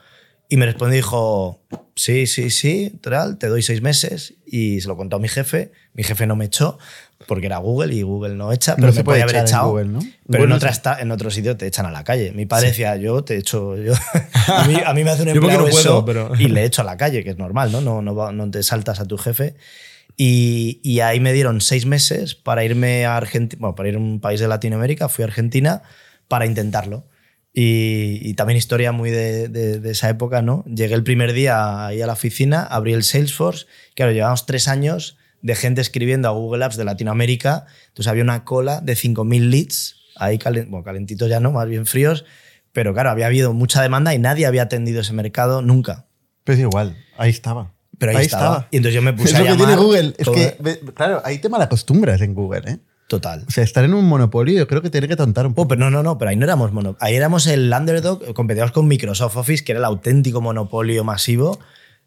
Y 0.53 0.57
me 0.57 0.67
respondió 0.67 0.93
y 0.93 0.97
dijo, 0.97 1.61
sí, 1.95 2.27
sí, 2.27 2.51
sí, 2.51 2.99
tal, 3.01 3.39
te 3.39 3.47
doy 3.47 3.63
seis 3.63 3.81
meses. 3.81 4.35
Y 4.45 4.81
se 4.81 4.87
lo 4.87 4.95
contó 4.95 5.15
a 5.15 5.19
mi 5.19 5.27
jefe. 5.27 5.71
Mi 5.93 6.03
jefe 6.03 6.27
no 6.27 6.35
me 6.35 6.45
echó 6.45 6.77
porque 7.27 7.47
era 7.47 7.57
Google 7.57 7.91
y 7.95 8.03
Google 8.03 8.35
no 8.35 8.51
echa, 8.51 8.75
pero 8.75 8.87
No 8.87 8.93
se 8.93 8.99
me 8.99 9.03
puede 9.03 9.15
podía 9.21 9.23
haber 9.23 9.35
en 9.37 9.41
echado. 9.43 9.69
Google, 9.69 9.85
¿no? 9.89 9.99
Pero 9.99 10.13
Google 10.27 10.43
en, 10.43 10.49
no 10.49 10.55
otra 10.57 10.69
se- 10.69 10.73
esta- 10.73 10.99
en 11.01 11.09
otro 11.11 11.31
sitio 11.31 11.57
te 11.57 11.65
echan 11.65 11.87
a 11.87 11.91
la 11.91 12.03
calle. 12.03 12.33
Mi 12.33 12.45
padre 12.45 12.67
decía, 12.67 12.95
yo 12.97 13.23
te 13.23 13.37
echo... 13.37 13.75
Yo, 13.77 13.93
a, 14.47 14.67
mí, 14.67 14.75
a 14.85 14.93
mí 14.93 15.03
me 15.03 15.09
hace 15.09 15.23
un 15.23 15.29
empleado 15.29 15.61
no 15.61 15.67
puedo, 15.69 15.79
eso 15.79 16.05
pero- 16.05 16.31
y 16.37 16.47
le 16.49 16.65
echo 16.65 16.83
a 16.83 16.85
la 16.85 16.97
calle, 16.97 17.23
que 17.23 17.31
es 17.31 17.37
normal, 17.39 17.71
¿no? 17.71 17.81
No, 17.81 18.03
no, 18.03 18.31
no 18.31 18.51
te 18.51 18.61
saltas 18.61 18.99
a 18.99 19.05
tu 19.05 19.17
jefe. 19.17 19.55
Y, 20.17 20.81
y 20.83 20.99
ahí 20.99 21.19
me 21.19 21.33
dieron 21.33 21.61
seis 21.61 21.87
meses 21.87 22.35
para 22.35 22.63
irme 22.63 23.05
a 23.07 23.17
Argentina, 23.17 23.59
bueno, 23.59 23.73
para 23.75 23.89
ir 23.89 23.95
a 23.95 23.97
un 23.97 24.19
país 24.19 24.39
de 24.39 24.47
Latinoamérica, 24.47 25.09
fui 25.09 25.23
a 25.23 25.25
Argentina 25.25 25.81
para 26.27 26.45
intentarlo. 26.45 27.05
Y, 27.55 28.17
y 28.27 28.33
también 28.33 28.57
historia 28.57 28.91
muy 28.91 29.11
de, 29.11 29.47
de- 29.47 29.79
de 29.79 29.91
esa 29.91 30.09
época, 30.09 30.41
¿no? 30.41 30.65
Llegué 30.65 30.95
el 30.95 31.03
primer 31.03 31.33
día 31.33 31.85
ahí 31.85 32.01
a 32.01 32.07
la 32.07 32.13
oficina, 32.13 32.63
abrí 32.63 32.93
el 32.93 33.03
Salesforce, 33.03 33.67
claro, 33.95 34.11
llevamos 34.11 34.45
tres 34.47 34.67
años 34.67 35.17
de 35.43 35.53
gente 35.55 35.79
escribiendo 35.81 36.27
a 36.27 36.31
Google 36.31 36.65
Apps 36.65 36.77
de 36.77 36.85
Latinoamérica, 36.85 37.65
entonces 37.89 38.07
había 38.09 38.23
una 38.23 38.43
cola 38.43 38.81
de 38.81 38.95
5.000 38.95 39.49
leads, 39.51 39.97
ahí 40.15 40.39
calen- 40.39 40.67
bueno, 40.69 40.83
calentitos 40.83 41.29
ya 41.29 41.39
no, 41.39 41.51
más 41.51 41.67
bien 41.67 41.85
fríos, 41.85 42.25
pero 42.71 42.91
claro, 42.95 43.11
había 43.11 43.27
habido 43.27 43.53
mucha 43.53 43.83
demanda 43.83 44.15
y 44.15 44.19
nadie 44.19 44.47
había 44.47 44.63
atendido 44.63 45.01
ese 45.01 45.13
mercado 45.13 45.61
nunca. 45.61 46.07
Pues 46.45 46.57
igual, 46.57 46.97
ahí 47.17 47.29
estaba. 47.29 47.71
Pero 47.99 48.17
ahí, 48.17 48.25
estaba. 48.25 48.67
Y 48.71 48.77
entonces 48.77 48.95
yo 48.95 49.03
me 49.03 49.13
puse 49.13 49.29
es 49.29 49.35
a 49.35 49.39
lo 49.39 49.45
que 49.45 49.51
llamar 49.51 49.67
tiene 49.67 49.81
Google. 49.81 50.13
Es 50.17 50.25
todo- 50.25 50.33
que, 50.33 50.79
claro, 50.95 51.21
ahí 51.23 51.37
te 51.37 51.49
malacostumbras 51.49 52.19
en 52.21 52.33
Google, 52.33 52.63
¿eh? 52.65 52.79
Total. 53.07 53.43
O 53.47 53.51
sea, 53.51 53.63
estar 53.63 53.83
en 53.83 53.93
un 53.93 54.05
monopolio 54.05 54.57
yo 54.57 54.67
creo 54.67 54.81
que 54.81 54.89
tiene 54.89 55.07
que 55.07 55.15
tontar 55.15 55.45
un 55.45 55.51
Oh, 55.51 55.55
poco. 55.55 55.67
pero 55.69 55.79
no, 55.81 55.89
no, 55.91 56.01
no, 56.03 56.17
pero 56.17 56.29
ahí 56.29 56.35
no 56.35 56.45
éramos 56.45 56.71
mono. 56.71 56.95
Ahí 56.99 57.15
éramos 57.15 57.45
el 57.47 57.71
underdog, 57.71 58.33
competíamos 58.33 58.71
con 58.71 58.87
Microsoft 58.87 59.35
Office, 59.37 59.63
que 59.63 59.73
era 59.73 59.79
el 59.79 59.85
auténtico 59.85 60.41
monopolio 60.41 61.03
masivo. 61.03 61.59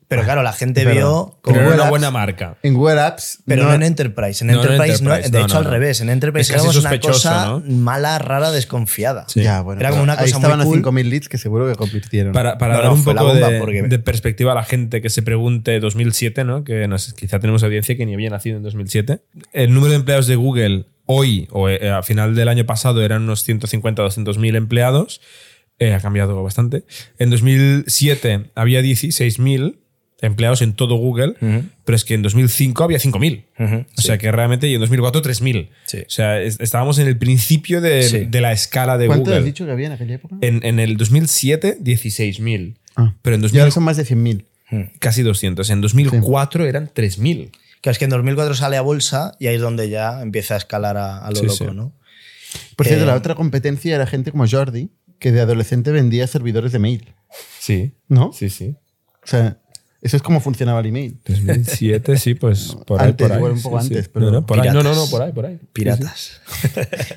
Pero 0.09 0.23
claro, 0.23 0.45
la 0.45 0.53
gente 0.53 0.85
vio. 0.85 1.37
Pero 1.43 1.57
era 1.57 1.65
Google 1.65 1.75
una 1.75 1.83
Apps, 1.83 1.91
buena 1.91 2.11
marca. 2.13 2.57
En 2.63 2.75
Google 2.75 3.01
Apps. 3.01 3.39
Pero 3.45 3.65
no, 3.65 3.71
no- 3.71 3.75
en 3.75 3.83
Enterprise. 3.83 4.45
En 4.45 4.49
No, 4.49 4.53
en 4.53 4.59
Enterprise, 4.61 5.03
no, 5.03 5.11
Enterprise, 5.11 5.31
de 5.33 5.39
no, 5.41 5.45
hecho 5.45 5.55
no, 5.55 5.59
al 5.59 5.65
no. 5.65 5.71
revés. 5.71 6.01
En 6.01 6.11
Enterprise 6.11 6.43
Es 6.43 6.51
éramos 6.51 6.77
una 6.77 6.83
sospechoso, 6.91 7.13
cosa 7.29 7.47
¿no? 7.47 7.63
mala, 7.67 8.19
rara, 8.21 8.53
desconfiada. 8.53 9.25
Sí. 9.29 9.43
Ya, 9.43 9.63
bueno. 9.63 9.81
Era 9.81 9.91
como 9.91 10.05
una 10.05 10.13
ahí 10.13 10.19
cosa 10.31 10.37
estaban 10.37 10.59
muy 10.59 10.79
a 10.79 10.83
cool. 10.83 10.95
5.000 10.95 11.09
leads 11.09 11.29
que 11.29 11.39
seguro 11.39 11.67
que 11.67 11.75
convirtieron. 11.75 12.33
Para, 12.33 12.57
para 12.57 12.77
No, 12.77 12.83
dar 12.83 12.93
un 12.93 13.05
poco 13.05 13.25
bomba 13.25 13.49
de, 13.51 13.59
porque- 13.59 13.83
de 13.83 13.99
perspectiva 13.99 14.53
a 14.53 14.55
la 14.55 14.63
gente 14.65 15.03
que 15.03 15.11
se 15.11 15.23
pregunte 15.23 15.81
2007, 15.81 16.45
¿no? 16.45 16.63
que 16.63 16.87
nos- 16.87 17.13
quizá 17.15 17.41
tenemos 17.41 17.65
audiencia 17.65 17.97
que 17.97 18.07
ni 18.07 18.15
había 18.15 18.31
nacido 18.31 18.59
en 18.59 18.63
2007, 18.63 19.23
el 19.53 19.75
número 19.75 19.91
de 19.91 19.97
empleados 19.97 20.29
de 20.29 20.37
Google 20.37 20.87
hoy 21.07 21.49
o 21.51 21.69
eh, 21.69 21.91
a 21.91 22.03
final 22.05 22.37
del 22.37 22.47
año 22.49 22.65
pasado 22.65 23.03
eran 23.05 23.23
unos 23.23 23.43
150 23.43 24.03
200 24.03 24.39
mil 24.39 24.55
empleados. 24.55 25.21
Eh, 25.79 25.93
ha 25.93 26.01
cambiado 26.01 26.43
bastante. 26.43 26.85
En 27.19 27.29
2007 27.29 28.51
había 28.55 28.81
16.000 28.83 29.79
empleados 30.23 30.63
en 30.63 30.73
todo 30.75 30.95
Google, 30.97 31.35
pero 31.85 31.95
es 31.97 32.05
que 32.05 32.15
en 32.15 32.23
2005 32.23 32.83
había 32.85 32.99
5.000. 32.99 33.45
Ujú, 33.59 33.85
O 33.97 34.01
sea 34.01 34.17
que 34.19 34.33
realmente, 34.33 34.67
y 34.69 34.75
en 34.75 34.81
2004 34.81 35.21
3.000. 35.23 35.69
Sí. 35.85 35.99
O 35.99 36.05
sea, 36.11 36.41
es- 36.41 36.59
estábamos 36.61 36.99
en 36.99 37.07
el 37.07 37.19
principio 37.19 37.81
de, 37.81 38.03
Sí. 38.03 38.19
de 38.25 38.41
la 38.41 38.53
escala 38.53 38.97
de 38.99 39.07
¿Cuánto 39.09 39.25
Google. 39.27 39.39
has 39.39 39.45
dicho 39.45 39.67
que 39.67 39.73
había 39.73 39.87
en 39.89 39.93
aquella 39.93 40.15
época? 40.15 40.37
En, 40.41 40.65
en 40.65 40.79
el 40.81 40.97
2007, 40.97 41.77
16.000. 41.81 42.77
Ah. 42.97 43.15
Pero 43.23 43.37
en 43.37 43.41
Y 43.41 43.43
2000, 43.43 43.61
ahora 43.61 43.71
son 43.73 43.83
más 43.85 43.97
de 43.99 44.05
100.000. 44.05 44.45
casi 44.99 45.23
200. 45.23 45.69
En 45.71 45.81
2004 45.83 46.65
eran 46.67 46.89
3.000. 46.93 47.51
Que 47.83 47.91
es 47.91 47.99
que 47.99 48.05
en 48.05 48.11
2004 48.11 48.55
sale 48.55 48.77
a 48.79 48.81
bolsa 48.81 49.37
y 49.39 49.47
ahí 49.49 49.57
es 49.57 49.61
donde 49.61 49.89
ya 49.91 50.23
empieza 50.23 50.55
a 50.55 50.57
escalar 50.57 50.97
a, 50.97 51.19
a 51.25 51.31
lo 51.31 51.37
Sí, 51.37 51.43
loco, 51.47 51.57
sí. 51.69 51.71
¿no? 51.75 51.93
Por 52.75 52.87
cierto, 52.87 53.05
Eh, 53.05 53.07
la 53.07 53.15
otra 53.15 53.35
competencia 53.35 53.95
era 53.95 54.07
gente 54.07 54.31
como 54.33 54.49
Jordi, 54.49 54.89
que 55.19 55.31
de 55.31 55.41
adolescente 55.41 55.93
vendía 55.93 56.27
servidores 56.27 56.73
de 56.73 56.79
mail. 56.79 57.15
Sí. 57.61 57.93
¿No? 58.09 58.33
Sí, 58.33 58.49
sí. 58.51 58.77
O 59.23 59.27
sea, 59.27 59.59
Eso 60.07 60.17
es 60.17 60.23
como 60.23 60.41
funcionaba 60.41 60.79
el 60.81 60.87
email. 60.87 61.19
2007, 61.27 62.17
sí, 62.17 62.35
pues 62.35 62.77
por 62.87 63.01
ahí, 63.03 63.09
Antes, 63.09 63.27
por 63.27 63.33
ahí. 63.33 63.39
igual 63.39 63.53
un 63.55 63.63
poco 63.63 63.81
Sí, 63.81 63.89
sí. 63.89 63.95
antes, 63.95 64.09
pero- 64.09 64.27
No, 64.27 64.33
no, 64.33 64.47
por 64.47 64.61
ahí. 64.61 64.69
No, 64.73 64.83
no, 64.83 65.07
por 65.11 65.23
ahí, 65.23 65.33
por 65.33 65.47
ahí. 65.47 65.59
Piratas. 65.73 66.41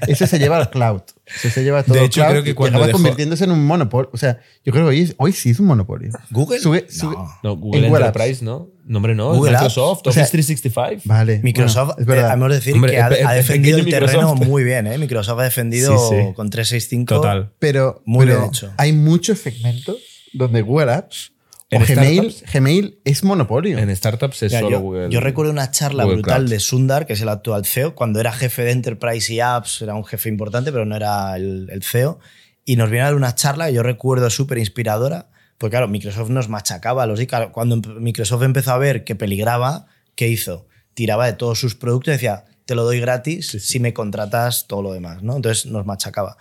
Eso 0.08 0.26
se 0.26 0.40
lleva 0.40 0.58
al 0.58 0.70
cloud. 0.72 1.02
Eso 1.28 1.50
se 1.52 1.64
lleva 1.64 1.84
todo 1.84 1.94
De 1.94 2.00
al 2.00 2.06
hecho, 2.08 2.22
cloud 2.22 2.32
creo 2.32 2.44
que 2.44 2.50
y 2.50 2.54
cuando 2.56 2.78
acaba 2.78 2.88
dejó- 2.88 2.98
convirtiéndose 2.98 3.44
en 3.44 3.52
un 3.52 3.64
monopolio. 3.66 4.10
O 4.14 4.18
sea, 4.18 4.40
yo 4.66 4.72
creo 4.74 4.86
que 4.86 4.90
hoy, 4.90 5.14
hoy 5.18 5.32
sí 5.34 5.52
es 5.52 5.60
un 5.60 5.68
monopolio. 5.68 6.12
¿Google? 6.32 6.60
Sube- 6.60 6.86
No. 6.90 6.92
sube- 6.92 7.16
No, 7.44 7.56
Google 7.58 7.86
En 7.86 7.90
Google 7.92 8.06
Enterprise, 8.08 8.44
¿no? 8.44 8.70
No, 8.86 8.98
hombre, 8.98 9.14
no. 9.14 9.36
Google 9.36 9.52
Microsoft, 9.52 10.02
O 10.08 10.12
sea, 10.12 10.24
Office 10.24 10.32
365. 10.32 11.04
Vale. 11.06 11.42
Microsoft, 11.44 11.90
bueno, 11.98 12.02
es 12.02 12.06
verdad. 12.08 12.30
eh, 12.32 12.34
hemos 12.34 12.50
de 12.50 12.56
decir 12.56 12.74
Hombre, 12.74 12.92
que 12.94 13.00
ha, 13.00 13.34
defendido 13.34 13.78
el 13.78 13.86
terreno 13.86 14.22
Microsoft. 14.34 14.48
muy 14.48 14.64
bien. 14.64 14.88
¿eh? 14.88 14.98
Microsoft 14.98 15.40
ha 15.40 15.44
defendido 15.44 15.96
Sí, 16.10 16.16
sí. 16.16 16.34
con 16.34 16.50
365. 16.50 17.16
Total. 17.16 17.52
pero, 17.60 18.02
Muy 18.06 18.26
pero 18.26 18.40
bien 18.40 18.50
hecho. 18.50 18.72
hay 18.78 18.94
muchos 18.94 19.38
segmentos 19.40 19.98
donde 20.34 20.64
Google 20.64 20.92
Apps 20.94 21.32
o 21.72 21.76
En 21.76 21.84
Gmail, 21.86 22.36
Gmail 22.52 23.00
es 23.06 23.24
monopolio. 23.24 23.78
En 23.78 23.96
startups 23.96 24.44
es 24.44 24.52
Mira, 24.52 24.62
solo 24.62 24.72
yo, 24.72 24.80
Google. 24.82 25.10
yo 25.10 25.20
recuerdo 25.20 25.52
una 25.52 25.70
charla 25.72 26.04
Google 26.04 26.18
brutal 26.18 26.42
Cloud. 26.42 26.50
de 26.50 26.60
Sundar, 26.60 27.06
que 27.06 27.14
es 27.14 27.22
el 27.22 27.30
actual 27.30 27.66
CEO, 27.66 27.96
cuando 27.96 28.20
era 28.20 28.32
jefe 28.32 28.64
de 28.64 28.72
Enterprise 28.72 29.34
y 29.34 29.40
Apps, 29.40 29.82
era 29.82 29.96
un 29.96 30.06
jefe 30.06 30.30
importante, 30.30 30.72
pero 30.72 30.86
no 30.86 30.96
era 30.96 31.36
el, 31.36 31.68
el 31.72 31.84
CEO. 31.84 32.20
Y 32.66 32.76
nos 32.76 32.90
viene 32.90 33.04
a 33.04 33.06
dar 33.06 33.16
una 33.16 33.36
charla 33.36 33.68
que 33.68 33.74
yo 33.74 33.84
recuerdo 33.84 34.30
súper 34.30 34.58
inspiradora, 34.58 35.30
porque 35.58 35.72
claro, 35.72 35.88
Microsoft 35.88 36.30
nos 36.30 36.50
machacaba 36.50 37.06
los 37.06 37.20
y 37.20 37.28
claro, 37.28 37.52
Cuando 37.52 37.78
Microsoft 37.78 38.44
empezó 38.44 38.72
a 38.72 38.78
ver 38.78 39.04
que 39.04 39.16
peligraba, 39.16 39.88
¿qué 40.16 40.28
hizo? 40.28 40.68
Tiraba 40.94 41.26
de 41.26 41.34
todos 41.34 41.60
sus 41.60 41.76
productos 41.76 42.12
y 42.12 42.14
decía, 42.14 42.46
te 42.66 42.76
lo 42.76 42.84
doy 42.84 43.00
gratis 43.00 43.58
si 43.60 43.80
me 43.80 43.94
contratas 43.94 44.68
todo 44.68 44.82
lo 44.82 44.94
demás, 44.94 45.24
¿no? 45.24 45.36
Entonces 45.36 45.66
nos 45.66 45.86
machacaba. 45.86 46.38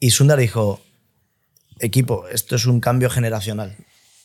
Y 0.00 0.10
Sundar 0.10 0.38
dijo, 0.38 0.80
equipo, 1.80 2.26
esto 2.28 2.56
es 2.56 2.66
un 2.66 2.80
cambio 2.80 3.10
generacional. 3.10 3.76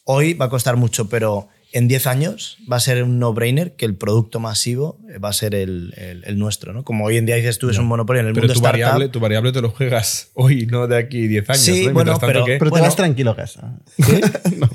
Hoy 0.05 0.33
va 0.33 0.45
a 0.45 0.49
costar 0.49 0.75
mucho, 0.75 1.07
pero 1.09 1.47
en 1.71 1.87
10 1.87 2.07
años 2.07 2.57
va 2.71 2.75
a 2.75 2.79
ser 2.79 3.01
un 3.03 3.17
no-brainer 3.19 3.75
que 3.75 3.85
el 3.85 3.95
producto 3.95 4.39
masivo 4.39 4.99
va 5.23 5.29
a 5.29 5.33
ser 5.33 5.55
el, 5.55 5.93
el- 5.97 6.23
el 6.25 6.37
nuestro. 6.37 6.71
¿no? 6.73 6.83
Como 6.83 7.05
hoy 7.05 7.17
en 7.17 7.25
día 7.25 7.35
dices 7.35 7.57
tú, 7.57 7.69
es 7.69 7.77
un 7.77 7.85
monopolio 7.87 8.21
en 8.21 8.27
el 8.27 8.33
Pero 8.33 8.43
mundo 8.43 8.53
tu 8.53 8.59
startup. 8.59 8.79
variable, 8.81 9.09
tu 9.09 9.19
variable 9.19 9.51
te 9.51 9.61
lo 9.61 9.69
juegas 9.71 10.29
hoy, 10.35 10.65
no 10.67 10.87
de 10.87 10.97
aquí 10.97 11.27
10 11.27 11.49
años. 11.49 11.61
Sí, 11.61 11.87
bueno, 11.89 12.17
pero- 12.19 12.43
te 12.45 12.59
vas 12.59 12.95
tranquilo 12.95 13.31
a 13.31 13.35
casa. 13.37 13.79
no, 14.57 14.69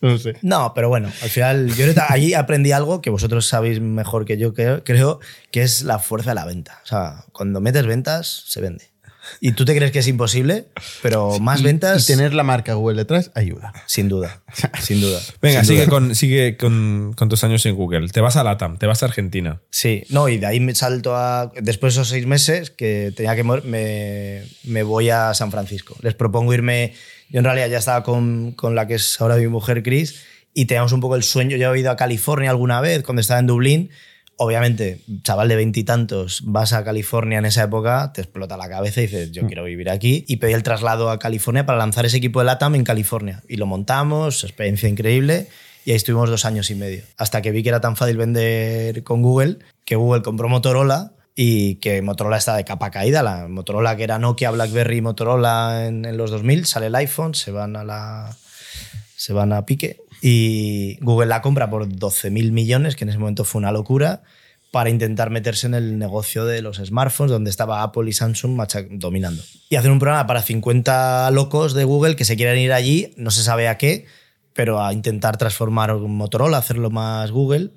no 0.00 0.18
sé. 0.18 0.34
No, 0.42 0.72
pero 0.74 0.88
bueno, 0.90 1.08
al 1.22 1.30
final 1.30 1.74
yo 1.74 1.86
allí 2.08 2.34
aprendí 2.34 2.70
algo 2.72 3.00
que 3.00 3.10
vosotros 3.10 3.46
sabéis 3.46 3.80
mejor 3.80 4.24
que 4.26 4.36
yo, 4.38 4.54
creo, 4.54 4.84
creo, 4.84 5.18
que 5.50 5.62
es 5.62 5.82
la 5.82 5.98
fuerza 5.98 6.30
de 6.30 6.34
la 6.36 6.44
venta. 6.44 6.80
O 6.84 6.86
sea, 6.86 7.24
cuando 7.32 7.60
metes 7.60 7.86
ventas, 7.86 8.44
se 8.46 8.60
vende. 8.60 8.90
Y 9.40 9.52
tú 9.52 9.64
te 9.64 9.74
crees 9.74 9.90
que 9.92 9.98
es 10.00 10.08
imposible, 10.08 10.66
pero 11.02 11.38
más 11.38 11.60
Y- 11.60 11.64
ventas, 11.64 12.02
Y 12.08 12.12
tener 12.12 12.34
la 12.34 12.42
marca 12.42 12.74
Google 12.74 12.96
detrás 12.96 13.30
ayuda. 13.34 13.72
sin 13.86 14.08
duda, 14.08 14.42
sin 14.80 15.00
duda. 15.00 15.20
Venga, 15.40 15.60
sin 15.60 15.68
sigue, 15.68 15.80
duda. 15.86 15.90
con, 15.90 16.14
sigue 16.14 16.56
con, 16.56 17.12
con 17.16 17.28
tus 17.28 17.42
años 17.44 17.64
en 17.66 17.74
Google. 17.74 18.08
Te 18.08 18.20
vas 18.20 18.36
a 18.36 18.44
LATAM, 18.44 18.78
te 18.78 18.86
vas 18.86 19.02
a 19.02 19.06
Argentina. 19.06 19.60
Sí, 19.70 20.04
no, 20.08 20.28
y 20.28 20.38
de 20.38 20.46
ahí 20.46 20.60
me 20.60 20.74
salto 20.74 21.14
a. 21.16 21.52
Después 21.60 21.94
de 21.94 22.00
esos 22.00 22.08
seis 22.10 22.26
meses 22.26 22.70
que 22.70 23.12
tenía 23.16 23.34
que 23.36 23.42
morir, 23.42 23.64
me, 23.64 24.42
me 24.64 24.82
voy 24.82 25.10
a 25.10 25.32
San 25.34 25.50
Francisco. 25.50 25.96
Les 26.02 26.14
propongo 26.14 26.52
irme. 26.54 26.92
Yo 27.30 27.38
en 27.38 27.44
realidad 27.44 27.68
ya 27.68 27.78
estaba 27.78 28.02
con, 28.02 28.52
con 28.52 28.74
la 28.74 28.86
que 28.86 28.94
es 28.94 29.20
ahora 29.20 29.36
mi 29.36 29.48
mujer, 29.48 29.82
Chris, 29.82 30.20
y 30.52 30.66
teníamos 30.66 30.92
un 30.92 31.00
poco 31.00 31.16
el 31.16 31.22
sueño. 31.22 31.56
Yo 31.56 31.74
he 31.74 31.80
ido 31.80 31.90
a 31.90 31.96
California 31.96 32.50
alguna 32.50 32.80
vez 32.80 33.02
cuando 33.02 33.20
estaba 33.20 33.40
en 33.40 33.46
Dublín. 33.46 33.90
Obviamente, 34.36 35.00
chaval 35.22 35.48
de 35.48 35.56
veintitantos, 35.56 36.42
vas 36.44 36.72
a 36.72 36.82
California 36.84 37.38
en 37.38 37.44
esa 37.44 37.64
época, 37.64 38.12
te 38.12 38.20
explota 38.20 38.56
la 38.56 38.68
cabeza 38.68 39.00
y 39.00 39.06
dices, 39.06 39.30
yo 39.30 39.46
quiero 39.46 39.64
vivir 39.64 39.90
aquí. 39.90 40.24
Y 40.26 40.36
pedí 40.36 40.52
el 40.52 40.62
traslado 40.62 41.10
a 41.10 41.18
California 41.18 41.66
para 41.66 41.78
lanzar 41.78 42.04
ese 42.04 42.16
equipo 42.16 42.40
de 42.40 42.46
LATAM 42.46 42.74
en 42.74 42.84
California. 42.84 43.42
Y 43.48 43.56
lo 43.56 43.66
montamos, 43.66 44.42
experiencia 44.42 44.88
increíble. 44.88 45.48
Y 45.84 45.90
ahí 45.90 45.96
estuvimos 45.96 46.30
dos 46.30 46.44
años 46.44 46.70
y 46.70 46.74
medio. 46.74 47.02
Hasta 47.16 47.42
que 47.42 47.52
vi 47.52 47.62
que 47.62 47.68
era 47.68 47.80
tan 47.80 47.94
fácil 47.94 48.16
vender 48.16 49.04
con 49.04 49.22
Google, 49.22 49.58
que 49.84 49.96
Google 49.96 50.22
compró 50.22 50.48
Motorola 50.48 51.12
y 51.36 51.76
que 51.76 52.02
Motorola 52.02 52.36
está 52.36 52.56
de 52.56 52.64
capa 52.64 52.90
caída. 52.90 53.22
La 53.22 53.46
Motorola 53.48 53.96
que 53.96 54.04
era 54.04 54.18
Nokia, 54.18 54.50
BlackBerry 54.50 54.96
y 54.96 55.02
Motorola 55.02 55.86
en, 55.86 56.04
en 56.06 56.16
los 56.16 56.30
2000, 56.30 56.66
sale 56.66 56.86
el 56.86 56.94
iPhone, 56.94 57.34
se 57.34 57.50
van 57.50 57.76
a 57.76 57.84
la 57.84 58.36
se 59.16 59.32
van 59.32 59.52
a 59.52 59.64
pique 59.64 60.02
y 60.26 60.96
Google 61.02 61.26
la 61.26 61.42
compra 61.42 61.68
por 61.68 61.86
12 61.86 62.30
mil 62.30 62.50
millones, 62.50 62.96
que 62.96 63.04
en 63.04 63.10
ese 63.10 63.18
momento 63.18 63.44
fue 63.44 63.58
una 63.58 63.72
locura, 63.72 64.22
para 64.70 64.88
intentar 64.88 65.28
meterse 65.28 65.66
en 65.66 65.74
el 65.74 65.98
negocio 65.98 66.46
de 66.46 66.62
los 66.62 66.78
smartphones, 66.78 67.30
donde 67.30 67.50
estaba 67.50 67.82
Apple 67.82 68.08
y 68.08 68.14
Samsung 68.14 68.58
dominando. 68.92 69.42
Y 69.68 69.76
hacer 69.76 69.90
un 69.90 69.98
programa 69.98 70.26
para 70.26 70.40
50 70.40 71.30
locos 71.32 71.74
de 71.74 71.84
Google 71.84 72.16
que 72.16 72.24
se 72.24 72.36
quieren 72.36 72.56
ir 72.56 72.72
allí, 72.72 73.12
no 73.18 73.30
se 73.30 73.42
sabe 73.42 73.68
a 73.68 73.76
qué, 73.76 74.06
pero 74.54 74.82
a 74.82 74.94
intentar 74.94 75.36
transformar 75.36 75.94
Motorola, 75.94 76.56
hacerlo 76.56 76.88
más 76.88 77.30
Google. 77.30 77.72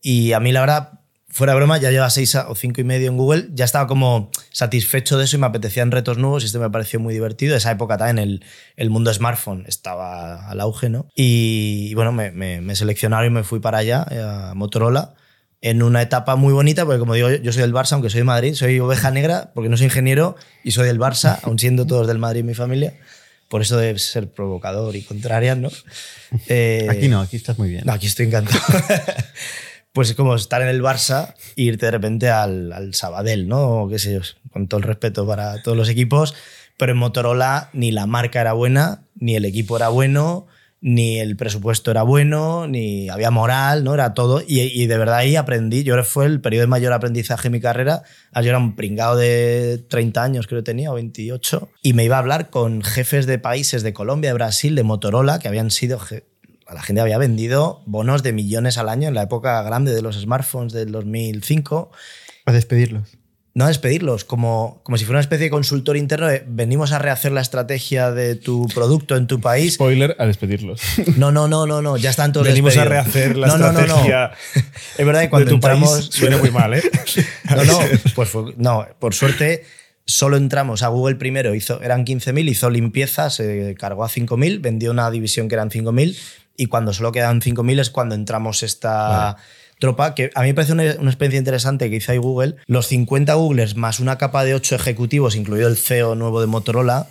Y 0.00 0.32
a 0.32 0.40
mí, 0.40 0.50
la 0.50 0.60
verdad, 0.60 1.00
fuera 1.32 1.54
broma, 1.54 1.78
ya 1.78 1.90
lleva 1.90 2.08
seis 2.10 2.34
o 2.34 2.54
cinco 2.54 2.80
y 2.80 2.84
medio 2.84 3.08
en 3.08 3.16
Google, 3.16 3.48
ya 3.52 3.64
estaba 3.64 3.86
como 3.86 4.30
satisfecho 4.50 5.16
de 5.18 5.24
eso 5.24 5.36
y 5.36 5.40
me 5.40 5.46
apetecían 5.46 5.90
retos 5.90 6.18
nuevos 6.18 6.42
y 6.42 6.46
esto 6.46 6.60
me 6.60 6.70
pareció 6.70 7.00
muy 7.00 7.14
divertido. 7.14 7.56
Esa 7.56 7.70
época 7.72 7.96
también 7.96 8.18
el, 8.18 8.44
el 8.76 8.90
mundo 8.90 9.12
smartphone 9.12 9.64
estaba 9.66 10.48
al 10.48 10.60
auge, 10.60 10.88
¿no? 10.90 11.08
Y, 11.16 11.88
y 11.90 11.94
bueno, 11.94 12.12
me, 12.12 12.30
me- 12.30 12.60
me 12.60 12.76
seleccionaron 12.76 13.26
y 13.26 13.30
me 13.34 13.44
fui 13.44 13.60
para 13.60 13.78
allá, 13.78 14.06
eh, 14.10 14.20
a 14.22 14.52
Motorola, 14.54 15.14
en 15.62 15.82
una 15.82 16.02
etapa 16.02 16.36
muy 16.36 16.52
bonita, 16.52 16.84
porque 16.84 16.98
como 16.98 17.14
digo, 17.14 17.30
yo, 17.30 17.52
soy 17.52 17.62
del 17.62 17.72
Barça, 17.72 17.92
aunque 17.92 18.10
soy 18.10 18.18
de 18.20 18.24
Madrid, 18.24 18.54
soy 18.54 18.78
oveja 18.80 19.10
negra, 19.10 19.52
porque 19.54 19.68
no 19.70 19.76
soy 19.76 19.86
ingeniero 19.86 20.36
y 20.64 20.72
soy 20.72 20.86
del 20.86 20.98
Barça, 20.98 21.38
aun 21.44 21.58
siendo 21.58 21.86
todos 21.86 22.06
del 22.08 22.18
Madrid 22.18 22.44
mi 22.44 22.54
familia. 22.54 22.94
Por 23.48 23.62
eso 23.62 23.76
de 23.76 23.98
ser 23.98 24.28
provocador 24.30 24.96
y 24.96 25.02
contraria, 25.02 25.54
¿no? 25.54 25.70
Eh, 26.48 26.86
Aquí 26.90 27.08
no, 27.08 27.20
aquí 27.20 27.36
estás 27.36 27.58
muy 27.58 27.68
bien. 27.68 27.82
no, 27.86 27.92
aquí 27.92 28.06
estoy 28.06 28.26
encantado. 28.26 28.60
pues 29.92 30.10
es 30.10 30.16
como 30.16 30.34
estar 30.34 30.62
en 30.62 30.68
el 30.68 30.82
Barça 30.82 31.34
e 31.56 31.62
irte 31.62 31.86
de 31.86 31.92
repente 31.92 32.30
al, 32.30 32.72
al 32.72 32.94
Sabadell, 32.94 33.48
¿no? 33.48 33.82
O 33.82 33.88
qué 33.88 33.98
sé 33.98 34.14
yo, 34.14 34.20
con 34.50 34.68
todo 34.68 34.78
el 34.78 34.84
respeto 34.84 35.26
para 35.26 35.62
todos 35.62 35.76
los 35.76 35.88
equipos. 35.88 36.34
Pero 36.78 36.92
en 36.92 36.98
Motorola 36.98 37.70
ni 37.72 37.92
la 37.92 38.06
marca 38.06 38.40
era 38.40 38.54
buena, 38.54 39.04
ni 39.14 39.36
el 39.36 39.44
equipo 39.44 39.76
era 39.76 39.88
bueno, 39.88 40.46
ni 40.82 41.20
el 41.20 41.36
presupuesto 41.36 41.92
era 41.92 42.02
bueno, 42.02 42.66
ni 42.66 43.08
había 43.08 43.30
moral, 43.30 43.84
¿no? 43.84 43.94
Era 43.94 44.14
todo. 44.14 44.42
Y, 44.44 44.86
de 44.86 44.98
verdad 44.98 45.18
ahí 45.18 45.36
aprendí. 45.36 45.84
Yo 45.84 45.94
creo 45.94 46.04
que 46.04 46.10
fue 46.10 46.26
el 46.26 46.40
periodo 46.40 46.62
de 46.62 46.66
mayor 46.66 46.92
aprendizaje 46.92 47.44
de 47.44 47.50
mi 47.50 47.60
carrera. 47.60 48.02
Yo 48.34 48.48
era 48.48 48.58
un 48.58 48.74
pringado 48.74 49.16
de 49.16 49.78
30 49.88 50.22
años, 50.22 50.46
creo 50.48 50.60
que 50.60 50.64
tenía, 50.64 50.90
o 50.90 50.94
28. 50.94 51.70
Y 51.82 51.92
me 51.92 52.04
iba 52.04 52.16
a 52.16 52.18
hablar 52.18 52.50
con 52.50 52.82
jefes 52.82 53.26
de 53.26 53.38
países 53.38 53.84
de 53.84 53.92
Colombia, 53.92 54.30
de 54.30 54.34
Brasil, 54.34 54.74
de 54.74 54.82
Motorola, 54.82 55.38
que 55.38 55.46
habían 55.46 55.70
sido 55.70 56.00
a 56.66 56.74
la 56.74 56.82
gente 56.82 57.00
había 57.00 57.18
vendido 57.18 57.82
bonos 57.86 58.22
de 58.22 58.32
millones 58.32 58.78
al 58.78 58.88
año 58.88 59.08
en 59.08 59.14
la 59.14 59.22
época 59.22 59.62
grande 59.62 59.92
de 59.94 60.02
los 60.02 60.16
smartphones 60.20 60.72
del 60.72 60.92
2005. 60.92 61.90
A 62.46 62.52
despedirlos. 62.52 63.08
No 63.54 63.66
a 63.66 63.68
despedirlos, 63.68 64.24
como, 64.24 64.80
como 64.82 64.96
si 64.96 65.04
fuera 65.04 65.16
una 65.18 65.20
especie 65.20 65.44
de 65.44 65.50
consultor 65.50 65.98
interno 65.98 66.26
de 66.26 66.42
venimos 66.46 66.92
a 66.92 66.98
rehacer 66.98 67.32
la 67.32 67.42
estrategia 67.42 68.10
de 68.10 68.34
tu 68.34 68.66
producto 68.74 69.14
en 69.14 69.26
tu 69.26 69.40
país. 69.42 69.74
Spoiler, 69.74 70.16
a 70.18 70.24
despedirlos. 70.24 70.80
No, 71.18 71.32
no, 71.32 71.48
no, 71.48 71.66
no, 71.66 71.82
no, 71.82 71.98
ya 71.98 72.08
están 72.08 72.32
todos 72.32 72.46
Venimos 72.46 72.76
a 72.78 72.84
rehacer 72.84 73.36
la 73.36 73.48
No, 73.48 73.58
no, 73.58 73.66
no, 73.66 73.72
no. 73.72 73.80
estrategia 73.80 74.30
Es 74.98 75.04
verdad 75.04 75.20
que 75.20 75.26
de 75.26 75.30
cuando 75.30 75.48
tu 75.50 75.54
entramos... 75.56 75.90
país. 75.90 76.08
Suena 76.12 76.38
muy 76.38 76.50
mal, 76.50 76.72
¿eh? 76.74 76.82
No, 77.54 77.62
no, 77.64 77.78
pues 78.14 78.28
fue- 78.30 78.54
no, 78.56 78.86
por 78.98 79.14
suerte 79.14 79.64
solo 80.06 80.36
entramos 80.38 80.82
a 80.82 80.88
Google 80.88 81.14
primero, 81.16 81.54
hizo, 81.54 81.80
eran 81.82 82.04
15.000, 82.06 82.48
hizo 82.50 82.70
limpieza, 82.70 83.28
se 83.30 83.74
cargó 83.78 84.02
a 84.04 84.08
5.000, 84.08 84.60
vendió 84.62 84.90
una 84.90 85.10
división 85.10 85.48
que 85.48 85.54
eran 85.54 85.70
5.000 85.70 86.16
y 86.62 86.66
cuando 86.66 86.92
solo 86.92 87.10
quedan 87.10 87.40
5.000 87.40 87.80
es 87.80 87.90
cuando 87.90 88.14
entramos 88.14 88.62
esta 88.62 89.36
tropa, 89.80 90.14
que 90.14 90.30
a 90.36 90.42
mí 90.42 90.48
me 90.48 90.54
parece 90.54 90.72
una, 90.72 90.84
una 91.00 91.10
experiencia 91.10 91.38
interesante 91.38 91.90
que 91.90 91.96
hizo 91.96 92.12
ahí 92.12 92.18
Google. 92.18 92.54
Los 92.66 92.86
50 92.86 93.34
Googlers 93.34 93.74
más 93.74 93.98
una 93.98 94.16
capa 94.16 94.44
de 94.44 94.54
8 94.54 94.76
ejecutivos, 94.76 95.34
incluido 95.34 95.66
el 95.66 95.76
CEO 95.76 96.14
nuevo 96.14 96.40
de 96.40 96.46
Motorola, 96.46 97.08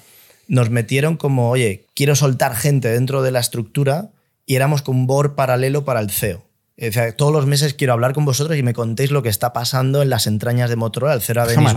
nos 0.47 0.69
metieron 0.69 1.17
como, 1.17 1.49
oye, 1.49 1.85
quiero 1.95 2.15
soltar 2.15 2.55
gente 2.55 2.87
dentro 2.87 3.23
de 3.23 3.31
la 3.31 3.41
estructura 3.41 4.11
y 4.45 4.55
éramos 4.55 4.83
con 4.83 4.95
un 4.95 5.05
board 5.05 5.35
paralelo 5.35 5.83
para 5.83 5.99
el 5.99 6.09
CEO. 6.09 6.45
O 6.81 6.91
sea, 6.93 7.13
todos 7.13 7.33
los 7.33 7.45
meses 7.45 7.73
quiero 7.73 7.91
hablar 7.91 8.13
con 8.13 8.23
vosotros 8.23 8.57
y 8.57 8.63
me 8.63 8.73
contéis 8.73 9.11
lo 9.11 9.21
que 9.21 9.27
está 9.27 9.51
pasando 9.51 10.01
en 10.01 10.09
las 10.09 10.27
entrañas 10.27 10.69
de 10.69 10.77
Motorola, 10.77 11.13
el 11.13 11.21
CEO 11.21 11.45
de 11.45 11.55
Dennis. 11.55 11.73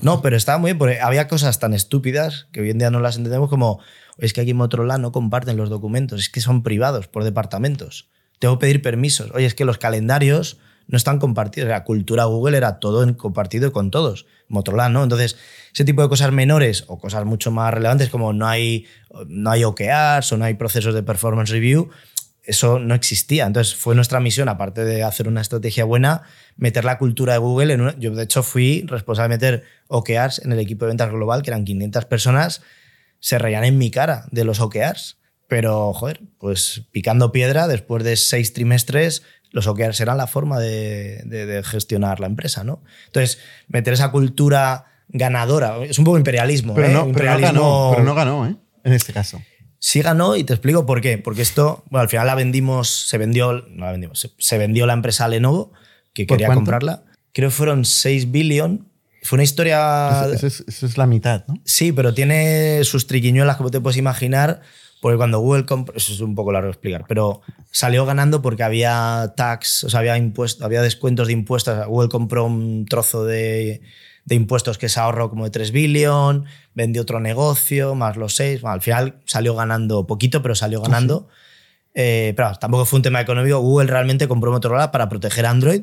No, 0.00 0.22
pero 0.22 0.38
estaba 0.38 0.56
muy 0.56 0.70
bien 0.70 0.78
porque 0.78 1.00
había 1.00 1.28
cosas 1.28 1.58
tan 1.58 1.74
estúpidas 1.74 2.46
que 2.50 2.62
hoy 2.62 2.70
en 2.70 2.78
día 2.78 2.90
no 2.90 3.00
las 3.00 3.18
entendemos 3.18 3.50
como 3.50 3.78
es 4.18 4.32
que 4.32 4.40
aquí 4.40 4.50
en 4.50 4.56
Motorola 4.56 4.98
no 4.98 5.12
comparten 5.12 5.56
los 5.56 5.70
documentos, 5.70 6.20
es 6.20 6.28
que 6.28 6.40
son 6.40 6.62
privados 6.62 7.08
por 7.08 7.24
departamentos. 7.24 8.08
Tengo 8.38 8.58
que 8.58 8.62
pedir 8.62 8.82
permisos. 8.82 9.30
Oye, 9.32 9.46
es 9.46 9.54
que 9.54 9.64
los 9.64 9.78
calendarios 9.78 10.58
no 10.86 10.96
están 10.96 11.18
compartidos. 11.18 11.68
La 11.68 11.84
cultura 11.84 12.24
Google 12.24 12.56
era 12.56 12.78
todo 12.80 13.16
compartido 13.16 13.72
con 13.72 13.90
todos. 13.90 14.26
Motorola 14.48 14.88
no. 14.88 15.02
Entonces, 15.02 15.36
ese 15.74 15.84
tipo 15.84 16.02
de 16.02 16.08
cosas 16.08 16.32
menores 16.32 16.84
o 16.88 16.98
cosas 16.98 17.24
mucho 17.24 17.50
más 17.50 17.74
relevantes 17.74 18.08
como 18.08 18.32
no 18.32 18.46
hay, 18.46 18.86
no 19.26 19.50
hay 19.50 19.64
OKRs 19.64 20.32
o 20.32 20.36
no 20.38 20.44
hay 20.44 20.54
procesos 20.54 20.94
de 20.94 21.02
performance 21.02 21.50
review, 21.50 21.90
eso 22.42 22.78
no 22.78 22.94
existía. 22.94 23.44
Entonces 23.44 23.74
fue 23.74 23.94
nuestra 23.94 24.20
misión, 24.20 24.48
aparte 24.48 24.84
de 24.84 25.02
hacer 25.02 25.28
una 25.28 25.42
estrategia 25.42 25.84
buena, 25.84 26.22
meter 26.56 26.84
la 26.86 26.96
cultura 26.96 27.34
de 27.34 27.38
Google 27.40 27.74
en 27.74 27.82
una- 27.82 27.98
Yo, 27.98 28.14
de 28.14 28.22
hecho, 28.24 28.42
fui 28.42 28.84
responsable 28.86 29.36
de 29.36 29.36
meter 29.36 29.64
OKRs 29.88 30.38
en 30.44 30.52
el 30.52 30.58
equipo 30.58 30.86
de 30.86 30.88
ventas 30.90 31.10
global, 31.10 31.42
que 31.42 31.50
eran 31.50 31.64
500 31.66 32.06
personas, 32.06 32.62
se 33.20 33.38
reían 33.38 33.64
en 33.64 33.78
mi 33.78 33.90
cara 33.90 34.24
de 34.30 34.44
los 34.44 34.60
OKRs. 34.60 35.16
Pero, 35.48 35.92
joder, 35.94 36.20
pues 36.38 36.82
picando 36.92 37.32
piedra, 37.32 37.68
después 37.68 38.04
de 38.04 38.16
seis 38.16 38.52
trimestres, 38.52 39.22
los 39.50 39.66
OKRs 39.66 39.96
serán 39.96 40.18
la 40.18 40.26
forma 40.26 40.58
de, 40.60 41.22
de- 41.24 41.46
de 41.46 41.62
gestionar 41.62 42.20
la 42.20 42.26
empresa, 42.26 42.64
¿no? 42.64 42.82
Entonces, 43.06 43.38
meter 43.66 43.94
esa 43.94 44.10
cultura 44.10 44.84
ganadora, 45.08 45.78
es 45.84 45.98
un 45.98 46.04
poco 46.04 46.18
imperialismo, 46.18 46.74
Pero, 46.74 46.88
¿eh? 46.88 46.92
no, 46.92 47.10
pero, 47.12 47.30
no 47.30 47.38
Imperialismo- 47.38 47.42
ganó, 47.46 47.88
pero 47.92 48.04
no 48.04 48.14
ganó, 48.14 48.46
¿eh? 48.46 48.56
En 48.84 48.92
este 48.92 49.14
caso. 49.14 49.40
Sí 49.78 50.02
ganó 50.02 50.36
y 50.36 50.44
te 50.44 50.52
explico 50.52 50.84
por 50.84 51.00
qué. 51.00 51.16
Porque 51.18 51.40
esto, 51.40 51.84
bueno, 51.88 52.02
al 52.02 52.08
final 52.10 52.26
la 52.26 52.34
vendimos, 52.34 53.08
se 53.08 53.16
vendió, 53.16 53.52
no 53.70 53.86
la 53.86 53.92
vendimos, 53.92 54.18
se, 54.20 54.30
se 54.38 54.58
vendió 54.58 54.86
la 54.86 54.92
empresa 54.92 55.24
a 55.24 55.28
Lenovo, 55.28 55.72
que 56.12 56.26
¿Por 56.26 56.36
quería 56.36 56.48
cuánto? 56.48 56.58
comprarla. 56.60 57.04
Creo 57.32 57.48
que 57.48 57.54
fueron 57.54 57.84
6 57.86 58.30
billion. 58.30 58.87
Fue 59.28 59.36
una 59.36 59.44
historia... 59.44 60.26
Eso 60.32 60.46
es, 60.46 60.64
es 60.66 60.96
la 60.96 61.06
mitad, 61.06 61.44
¿no? 61.46 61.60
Sí, 61.66 61.92
pero 61.92 62.14
tiene 62.14 62.82
sus 62.84 63.06
triquiñuelas, 63.06 63.58
como 63.58 63.70
te 63.70 63.78
puedes 63.78 63.98
imaginar, 63.98 64.62
porque 65.02 65.18
cuando 65.18 65.40
Google 65.40 65.66
compró, 65.66 65.94
eso 65.94 66.14
es 66.14 66.20
un 66.20 66.34
poco 66.34 66.50
largo 66.50 66.68
de 66.68 66.72
explicar, 66.72 67.04
pero 67.06 67.42
salió 67.70 68.06
ganando 68.06 68.40
porque 68.40 68.62
había 68.62 69.34
tax, 69.36 69.84
o 69.84 69.90
sea, 69.90 70.00
había, 70.00 70.16
impuestos, 70.16 70.64
había 70.64 70.80
descuentos 70.80 71.26
de 71.26 71.34
impuestos. 71.34 71.86
Google 71.86 72.08
compró 72.08 72.46
un 72.46 72.86
trozo 72.86 73.26
de, 73.26 73.82
de 74.24 74.34
impuestos 74.34 74.78
que 74.78 74.88
se 74.88 74.98
ahorró 74.98 75.28
como 75.28 75.44
de 75.44 75.50
3 75.50 75.72
billion, 75.72 76.46
vendió 76.72 77.02
otro 77.02 77.20
negocio, 77.20 77.94
más 77.94 78.16
los 78.16 78.34
6. 78.34 78.62
Bueno, 78.62 78.76
al 78.76 78.80
final 78.80 79.20
salió 79.26 79.54
ganando 79.54 80.06
poquito, 80.06 80.40
pero 80.40 80.54
salió 80.54 80.80
ganando. 80.80 81.28
Eh, 81.94 82.32
pero 82.34 82.54
tampoco 82.54 82.86
fue 82.86 82.98
un 82.98 83.02
tema 83.02 83.20
económico. 83.20 83.58
Google 83.58 83.88
realmente 83.88 84.26
compró 84.26 84.52
Motorola 84.52 84.90
para 84.90 85.08
proteger 85.10 85.44
Android, 85.44 85.82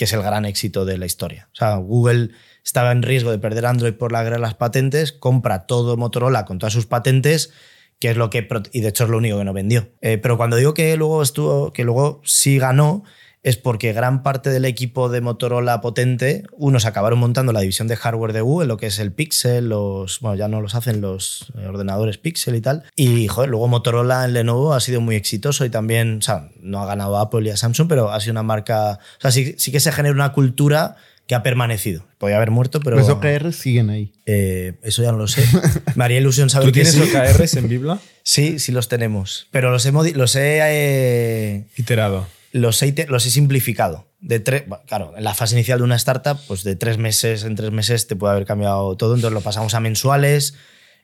que 0.00 0.04
es 0.04 0.14
el 0.14 0.22
gran 0.22 0.46
éxito 0.46 0.86
de 0.86 0.96
la 0.96 1.04
historia. 1.04 1.50
O 1.52 1.56
sea, 1.56 1.76
Google 1.76 2.30
estaba 2.64 2.90
en 2.90 3.02
riesgo 3.02 3.32
de 3.32 3.38
perder 3.38 3.66
Android 3.66 3.92
por 3.92 4.12
la 4.12 4.22
guerra 4.22 4.36
de 4.36 4.40
las 4.40 4.54
patentes, 4.54 5.12
compra 5.12 5.66
todo 5.66 5.98
Motorola 5.98 6.46
con 6.46 6.58
todas 6.58 6.72
sus 6.72 6.86
patentes, 6.86 7.52
que 7.98 8.08
es 8.08 8.16
lo 8.16 8.30
que 8.30 8.48
y 8.72 8.80
de 8.80 8.88
hecho 8.88 9.04
es 9.04 9.10
lo 9.10 9.18
único 9.18 9.36
que 9.36 9.44
no 9.44 9.52
vendió. 9.52 9.90
Eh, 10.00 10.16
pero 10.16 10.38
cuando 10.38 10.56
digo 10.56 10.72
que 10.72 10.96
luego 10.96 11.20
estuvo, 11.20 11.74
que 11.74 11.84
luego 11.84 12.22
sí 12.24 12.56
ganó, 12.56 13.04
es 13.42 13.56
porque 13.56 13.92
gran 13.92 14.22
parte 14.22 14.50
del 14.50 14.64
equipo 14.66 15.08
de 15.08 15.20
Motorola 15.20 15.80
potente, 15.80 16.44
unos 16.52 16.84
acabaron 16.84 17.18
montando 17.18 17.52
la 17.52 17.60
división 17.60 17.88
de 17.88 17.96
hardware 17.96 18.32
de 18.32 18.42
Google, 18.42 18.68
lo 18.68 18.76
que 18.76 18.86
es 18.86 18.98
el 18.98 19.12
Pixel, 19.12 19.68
los, 19.68 20.20
bueno, 20.20 20.36
ya 20.36 20.48
no 20.48 20.60
los 20.60 20.74
hacen 20.74 21.00
los 21.00 21.52
eh, 21.58 21.66
ordenadores 21.66 22.18
Pixel 22.18 22.54
y 22.54 22.60
tal. 22.60 22.84
Y 22.96 23.28
joder, 23.28 23.48
luego 23.48 23.66
Motorola 23.68 24.24
en 24.24 24.34
Lenovo 24.34 24.74
ha 24.74 24.80
sido 24.80 25.00
muy 25.00 25.16
exitoso 25.16 25.64
y 25.64 25.70
también, 25.70 26.18
o 26.18 26.22
sea, 26.22 26.50
no 26.60 26.80
ha 26.82 26.86
ganado 26.86 27.16
a 27.16 27.22
Apple 27.22 27.46
y 27.46 27.50
a 27.50 27.56
Samsung, 27.56 27.88
pero 27.88 28.10
ha 28.10 28.20
sido 28.20 28.32
una 28.32 28.42
marca, 28.42 28.98
o 29.18 29.20
sea, 29.20 29.30
sí, 29.30 29.54
sí 29.56 29.72
que 29.72 29.80
se 29.80 29.90
genera 29.92 30.14
una 30.14 30.32
cultura 30.32 30.96
que 31.26 31.34
ha 31.36 31.42
permanecido. 31.44 32.04
Podía 32.18 32.36
haber 32.36 32.50
muerto, 32.50 32.80
pero 32.80 32.96
Los 32.96 33.08
OKR 33.08 33.52
siguen 33.52 33.88
ahí. 33.88 34.12
eh, 34.26 34.74
eso 34.82 35.02
ya 35.02 35.12
no 35.12 35.18
lo 35.18 35.28
sé. 35.28 35.44
Me 35.94 36.04
haría 36.04 36.18
ilusión 36.18 36.50
saber 36.50 36.66
¿Tú 36.68 36.72
tienes 36.72 36.92
sí. 36.92 37.00
OKRs 37.00 37.54
en 37.54 37.68
Bibla? 37.68 38.00
Sí, 38.24 38.58
sí 38.58 38.72
los 38.72 38.88
tenemos. 38.88 39.46
Pero 39.52 39.70
los 39.70 39.86
he, 39.86 39.92
los 39.92 40.34
he, 40.34 40.58
eh, 40.60 41.66
Iterado. 41.76 42.26
Los 42.52 42.82
los 43.08 43.26
he 43.26 43.30
simplificado. 43.30 44.08
De 44.20 44.40
tres, 44.40 44.64
bueno, 44.66 44.84
claro, 44.86 45.12
en 45.16 45.24
la 45.24 45.34
fase 45.34 45.54
inicial 45.54 45.78
de 45.78 45.84
una 45.84 45.96
startup, 45.96 46.38
pues 46.46 46.62
de 46.64 46.76
tres 46.76 46.98
meses 46.98 47.44
en 47.44 47.54
tres 47.54 47.70
meses 47.70 48.06
te 48.06 48.16
puede 48.16 48.32
haber 48.32 48.46
cambiado 48.46 48.96
todo. 48.96 49.14
Entonces 49.14 49.34
lo 49.34 49.40
pasamos 49.40 49.74
a 49.74 49.80
mensuales, 49.80 50.54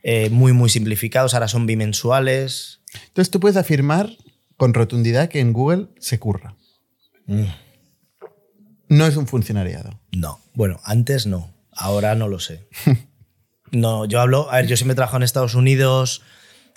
eh, 0.02 0.30
muy, 0.30 0.52
muy 0.52 0.68
simplificados. 0.68 1.34
Ahora 1.34 1.48
son 1.48 1.66
bimensuales. 1.66 2.80
Entonces 3.08 3.30
tú 3.30 3.40
puedes 3.40 3.56
afirmar 3.56 4.10
con 4.56 4.74
rotundidad 4.74 5.28
que 5.28 5.40
en 5.40 5.52
Google 5.52 5.88
se 5.98 6.18
curra. 6.18 6.56
Mm. 7.26 7.44
No 8.88 9.06
es 9.06 9.16
un 9.16 9.26
funcionariado. 9.26 10.00
No. 10.12 10.40
Bueno, 10.54 10.80
antes 10.84 11.26
no. 11.26 11.52
Ahora 11.72 12.14
no 12.14 12.28
lo 12.28 12.40
sé. 12.40 12.68
No, 13.72 14.04
yo 14.04 14.20
hablo. 14.20 14.50
A 14.50 14.56
ver, 14.56 14.66
yo 14.66 14.76
siempre 14.76 14.92
he 14.92 14.94
trabajado 14.94 15.18
en 15.18 15.22
Estados 15.24 15.54
Unidos, 15.54 16.22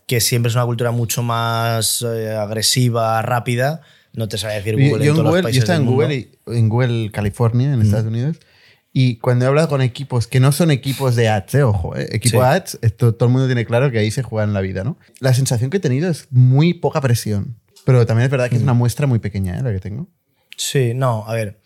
que 0.08 0.22
siempre 0.22 0.50
es 0.50 0.56
una 0.56 0.66
cultura 0.66 0.92
mucho 0.92 1.22
más 1.22 2.02
eh, 2.02 2.36
agresiva, 2.36 3.22
rápida. 3.22 3.82
No 4.14 4.28
te 4.28 4.38
sabría 4.38 4.58
decir 4.60 4.76
Yo, 4.78 4.90
Google 4.90 5.06
yo 5.06 5.12
en 5.12 5.18
en 5.18 5.24
todos 5.24 5.26
los 5.26 5.36
Google, 5.42 5.54
yo 5.54 5.60
estaba 5.60 5.80
en. 5.80 5.86
Google, 5.86 6.16
y- 6.16 6.32
en 6.48 6.70
Google, 6.70 7.12
California, 7.12 7.74
en 7.74 7.82
Estados 7.82 8.06
Unidos, 8.08 8.38
y 8.92 9.18
cuando 9.18 9.46
he 9.46 9.48
hablado 9.48 9.70
con 9.70 9.82
equipos 9.82 10.26
que 10.28 10.40
no 10.40 10.52
son 10.52 10.72
equipos 10.72 11.16
de 11.16 11.30
ads, 11.30 11.56
eh, 11.56 11.64
ojo, 11.64 11.96
eh, 11.96 12.08
equipo 12.12 12.40
Sí. 12.42 12.46
ads, 12.46 12.80
esto, 12.82 13.14
todo 13.14 13.28
el 13.28 13.34
mundo 13.34 13.48
tiene 13.48 13.66
claro 13.66 13.92
que 13.92 14.00
ahí 14.00 14.10
se 14.12 14.24
juega 14.24 14.46
en 14.46 14.54
la 14.54 14.62
vida, 14.62 14.84
¿no? 14.84 14.98
La 15.20 15.34
sensación 15.34 15.70
que 15.70 15.78
he 15.78 15.80
tenido 15.80 16.10
es 16.10 16.28
muy 16.32 16.74
poca 16.74 17.00
presión, 17.02 17.60
pero 17.86 18.06
también 18.06 18.26
es 18.26 18.32
verdad 18.32 18.50
que 18.50 18.56
es 18.56 18.64
una 18.64 18.74
muestra 18.74 19.06
muy 19.08 19.20
pequeña, 19.20 19.58
¿eh? 19.58 19.62
La 19.64 19.72
que 19.72 19.80
tengo. 19.80 20.08
Sí, 20.58 20.94
no, 20.96 21.24
a 21.28 21.34
ver. 21.34 21.62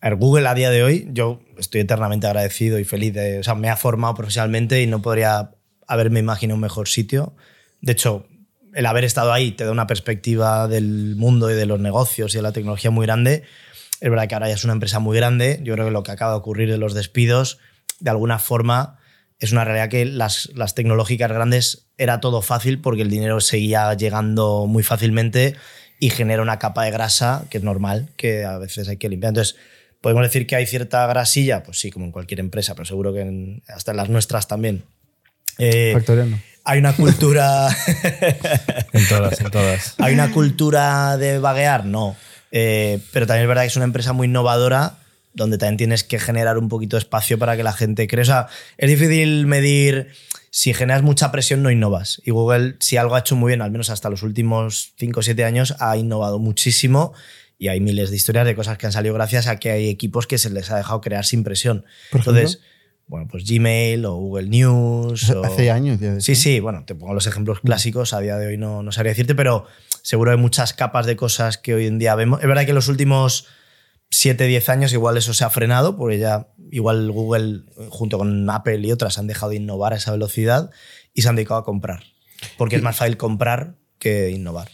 A 0.00 0.08
ver, 0.08 0.18
Google 0.18 0.48
a 0.48 0.54
día 0.54 0.70
de 0.70 0.82
hoy, 0.82 1.08
yo 1.12 1.40
estoy 1.58 1.82
eternamente 1.82 2.26
agradecido 2.26 2.78
y 2.80 2.84
feliz 2.84 3.14
de. 3.14 3.38
O 3.38 3.42
sea, 3.44 3.54
me 3.54 3.68
ha 3.68 3.76
formado 3.76 4.14
profesionalmente 4.14 4.82
y 4.82 4.86
no 4.88 5.00
podría 5.00 5.52
haberme 5.86 6.18
imaginado 6.20 6.56
un 6.56 6.60
mejor 6.62 6.88
sitio. 6.88 7.36
De 7.82 7.92
hecho, 7.92 8.26
el 8.72 8.86
haber 8.86 9.04
estado 9.04 9.32
ahí 9.32 9.52
te 9.52 9.64
da 9.64 9.72
una 9.72 9.86
perspectiva 9.86 10.68
del 10.68 11.16
mundo 11.16 11.50
y 11.50 11.54
de 11.54 11.66
los 11.66 11.80
negocios 11.80 12.34
y 12.34 12.38
de 12.38 12.42
la 12.42 12.52
tecnología 12.52 12.90
muy 12.90 13.06
grande. 13.06 13.42
Es 14.00 14.10
verdad 14.10 14.28
que 14.28 14.34
ahora 14.34 14.48
ya 14.48 14.54
es 14.54 14.64
una 14.64 14.72
empresa 14.72 14.98
muy 14.98 15.16
grande. 15.16 15.60
Yo 15.62 15.74
creo 15.74 15.86
que 15.86 15.92
lo 15.92 16.02
que 16.02 16.10
acaba 16.10 16.32
de 16.32 16.38
ocurrir 16.38 16.70
de 16.70 16.78
los 16.78 16.94
despidos, 16.94 17.58
de 18.00 18.10
alguna 18.10 18.38
forma, 18.38 18.98
es 19.38 19.52
una 19.52 19.64
realidad 19.64 19.88
que 19.88 20.04
las, 20.04 20.50
las 20.54 20.74
tecnológicas 20.74 21.30
grandes 21.30 21.86
era 21.98 22.20
todo 22.20 22.42
fácil 22.42 22.80
porque 22.80 23.02
el 23.02 23.10
dinero 23.10 23.40
seguía 23.40 23.92
llegando 23.94 24.66
muy 24.66 24.82
fácilmente 24.82 25.56
y 26.00 26.10
genera 26.10 26.42
una 26.42 26.58
capa 26.58 26.84
de 26.84 26.90
grasa 26.90 27.44
que 27.50 27.58
es 27.58 27.64
normal, 27.64 28.08
que 28.16 28.44
a 28.44 28.58
veces 28.58 28.88
hay 28.88 28.96
que 28.96 29.08
limpiar. 29.08 29.30
Entonces, 29.30 29.56
podemos 30.00 30.24
decir 30.24 30.46
que 30.46 30.56
hay 30.56 30.66
cierta 30.66 31.06
grasilla, 31.06 31.62
pues 31.62 31.78
sí, 31.78 31.90
como 31.90 32.06
en 32.06 32.12
cualquier 32.12 32.40
empresa, 32.40 32.74
pero 32.74 32.86
seguro 32.86 33.12
que 33.14 33.62
hasta 33.68 33.92
en 33.92 33.96
las 33.96 34.08
nuestras 34.08 34.48
también. 34.48 34.82
Eh. 35.58 35.92
Hay 36.64 36.78
una 36.78 36.94
cultura. 36.94 37.68
En 38.92 39.08
todas, 39.08 39.40
en 39.40 39.50
todas. 39.50 39.94
¿Hay 39.98 40.12
una 40.12 40.30
cultura 40.32 41.16
de 41.16 41.38
vaguear? 41.38 41.86
No. 41.86 42.14
Eh, 42.50 43.00
pero 43.10 43.26
también 43.26 43.44
es 43.44 43.48
verdad 43.48 43.62
que 43.62 43.68
es 43.68 43.76
una 43.76 43.86
empresa 43.86 44.12
muy 44.12 44.26
innovadora 44.26 44.98
donde 45.34 45.56
también 45.56 45.78
tienes 45.78 46.04
que 46.04 46.18
generar 46.18 46.58
un 46.58 46.68
poquito 46.68 46.96
de 46.96 47.00
espacio 47.00 47.38
para 47.38 47.56
que 47.56 47.62
la 47.62 47.72
gente 47.72 48.06
cree. 48.06 48.22
O 48.22 48.26
sea, 48.26 48.48
es 48.76 48.90
difícil 48.90 49.46
medir. 49.46 50.08
Si 50.50 50.74
generas 50.74 51.02
mucha 51.02 51.32
presión, 51.32 51.62
no 51.62 51.70
innovas. 51.70 52.20
Y 52.26 52.30
Google, 52.30 52.76
si 52.80 52.98
algo 52.98 53.14
ha 53.14 53.20
hecho 53.20 53.34
muy 53.34 53.48
bien, 53.48 53.62
al 53.62 53.70
menos 53.70 53.88
hasta 53.88 54.10
los 54.10 54.22
últimos 54.22 54.92
5 54.98 55.20
o 55.20 55.22
7 55.22 55.44
años, 55.44 55.74
ha 55.80 55.96
innovado 55.96 56.38
muchísimo. 56.38 57.14
Y 57.58 57.68
hay 57.68 57.80
miles 57.80 58.10
de 58.10 58.16
historias 58.16 58.44
de 58.44 58.54
cosas 58.54 58.76
que 58.76 58.84
han 58.84 58.92
salido 58.92 59.14
gracias 59.14 59.46
a 59.46 59.56
que 59.56 59.70
hay 59.70 59.88
equipos 59.88 60.26
que 60.26 60.36
se 60.36 60.50
les 60.50 60.70
ha 60.70 60.76
dejado 60.76 61.00
crear 61.00 61.24
sin 61.24 61.42
presión. 61.42 61.86
Por 62.10 62.20
Entonces, 62.20 62.60
bueno, 63.06 63.26
pues 63.30 63.44
Gmail 63.48 64.04
o 64.06 64.14
Google 64.16 64.48
News. 64.48 65.30
o- 65.30 65.44
Hace 65.44 65.70
años 65.70 66.00
ya 66.00 66.20
Sí, 66.20 66.34
sí, 66.34 66.60
bueno, 66.60 66.84
te 66.86 66.94
pongo 66.94 67.14
los 67.14 67.26
ejemplos 67.26 67.60
clásicos, 67.60 68.12
a 68.14 68.20
día 68.20 68.36
de 68.36 68.46
hoy 68.46 68.56
no, 68.58 68.82
no 68.82 68.92
sabría 68.92 69.10
decirte, 69.12 69.34
pero 69.34 69.66
seguro 70.02 70.30
hay 70.30 70.36
muchas 70.38 70.72
capas 70.72 71.06
de 71.06 71.16
cosas 71.16 71.58
que 71.58 71.74
hoy 71.74 71.86
en 71.86 71.98
día 71.98 72.14
vemos. 72.14 72.40
Es 72.40 72.46
verdad 72.48 72.64
que 72.64 72.70
en 72.70 72.74
los 72.76 72.88
últimos 72.88 73.46
7, 74.10 74.46
10 74.46 74.68
años 74.68 74.92
igual 74.92 75.16
eso 75.16 75.32
se 75.34 75.44
ha 75.44 75.50
frenado, 75.50 75.96
porque 75.96 76.18
ya 76.18 76.48
igual 76.70 77.10
Google 77.10 77.62
junto 77.90 78.18
con 78.18 78.48
Apple 78.50 78.78
y 78.80 78.92
otras 78.92 79.18
han 79.18 79.26
dejado 79.26 79.50
de 79.50 79.56
innovar 79.56 79.92
a 79.92 79.96
esa 79.96 80.12
velocidad 80.12 80.70
y 81.14 81.22
se 81.22 81.28
han 81.28 81.36
dedicado 81.36 81.60
a 81.60 81.64
comprar, 81.64 82.02
porque 82.58 82.76
es 82.76 82.82
más 82.82 82.96
fácil 82.96 83.16
comprar 83.16 83.76
que 83.98 84.30
innovar. 84.30 84.68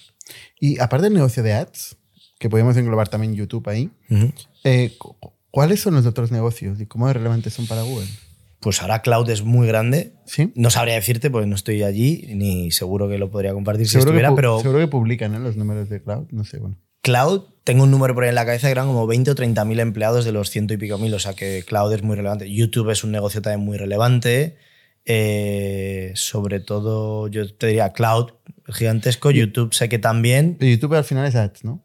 Y 0.60 0.80
aparte 0.80 1.04
del 1.04 1.14
negocio 1.14 1.42
de 1.42 1.52
ads, 1.54 1.96
que 2.38 2.48
podemos 2.48 2.76
englobar 2.76 3.08
también 3.08 3.34
YouTube 3.34 3.68
ahí, 3.68 3.90
eh, 4.64 4.96
¿cuáles 5.50 5.80
son 5.80 5.94
los 5.94 6.06
otros 6.06 6.30
negocios 6.30 6.80
y 6.80 6.86
cómo 6.86 7.08
de 7.08 7.14
relevantes 7.14 7.54
son 7.54 7.66
para 7.66 7.82
Google? 7.82 8.06
Pues 8.60 8.82
ahora 8.82 9.02
Cloud 9.02 9.30
es 9.30 9.42
muy 9.42 9.66
grande. 9.66 10.14
¿Sí? 10.26 10.52
No 10.56 10.70
sabría 10.70 10.94
decirte 10.94 11.30
porque 11.30 11.46
no 11.46 11.54
estoy 11.54 11.82
allí, 11.82 12.26
ni 12.34 12.70
seguro 12.70 13.08
que 13.08 13.18
lo 13.18 13.30
podría 13.30 13.52
compartir 13.52 13.86
si 13.86 13.92
Seguro, 13.92 14.12
que, 14.12 14.18
estuviera, 14.18 14.34
pero 14.34 14.60
seguro 14.60 14.78
que 14.80 14.88
publican 14.88 15.34
¿eh? 15.34 15.38
los 15.38 15.56
números 15.56 15.88
de 15.88 16.02
Cloud, 16.02 16.26
no 16.30 16.44
sé, 16.44 16.58
bueno. 16.58 16.76
Cloud, 17.02 17.42
tengo 17.64 17.84
un 17.84 17.90
número 17.90 18.14
por 18.14 18.24
ahí 18.24 18.30
en 18.30 18.34
la 18.34 18.44
cabeza 18.44 18.66
que 18.66 18.72
eran 18.72 18.86
como 18.86 19.06
20 19.06 19.30
o 19.30 19.34
30 19.34 19.64
mil 19.64 19.78
empleados 19.80 20.24
de 20.24 20.32
los 20.32 20.50
ciento 20.50 20.74
y 20.74 20.76
pico 20.76 20.98
mil, 20.98 21.14
o 21.14 21.18
sea 21.18 21.34
que 21.34 21.64
Cloud 21.66 21.92
es 21.92 22.02
muy 22.02 22.16
relevante. 22.16 22.52
YouTube 22.52 22.90
es 22.90 23.04
un 23.04 23.12
negocio 23.12 23.40
también 23.40 23.64
muy 23.64 23.78
relevante. 23.78 24.56
Eh, 25.04 26.12
sobre 26.14 26.60
todo, 26.60 27.28
yo 27.28 27.54
te 27.54 27.68
diría 27.68 27.92
Cloud, 27.92 28.32
gigantesco. 28.66 29.30
YouTube 29.30 29.72
sé 29.72 29.88
que 29.88 29.98
también. 29.98 30.56
Pero 30.58 30.70
YouTube 30.70 30.94
al 30.94 31.04
final 31.04 31.26
es 31.26 31.34
ads, 31.34 31.64
¿no? 31.64 31.82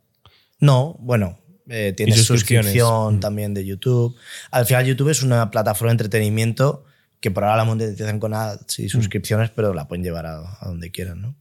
No, 0.60 0.98
bueno, 1.00 1.40
eh, 1.70 1.96
suscripción 2.16 3.20
también 3.20 3.54
de 3.54 3.66
YouTube. 3.66 4.16
Al 4.52 4.66
final, 4.66 4.86
YouTube 4.86 5.10
es 5.10 5.24
una 5.24 5.50
plataforma 5.52 5.90
de 5.90 5.94
entretenimiento 6.04 6.86
que 7.20 7.32
por 7.32 7.44
ahora 7.44 7.58
la 7.58 7.64
monetizan 7.64 8.20
con 8.20 8.34
ads 8.34 8.80
y 8.80 8.90
suscripciones, 8.90 9.50
pero 9.50 9.74
la 9.74 9.88
pueden 9.88 10.04
llevar 10.04 10.26
a, 10.26 10.40
a 10.60 10.68
donde 10.68 10.92
quieran, 10.92 11.22
¿no? 11.22 11.36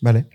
Vale. 0.00 0.26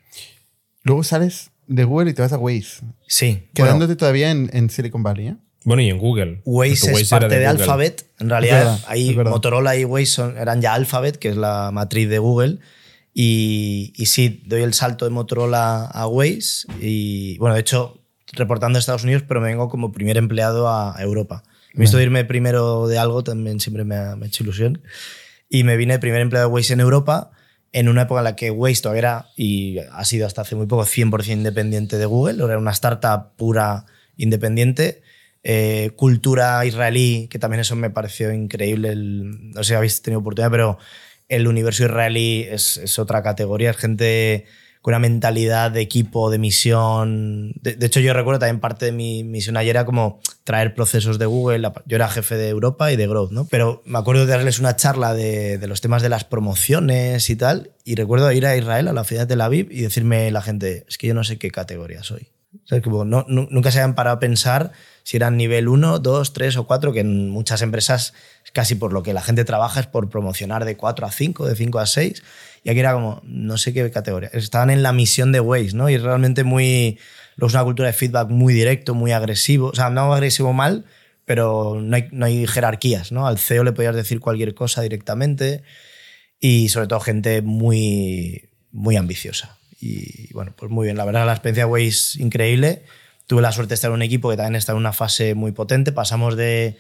Luego 0.84 1.04
sales 1.04 1.52
de 1.68 1.84
Google 1.84 2.12
y 2.12 2.14
te 2.14 2.22
vas 2.22 2.34
a 2.34 2.38
Waze, 2.38 2.82
Sí, 3.08 3.32
bueno, 3.32 3.50
quedándote 3.54 3.96
todavía 3.96 4.32
en, 4.32 4.50
en 4.54 4.70
Silicon 4.70 5.04
Valley, 5.04 5.28
¿eh? 5.30 5.36
Bueno, 5.64 5.82
y 5.82 5.90
en 5.90 5.98
Google. 5.98 6.42
Waze 6.46 6.94
es 6.94 7.10
parte 7.10 7.40
de. 7.40 7.46
Alphabet. 7.46 8.10
En 8.20 8.30
realidad, 8.30 8.60
verdad, 8.60 8.80
ahí. 8.88 9.14
Motorola 9.16 9.76
y 9.76 9.84
Waze 9.84 10.06
son- 10.06 10.38
eran 10.38 10.62
ya 10.62 10.74
Alphabet, 10.74 11.18
que 11.18 11.28
es 11.30 11.36
la 11.36 11.72
matriz 11.74 12.08
de 12.08 12.20
Google. 12.20 12.60
Y, 13.14 13.92
y 13.98 14.06
sí, 14.06 14.44
doy 14.46 14.62
el 14.62 14.74
salto 14.74 15.04
de 15.04 15.12
Motorola 15.12 15.86
a 15.86 16.08
Waze. 16.08 16.68
Y 16.80 17.38
bueno, 17.40 17.56
de 17.56 17.62
hecho, 17.62 18.02
reportando 18.34 18.78
a 18.78 18.80
Estados 18.80 19.04
Unidos, 19.04 19.24
pero 19.28 19.42
me 19.42 19.48
vengo 19.48 19.70
como 19.70 19.92
primer 19.92 20.18
empleado 20.18 20.70
a 20.70 20.96
Europa. 21.00 21.44
Me 21.74 21.82
visto 21.82 21.98
de 21.98 22.04
irme 22.04 22.26
primero 22.26 22.88
de 22.88 22.98
algo, 22.98 23.24
también 23.24 23.60
siempre 23.60 23.84
me 23.84 23.96
ha, 23.96 24.16
me 24.16 24.26
ha 24.26 24.28
hecho 24.28 24.44
ilusión. 24.44 24.82
Y 25.50 25.64
me 25.64 25.78
vine 25.78 26.00
primer 26.00 26.22
empleado 26.22 26.48
de 26.50 26.54
Waze 26.54 26.74
en 26.74 26.80
Europa. 26.80 27.32
en 27.74 27.90
una 27.90 28.04
época 28.04 28.22
en 28.22 28.24
la 28.24 28.36
que 28.36 28.50
Waze 28.50 28.82
todavía 28.82 29.00
era, 29.00 29.26
y 29.36 29.78
ha 29.92 30.04
sido 30.06 30.26
hasta 30.26 30.42
hace 30.42 30.56
muy 30.56 30.66
poco, 30.68 30.84
100% 30.86 31.32
independiente 31.34 31.98
de 31.98 32.06
Google, 32.06 32.44
era 32.44 32.58
una 32.58 32.72
startup 32.72 33.36
pura 33.36 33.86
independiente. 34.16 35.02
Eh, 35.44 35.92
cultura 35.96 36.66
israelí, 36.66 37.28
que 37.30 37.40
también 37.40 37.60
eso 37.62 37.76
me 37.76 37.90
pareció 37.90 38.34
increíble. 38.34 38.90
el- 38.90 39.52
no 39.52 39.64
sé 39.64 39.70
si 39.70 39.74
habéis 39.76 40.02
tenido 40.02 40.22
oportunidad, 40.22 40.50
pero 40.52 40.78
el 41.30 41.48
universo 41.48 41.84
israelí 41.86 42.46
es, 42.50 42.78
es 42.78 42.98
otra 43.00 43.22
categoría. 43.22 43.72
Es 43.72 43.78
gente 43.78 44.46
con 44.82 44.94
una 44.94 45.00
mentalidad 45.00 45.72
de 45.72 45.82
equipo, 45.82 46.30
de 46.30 46.38
misión. 46.40 47.54
De, 47.62 47.78
hecho, 47.86 48.00
yo 48.00 48.14
recuerdo 48.14 48.40
también 48.40 48.60
parte 48.60 48.86
de 48.86 48.92
mi 48.92 49.24
misión 49.24 49.58
ayer 49.58 49.76
era 49.76 49.86
como 49.86 50.20
traer 50.44 50.74
procesos 50.74 51.20
de 51.20 51.26
Google. 51.26 51.70
Yo 51.86 51.96
era 51.96 52.08
jefe 52.10 52.36
de 52.36 52.50
Europa 52.50 52.92
y 52.92 52.96
de 52.96 53.08
Growth, 53.08 53.32
¿no? 53.32 53.46
Pero 53.46 53.82
me 53.86 54.00
acuerdo 54.00 54.26
de 54.26 54.32
darles 54.32 54.60
una 54.60 54.76
charla 54.76 55.14
de, 55.14 55.58
de 55.58 55.68
los 55.68 55.82
temas 55.82 56.02
de 56.02 56.10
las 56.10 56.24
promociones 56.24 57.30
y 57.30 57.36
tal. 57.36 57.72
Y 57.84 57.96
recuerdo 57.96 58.32
ir 58.32 58.46
a 58.46 58.56
Israel, 58.56 58.88
a 58.88 58.94
la 58.94 59.04
ciudad 59.04 59.24
de 59.24 59.28
Tel 59.28 59.42
Aviv, 59.42 59.68
y 59.72 59.82
decirme 59.82 60.32
la 60.32 60.42
gente, 60.42 60.86
es 60.88 60.98
que 60.98 61.08
yo 61.08 61.14
no 61.14 61.24
sé 61.24 61.38
qué 61.38 61.52
categoría 61.52 62.04
soy. 62.04 62.30
No, 63.06 63.26
nu- 63.28 63.48
nunca 63.52 63.72
se 63.72 63.80
habían 63.80 63.96
parado 63.96 64.18
a 64.18 64.20
pensar 64.20 64.72
si 65.04 65.18
eran 65.18 65.38
nivel 65.38 65.68
1, 65.68 66.00
2, 66.00 66.34
3 66.34 66.58
o 66.58 66.66
4, 66.66 66.92
que 66.94 67.02
en 67.02 67.30
muchas 67.30 67.62
empresas 67.62 68.14
casi 68.54 68.76
por 68.76 68.94
lo 68.94 69.04
que 69.04 69.14
la 69.14 69.22
gente 69.22 69.46
trabaja 69.46 69.80
es 69.80 69.88
por 69.88 70.10
promocionar 70.10 70.66
de 70.66 70.76
4 70.78 71.06
a 71.06 71.12
5, 71.12 71.46
de 71.48 71.56
5 71.56 71.80
a 71.80 71.86
6. 71.86 72.24
Y 72.64 72.70
aquí 72.70 72.80
era 72.80 72.94
como, 72.94 73.22
no 73.24 73.58
sé 73.58 73.74
qué 73.74 73.90
categoría. 73.92 74.30
Estaban 74.34 74.70
en 74.70 74.84
la 74.84 74.92
misión 74.94 75.32
de 75.32 75.40
Waze, 75.40 75.74
¿no? 75.76 75.90
Y 75.90 75.98
realmente 75.98 76.44
muy. 76.44 77.00
Es 77.40 77.54
una 77.54 77.64
cultura 77.64 77.88
de 77.88 77.94
feedback 77.94 78.30
muy 78.30 78.54
directo, 78.54 78.96
muy 78.96 79.12
agresivo. 79.12 79.68
O 79.68 79.76
sea, 79.76 79.90
no 79.90 80.14
agresivo 80.14 80.54
mal, 80.54 80.86
pero 81.26 81.80
no 81.82 81.96
hay, 81.96 82.08
no 82.12 82.26
hay 82.26 82.48
jerarquías, 82.48 83.12
¿no? 83.12 83.28
Al 83.28 83.38
CEO 83.38 83.64
le 83.64 83.74
podías 83.74 83.96
decir 83.96 84.20
cualquier 84.20 84.56
cosa 84.56 84.82
directamente. 84.82 85.64
Y 86.40 86.70
sobre 86.70 86.88
todo 86.88 87.00
gente 87.02 87.42
muy, 87.42 88.50
muy 88.72 88.96
ambiciosa. 88.98 89.57
Y 89.80 90.34
bueno, 90.34 90.54
pues 90.56 90.72
muy 90.72 90.86
bien. 90.86 90.98
La 90.98 91.06
verdad, 91.06 91.26
la 91.26 91.34
experiencia 91.34 91.66
de 91.66 91.72
Waze 91.72 92.22
increíble. 92.22 92.84
Tuve 93.28 93.42
la 93.42 93.52
suerte 93.52 93.70
de 93.70 93.76
estar 93.76 93.90
en 93.90 93.96
un 93.96 94.02
equipo 94.02 94.30
que 94.30 94.38
también 94.38 94.56
está 94.56 94.72
en 94.72 94.78
una 94.78 94.94
fase 94.94 95.36
muy 95.36 95.52
potente. 95.52 95.92
Pasamos 95.92 96.36
de. 96.36 96.78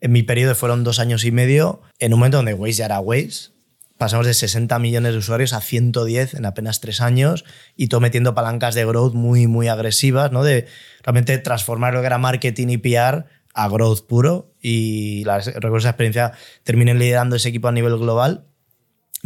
En 0.00 0.12
mi 0.12 0.22
periodo 0.22 0.54
fueron 0.54 0.84
dos 0.84 0.98
años 0.98 1.24
y 1.24 1.30
medio, 1.30 1.80
en 1.98 2.12
un 2.12 2.18
momento 2.18 2.36
donde 2.36 2.52
Waze 2.52 2.74
ya 2.74 2.84
era 2.84 3.00
Waze. 3.00 3.50
Pasamos 3.96 4.26
de 4.26 4.34
60 4.34 4.78
millones 4.78 5.12
de 5.12 5.18
usuarios 5.18 5.54
a 5.54 5.62
110 5.62 6.34
en 6.34 6.44
apenas 6.44 6.80
tres 6.80 7.00
años 7.00 7.46
y 7.76 7.88
todo 7.88 8.02
metiendo 8.02 8.34
palancas 8.34 8.74
de 8.74 8.84
growth 8.84 9.14
muy, 9.14 9.46
muy 9.46 9.68
agresivas, 9.68 10.30
¿no? 10.32 10.44
De 10.44 10.66
realmente 11.02 11.38
transformar 11.38 11.94
lo 11.94 12.00
que 12.00 12.06
era 12.06 12.18
marketing 12.18 12.68
y 12.68 12.76
PR 12.76 13.24
a 13.54 13.68
growth 13.70 14.06
puro. 14.06 14.52
Y 14.60 15.24
la, 15.24 15.38
recuerdo 15.38 15.78
esa 15.78 15.90
experiencia, 15.90 16.32
terminé 16.62 16.92
liderando 16.92 17.36
ese 17.36 17.48
equipo 17.48 17.68
a 17.68 17.72
nivel 17.72 17.96
global 17.96 18.44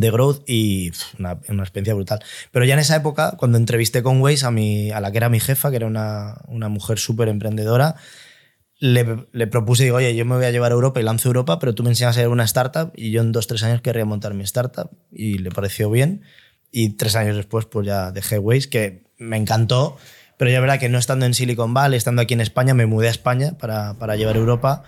de 0.00 0.10
growth 0.10 0.42
y 0.48 0.90
una, 1.18 1.38
una 1.48 1.62
experiencia 1.62 1.94
brutal. 1.94 2.20
Pero 2.50 2.64
ya 2.64 2.74
en 2.74 2.80
esa 2.80 2.96
época, 2.96 3.34
cuando 3.36 3.58
entrevisté 3.58 4.02
con 4.02 4.20
Waze 4.20 4.46
a, 4.46 4.50
mi, 4.50 4.90
a 4.90 5.00
la 5.00 5.12
que 5.12 5.18
era 5.18 5.28
mi 5.28 5.40
jefa, 5.40 5.70
que 5.70 5.76
era 5.76 5.86
una, 5.86 6.38
una 6.48 6.68
mujer 6.68 6.98
súper 6.98 7.28
emprendedora, 7.28 7.96
le, 8.78 9.26
le 9.32 9.46
propuse, 9.46 9.84
digo, 9.84 9.98
oye, 9.98 10.16
yo 10.16 10.24
me 10.24 10.36
voy 10.36 10.46
a 10.46 10.50
llevar 10.50 10.72
a 10.72 10.74
Europa 10.74 11.00
y 11.00 11.02
lanzo 11.02 11.28
Europa, 11.28 11.58
pero 11.58 11.74
tú 11.74 11.82
me 11.82 11.90
enseñas 11.90 12.16
a 12.16 12.20
ser 12.20 12.28
una 12.28 12.44
startup 12.44 12.92
y 12.96 13.10
yo 13.10 13.20
en 13.20 13.30
dos, 13.30 13.46
tres 13.46 13.62
años 13.62 13.82
querría 13.82 14.06
montar 14.06 14.32
mi 14.32 14.42
startup 14.44 14.90
y 15.12 15.38
le 15.38 15.50
pareció 15.50 15.90
bien. 15.90 16.22
Y 16.72 16.96
tres 16.96 17.14
años 17.16 17.36
después, 17.36 17.66
pues 17.66 17.86
ya 17.86 18.10
dejé 18.10 18.38
Waze, 18.38 18.70
que 18.70 19.02
me 19.18 19.36
encantó, 19.36 19.98
pero 20.38 20.50
ya 20.50 20.60
verdad 20.60 20.78
que 20.78 20.88
no 20.88 20.98
estando 20.98 21.26
en 21.26 21.34
Silicon 21.34 21.74
Valley, 21.74 21.98
estando 21.98 22.22
aquí 22.22 22.32
en 22.32 22.40
España, 22.40 22.72
me 22.72 22.86
mudé 22.86 23.08
a 23.08 23.10
España 23.10 23.58
para, 23.58 23.98
para 23.98 24.16
llevar 24.16 24.36
Europa. 24.36 24.84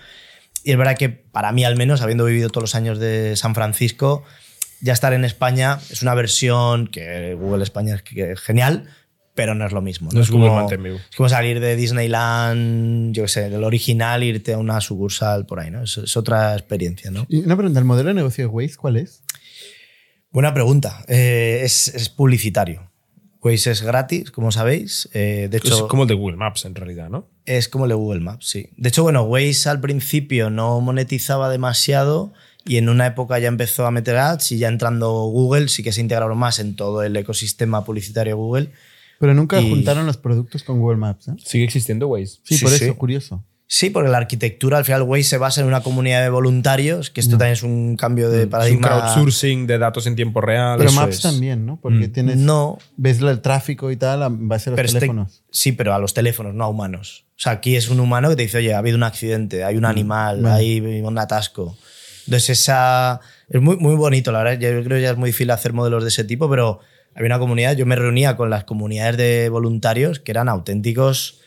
Y 0.64 0.70
es 0.70 0.78
verdad 0.78 0.96
que 0.96 1.10
para 1.10 1.52
mí 1.52 1.64
al 1.64 1.76
menos, 1.76 2.00
habiendo 2.00 2.24
vivido 2.24 2.48
todos 2.48 2.62
los 2.62 2.74
años 2.74 2.98
de 2.98 3.36
San 3.36 3.54
Francisco, 3.54 4.24
ya 4.82 4.92
estar 4.92 5.12
en 5.14 5.24
España 5.24 5.78
es 5.90 6.02
una 6.02 6.14
versión 6.14 6.88
que 6.88 7.34
Google 7.34 7.62
España 7.62 8.02
es 8.14 8.40
genial, 8.40 8.88
pero 9.34 9.54
no 9.54 9.64
es 9.64 9.72
lo 9.72 9.80
mismo. 9.80 10.10
No 10.12 10.20
es 10.20 10.30
Google 10.30 10.48
como, 10.48 10.58
Mountain 10.58 10.82
View. 10.82 10.96
es 10.96 11.16
como 11.16 11.28
salir 11.28 11.60
de 11.60 11.76
Disneyland, 11.76 13.14
yo 13.14 13.22
qué 13.22 13.28
sé, 13.28 13.48
del 13.48 13.64
original, 13.64 14.22
irte 14.24 14.54
a 14.54 14.58
una 14.58 14.80
sucursal 14.80 15.46
por 15.46 15.60
ahí, 15.60 15.70
¿no? 15.70 15.84
Es, 15.84 15.96
es 15.96 16.16
otra 16.16 16.54
experiencia, 16.54 17.10
¿no? 17.10 17.24
Y 17.28 17.40
una 17.40 17.56
pregunta, 17.56 17.78
¿el 17.78 17.86
modelo 17.86 18.08
de 18.08 18.14
negocio 18.14 18.44
de 18.44 18.48
Waze 18.48 18.76
cuál 18.76 18.96
es? 18.96 19.22
Buena 20.30 20.52
pregunta. 20.52 21.04
Eh, 21.08 21.60
es, 21.62 21.88
es 21.88 22.08
publicitario. 22.08 22.90
Waze 23.40 23.70
es 23.70 23.82
gratis, 23.82 24.30
como 24.30 24.50
sabéis. 24.52 25.08
Eh, 25.12 25.48
de 25.50 25.58
Es 25.58 25.64
hecho, 25.64 25.88
como 25.88 26.02
el 26.02 26.08
de 26.08 26.14
Google 26.14 26.36
Maps, 26.36 26.64
en 26.64 26.74
realidad, 26.74 27.08
¿no? 27.08 27.28
es 27.44 27.68
como 27.68 27.86
el 27.86 27.88
de 27.88 27.94
Google 27.96 28.20
Maps, 28.20 28.46
sí. 28.46 28.68
De 28.76 28.88
hecho, 28.88 29.02
bueno, 29.02 29.22
Waze 29.24 29.68
al 29.68 29.80
principio 29.80 30.48
no 30.48 30.80
monetizaba 30.80 31.48
demasiado 31.50 32.32
y 32.64 32.76
en 32.76 32.88
una 32.88 33.06
época 33.06 33.38
ya 33.38 33.48
empezó 33.48 33.86
a 33.86 33.90
meter 33.90 34.16
ads 34.16 34.52
y 34.52 34.58
ya 34.58 34.68
entrando 34.68 35.10
Google 35.26 35.68
sí 35.68 35.82
que 35.82 35.92
se 35.92 36.00
integraron 36.00 36.38
más 36.38 36.58
en 36.58 36.76
todo 36.76 37.02
el 37.02 37.16
ecosistema 37.16 37.84
publicitario 37.84 38.36
Google. 38.36 38.70
Pero 39.18 39.34
nunca 39.34 39.60
Y- 39.60 39.68
juntaron 39.70 40.06
los 40.06 40.16
productos 40.16 40.62
con 40.64 40.80
Google 40.80 40.98
Maps. 40.98 41.28
¿eh? 41.28 41.32
Sigue 41.44 41.64
existiendo 41.64 42.08
Waze. 42.08 42.38
Sí, 42.42 42.56
Sí, 42.58 42.64
por 42.64 42.72
sí. 42.72 42.84
eso, 42.84 42.96
curioso. 42.96 43.44
Sí, 43.68 43.88
porque 43.88 44.10
la 44.10 44.18
arquitectura 44.18 44.76
al 44.76 44.84
final 44.84 45.02
Waze 45.04 45.22
se 45.24 45.38
basa 45.38 45.62
en 45.62 45.66
una 45.66 45.80
comunidad 45.82 46.20
de 46.22 46.28
voluntarios, 46.28 47.08
que 47.08 47.20
esto 47.22 47.38
también 47.38 47.52
es 47.54 47.62
un 47.62 47.96
cambio 47.96 48.28
de 48.28 48.40
Es 48.40 48.44
un 48.44 48.50
paradigma. 48.50 48.88
crowdsourcing 48.88 49.66
de 49.66 49.78
datos 49.78 50.06
en 50.06 50.14
tiempo 50.14 50.42
real. 50.42 50.76
Pero 50.76 50.90
eso 50.90 51.00
Maps 51.00 51.16
es. 51.16 51.22
también, 51.22 51.64
¿no? 51.64 51.78
Porque 51.80 52.08
Mm. 52.08 52.12
tienes, 52.12 52.36
No, 52.36 52.78
ves 52.98 53.22
el 53.22 53.40
tráfico 53.40 53.90
y 53.90 53.96
tal 53.96 54.22
a 54.24 54.28
base 54.30 54.66
de 54.66 54.72
los 54.72 54.76
pero 54.76 54.86
este- 54.88 54.98
teléfonos. 55.00 55.42
sí, 55.50 55.72
pero 55.72 55.94
a 55.94 55.98
los 55.98 56.12
teléfonos, 56.12 56.52
no 56.54 56.64
a 56.64 56.68
humanos. 56.68 57.24
O 57.30 57.40
sea, 57.42 57.52
aquí 57.52 57.74
es 57.76 57.88
un 57.88 57.98
humano 58.00 58.28
que 58.28 58.36
te 58.36 58.42
dice, 58.42 58.58
oye, 58.58 58.74
ha 58.74 58.78
habido 58.78 58.96
un 58.98 59.04
accidente, 59.04 59.64
hay 59.64 59.76
un 59.78 59.86
animal, 59.86 60.44
hay 60.44 60.80
un 61.02 61.16
atasco. 61.18 61.76
Entonces, 62.26 62.60
esa. 62.60 63.20
Es 63.48 63.60
muy, 63.60 63.76
muy 63.76 63.94
bonito, 63.94 64.32
la 64.32 64.42
verdad. 64.42 64.58
Yo 64.58 64.82
creo 64.84 64.96
que 64.96 65.02
ya 65.02 65.10
es 65.10 65.16
muy 65.16 65.30
difícil 65.30 65.50
hacer 65.50 65.72
modelos 65.72 66.02
de 66.02 66.08
ese 66.08 66.24
tipo, 66.24 66.48
pero 66.48 66.80
había 67.14 67.26
una 67.26 67.38
comunidad. 67.38 67.76
Yo 67.76 67.86
me 67.86 67.96
reunía 67.96 68.36
con 68.36 68.50
las 68.50 68.64
comunidades 68.64 69.16
de 69.16 69.48
voluntarios 69.48 70.20
que 70.20 70.32
eran 70.32 70.48
auténticos 70.48 71.42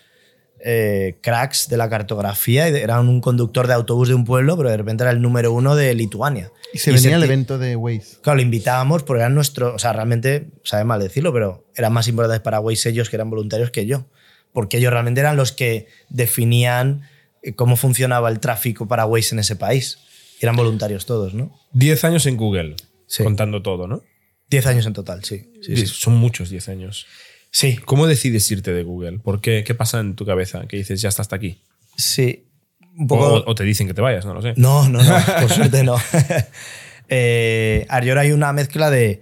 eh, 0.68 1.18
cracks 1.22 1.70
de 1.70 1.78
la 1.78 1.90
cartografía. 1.90 2.68
y 2.70 2.76
Eran 2.76 3.08
un 3.08 3.22
conductor 3.22 3.68
de 3.68 3.74
autobús 3.74 4.08
de 4.08 4.16
un 4.16 4.26
pueblo, 4.26 4.58
pero 4.58 4.70
de 4.70 4.78
repente 4.78 5.04
era 5.04 5.12
el 5.12 5.22
número 5.22 5.54
uno 5.54 5.76
de 5.76 5.94
Lituania. 5.94 6.52
Y 6.74 6.80
se 6.80 6.92
venía 6.92 7.18
al 7.18 7.24
evento 7.24 7.60
de 7.60 7.76
Waze. 7.76 8.18
Claro, 8.22 8.38
lo 8.38 8.42
invitábamos 8.42 9.04
porque 9.04 9.22
eran 9.22 9.36
nuestros, 9.36 9.76
o 9.76 9.80
sea, 9.80 9.94
realmente, 9.94 10.48
sabe 10.64 10.84
mal 10.84 11.00
decirlo, 11.00 11.32
pero 11.34 11.68
eran 11.76 11.94
más 11.94 12.08
importantes 12.08 12.42
para 12.42 12.60
Waze 12.60 12.90
ellos 12.90 13.10
que 13.10 13.16
eran 13.16 13.30
voluntarios 13.30 13.70
que 13.70 13.86
yo. 13.86 14.08
Porque 14.54 14.78
ellos 14.78 14.92
realmente 14.92 15.22
eran 15.22 15.36
los 15.36 15.52
que 15.52 15.88
definían 16.10 17.02
eh, 17.44 17.54
cómo 17.54 17.76
funcionaba 17.76 18.30
el 18.30 18.40
tráfico 18.40 18.88
para 18.88 19.06
Waze 19.06 19.36
en 19.36 19.40
ese 19.40 19.56
país. 19.56 20.00
Y 20.46 20.48
eran 20.48 20.56
voluntarios 20.56 21.06
todos, 21.06 21.34
¿no? 21.34 21.52
10 21.74 22.04
años 22.06 22.26
en 22.26 22.38
Google, 22.38 22.76
Sí. 23.08 23.24
contando 23.24 23.62
todo, 23.62 23.88
¿no? 23.88 24.02
Diez 24.50 24.66
años 24.68 24.86
en 24.86 24.94
total, 24.94 25.24
sí. 25.24 25.52
sí, 25.62 25.76
sí. 25.76 25.88
Son 25.88 26.14
muchos 26.16 26.50
10 26.50 26.70
años. 26.70 27.08
Sí, 27.52 27.78
¿Cómo 27.86 28.06
decides 28.06 28.50
irte 28.52 28.72
de 28.74 28.84
Google? 28.84 29.20
¿Por 29.20 29.42
qué? 29.42 29.64
¿Qué 29.66 29.74
pasa 29.74 30.00
en 30.00 30.16
tu 30.16 30.26
cabeza? 30.26 30.68
Que 30.68 30.78
dices, 30.78 31.02
ya 31.02 31.10
está 31.10 31.22
hasta 31.24 31.36
aquí. 31.36 31.62
sí. 31.98 32.44
Un 32.98 33.06
O, 33.06 33.08
poco... 33.08 33.44
o 33.48 33.56
te 33.56 33.64
dicen 33.66 33.88
que 33.88 33.94
te 33.94 34.02
vayas, 34.02 34.24
no 34.26 34.34
lo 34.34 34.42
sé. 34.42 34.54
No, 34.56 34.88
no, 34.88 35.04
no, 35.04 35.16
por 35.42 35.52
suerte 35.52 35.84
no. 35.84 35.98
eh, 37.10 37.86
ahora 37.90 38.22
hay 38.22 38.32
una 38.32 38.54
mezcla 38.54 38.90
de. 38.90 39.22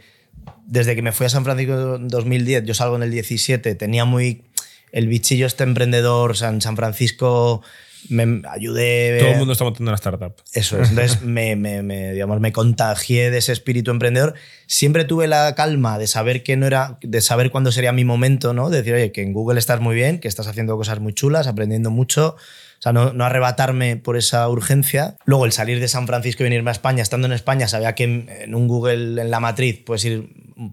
Desde 0.65 0.95
que 0.95 1.01
me 1.01 1.11
fui 1.11 1.26
a 1.26 1.30
San 1.30 1.43
Francisco 1.43 1.95
en 1.95 2.07
2010, 2.07 2.65
yo 2.65 2.74
salgo 2.74 2.95
en 2.95 3.03
el 3.03 3.11
17, 3.11 3.76
tenía 3.76 4.05
muy. 4.05 4.43
El 4.91 5.07
bichillo 5.07 5.47
este 5.47 5.63
emprendedor, 5.63 6.36
en 6.43 6.61
San 6.61 6.76
Francisco 6.76 7.63
me 8.10 8.41
ayudé. 8.49 9.18
Todo 9.20 9.30
el 9.32 9.38
mundo 9.38 9.54
está 9.54 9.64
montando 9.64 9.89
una 9.91 9.95
startup. 9.95 10.34
Eso 10.54 10.82
es. 10.82 10.89
Entonces 10.91 11.22
me, 11.22 11.56
me- 11.56 11.84
me, 11.84 12.14
digamos, 12.14 12.39
me 12.39 12.51
contagié 12.51 13.32
de 13.32 13.38
ese 13.38 13.51
espíritu 13.51 13.91
emprendedor. 13.91 14.34
Siempre 14.68 15.04
tuve 15.06 15.28
la 15.28 15.54
calma 15.56 15.97
de 15.97 16.08
saber 16.08 16.43
que 16.43 16.58
no 16.58 16.66
era, 16.68 16.97
de 17.01 17.22
saber 17.22 17.51
cuándo 17.51 17.72
sería 17.72 17.91
mi 17.91 18.06
momento, 18.06 18.54
¿no? 18.54 18.70
De 18.70 18.78
decir, 18.78 18.93
oye, 18.93 19.12
que 19.12 19.22
en 19.22 19.34
Google 19.34 19.60
estás 19.60 19.80
muy 19.80 19.95
bien, 19.95 20.20
que 20.20 20.28
estás 20.28 20.47
haciendo 20.47 20.76
cosas 20.78 20.99
muy 20.99 21.14
chulas, 21.14 21.47
aprendiendo 21.47 21.89
mucho. 21.91 22.36
O 22.38 22.82
sea, 22.84 22.91
no, 22.91 23.14
no 23.14 23.24
arrebatarme 23.24 23.95
por 23.95 24.18
esa 24.18 24.49
urgencia. 24.49 25.16
Luego, 25.24 25.45
el 25.45 25.54
salir 25.54 25.80
de 25.80 25.88
San 25.88 26.06
Francisco 26.06 26.43
y 26.43 26.45
venirme 26.45 26.70
a 26.70 26.74
España, 26.74 27.01
estando 27.01 27.28
en 27.28 27.34
España, 27.34 27.68
sabía 27.70 27.95
que 27.95 28.04
en, 28.04 28.30
en 28.41 28.56
un 28.56 28.68
Google 28.68 29.22
en 29.22 29.32
la 29.32 29.39
matriz 29.39 29.80
puedes 29.86 30.04
ir, 30.04 30.28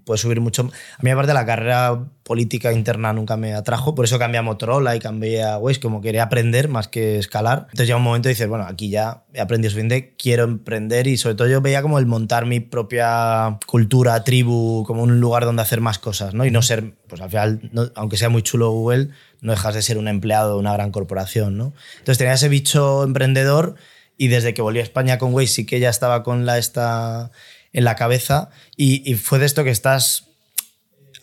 puedes 0.05 0.21
subir 0.21 0.41
mucho. 0.41 0.63
A 0.63 1.03
mí, 1.03 1.11
aparte, 1.11 1.33
la 1.35 1.47
carrera 1.47 2.05
política 2.23 2.73
interna 2.73 3.13
nunca 3.13 3.37
me 3.37 3.55
atrajo, 3.55 3.95
por 3.95 4.05
eso 4.05 4.19
cambié 4.19 4.39
a 4.39 4.43
Motorola 4.43 4.95
y 4.95 5.01
cambié 5.01 5.43
a 5.43 5.59
Waze, 5.59 5.81
como 5.81 6.01
quería 6.01 6.23
aprender 6.25 6.69
más 6.69 6.87
que 6.89 7.19
escalar. 7.19 7.63
Entonces, 7.71 7.87
llega 7.89 7.97
un 7.97 8.05
momento 8.05 8.29
y 8.29 8.33
dices, 8.33 8.49
bueno, 8.49 8.65
aquí 8.69 8.89
ya 8.91 9.25
he 9.35 9.41
aprendido 9.41 9.71
suficiente, 9.71 10.15
quiero 10.17 10.45
emprender 10.45 11.07
y 11.07 11.17
sobre 11.17 11.35
todo 11.35 11.49
yo 11.49 11.61
veía 11.61 11.83
como 11.83 11.99
el 11.99 12.07
montar 12.07 12.47
mi 12.47 12.61
propia 12.61 13.59
cultura, 13.67 14.23
tribu, 14.25 14.85
como 14.87 15.03
un 15.03 15.21
lugar 15.21 15.45
donde 15.45 15.63
hacer 15.63 15.81
más 15.81 15.99
cosas, 15.99 16.35
¿no? 16.35 16.45
Y 16.45 16.51
no 16.51 16.63
ser, 16.63 16.95
pues 17.09 17.21
al 17.21 17.31
final, 17.31 17.69
no- 17.73 17.91
aunque 17.95 18.17
sea 18.17 18.29
muy 18.29 18.43
chulo 18.43 18.71
Google, 18.71 19.09
no 19.41 19.53
dejas 19.53 19.75
de 19.75 19.83
ser 19.83 19.99
un 19.99 20.07
empleado 20.07 20.55
de 20.55 20.61
una 20.61 20.73
gran 20.73 20.91
corporación, 20.93 21.57
¿no? 21.57 21.73
Entonces 21.99 22.19
tenía 22.19 22.35
ese 22.35 22.49
bicho 22.49 23.03
emprendedor 23.05 23.75
y 24.17 24.29
desde 24.29 24.53
que 24.55 24.61
volví 24.63 24.81
a 24.81 24.83
España 24.83 25.17
con 25.19 25.33
Waze 25.33 25.47
sí 25.49 25.67
que 25.67 25.81
ya 25.81 25.89
estaba 25.89 26.23
con 26.23 26.45
la 26.47 26.59
esta 26.59 27.31
en 27.73 27.85
la 27.85 27.97
cabeza 27.97 28.51
y, 28.77 29.09
y 29.11 29.15
fue 29.15 29.39
de 29.39 29.47
esto 29.47 29.65
que 29.65 29.71
estás 29.71 30.29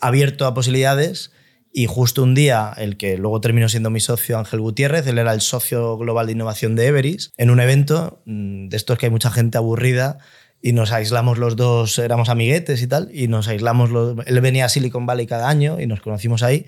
abierto 0.00 0.46
a 0.46 0.54
posibilidades 0.54 1.32
y 1.72 1.86
justo 1.86 2.22
un 2.22 2.34
día 2.34 2.72
el 2.76 2.96
que 2.96 3.18
luego 3.18 3.40
terminó 3.40 3.68
siendo 3.68 3.90
mi 3.90 4.00
socio 4.00 4.38
Ángel 4.38 4.60
Gutiérrez, 4.60 5.06
él 5.06 5.18
era 5.18 5.32
el 5.32 5.40
socio 5.40 5.96
global 5.98 6.26
de 6.26 6.32
innovación 6.32 6.74
de 6.76 6.86
Everis, 6.86 7.30
en 7.36 7.50
un 7.50 7.60
evento 7.60 8.22
mm, 8.24 8.68
de 8.68 8.76
estos 8.76 8.98
que 8.98 9.06
hay 9.06 9.10
mucha 9.10 9.30
gente 9.30 9.58
aburrida 9.58 10.18
y 10.60 10.72
nos 10.72 10.92
aislamos 10.92 11.38
los 11.38 11.56
dos, 11.56 11.98
éramos 11.98 12.28
amiguetes 12.28 12.82
y 12.82 12.86
tal, 12.86 13.10
y 13.12 13.28
nos 13.28 13.48
aislamos. 13.48 13.90
Los, 13.90 14.16
él 14.26 14.40
venía 14.40 14.64
a 14.64 14.68
Silicon 14.68 15.06
Valley 15.06 15.26
cada 15.26 15.48
año 15.48 15.80
y 15.80 15.86
nos 15.86 16.00
conocimos 16.00 16.42
ahí. 16.42 16.66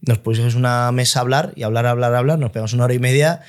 Nos 0.00 0.18
pusimos 0.18 0.54
una 0.54 0.90
mesa 0.92 1.18
a 1.18 1.22
hablar 1.22 1.52
y 1.56 1.64
hablar, 1.64 1.86
hablar, 1.86 2.14
hablar. 2.14 2.38
Nos 2.38 2.50
pegamos 2.50 2.72
una 2.72 2.84
hora 2.84 2.94
y 2.94 2.98
media 2.98 3.40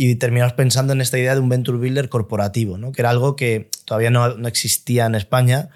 y 0.00 0.14
terminamos 0.14 0.52
pensando 0.52 0.92
en 0.92 1.00
esta 1.00 1.18
idea 1.18 1.34
de 1.34 1.40
un 1.40 1.48
venture 1.48 1.76
builder 1.76 2.08
corporativo, 2.08 2.78
¿no? 2.78 2.92
que 2.92 3.02
era 3.02 3.10
algo 3.10 3.34
que 3.34 3.68
todavía 3.84 4.10
no, 4.10 4.36
no 4.36 4.46
existía 4.46 5.06
en 5.06 5.16
España. 5.16 5.70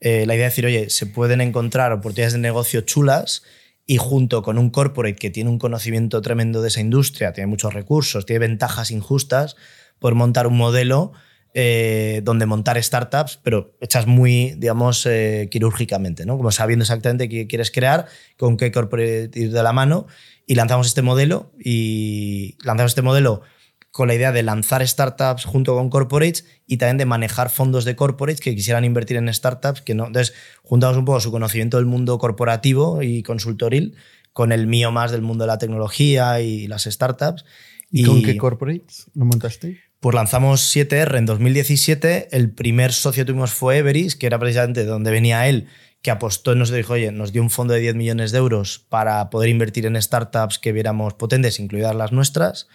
Eh, 0.00 0.26
la 0.26 0.34
idea 0.34 0.46
de 0.46 0.50
decir, 0.50 0.66
oye, 0.66 0.90
se 0.90 1.06
pueden 1.06 1.40
encontrar 1.40 1.92
oportunidades 1.92 2.32
de 2.32 2.40
negocio 2.40 2.80
chulas 2.80 3.44
y 3.86 3.98
junto 3.98 4.42
con 4.42 4.58
un 4.58 4.70
corporate 4.70 5.14
que 5.14 5.30
tiene 5.30 5.48
un 5.48 5.60
conocimiento 5.60 6.20
tremendo 6.22 6.60
de 6.60 6.66
esa 6.66 6.80
industria, 6.80 7.32
tiene 7.32 7.46
muchos 7.46 7.72
recursos, 7.72 8.26
tiene 8.26 8.40
ventajas 8.40 8.90
injustas, 8.90 9.54
por 10.00 10.16
montar 10.16 10.48
un 10.48 10.56
modelo 10.56 11.12
eh, 11.54 12.20
donde 12.24 12.46
montar 12.46 12.82
startups, 12.82 13.38
pero 13.44 13.76
hechas 13.80 14.08
muy, 14.08 14.56
digamos, 14.58 15.06
eh, 15.06 15.46
quirúrgicamente, 15.52 16.26
¿no? 16.26 16.36
Como 16.36 16.50
sabiendo 16.50 16.82
exactamente 16.82 17.28
qué 17.28 17.46
quieres 17.46 17.70
crear, 17.70 18.06
con 18.36 18.56
qué 18.56 18.72
corporate 18.72 19.30
ir 19.34 19.52
de 19.52 19.62
la 19.62 19.72
mano. 19.72 20.08
Y 20.46 20.56
lanzamos 20.56 20.88
este 20.88 21.02
modelo 21.02 21.52
y 21.60 22.56
lanzamos 22.64 22.90
este 22.90 23.02
modelo 23.02 23.42
con 23.90 24.08
la 24.08 24.14
idea 24.14 24.32
de 24.32 24.42
lanzar 24.42 24.86
startups 24.86 25.44
junto 25.44 25.74
con 25.74 25.90
corporates 25.90 26.44
y 26.66 26.76
también 26.76 26.98
de 26.98 27.06
manejar 27.06 27.50
fondos 27.50 27.84
de 27.84 27.96
corporates 27.96 28.40
que 28.40 28.54
quisieran 28.54 28.84
invertir 28.84 29.16
en 29.16 29.32
startups. 29.32 29.80
Que 29.80 29.94
no. 29.94 30.06
Entonces, 30.06 30.34
juntamos 30.62 30.96
un 30.96 31.04
poco 31.04 31.20
su 31.20 31.30
conocimiento 31.30 31.78
del 31.78 31.86
mundo 31.86 32.18
corporativo 32.18 33.02
y 33.02 33.22
consultoril 33.22 33.96
con 34.32 34.52
el 34.52 34.66
mío 34.66 34.92
más 34.92 35.10
del 35.10 35.22
mundo 35.22 35.44
de 35.44 35.48
la 35.48 35.58
tecnología 35.58 36.40
y 36.40 36.68
las 36.68 36.84
startups. 36.84 37.44
¿Y, 37.90 38.04
con 38.04 38.22
qué 38.22 38.36
corporates 38.36 39.06
lo 39.14 39.24
montaste? 39.24 39.80
Pues 40.00 40.14
lanzamos 40.14 40.76
7R 40.76 41.16
en 41.16 41.26
2017. 41.26 42.28
El 42.36 42.52
primer 42.52 42.92
socio 42.92 43.22
que 43.22 43.26
tuvimos 43.32 43.50
fue 43.50 43.78
Everis, 43.78 44.14
que 44.14 44.26
era 44.26 44.38
precisamente 44.38 44.80
de 44.80 44.86
donde 44.86 45.10
venía 45.10 45.48
él, 45.48 45.66
que 46.02 46.12
apostó 46.12 46.52
y 46.52 46.56
nos 46.56 46.70
dijo, 46.70 46.92
oye, 46.92 47.10
nos 47.10 47.32
dio 47.32 47.42
un 47.42 47.50
fondo 47.50 47.74
de 47.74 47.80
10 47.80 47.96
millones 47.96 48.30
de 48.30 48.38
euros 48.38 48.78
para 48.88 49.28
poder 49.30 49.48
invertir 49.48 49.86
en 49.86 50.00
startups 50.00 50.58
que 50.58 50.72
viéramos 50.72 51.14
potentes, 51.14 51.58
incluidas 51.58 51.96
las 51.96 52.12
nuestras. 52.12 52.68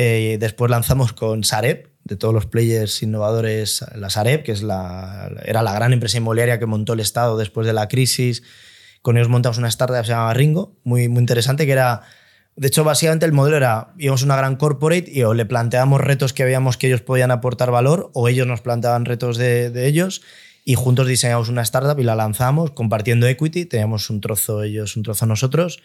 Eh, 0.00 0.36
después 0.38 0.70
lanzamos 0.70 1.12
con 1.12 1.42
Sareb, 1.42 1.90
de 2.04 2.14
todos 2.14 2.32
los 2.32 2.46
players 2.46 3.02
innovadores, 3.02 3.84
la 3.96 4.10
Sareb, 4.10 4.44
que 4.44 4.52
es 4.52 4.62
la, 4.62 5.28
era 5.44 5.60
la 5.64 5.72
gran 5.72 5.92
empresa 5.92 6.18
inmobiliaria 6.18 6.60
que 6.60 6.66
montó 6.66 6.92
el 6.92 7.00
Estado 7.00 7.36
después 7.36 7.66
de 7.66 7.72
la 7.72 7.88
crisis. 7.88 8.44
Con 9.02 9.16
ellos 9.16 9.28
montamos 9.28 9.58
una 9.58 9.66
startup 9.66 9.96
que 9.96 10.04
se 10.04 10.12
llama 10.12 10.32
Ringo, 10.34 10.76
muy, 10.84 11.08
muy 11.08 11.18
interesante, 11.18 11.66
que 11.66 11.72
era... 11.72 12.02
De 12.54 12.68
hecho, 12.68 12.84
básicamente 12.84 13.26
el 13.26 13.32
modelo 13.32 13.56
era, 13.56 13.92
íbamos 13.98 14.22
una 14.22 14.36
gran 14.36 14.54
corporate 14.54 15.10
y 15.12 15.24
o 15.24 15.34
le 15.34 15.46
planteábamos 15.46 16.00
retos 16.00 16.32
que 16.32 16.44
veíamos 16.44 16.76
que 16.76 16.86
ellos 16.86 17.00
podían 17.00 17.32
aportar 17.32 17.72
valor 17.72 18.12
o 18.14 18.28
ellos 18.28 18.46
nos 18.46 18.60
planteaban 18.60 19.04
retos 19.04 19.36
de, 19.36 19.70
de 19.70 19.88
ellos 19.88 20.22
y 20.64 20.76
juntos 20.76 21.08
diseñamos 21.08 21.48
una 21.48 21.62
startup 21.62 21.98
y 21.98 22.04
la 22.04 22.14
lanzamos 22.14 22.70
compartiendo 22.70 23.26
equity, 23.26 23.64
teníamos 23.64 24.10
un 24.10 24.20
trozo 24.20 24.62
ellos, 24.62 24.96
un 24.96 25.02
trozo 25.02 25.26
nosotros 25.26 25.80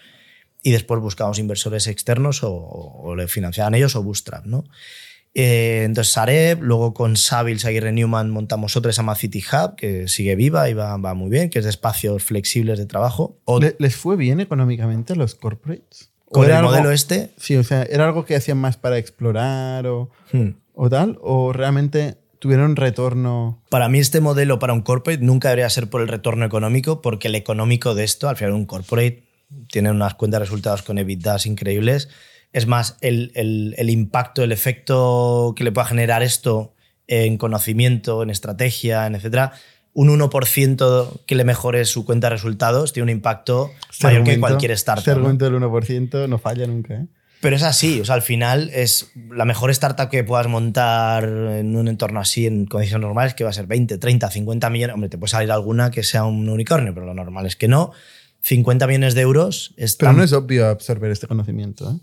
y 0.63 0.71
después 0.71 1.01
buscamos 1.01 1.37
inversores 1.37 1.87
externos 1.87 2.39
o, 2.41 3.13
le 3.15 3.27
financiaban 3.27 3.75
ellos 3.75 3.95
o 3.95 4.01
Bootstrap, 4.01 4.45
¿no? 4.45 4.63
Eh, 5.35 5.83
entonces 5.83 6.13
Sareb, 6.13 6.61
luego 6.61 6.93
con 6.93 7.17
Savils 7.17 7.65
Aguirre 7.65 7.91
Newman 7.91 8.29
montamos 8.29 8.77
otra, 8.77 8.91
se 8.91 8.97
llama 8.97 9.15
City 9.15 9.43
Hub, 9.51 9.75
que 9.75 10.07
sigue 10.07 10.35
viva 10.35 10.69
y 10.69 10.73
va, 10.73 10.95
va 10.97 11.13
muy 11.15 11.29
bien, 11.29 11.49
que 11.49 11.59
es 11.59 11.65
de 11.65 11.71
espacios 11.71 12.23
flexibles 12.23 12.77
de 12.77 12.85
trabajo. 12.85 13.37
¿Les 13.79 13.95
fue 13.95 14.15
bien 14.15 14.39
económicamente 14.39 15.13
a 15.13 15.15
los 15.15 15.35
corporates? 15.35 16.11
¿Con 16.33 16.49
el 16.49 16.63
modelo 16.63 16.91
este? 16.91 17.31
Sí, 17.37 17.55
o 17.55 17.63
sea, 17.63 17.83
¿era 17.83 18.05
algo 18.05 18.25
que 18.25 18.35
hacían 18.35 18.57
más 18.57 18.77
para 18.77 18.97
explorar 18.97 19.85
o, 19.85 20.09
hmm. 20.31 20.49
o 20.73 20.89
tal? 20.89 21.19
¿O 21.21 21.53
realmente 21.53 22.17
tuvieron 22.39 22.75
retorno? 22.75 23.61
Para 23.69 23.87
mí 23.87 23.99
este 23.99 24.19
modelo 24.19 24.59
para 24.59 24.73
un 24.73 24.81
corporate 24.81 25.23
nunca 25.23 25.49
debería 25.49 25.69
ser 25.69 25.89
por 25.89 26.01
el 26.01 26.07
retorno 26.07 26.45
económico, 26.45 27.01
porque 27.01 27.27
el 27.27 27.35
económico 27.35 27.95
de 27.95 28.03
esto, 28.03 28.29
al 28.29 28.35
final 28.35 28.53
un 28.53 28.65
corporate 28.65 29.22
tienen 29.71 29.95
unas 29.95 30.15
cuentas 30.15 30.39
de 30.39 30.45
resultados 30.45 30.83
con 30.83 30.97
EBITDAs 30.97 31.45
increíbles. 31.45 32.09
Es 32.51 32.67
más, 32.67 32.97
el, 33.01 33.31
el, 33.35 33.89
impacto, 33.89 34.43
el 34.43 34.51
efecto 34.51 35.53
que 35.55 35.63
le 35.63 35.71
pueda 35.71 35.87
generar 35.87 36.21
esto 36.21 36.73
en 37.07 37.37
conocimiento, 37.37 38.23
en 38.23 38.29
estrategia, 38.29 39.07
en 39.07 39.15
etcétera, 39.15 39.53
un 39.93 40.09
1% 40.09 41.21
que 41.25 41.35
le 41.35 41.43
mejore 41.43 41.85
su 41.85 42.05
cuenta 42.05 42.27
de 42.27 42.35
resultados 42.35 42.93
tiene 42.93 43.05
un 43.05 43.17
impacto 43.17 43.71
mayor 44.01 44.23
que 44.23 44.39
cualquier 44.39 44.71
startup. 44.71 45.01
Este 45.01 45.11
argumento 45.11 45.45
del 45.45 45.55
1% 45.55 46.27
no 46.27 46.37
falla 46.37 46.67
nunca. 46.67 46.95
¿eh? 46.95 47.07
Pero 47.43 47.57
es 47.57 47.63
así, 47.63 47.99
o 47.99 48.05
sea, 48.05 48.15
al 48.15 48.21
final 48.21 48.71
es 48.73 49.11
la 49.29 49.43
mejor 49.43 49.69
startup 49.71 50.09
que 50.09 50.23
puedas 50.23 50.47
montar 50.47 51.25
en 51.25 51.75
un 51.75 51.89
entorno 51.89 52.21
así, 52.21 52.47
en 52.47 52.65
condiciones 52.65 53.05
normales, 53.05 53.33
que 53.33 53.43
va 53.43 53.49
a 53.49 53.53
ser 53.53 53.67
20, 53.67 53.97
30, 53.97 54.31
50 54.31 54.69
millones. 54.69 54.93
Hombre, 54.93 55.09
te 55.09 55.17
puede 55.17 55.31
salir 55.31 55.51
alguna 55.51 55.91
que 55.91 56.03
sea 56.03 56.23
un 56.23 56.47
unicornio, 56.47 56.93
pero 56.93 57.05
lo 57.05 57.13
normal 57.13 57.45
es 57.45 57.57
que 57.57 57.67
no. 57.67 57.91
50 58.43 58.87
millones 58.87 59.15
de 59.15 59.21
euros. 59.21 59.73
Pero 59.97 60.13
no 60.13 60.23
es 60.23 60.33
obvio 60.33 60.67
absorber 60.67 61.11
este 61.11 61.27
conocimiento. 61.27 61.89
¿eh? 61.89 61.99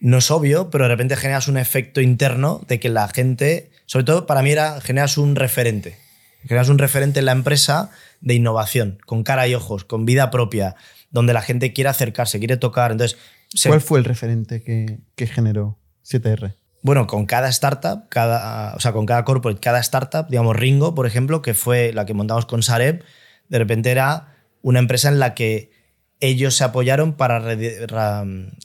No 0.00 0.18
es 0.18 0.30
obvio, 0.30 0.70
pero 0.70 0.84
de 0.84 0.88
repente 0.88 1.16
generas 1.16 1.48
un 1.48 1.58
efecto 1.58 2.00
interno 2.00 2.62
de 2.66 2.80
que 2.80 2.88
la 2.88 3.08
gente, 3.08 3.70
sobre 3.86 4.04
todo 4.04 4.26
para 4.26 4.42
mí 4.42 4.50
era, 4.50 4.80
generas 4.80 5.18
un 5.18 5.36
referente. 5.36 5.98
Generas 6.44 6.70
un 6.70 6.78
referente 6.78 7.20
en 7.20 7.26
la 7.26 7.32
empresa 7.32 7.90
de 8.20 8.34
innovación, 8.34 8.98
con 9.06 9.22
cara 9.22 9.46
y 9.46 9.54
ojos, 9.54 9.84
con 9.84 10.06
vida 10.06 10.30
propia, 10.30 10.76
donde 11.10 11.34
la 11.34 11.42
gente 11.42 11.72
quiere 11.72 11.90
acercarse, 11.90 12.38
quiere 12.38 12.56
tocar. 12.56 12.90
Entonces, 12.90 13.18
¿Cuál 13.66 13.82
fue 13.82 13.98
el 13.98 14.06
referente 14.06 14.62
que, 14.62 14.98
que 15.14 15.26
generó 15.26 15.78
7R? 16.04 16.54
Bueno, 16.80 17.06
con 17.06 17.26
cada 17.26 17.48
startup, 17.50 18.08
cada, 18.08 18.74
o 18.74 18.80
sea, 18.80 18.92
con 18.92 19.06
cada 19.06 19.24
corporate, 19.24 19.60
cada 19.60 19.78
startup, 19.80 20.26
digamos 20.28 20.56
Ringo, 20.56 20.94
por 20.94 21.06
ejemplo, 21.06 21.42
que 21.42 21.54
fue 21.54 21.92
la 21.92 22.06
que 22.06 22.14
montamos 22.14 22.46
con 22.46 22.62
Sareb, 22.62 23.04
de 23.48 23.58
repente 23.58 23.90
era 23.90 24.34
una 24.62 24.78
empresa 24.78 25.08
en 25.08 25.20
la 25.20 25.34
que 25.34 25.81
ellos 26.22 26.56
se 26.56 26.64
apoyaron 26.64 27.14
para 27.14 27.40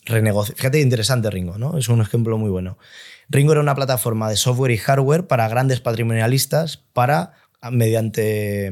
renegociar. 0.06 0.56
Fíjate, 0.56 0.80
interesante 0.80 1.30
Ringo, 1.30 1.58
¿no? 1.58 1.78
Es 1.78 1.90
un 1.90 2.00
ejemplo 2.02 2.38
muy 2.38 2.50
bueno. 2.50 2.78
Ringo 3.30 3.52
era 3.52 3.62
una 3.62 3.76
plataforma 3.76 4.30
de 4.30 4.38
software 4.38 4.72
y 4.72 4.78
hardware 4.78 5.28
para 5.28 5.50
grandes 5.50 5.82
patrimonialistas 5.82 6.78
para 6.94 7.34
mediante 7.72 8.72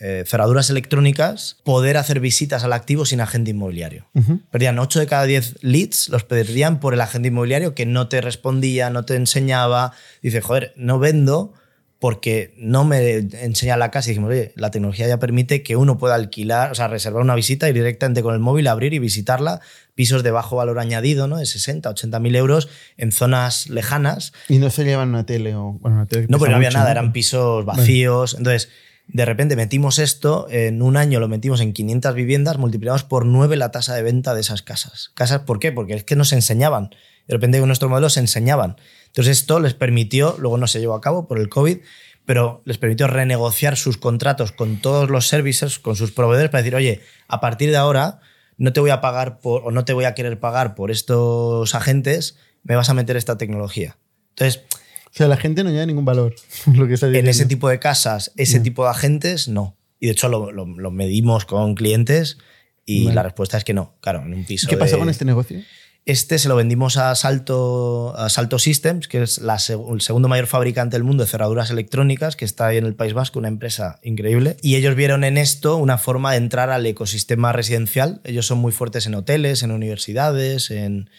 eh, 0.00 0.24
cerraduras 0.26 0.68
electrónicas, 0.68 1.56
poder 1.64 1.96
hacer 1.96 2.20
visitas 2.20 2.62
al 2.62 2.74
activo 2.74 3.06
sin 3.06 3.22
agente 3.22 3.50
inmobiliario. 3.50 4.06
Perdían 4.50 4.78
8 4.78 5.00
de 5.00 5.06
cada 5.06 5.24
10 5.24 5.62
leads, 5.62 6.10
los 6.10 6.24
perdían 6.24 6.78
por 6.78 6.92
el 6.92 7.00
agente 7.00 7.28
inmobiliario 7.28 7.74
que 7.74 7.86
no 7.86 8.08
te 8.08 8.20
respondía, 8.20 8.90
no 8.90 9.06
te 9.06 9.16
enseñaba. 9.16 9.92
Dice, 10.22 10.42
joder, 10.42 10.74
no 10.76 10.98
vendo 10.98 11.54
porque 11.98 12.54
no 12.58 12.84
me 12.84 13.16
enseña 13.16 13.76
la 13.76 13.90
casa 13.90 14.08
y 14.08 14.12
dijimos, 14.12 14.30
oye, 14.30 14.52
la 14.54 14.70
tecnología 14.70 15.08
ya 15.08 15.18
permite 15.18 15.62
que 15.62 15.76
uno 15.76 15.96
pueda 15.96 16.14
alquilar, 16.14 16.70
o 16.70 16.74
sea, 16.74 16.88
reservar 16.88 17.22
una 17.22 17.34
visita 17.34 17.68
y 17.68 17.72
directamente 17.72 18.22
con 18.22 18.34
el 18.34 18.40
móvil 18.40 18.66
abrir 18.66 18.92
y 18.92 18.98
visitarla, 18.98 19.60
pisos 19.94 20.22
de 20.22 20.30
bajo 20.30 20.56
valor 20.56 20.78
añadido, 20.78 21.26
¿no? 21.26 21.38
De 21.38 21.46
60, 21.46 21.88
80 21.88 22.20
mil 22.20 22.36
euros 22.36 22.68
en 22.98 23.12
zonas 23.12 23.70
lejanas. 23.70 24.34
Y 24.48 24.58
no 24.58 24.68
se 24.68 24.84
llevan 24.84 25.08
una 25.08 25.24
tele 25.24 25.54
o... 25.54 25.78
Bueno, 25.80 25.96
una 25.96 26.06
tele 26.06 26.26
no, 26.28 26.38
pues 26.38 26.50
no 26.50 26.56
había 26.56 26.70
nada, 26.70 26.90
eran 26.90 27.12
pisos 27.12 27.64
vacíos. 27.64 28.34
Entonces, 28.34 28.68
de 29.08 29.24
repente 29.24 29.56
metimos 29.56 29.98
esto, 29.98 30.48
en 30.50 30.82
un 30.82 30.98
año 30.98 31.18
lo 31.18 31.28
metimos 31.28 31.60
en 31.60 31.72
500 31.72 32.14
viviendas, 32.14 32.58
multiplicamos 32.58 33.04
por 33.04 33.24
9 33.24 33.56
la 33.56 33.70
tasa 33.70 33.94
de 33.94 34.02
venta 34.02 34.34
de 34.34 34.42
esas 34.42 34.60
casas. 34.62 35.12
¿Casas 35.14 35.40
por 35.40 35.60
qué? 35.60 35.72
Porque 35.72 35.94
es 35.94 36.04
que 36.04 36.16
nos 36.16 36.32
enseñaban. 36.32 36.90
De 37.26 37.34
repente 37.34 37.58
con 37.58 37.68
nuestro 37.68 37.88
modelo 37.88 38.10
se 38.10 38.20
enseñaban. 38.20 38.76
Entonces 39.16 39.38
esto 39.38 39.60
les 39.60 39.72
permitió, 39.72 40.36
luego 40.38 40.58
no 40.58 40.66
se 40.66 40.78
llevó 40.78 40.94
a 40.94 41.00
cabo 41.00 41.26
por 41.26 41.38
el 41.38 41.48
COVID, 41.48 41.78
pero 42.26 42.60
les 42.66 42.76
permitió 42.76 43.06
renegociar 43.06 43.78
sus 43.78 43.96
contratos 43.96 44.52
con 44.52 44.82
todos 44.82 45.08
los 45.08 45.26
servicios, 45.26 45.78
con 45.78 45.96
sus 45.96 46.12
proveedores, 46.12 46.50
para 46.50 46.60
decir, 46.62 46.76
oye, 46.76 47.00
a 47.26 47.40
partir 47.40 47.70
de 47.70 47.78
ahora 47.78 48.20
no 48.58 48.74
te 48.74 48.80
voy 48.80 48.90
a 48.90 49.00
pagar 49.00 49.40
por, 49.40 49.62
o 49.64 49.70
no 49.70 49.86
te 49.86 49.94
voy 49.94 50.04
a 50.04 50.14
querer 50.14 50.38
pagar 50.38 50.74
por 50.74 50.90
estos 50.90 51.74
agentes, 51.74 52.36
me 52.62 52.76
vas 52.76 52.90
a 52.90 52.94
meter 52.94 53.16
esta 53.16 53.38
tecnología. 53.38 53.96
Entonces... 54.34 54.64
O 55.06 55.16
sea, 55.16 55.28
la 55.28 55.38
gente 55.38 55.64
no 55.64 55.70
lleva 55.70 55.86
ningún 55.86 56.04
valor. 56.04 56.34
Lo 56.74 56.86
que 56.86 56.96
en 57.00 57.26
ese 57.26 57.46
tipo 57.46 57.70
de 57.70 57.78
casas, 57.78 58.32
ese 58.36 58.60
tipo 58.60 58.84
de 58.84 58.90
agentes, 58.90 59.48
no. 59.48 59.78
Y 59.98 60.06
de 60.08 60.12
hecho 60.12 60.28
lo, 60.28 60.90
medimos 60.90 61.46
con 61.46 61.74
clientes 61.74 62.36
y 62.84 63.10
la 63.12 63.22
respuesta 63.22 63.56
es 63.56 63.64
que 63.64 63.72
no. 63.72 63.94
Claro, 64.02 64.26
en 64.26 64.34
un 64.34 64.44
piso. 64.44 64.68
¿Qué 64.68 64.76
pasó 64.76 64.98
con 64.98 65.08
este 65.08 65.24
negocio? 65.24 65.62
Este 66.06 66.38
se 66.38 66.48
lo 66.48 66.54
vendimos 66.54 66.98
a 66.98 67.12
Salto, 67.16 68.14
Systems, 68.58 69.08
que 69.08 69.22
es 69.22 69.38
el 69.38 70.00
segundo 70.00 70.28
mayor 70.28 70.46
fabricante 70.46 70.94
del 70.94 71.02
mundo 71.02 71.24
de 71.24 71.28
cerraduras 71.28 71.72
electrónicas, 71.72 72.36
que 72.36 72.44
está 72.44 72.68
ahí 72.68 72.76
en 72.76 72.86
el 72.86 72.94
País 72.94 73.12
Vasco, 73.12 73.40
una 73.40 73.48
empresa 73.48 73.98
increíble. 74.04 74.56
Y 74.62 74.76
ellos 74.76 74.94
vieron 74.94 75.24
en 75.24 75.36
esto 75.36 75.76
una 75.76 75.98
forma 75.98 76.30
de 76.30 76.36
entrar 76.36 76.70
al 76.70 76.86
ecosistema 76.86 77.52
residencial. 77.52 78.20
Ellos 78.22 78.46
son 78.46 78.58
muy 78.58 78.70
fuertes 78.70 79.06
en 79.06 79.16
hoteles, 79.16 79.64
en 79.64 79.72
universidades, 79.72 80.70
en, 80.70 81.10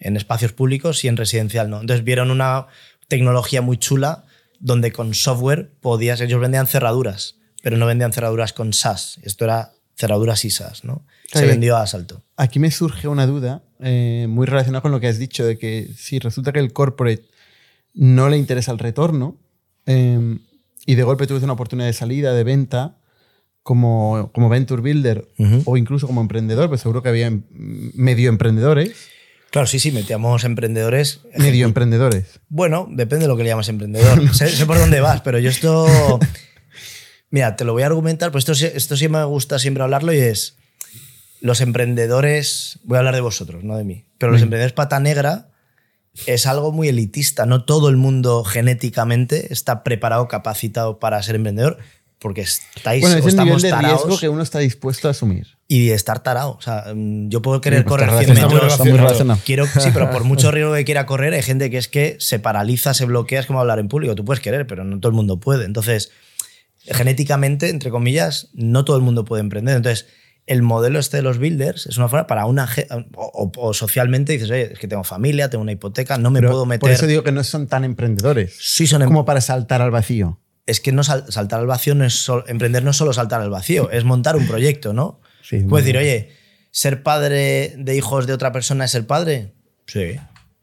en 0.00 0.16
espacios 0.18 0.52
públicos 0.52 1.02
y 1.02 1.08
en 1.08 1.16
residencial 1.16 1.70
no. 1.70 1.80
Entonces 1.80 2.04
vieron 2.04 2.30
una 2.30 2.66
tecnología 3.08 3.62
muy 3.62 3.78
chula 3.78 4.26
donde 4.60 4.92
con 4.92 5.14
software 5.14 5.70
podías, 5.80 6.20
ellos 6.20 6.42
vendían 6.42 6.66
cerraduras, 6.66 7.36
pero 7.62 7.78
no 7.78 7.86
vendían 7.86 8.12
cerraduras 8.12 8.52
con 8.52 8.74
SaaS. 8.74 9.18
Esto 9.22 9.46
era 9.46 9.72
cerraduras 9.96 10.44
y 10.44 10.50
SaaS, 10.50 10.84
¿no? 10.84 11.04
Se 11.32 11.46
vendió 11.46 11.76
a 11.76 11.86
Salto. 11.86 12.22
Aquí 12.36 12.58
me 12.58 12.70
surge 12.70 13.08
una 13.08 13.26
duda 13.26 13.62
eh, 13.80 14.26
muy 14.28 14.46
relacionada 14.46 14.82
con 14.82 14.92
lo 14.92 15.00
que 15.00 15.08
has 15.08 15.18
dicho, 15.18 15.44
de 15.44 15.58
que 15.58 15.88
si 15.96 16.18
resulta 16.18 16.52
que 16.52 16.58
el 16.60 16.72
corporate 16.72 17.24
no 17.94 18.28
le 18.28 18.36
interesa 18.36 18.72
el 18.72 18.78
retorno, 18.78 19.36
em, 19.86 20.40
y 20.84 20.94
de 20.94 21.02
golpe 21.02 21.26
tuviste 21.26 21.44
una 21.44 21.54
oportunidad 21.54 21.86
de 21.86 21.92
salida, 21.94 22.32
de 22.34 22.44
venta, 22.44 22.98
como, 23.62 24.30
como 24.32 24.48
Venture 24.48 24.80
Builder 24.80 25.28
o 25.64 25.76
incluso 25.76 26.06
como 26.06 26.20
emprendedor, 26.20 26.68
pues 26.68 26.82
seguro 26.82 27.02
que 27.02 27.08
había 27.08 27.26
em- 27.26 27.42
medio 27.94 28.28
emprendedores. 28.28 28.92
Claro, 29.50 29.66
sí, 29.66 29.78
sí, 29.80 29.90
metíamos 29.90 30.44
emprendedores. 30.44 31.20
Medio 31.36 31.66
emprendedores. 31.66 32.40
Bueno, 32.48 32.86
depende 32.90 33.24
de 33.24 33.28
lo 33.28 33.36
que 33.36 33.42
le 33.42 33.48
llamas 33.48 33.68
emprendedor. 33.68 34.22
sé, 34.34 34.48
sé 34.50 34.66
por 34.66 34.78
dónde 34.78 35.00
vas, 35.00 35.22
pero 35.22 35.38
yo 35.38 35.50
esto. 35.50 36.20
Mira, 37.30 37.56
te 37.56 37.64
lo 37.64 37.72
voy 37.72 37.82
a 37.82 37.86
argumentar, 37.86 38.30
pues 38.32 38.42
esto, 38.42 38.54
sí- 38.54 38.70
esto 38.72 38.96
sí 38.96 39.08
me 39.08 39.22
gusta 39.24 39.58
siempre 39.58 39.82
hablarlo 39.82 40.12
y 40.12 40.18
es. 40.18 40.56
Los 41.40 41.60
emprendedores. 41.60 42.78
Voy 42.84 42.96
a 42.96 42.98
hablar 43.00 43.14
de 43.14 43.20
vosotros, 43.20 43.64
no 43.64 43.76
de 43.76 43.84
mí. 43.84 44.06
Pero 44.18 44.32
los 44.32 44.40
emprendedores 44.42 44.72
pata 44.72 45.00
negra 45.00 45.48
es 46.26 46.46
algo 46.46 46.72
muy 46.72 46.88
elitista. 46.88 47.44
No 47.46 47.64
todo 47.64 47.88
el 47.88 47.96
mundo 47.96 48.42
genéticamente 48.44 49.52
está 49.52 49.82
preparado, 49.84 50.28
capacitado 50.28 50.98
para 50.98 51.22
ser 51.22 51.34
emprendedor, 51.36 51.76
porque 52.18 52.40
estáis 52.40 53.02
Bueno, 53.02 53.16
es 53.18 53.24
o 53.24 53.28
el 53.28 53.36
nivel 53.36 53.56
estamos 53.56 53.62
de 53.62 53.68
riesgo 53.70 53.98
tarados 53.98 54.20
que 54.20 54.28
uno 54.30 54.42
está 54.42 54.58
dispuesto 54.60 55.08
a 55.08 55.10
asumir. 55.10 55.46
y 55.68 55.88
de 55.88 55.94
estar 55.94 56.22
tarado. 56.22 56.52
O 56.52 56.62
sea, 56.62 56.84
mm, 56.94 57.28
yo 57.28 57.42
puedo 57.42 57.60
querer 57.60 57.84
pues 57.84 57.90
correr 57.90 58.08
está 58.08 58.18
100 58.24 58.28
relacionado, 58.36 58.54
metros. 58.54 59.40
Quiero, 59.44 59.66
sí, 59.66 59.90
pero 59.92 60.10
por 60.10 60.24
mucho 60.24 60.50
riesgo 60.52 60.72
que 60.74 60.84
quiera 60.84 61.04
correr, 61.04 61.34
hay 61.34 61.42
gente 61.42 61.70
que 61.70 61.76
es 61.78 61.88
que 61.88 62.16
se 62.18 62.38
paraliza, 62.38 62.94
se 62.94 63.04
bloquea, 63.04 63.40
es 63.40 63.46
como 63.46 63.60
hablar 63.60 63.78
en 63.78 63.88
público. 63.88 64.14
Tú 64.14 64.24
puedes 64.24 64.40
querer, 64.40 64.66
pero 64.66 64.84
no 64.84 64.98
todo 65.00 65.10
el 65.10 65.16
mundo 65.16 65.38
puede. 65.38 65.66
Entonces, 65.66 66.12
genéticamente, 66.90 67.68
entre 67.70 67.90
comillas, 67.90 68.48
no 68.54 68.84
todo 68.84 68.96
el 68.96 69.02
mundo 69.02 69.24
puede 69.24 69.40
emprender. 69.40 69.76
Entonces, 69.76 70.06
el 70.46 70.62
modelo 70.62 70.98
este 71.00 71.16
de 71.16 71.22
los 71.24 71.38
builders 71.38 71.86
es 71.86 71.96
una 71.98 72.08
forma 72.08 72.26
para 72.28 72.46
una 72.46 72.68
o, 73.16 73.50
o- 73.56 73.74
socialmente 73.74 74.32
dices, 74.32 74.50
oye, 74.50 74.72
es 74.74 74.78
que 74.78 74.86
tengo 74.86 75.02
familia, 75.02 75.50
tengo 75.50 75.62
una 75.62 75.72
hipoteca, 75.72 76.18
no 76.18 76.30
me 76.30 76.38
Pero 76.40 76.52
puedo 76.52 76.66
meter. 76.66 76.80
Por 76.80 76.90
eso 76.92 77.06
digo 77.06 77.24
que 77.24 77.32
no 77.32 77.42
son 77.42 77.66
tan 77.66 77.82
emprendedores. 77.84 78.56
Sí 78.60 78.86
son 78.86 79.02
em- 79.02 79.08
como 79.08 79.24
para 79.24 79.40
saltar 79.40 79.82
al 79.82 79.90
vacío. 79.90 80.38
es 80.66 80.80
que 80.80 80.90
no 80.92 81.02
sal- 81.04 81.24
saltar 81.28 81.60
al 81.60 81.66
vacío 81.66 81.94
no 81.94 82.04
es 82.04 82.14
sol- 82.14 82.44
emprender 82.48 82.82
no 82.84 82.90
es 82.90 82.96
solo 82.96 83.12
saltar 83.12 83.40
al 83.40 83.50
vacío, 83.50 83.90
es 83.90 84.04
montar 84.04 84.36
un 84.36 84.46
proyecto, 84.46 84.92
¿no? 84.92 85.20
Sí, 85.42 85.60
Puedes 85.60 85.84
decir, 85.86 85.98
oye, 85.98 86.30
ser 86.72 87.02
padre 87.04 87.74
de 87.78 87.96
hijos 87.96 88.26
de 88.26 88.32
otra 88.32 88.50
persona 88.52 88.84
es 88.84 88.90
ser 88.90 89.06
padre. 89.06 89.52
Sí. 89.86 90.16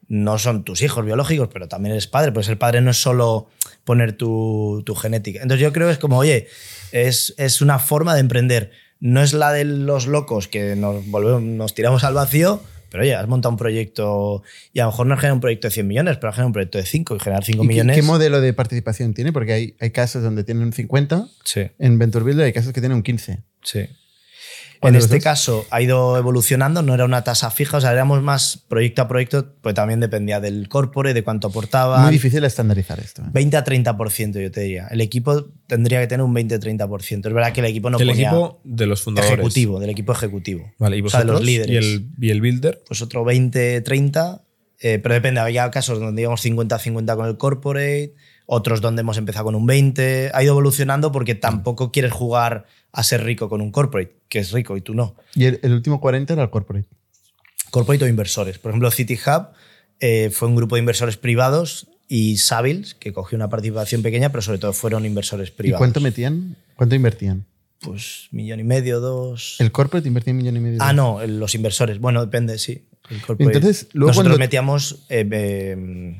No 0.08 0.38
son 0.38 0.64
tus 0.64 0.82
hijos 0.82 1.04
biológicos, 1.04 1.48
pero 1.52 1.66
también 1.68 1.92
eres 1.92 2.06
padre. 2.06 2.32
Pues 2.32 2.46
ser 2.46 2.58
padre 2.58 2.80
no 2.80 2.90
es 2.90 2.96
solo 3.00 3.48
poner 3.84 4.12
tu, 4.12 4.82
tu 4.84 4.94
genética. 4.94 5.40
Entonces 5.42 5.62
yo 5.62 5.72
creo 5.72 5.86
que 5.88 5.92
es 5.94 5.98
como, 5.98 6.18
oye, 6.18 6.46
es, 6.92 7.34
es 7.38 7.60
una 7.62 7.78
forma 7.78 8.14
de 8.14 8.20
emprender. 8.20 8.70
No 9.00 9.22
es 9.22 9.32
la 9.32 9.52
de 9.52 9.64
los 9.64 10.06
locos 10.06 10.48
que 10.48 10.76
nos, 10.76 11.06
volvemos, 11.08 11.42
nos 11.42 11.74
tiramos 11.74 12.04
al 12.04 12.14
vacío, 12.14 12.62
pero 12.90 13.02
oye, 13.02 13.14
has 13.14 13.26
montado 13.26 13.50
un 13.52 13.58
proyecto 13.58 14.42
y 14.72 14.78
a 14.80 14.84
lo 14.84 14.90
mejor 14.90 15.06
no 15.06 15.16
genera 15.16 15.34
un 15.34 15.40
proyecto 15.40 15.66
de 15.68 15.72
100 15.72 15.86
millones, 15.86 16.16
pero 16.16 16.28
has 16.28 16.34
generado 16.36 16.48
un 16.48 16.52
proyecto 16.52 16.78
de 16.78 16.84
5 16.86 17.16
y 17.16 17.18
generar 17.20 17.44
5 17.44 17.58
¿Y 17.64 17.66
qué, 17.66 17.68
millones. 17.72 17.96
qué 17.96 18.02
modelo 18.02 18.40
de 18.40 18.52
participación 18.52 19.12
tiene? 19.14 19.32
Porque 19.32 19.52
hay, 19.52 19.76
hay 19.80 19.90
casos 19.90 20.22
donde 20.22 20.44
tienen 20.44 20.62
un 20.64 20.72
50, 20.72 21.26
Sí. 21.44 21.62
en 21.78 21.98
Venture 21.98 22.24
Builder 22.24 22.46
hay 22.46 22.52
casos 22.52 22.72
que 22.72 22.80
tienen 22.80 22.96
un 22.96 23.02
15. 23.02 23.42
Sí. 23.62 23.80
¿Cuál 24.84 24.94
En 24.96 25.00
este 25.00 25.14
dos? 25.16 25.24
caso 25.24 25.66
ha 25.70 25.80
ido 25.80 26.18
evolucionando, 26.18 26.82
no 26.82 26.92
era 26.92 27.06
una 27.06 27.24
tasa 27.24 27.50
fija, 27.50 27.78
o 27.78 27.80
sea, 27.80 27.92
éramos 27.92 28.22
más 28.22 28.62
proyecto 28.68 29.00
a 29.00 29.08
proyecto, 29.08 29.54
pues 29.62 29.74
también 29.74 29.98
dependía 30.00 30.40
del 30.40 30.68
corpore, 30.68 31.14
de 31.14 31.24
cuánto 31.24 31.48
aportaba. 31.48 32.02
Muy 32.02 32.12
difícil 32.12 32.44
estandarizar 32.44 33.00
esto. 33.00 33.22
¿eh? 33.22 33.26
20 33.32 33.56
a 33.56 33.64
30%, 33.64 34.42
yo 34.42 34.50
te 34.50 34.60
diría. 34.60 34.88
El 34.90 35.00
equipo 35.00 35.46
tendría 35.66 36.00
que 36.00 36.06
tener 36.06 36.22
un 36.24 36.34
20-30%. 36.34 37.26
Es 37.28 37.32
verdad 37.32 37.52
que 37.52 37.60
el 37.60 37.66
equipo 37.66 37.88
no 37.88 37.98
el 37.98 38.06
ponía 38.08 38.28
equipo 38.28 38.60
de 38.64 38.86
los 38.86 39.02
fundadores. 39.02 39.32
ejecutivo, 39.34 39.80
del 39.80 39.90
equipo 39.90 40.12
ejecutivo. 40.12 40.70
Vale, 40.78 40.98
y 40.98 41.00
O 41.00 41.08
sea, 41.08 41.20
de 41.20 41.26
vosotros. 41.26 41.40
los 41.40 41.46
líderes. 41.46 41.70
Y 41.72 41.76
el, 41.76 42.08
y 42.20 42.30
el 42.30 42.40
builder. 42.42 42.82
Pues 42.86 43.00
otro 43.00 43.24
20-30, 43.24 44.42
eh, 44.80 44.98
pero 45.02 45.14
depende. 45.14 45.40
Había 45.40 45.70
casos 45.70 45.98
donde 46.00 46.22
íbamos 46.22 46.44
50-50 46.44 47.16
con 47.16 47.26
el 47.26 47.36
corporate, 47.38 48.14
otros 48.46 48.80
donde 48.80 49.00
hemos 49.00 49.16
empezado 49.16 49.46
con 49.46 49.54
un 49.54 49.66
20. 49.66 50.30
Ha 50.34 50.42
ido 50.42 50.52
evolucionando 50.52 51.10
porque 51.12 51.34
tampoco 51.34 51.90
quieres 51.92 52.12
jugar 52.12 52.66
a 52.92 53.02
ser 53.02 53.24
rico 53.24 53.48
con 53.48 53.60
un 53.60 53.70
corporate, 53.72 54.14
que 54.28 54.38
es 54.40 54.52
rico 54.52 54.76
y 54.76 54.80
tú 54.80 54.94
no. 54.94 55.14
Y 55.34 55.44
el, 55.46 55.60
el 55.62 55.72
último 55.72 56.00
40 56.00 56.32
era 56.34 56.42
el 56.42 56.50
corporate. 56.50 56.86
corporate 57.70 58.04
o 58.04 58.08
inversores. 58.08 58.58
Por 58.58 58.70
ejemplo, 58.70 58.90
City 58.90 59.18
Hub 59.26 59.48
eh, 60.00 60.30
fue 60.30 60.48
un 60.48 60.56
grupo 60.56 60.76
de 60.76 60.80
inversores 60.80 61.16
privados 61.16 61.88
y 62.08 62.36
Savils, 62.36 62.94
que 62.94 63.12
cogió 63.12 63.36
una 63.36 63.48
participación 63.48 64.02
pequeña, 64.02 64.30
pero 64.30 64.42
sobre 64.42 64.58
todo 64.58 64.72
fueron 64.72 65.06
inversores 65.06 65.48
¿Y 65.48 65.52
privados. 65.52 65.78
cuánto 65.78 66.00
metían? 66.00 66.56
¿Cuánto 66.76 66.94
invertían? 66.94 67.46
Pues 67.80 68.28
millón 68.30 68.60
y 68.60 68.64
medio, 68.64 69.00
dos. 69.00 69.56
El 69.58 69.72
corporate 69.72 70.06
invertía 70.08 70.32
un 70.32 70.38
millón 70.38 70.56
y 70.56 70.60
medio. 70.60 70.78
Ah, 70.80 70.92
no, 70.92 71.24
los 71.26 71.54
inversores. 71.54 71.98
Bueno, 71.98 72.24
depende, 72.24 72.58
sí. 72.58 72.84
El. 73.10 73.20
Entonces, 73.40 73.88
luego 73.92 74.08
Nosotros 74.10 74.30
cuando- 74.32 74.38
metíamos 74.38 75.04
eh, 75.10 75.28
eh, 75.30 76.16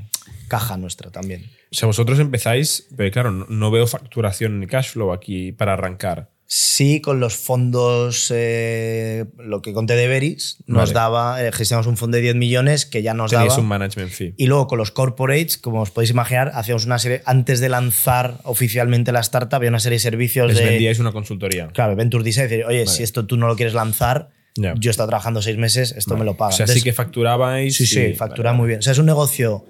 caja 0.59 0.77
nuestra 0.77 1.11
también. 1.11 1.43
O 1.73 1.75
sea, 1.75 1.87
vosotros 1.87 2.19
empezáis, 2.21 2.87
pero 2.97 3.11
claro, 3.11 3.31
no, 3.33 3.71
veo 3.71 3.87
facturación 3.87 4.61
ni 4.61 4.67
cash 4.67 4.91
flow 4.93 5.13
aquí 5.13 5.53
para 5.53 5.73
arrancar. 5.73 6.31
Sí, 6.47 7.01
con 7.01 7.21
los 7.21 7.35
fondos, 7.37 8.31
eh, 8.33 9.25
lo 9.39 9.63
que 9.63 9.73
conté 9.73 9.95
de 9.97 10.07
Veris, 10.07 10.59
nos 10.67 10.77
Vale. 10.91 10.93
daba, 10.93 11.43
eh, 11.45 11.51
gestionamos 11.53 11.87
un 11.87 11.97
fondo 11.97 12.17
de 12.17 12.23
10 12.23 12.37
millones 12.37 12.85
que 12.87 13.03
ya 13.03 13.15
nos 13.15 13.31
Tenéis 13.31 13.49
daba. 13.51 13.63
un 13.63 13.67
management 13.69 14.11
fee. 14.11 14.35
Y 14.37 14.47
luego 14.47 14.67
con 14.67 14.79
los 14.79 14.91
corporates, 14.91 15.57
como 15.59 15.81
os 15.81 15.91
podéis 15.91 16.11
imaginar, 16.11 16.53
hacíamos 16.55 16.85
una 16.85 16.99
serie, 16.99 17.23
antes 17.25 17.61
de 17.61 17.69
lanzar 17.71 18.39
oficialmente 18.45 19.11
la 19.11 19.21
startup, 19.21 19.55
había 19.57 19.71
una 19.71 19.81
serie 19.81 19.97
de 19.97 20.01
servicios 20.03 20.47
Les 20.49 20.59
de... 20.59 20.65
vendíais 20.67 20.99
una 21.01 21.13
consultoría. 21.13 21.69
Claro, 21.69 21.97
Venture 21.97 22.23
Design, 22.23 22.49
decir, 22.49 22.65
oye, 22.67 22.87
si 22.87 23.03
esto 23.03 23.27
tú 23.27 23.37
no 23.37 23.49
lo 23.49 23.57
quieres 23.57 23.75
lanzar, 23.75 24.29
yo 24.57 24.91
he 24.91 24.93
estado 24.93 25.09
trabajando 25.09 25.43
seis 25.43 25.57
meses, 25.57 25.93
esto 25.97 26.17
me 26.17 26.25
lo 26.25 26.33
O 26.33 26.37
pagan. 26.37 26.57
sea, 26.57 26.67
sí 26.69 26.83
que 26.83 26.93
facturabais. 26.93 27.75
sí, 27.75 27.87
sí, 27.87 28.01
y- 28.01 28.15
factura 28.15 28.53
muy 28.53 28.69
bien. 28.69 28.79
O 28.79 28.83
sea, 28.83 28.93
es 28.93 28.99
un 28.99 29.07
negocio 29.07 29.65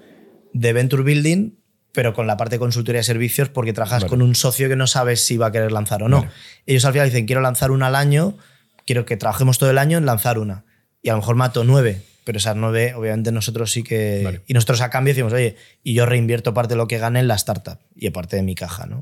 de 0.57 0.71
Venture 0.73 1.03
Building, 1.03 1.51
pero 1.91 2.13
con 2.13 2.27
la 2.27 2.37
parte 2.37 2.55
de 2.55 2.59
consultoría 2.59 2.99
de 2.99 3.03
servicios, 3.03 3.49
porque 3.49 3.73
trabajas 3.73 4.03
Vale. 4.03 4.09
con 4.09 4.21
un 4.21 4.35
socio 4.35 4.69
que 4.69 4.75
no 4.77 4.87
sabes 4.87 5.25
si 5.25 5.35
va 5.37 5.47
a 5.47 5.51
querer 5.51 5.71
lanzar 5.73 6.01
o 6.01 6.07
no. 6.09 6.19
Vale. 6.21 6.31
Ellos 6.65 6.85
al 6.85 6.93
final 6.93 7.09
dicen, 7.09 7.25
quiero 7.25 7.41
lanzar 7.41 7.71
una 7.71 7.87
al 7.87 7.95
año, 7.95 8.37
quiero 8.85 9.05
que 9.05 9.17
trabajemos 9.17 9.57
todo 9.57 9.69
el 9.69 9.77
año 9.77 9.97
en 9.97 10.05
lanzar 10.05 10.39
una. 10.39 10.63
Y 11.01 11.09
a 11.09 11.11
lo 11.13 11.19
mejor 11.19 11.35
mato 11.35 11.63
nueve, 11.63 12.01
pero 12.23 12.37
esas 12.37 12.55
nueve, 12.55 12.93
obviamente 12.95 13.31
nosotros 13.31 13.71
sí 13.71 13.83
que... 13.83 14.21
Vale. 14.23 14.41
Y 14.47 14.53
nosotros 14.53 14.81
a 14.81 14.89
cambio 14.89 15.13
decimos, 15.13 15.33
oye, 15.33 15.57
y 15.83 15.93
yo 15.93 16.05
reinvierto 16.05 16.53
parte 16.53 16.73
de 16.73 16.77
lo 16.77 16.87
que 16.87 16.97
gane 16.97 17.19
en 17.19 17.27
la 17.27 17.35
startup 17.35 17.77
y 17.95 18.09
parte 18.11 18.37
de 18.37 18.43
mi 18.43 18.55
caja, 18.55 18.85
¿no? 18.87 18.99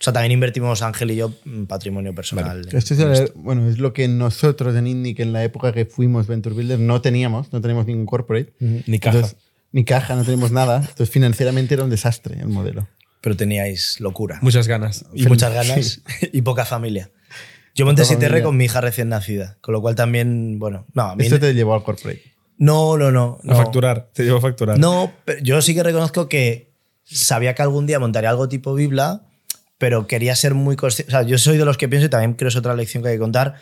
O 0.00 0.02
sea, 0.04 0.12
también 0.12 0.32
invertimos 0.32 0.82
Ángel 0.82 1.10
y 1.12 1.16
yo 1.16 1.32
en 1.46 1.66
patrimonio 1.66 2.14
personal. 2.14 2.66
Esto 2.72 2.94
es, 2.94 3.00
el- 3.00 3.32
bueno, 3.36 3.68
es 3.68 3.78
lo 3.78 3.92
que 3.92 4.06
nosotros 4.08 4.74
en 4.76 4.86
Indic 4.86 5.20
en 5.20 5.32
la 5.32 5.42
época 5.44 5.72
que 5.72 5.86
fuimos 5.86 6.26
Venture 6.26 6.54
Builder 6.54 6.78
no 6.78 7.00
teníamos, 7.00 7.52
no 7.52 7.60
teníamos 7.60 7.86
ningún 7.86 8.04
corporate. 8.06 8.52
Ni 8.60 8.98
caja. 8.98 9.16
Entonces, 9.18 9.38
ni 9.74 9.84
caja, 9.84 10.14
no 10.14 10.22
teníamos 10.22 10.52
nada. 10.52 10.76
Entonces 10.76 11.10
financieramente 11.10 11.74
era 11.74 11.82
un 11.82 11.90
desastre 11.90 12.38
el 12.38 12.46
modelo. 12.46 12.86
Pero 13.20 13.36
teníais 13.36 13.98
locura. 13.98 14.38
Muchas 14.40 14.68
ganas. 14.68 15.04
y 15.12 15.26
muchas 15.26 15.52
ganas 15.52 16.00
y 16.32 16.42
poca 16.42 16.64
familia. 16.64 17.10
Yo 17.74 17.84
monté 17.84 18.04
familia. 18.04 18.44
con 18.44 18.56
mi 18.56 18.66
hija 18.66 18.80
recién 18.80 19.08
nacida, 19.08 19.58
con 19.60 19.72
lo 19.72 19.80
cual 19.80 19.96
también, 19.96 20.60
bueno, 20.60 20.86
no, 20.94 21.02
a 21.02 21.16
mí 21.16 21.24
Esto 21.24 21.40
te 21.40 21.52
llevó 21.54 21.74
al 21.74 21.82
corporate. 21.82 22.22
no, 22.56 22.96
no, 22.96 23.10
no, 23.10 23.40
A 23.42 23.46
no. 23.48 23.56
facturar. 23.56 24.10
Te 24.14 24.22
llevo 24.22 24.38
a 24.38 24.40
facturar. 24.40 24.78
No, 24.78 25.12
pero 25.24 25.40
yo 25.42 25.60
sí 25.60 25.74
que 25.74 25.82
reconozco 25.82 26.28
que 26.28 26.72
sabía 27.02 27.56
que 27.56 27.62
algún 27.62 27.86
día 27.86 27.98
montaría 27.98 28.30
algo 28.30 28.48
tipo 28.48 28.74
Bibla, 28.74 29.26
pero 29.76 30.06
quería 30.06 30.36
ser 30.36 30.54
muy 30.54 30.76
consciente. 30.76 31.10
O 31.10 31.18
sea, 31.18 31.22
yo 31.26 31.36
soy 31.36 31.56
de 31.58 31.64
los 31.64 31.76
que 31.78 31.88
pienso, 31.88 32.06
y 32.06 32.10
también 32.10 32.34
creo 32.34 32.46
que 32.46 32.52
es 32.52 32.56
otra 32.56 32.76
lección 32.76 33.02
que 33.02 33.08
hay 33.08 33.16
que 33.16 33.20
contar, 33.20 33.54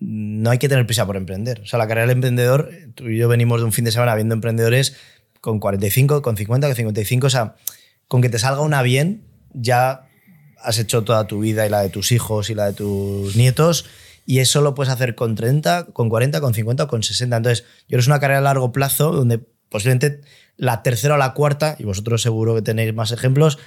no 0.00 0.48
hay 0.48 0.56
que 0.56 0.70
tener 0.70 0.86
prisa 0.86 1.04
por 1.04 1.18
emprender. 1.18 1.60
O 1.60 1.66
sea, 1.66 1.78
la 1.78 1.86
carrera 1.86 2.06
del 2.06 2.16
emprendedor, 2.16 2.70
tú 2.94 3.08
y 3.10 3.18
yo 3.18 3.28
venimos 3.28 3.60
de 3.60 3.66
un 3.66 3.72
fin 3.72 3.84
de 3.84 3.92
semana 3.92 4.14
viendo 4.14 4.34
emprendedores 4.34 4.96
con 5.40 5.58
45, 5.60 6.22
con 6.22 6.36
50, 6.36 6.66
con 6.68 6.76
55. 6.76 7.26
O 7.26 7.30
sea, 7.30 7.56
con 8.08 8.22
que 8.22 8.28
te 8.28 8.38
salga 8.38 8.60
una 8.60 8.82
bien, 8.82 9.24
ya 9.52 10.08
has 10.62 10.78
hecho 10.78 11.04
toda 11.04 11.26
tu 11.26 11.40
vida 11.40 11.66
y 11.66 11.70
la 11.70 11.80
de 11.80 11.88
tus 11.88 12.12
hijos 12.12 12.50
y 12.50 12.54
la 12.54 12.66
de 12.66 12.72
tus 12.72 13.36
nietos. 13.36 13.86
Y 14.26 14.38
eso 14.38 14.60
lo 14.60 14.74
puedes 14.74 14.92
hacer 14.92 15.14
con 15.14 15.34
30, 15.34 15.86
con 15.92 16.08
40, 16.08 16.40
con 16.40 16.54
50 16.54 16.84
o 16.84 16.88
con 16.88 17.02
60. 17.02 17.36
Entonces, 17.36 17.64
yo 17.88 17.98
es 17.98 18.06
una 18.06 18.20
carrera 18.20 18.38
a 18.38 18.42
largo 18.42 18.72
plazo 18.72 19.12
donde 19.12 19.40
posiblemente 19.68 20.20
la 20.56 20.82
tercera 20.82 21.14
o 21.14 21.16
la 21.18 21.32
cuarta, 21.32 21.76
y 21.78 21.84
vosotros 21.84 22.22
seguro 22.22 22.54
que 22.54 22.62
tenéis 22.62 22.94
más 22.94 23.12
ejemplos, 23.12 23.58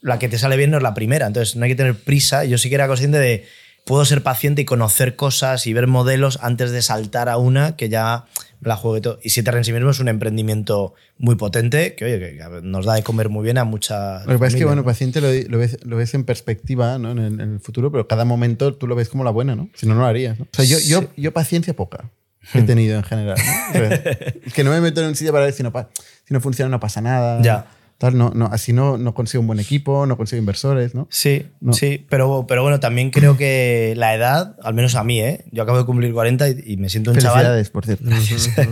la 0.00 0.18
que 0.18 0.28
te 0.28 0.38
sale 0.38 0.56
bien 0.56 0.70
no 0.70 0.78
es 0.78 0.82
la 0.82 0.94
primera. 0.94 1.26
Entonces, 1.26 1.56
no 1.56 1.64
hay 1.64 1.70
que 1.70 1.76
tener 1.76 1.94
prisa. 1.94 2.44
Yo 2.44 2.58
sí 2.58 2.68
que 2.68 2.74
era 2.74 2.88
consciente 2.88 3.18
de 3.18 3.46
puedo 3.84 4.04
ser 4.04 4.22
paciente 4.22 4.62
y 4.62 4.64
conocer 4.64 5.16
cosas 5.16 5.66
y 5.66 5.72
ver 5.72 5.86
modelos 5.86 6.38
antes 6.42 6.70
de 6.70 6.82
saltar 6.82 7.28
a 7.28 7.36
una 7.36 7.76
que 7.76 7.88
ya 7.88 8.26
la 8.60 8.76
juegue 8.76 9.00
todo. 9.00 9.18
Y 9.22 9.30
Siete 9.30 9.50
en 9.50 9.64
sí 9.64 9.72
mismo 9.72 9.90
es 9.90 10.00
un 10.00 10.08
emprendimiento 10.08 10.94
muy 11.18 11.36
potente 11.36 11.94
que, 11.94 12.04
oye, 12.04 12.18
que 12.18 12.60
nos 12.62 12.84
da 12.86 12.94
de 12.94 13.02
comer 13.02 13.28
muy 13.28 13.44
bien 13.44 13.58
a 13.58 13.64
muchas. 13.64 14.26
Lo 14.26 14.32
que 14.32 14.38
pasa 14.38 14.48
es 14.48 14.54
que, 14.56 14.64
bueno, 14.64 14.82
¿no? 14.82 14.84
paciente 14.84 15.20
lo, 15.20 15.28
lo 15.48 15.58
ves, 15.58 15.78
lo 15.84 15.96
ves 15.96 16.14
en 16.14 16.24
perspectiva 16.24 16.98
¿no? 16.98 17.12
en, 17.12 17.18
el, 17.18 17.40
en 17.40 17.52
el 17.54 17.60
futuro, 17.60 17.90
pero 17.90 18.06
cada 18.06 18.24
momento 18.24 18.74
tú 18.74 18.86
lo 18.86 18.94
ves 18.94 19.08
como 19.08 19.24
la 19.24 19.30
buena, 19.30 19.56
¿no? 19.56 19.68
Si 19.74 19.86
no, 19.86 19.94
no 19.94 20.00
lo 20.00 20.06
harías. 20.06 20.38
¿no? 20.38 20.44
O 20.44 20.48
sea, 20.52 20.64
yo, 20.64 20.78
yo, 20.78 21.10
yo 21.16 21.32
paciencia 21.32 21.74
poca 21.74 22.10
he 22.54 22.62
tenido 22.62 22.96
en 22.96 23.04
general. 23.04 23.36
¿no? 23.38 24.50
Que 24.54 24.64
no 24.64 24.70
me 24.70 24.80
meto 24.80 25.00
en 25.00 25.08
un 25.08 25.14
sitio 25.14 25.32
para 25.32 25.44
ver 25.44 25.54
si 25.54 25.62
no, 25.62 25.72
si 26.26 26.34
no 26.34 26.40
funciona, 26.40 26.70
no 26.70 26.80
pasa 26.80 27.00
nada. 27.00 27.40
Ya. 27.42 27.66
Tal, 28.00 28.16
no, 28.16 28.30
no, 28.34 28.46
así 28.46 28.72
no, 28.72 28.96
no 28.96 29.12
consigo 29.12 29.42
un 29.42 29.46
buen 29.46 29.60
equipo, 29.60 30.06
no 30.06 30.16
consigo 30.16 30.40
inversores, 30.40 30.94
¿no? 30.94 31.06
Sí, 31.10 31.48
No. 31.60 31.74
sí, 31.74 32.06
pero, 32.08 32.46
pero 32.48 32.62
bueno, 32.62 32.80
también 32.80 33.10
creo 33.10 33.36
que 33.36 33.92
la 33.94 34.14
edad, 34.14 34.56
al 34.62 34.72
menos 34.72 34.94
a 34.94 35.04
mí, 35.04 35.20
¿eh? 35.20 35.44
yo 35.52 35.62
acabo 35.64 35.76
de 35.76 35.84
cumplir 35.84 36.10
40 36.14 36.48
y, 36.48 36.62
y 36.64 36.76
me 36.78 36.88
siento 36.88 37.10
un 37.10 37.18
chaval. 37.18 37.40
Felicidades, 37.44 37.68
por 37.68 37.84
cierto. 37.84 38.04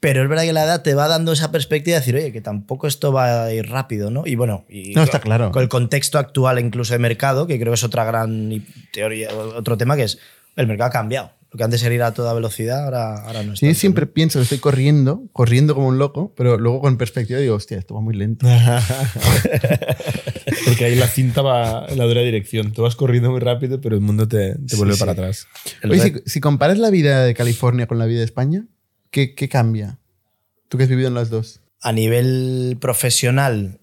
Pero 0.00 0.22
es 0.22 0.28
verdad 0.28 0.44
que 0.44 0.52
la 0.52 0.62
edad 0.62 0.82
te 0.82 0.94
va 0.94 1.08
dando 1.08 1.32
esa 1.32 1.50
perspectiva 1.50 1.96
de 1.96 2.00
decir, 2.00 2.14
oye, 2.14 2.30
que 2.32 2.40
tampoco 2.40 2.86
esto 2.86 3.12
va 3.12 3.44
a 3.44 3.52
ir 3.52 3.68
rápido, 3.68 4.10
¿no? 4.12 4.22
Y 4.26 4.36
bueno, 4.36 4.64
y 4.68 4.94
No, 4.94 5.02
está 5.02 5.18
claro. 5.20 5.50
con 5.50 5.60
el 5.60 5.68
contexto 5.68 6.18
actual 6.18 6.60
incluso 6.60 6.92
de 6.94 7.00
mercado, 7.00 7.48
que 7.48 7.58
creo 7.58 7.72
que 7.72 7.74
es 7.74 7.82
otra 7.84 8.04
gran 8.04 8.64
teoría, 8.92 9.30
otro 9.34 9.76
tema 9.76 9.96
que 9.96 10.04
es 10.04 10.18
el 10.54 10.68
mercado 10.68 10.88
ha 10.88 10.92
cambiado. 10.92 11.32
Lo 11.50 11.56
que 11.56 11.64
antes 11.64 11.82
era 11.82 11.94
ir 11.94 12.02
a 12.02 12.12
toda 12.12 12.34
velocidad, 12.34 12.84
ahora, 12.84 13.24
ahora 13.24 13.42
no 13.42 13.54
es 13.54 13.60
Sí, 13.60 13.66
tanto, 13.66 13.80
siempre 13.80 14.06
pienso 14.06 14.38
que 14.38 14.42
estoy 14.42 14.58
corriendo, 14.58 15.22
corriendo 15.32 15.74
como 15.74 15.88
un 15.88 15.98
loco, 15.98 16.34
pero 16.36 16.58
luego 16.58 16.82
con 16.82 16.98
perspectiva 16.98 17.40
digo, 17.40 17.54
hostia, 17.54 17.78
esto 17.78 17.94
va 17.94 18.02
muy 18.02 18.14
lento. 18.14 18.46
Porque 20.66 20.84
ahí 20.84 20.94
la 20.94 21.08
cinta 21.08 21.40
va 21.40 21.86
en 21.88 21.96
la 21.96 22.04
dura 22.04 22.20
dirección. 22.20 22.72
Tú 22.72 22.82
vas 22.82 22.96
corriendo 22.96 23.30
muy 23.30 23.40
rápido, 23.40 23.80
pero 23.80 23.94
el 23.94 24.02
mundo 24.02 24.28
te, 24.28 24.56
te 24.56 24.76
vuelve 24.76 24.96
para 24.96 25.12
atrás. 25.12 25.46
Oye, 25.88 26.22
si 26.26 26.40
comparas 26.40 26.76
la 26.76 26.90
vida 26.90 27.24
de 27.24 27.32
California 27.32 27.86
con 27.86 27.98
la 27.98 28.04
vida 28.04 28.18
de 28.18 28.26
España, 28.26 28.66
¿qué, 29.10 29.34
qué 29.34 29.48
cambia? 29.48 29.98
Tú 30.68 30.76
que 30.76 30.84
has 30.84 30.90
vivido 30.90 31.08
en 31.08 31.14
las 31.14 31.30
dos. 31.30 31.62
A 31.80 31.92
nivel 31.92 32.76
profesional, 32.78 33.80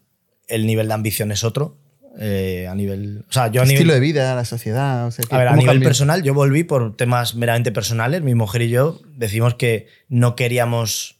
el 0.47 0.67
nivel 0.67 0.87
de 0.87 0.93
ambición 0.93 1.31
es 1.31 1.43
otro. 1.43 1.79
Eh, 2.17 2.67
a 2.69 2.75
nivel. 2.75 3.25
O 3.29 3.33
sea, 3.33 3.47
yo 3.47 3.61
a 3.61 3.65
nivel. 3.65 3.77
Estilo 3.77 3.93
de 3.93 3.99
vida, 3.99 4.35
la 4.35 4.45
sociedad, 4.45 5.07
o 5.07 5.11
sea, 5.11 5.25
A 5.31 5.37
ver, 5.37 5.47
a 5.47 5.51
¿cómo 5.51 5.61
nivel 5.61 5.81
personal, 5.81 6.23
yo 6.23 6.33
volví 6.33 6.63
por 6.63 6.95
temas 6.95 7.35
meramente 7.35 7.71
personales. 7.71 8.21
Mi 8.21 8.35
mujer 8.35 8.61
y 8.61 8.69
yo 8.69 9.01
decimos 9.15 9.55
que 9.55 9.87
no 10.07 10.35
queríamos 10.35 11.17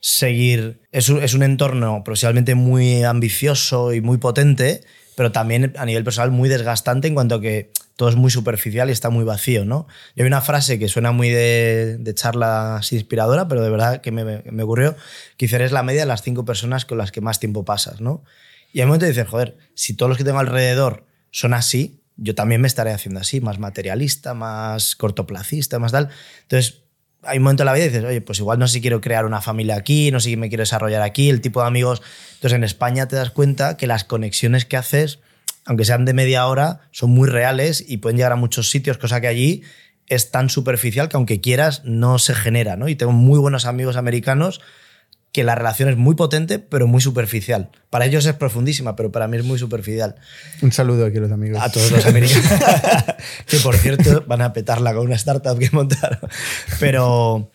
seguir. 0.00 0.80
Es 0.90 1.08
un, 1.08 1.22
es 1.22 1.34
un 1.34 1.42
entorno 1.42 2.02
profesionalmente 2.04 2.54
muy 2.54 3.04
ambicioso 3.04 3.92
y 3.92 4.00
muy 4.00 4.18
potente, 4.18 4.80
pero 5.16 5.32
también 5.32 5.74
a 5.76 5.84
nivel 5.84 6.02
personal 6.02 6.30
muy 6.30 6.48
desgastante 6.48 7.08
en 7.08 7.14
cuanto 7.14 7.36
a 7.36 7.40
que 7.40 7.70
todo 7.96 8.08
es 8.08 8.16
muy 8.16 8.30
superficial 8.30 8.88
y 8.88 8.92
está 8.92 9.10
muy 9.10 9.24
vacío, 9.24 9.64
¿no? 9.64 9.86
Yo 10.16 10.24
hay 10.24 10.26
una 10.26 10.40
frase 10.40 10.78
que 10.78 10.88
suena 10.88 11.12
muy 11.12 11.28
de, 11.28 11.98
de 11.98 12.14
charla 12.14 12.76
así 12.76 12.96
inspiradora, 12.96 13.48
pero 13.48 13.62
de 13.62 13.70
verdad 13.70 14.00
que 14.00 14.10
me, 14.10 14.24
me 14.24 14.62
ocurrió, 14.62 14.96
que 15.36 15.44
eres 15.44 15.72
la 15.72 15.82
media 15.82 16.00
de 16.00 16.06
las 16.06 16.22
cinco 16.22 16.44
personas 16.44 16.86
con 16.86 16.98
las 16.98 17.12
que 17.12 17.20
más 17.20 17.38
tiempo 17.38 17.64
pasas, 17.64 18.00
¿no? 18.00 18.24
Y 18.72 18.80
un 18.80 18.86
momento 18.86 19.06
decir, 19.06 19.24
joder, 19.24 19.58
si 19.74 19.94
todos 19.94 20.08
los 20.08 20.18
que 20.18 20.24
tengo 20.24 20.38
alrededor 20.38 21.06
son 21.30 21.54
así, 21.54 22.02
yo 22.16 22.34
también 22.34 22.60
me 22.60 22.68
estaré 22.68 22.92
haciendo 22.92 23.20
así, 23.20 23.40
más 23.40 23.58
materialista, 23.58 24.34
más 24.34 24.96
cortoplacista, 24.96 25.78
más 25.78 25.92
tal. 25.92 26.08
Entonces, 26.42 26.82
hay 27.22 27.38
un 27.38 27.44
momento 27.44 27.62
en 27.62 27.66
la 27.66 27.72
vida 27.72 27.84
y 27.84 27.88
dices, 27.88 28.04
oye, 28.04 28.20
pues 28.20 28.38
igual 28.38 28.58
no 28.58 28.66
sé 28.66 28.74
si 28.74 28.80
quiero 28.80 29.00
crear 29.00 29.24
una 29.24 29.40
familia 29.40 29.76
aquí, 29.76 30.10
no 30.10 30.20
sé 30.20 30.30
si 30.30 30.36
me 30.36 30.48
quiero 30.48 30.62
desarrollar 30.62 31.02
aquí, 31.02 31.30
el 31.30 31.40
tipo 31.40 31.60
de 31.60 31.66
amigos. 31.66 32.02
Entonces, 32.34 32.56
en 32.56 32.64
España 32.64 33.08
te 33.08 33.16
das 33.16 33.30
cuenta 33.30 33.76
que 33.76 33.86
las 33.86 34.04
conexiones 34.04 34.64
que 34.64 34.76
haces, 34.76 35.20
aunque 35.64 35.84
sean 35.84 36.04
de 36.04 36.14
media 36.14 36.46
hora, 36.46 36.80
son 36.90 37.10
muy 37.10 37.28
reales 37.28 37.84
y 37.86 37.98
pueden 37.98 38.16
llegar 38.16 38.32
a 38.32 38.36
muchos 38.36 38.70
sitios, 38.70 38.98
cosa 38.98 39.20
que 39.20 39.28
allí 39.28 39.62
es 40.08 40.30
tan 40.30 40.50
superficial 40.50 41.08
que 41.08 41.16
aunque 41.16 41.40
quieras, 41.40 41.82
no 41.84 42.18
se 42.18 42.34
genera, 42.34 42.76
¿no? 42.76 42.88
Y 42.88 42.96
tengo 42.96 43.12
muy 43.12 43.38
buenos 43.38 43.66
amigos 43.66 43.96
americanos 43.96 44.60
que 45.32 45.44
la 45.44 45.54
relación 45.54 45.88
es 45.88 45.96
muy 45.96 46.14
potente, 46.14 46.58
pero 46.58 46.86
muy 46.86 47.00
superficial. 47.00 47.70
Para 47.88 48.04
ellos 48.04 48.26
es 48.26 48.34
profundísima, 48.34 48.96
pero 48.96 49.10
para 49.10 49.28
mí 49.28 49.38
es 49.38 49.44
muy 49.44 49.58
superficial. 49.58 50.16
Un 50.60 50.72
saludo 50.72 51.06
aquí 51.06 51.16
a 51.16 51.20
los 51.22 51.32
amigos. 51.32 51.60
A 51.60 51.72
todos 51.72 51.90
los 51.90 52.04
americanos. 52.04 52.46
que 53.46 53.56
por 53.58 53.76
cierto 53.76 54.24
van 54.26 54.42
a 54.42 54.52
petarla 54.52 54.92
con 54.92 55.06
una 55.06 55.16
startup 55.16 55.58
que 55.58 55.70
montaron. 55.72 56.20
Pero 56.78 57.50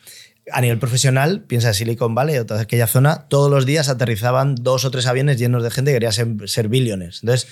a 0.51 0.61
nivel 0.61 0.79
profesional, 0.79 1.43
piensa 1.45 1.69
en 1.69 1.73
Silicon 1.75 2.15
Valley 2.15 2.39
o 2.39 2.45
toda 2.47 2.61
aquella 2.61 2.87
zona, 2.87 3.27
todos 3.27 3.51
los 3.51 3.67
días 3.67 3.89
aterrizaban 3.89 4.55
dos 4.55 4.83
o 4.83 4.91
tres 4.91 5.05
aviones 5.05 5.37
llenos 5.37 5.61
de 5.61 5.69
gente 5.69 5.91
que 5.91 5.95
quería 5.95 6.11
ser, 6.11 6.27
ser 6.45 6.69
billiones. 6.69 7.19
Entonces, 7.21 7.47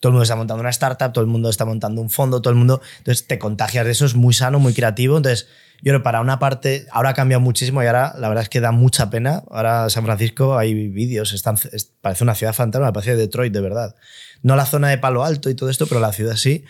todo 0.00 0.10
el 0.10 0.12
mundo 0.14 0.22
está 0.24 0.36
montando 0.36 0.60
una 0.62 0.70
startup, 0.70 1.12
todo 1.12 1.22
el 1.22 1.30
mundo 1.30 1.50
está 1.50 1.64
montando 1.64 2.00
un 2.00 2.10
fondo, 2.10 2.40
todo 2.42 2.50
el 2.52 2.58
mundo. 2.58 2.80
Entonces, 2.98 3.26
te 3.26 3.38
contagias 3.38 3.84
de 3.84 3.92
eso, 3.92 4.06
es 4.06 4.14
muy 4.14 4.32
sano, 4.34 4.58
muy 4.58 4.72
creativo. 4.74 5.16
Entonces, 5.16 5.46
yo 5.82 5.92
creo 5.92 6.02
para 6.02 6.20
una 6.20 6.38
parte, 6.38 6.86
ahora 6.90 7.10
ha 7.10 7.14
cambiado 7.14 7.40
muchísimo 7.40 7.82
y 7.82 7.86
ahora 7.86 8.14
la 8.18 8.28
verdad 8.28 8.42
es 8.42 8.48
que 8.48 8.60
da 8.60 8.72
mucha 8.72 9.08
pena. 9.10 9.42
Ahora 9.50 9.88
San 9.90 10.04
Francisco 10.04 10.58
hay 10.58 10.74
vídeos, 10.88 11.32
están, 11.32 11.56
es- 11.72 11.92
parece 12.00 12.24
una 12.24 12.34
ciudad 12.34 12.52
fantasma, 12.54 12.92
parece 12.92 13.16
Detroit 13.16 13.52
de 13.52 13.60
verdad. 13.60 13.94
No 14.42 14.56
la 14.56 14.66
zona 14.66 14.88
de 14.88 14.98
Palo 14.98 15.24
Alto 15.24 15.48
y 15.50 15.54
todo 15.54 15.68
esto, 15.70 15.86
pero 15.86 16.00
la 16.00 16.12
ciudad 16.12 16.36
sí. 16.36 16.64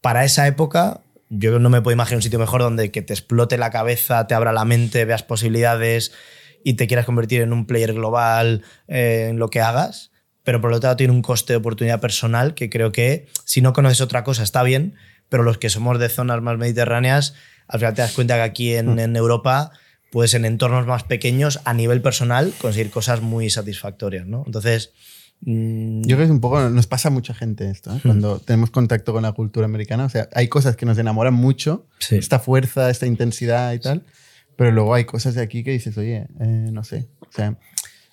Para 0.00 0.24
esa 0.24 0.46
época, 0.46 1.00
yo 1.30 1.58
no 1.58 1.70
me 1.70 1.82
puedo 1.82 1.92
imaginar 1.94 2.18
un 2.18 2.22
sitio 2.22 2.38
mejor 2.38 2.62
donde 2.62 2.90
que 2.90 3.02
te 3.02 3.12
explote 3.12 3.58
la 3.58 3.70
cabeza, 3.70 4.26
te 4.26 4.34
abra 4.34 4.52
la 4.52 4.64
mente, 4.64 5.04
veas 5.04 5.22
posibilidades 5.24 6.12
y 6.64 6.74
te 6.74 6.86
quieras 6.86 7.06
convertir 7.06 7.42
en 7.42 7.52
un 7.52 7.66
player 7.66 7.92
global 7.92 8.62
eh, 8.88 9.26
en 9.30 9.38
lo 9.38 9.50
que 9.50 9.60
hagas. 9.60 10.10
Pero 10.48 10.62
por 10.62 10.70
lo 10.70 10.80
tanto 10.80 10.96
tiene 10.96 11.12
un 11.12 11.20
coste 11.20 11.52
de 11.52 11.58
oportunidad 11.58 12.00
personal 12.00 12.54
que 12.54 12.70
creo 12.70 12.90
que 12.90 13.26
si 13.44 13.60
no 13.60 13.74
conoces 13.74 14.00
otra 14.00 14.24
cosa 14.24 14.42
está 14.42 14.62
bien, 14.62 14.94
pero 15.28 15.42
los 15.42 15.58
que 15.58 15.68
somos 15.68 15.98
de 15.98 16.08
zonas 16.08 16.40
más 16.40 16.56
mediterráneas, 16.56 17.34
al 17.66 17.80
final 17.80 17.92
te 17.92 18.00
das 18.00 18.12
cuenta 18.12 18.36
que 18.36 18.40
aquí 18.40 18.72
en, 18.74 18.98
en 18.98 19.14
Europa, 19.14 19.72
pues 20.10 20.32
en 20.32 20.46
entornos 20.46 20.86
más 20.86 21.04
pequeños, 21.04 21.60
a 21.66 21.74
nivel 21.74 22.00
personal, 22.00 22.54
conseguir 22.62 22.90
cosas 22.90 23.20
muy 23.20 23.50
satisfactorias. 23.50 24.26
¿no? 24.26 24.42
Entonces, 24.46 24.94
mm, 25.42 26.00
Yo 26.04 26.16
creo 26.16 26.20
que 26.20 26.24
es 26.24 26.30
un 26.30 26.40
poco, 26.40 26.66
nos 26.70 26.86
pasa 26.86 27.08
a 27.08 27.10
mucha 27.10 27.34
gente 27.34 27.68
esto, 27.68 27.94
¿eh? 27.94 28.00
cuando 28.02 28.38
tenemos 28.40 28.70
contacto 28.70 29.12
con 29.12 29.24
la 29.24 29.32
cultura 29.32 29.66
americana. 29.66 30.06
O 30.06 30.08
sea, 30.08 30.30
hay 30.32 30.48
cosas 30.48 30.76
que 30.76 30.86
nos 30.86 30.96
enamoran 30.96 31.34
mucho, 31.34 31.84
Sí. 31.98 32.16
esta 32.16 32.38
fuerza, 32.38 32.88
esta 32.88 33.04
intensidad 33.04 33.74
y 33.74 33.80
tal, 33.80 34.06
pero 34.56 34.72
luego 34.72 34.94
hay 34.94 35.04
cosas 35.04 35.34
de 35.34 35.42
aquí 35.42 35.62
que 35.62 35.72
dices, 35.72 35.98
oye, 35.98 36.26
eh, 36.40 36.70
no 36.72 36.84
sé. 36.84 37.06
O 37.20 37.32
sea, 37.32 37.58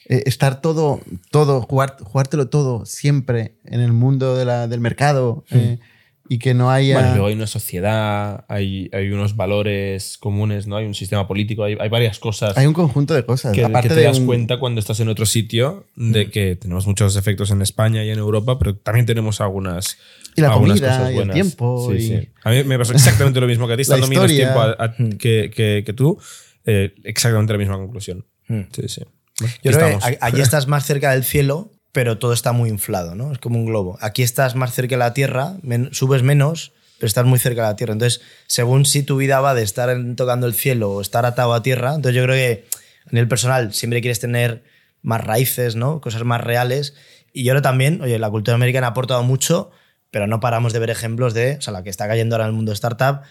eh, 0.07 0.23
estar 0.25 0.61
todo, 0.61 0.99
todo, 1.31 1.61
jugar, 1.61 1.97
jugártelo 2.03 2.47
todo 2.49 2.85
siempre 2.85 3.55
en 3.65 3.81
el 3.81 3.91
mundo 3.93 4.35
de 4.37 4.45
la- 4.45 4.67
del 4.67 4.79
mercado 4.79 5.43
eh, 5.51 5.79
y 6.27 6.39
que 6.39 6.53
no 6.55 6.71
haya. 6.71 6.95
Bueno, 6.95 7.09
luego 7.13 7.27
hay 7.27 7.33
una 7.35 7.45
sociedad, 7.47 8.45
hay, 8.47 8.89
hay 8.93 9.09
unos 9.11 9.35
valores 9.35 10.17
comunes, 10.17 10.65
¿no? 10.67 10.75
Hay 10.75 10.85
un 10.85 10.95
sistema 10.95 11.27
político, 11.27 11.63
hay, 11.63 11.77
hay 11.79 11.89
varias 11.89 12.17
cosas 12.19 12.57
hay 12.57 12.65
un 12.65 12.73
conjunto 12.73 13.13
de 13.13 13.23
cosas. 13.25 13.53
que, 13.53 13.63
aparte 13.63 13.89
que 13.89 13.93
te 13.95 13.99
de 14.01 14.07
das 14.07 14.17
un- 14.19 14.25
cuenta 14.25 14.59
cuando 14.59 14.79
estás 14.79 14.99
en 14.99 15.09
otro 15.09 15.25
sitio 15.25 15.85
de 15.95 16.29
que 16.31 16.55
tenemos 16.55 16.87
muchos 16.87 17.15
efectos 17.15 17.51
en 17.51 17.61
España 17.61 18.03
y 18.03 18.09
en 18.09 18.17
Europa, 18.19 18.57
pero 18.59 18.75
también 18.75 19.05
tenemos 19.05 19.39
algunas. 19.41 19.97
Y 20.35 20.41
la 20.41 20.49
algunas 20.51 20.79
comida, 20.81 20.89
cosas 20.97 21.05
y 21.05 21.09
el 21.09 21.15
buenas. 21.15 21.33
tiempo, 21.35 21.87
Sí, 21.91 21.95
y- 21.97 22.07
sí. 22.07 22.29
A 22.43 22.49
mí 22.51 22.63
me 22.63 22.77
pasó 22.77 22.93
exactamente 22.93 23.39
lo 23.39 23.47
mismo 23.47 23.67
que 23.67 23.73
a 23.73 23.75
ti, 23.77 23.81
estando 23.83 24.07
menos 24.07 24.27
tiempo 24.33 24.59
a- 24.61 24.75
a- 24.79 24.95
que, 24.95 25.51
que- 25.55 25.83
que 25.85 25.93
tú, 25.93 26.17
eh, 26.65 26.93
exactamente 27.03 27.53
la 27.53 27.59
misma 27.59 27.77
conclusión. 27.77 28.25
Sí, 28.47 28.87
sí. 28.87 29.01
Yo 29.39 29.47
creo 29.71 29.73
que 29.79 29.85
estamos. 29.93 30.03
allí 30.21 30.41
estás 30.41 30.67
más 30.67 30.85
cerca 30.85 31.11
del 31.11 31.23
cielo, 31.23 31.71
pero 31.91 32.17
todo 32.17 32.33
está 32.33 32.51
muy 32.51 32.69
inflado, 32.69 33.15
¿no? 33.15 33.31
Es 33.31 33.39
como 33.39 33.57
un 33.59 33.65
globo. 33.65 33.97
Aquí 34.01 34.23
estás 34.23 34.55
más 34.55 34.73
cerca 34.73 34.95
de 34.95 34.99
la 34.99 35.13
Tierra, 35.13 35.53
men- 35.61 35.89
subes 35.93 36.23
menos, 36.23 36.73
pero 36.99 37.07
estás 37.07 37.25
muy 37.25 37.39
cerca 37.39 37.61
de 37.63 37.67
la 37.69 37.75
Tierra. 37.75 37.93
Entonces, 37.93 38.21
según 38.47 38.85
si 38.85 39.03
tu 39.03 39.17
vida 39.17 39.39
va 39.41 39.53
de 39.53 39.63
estar 39.63 39.95
tocando 40.15 40.47
el 40.47 40.53
cielo 40.53 40.91
o 40.91 41.01
estar 41.01 41.25
atado 41.25 41.53
a 41.53 41.61
tierra, 41.63 41.95
entonces 41.95 42.15
yo 42.15 42.23
creo 42.23 42.35
que 42.35 42.65
a 43.05 43.09
nivel 43.11 43.27
personal 43.27 43.73
siempre 43.73 44.01
quieres 44.01 44.19
tener 44.19 44.63
más 45.01 45.23
raíces, 45.23 45.75
¿no? 45.75 46.01
Cosas 46.01 46.23
más 46.23 46.41
reales. 46.41 46.95
Y 47.33 47.43
yo 47.43 47.51
creo 47.51 47.61
también, 47.61 48.01
oye, 48.01 48.17
la 48.19 48.29
cultura 48.29 48.55
americana 48.55 48.87
ha 48.87 48.89
aportado 48.91 49.21
mucho, 49.23 49.69
pero 50.09 50.25
no 50.27 50.39
paramos 50.39 50.71
de 50.73 50.79
ver 50.79 50.89
ejemplos 50.89 51.33
de, 51.33 51.57
o 51.57 51.61
sea, 51.61 51.73
la 51.73 51.83
que 51.83 51.89
está 51.89 52.07
cayendo 52.07 52.35
ahora 52.35 52.45
en 52.45 52.51
el 52.51 52.55
mundo 52.55 52.71
startup 52.71 53.21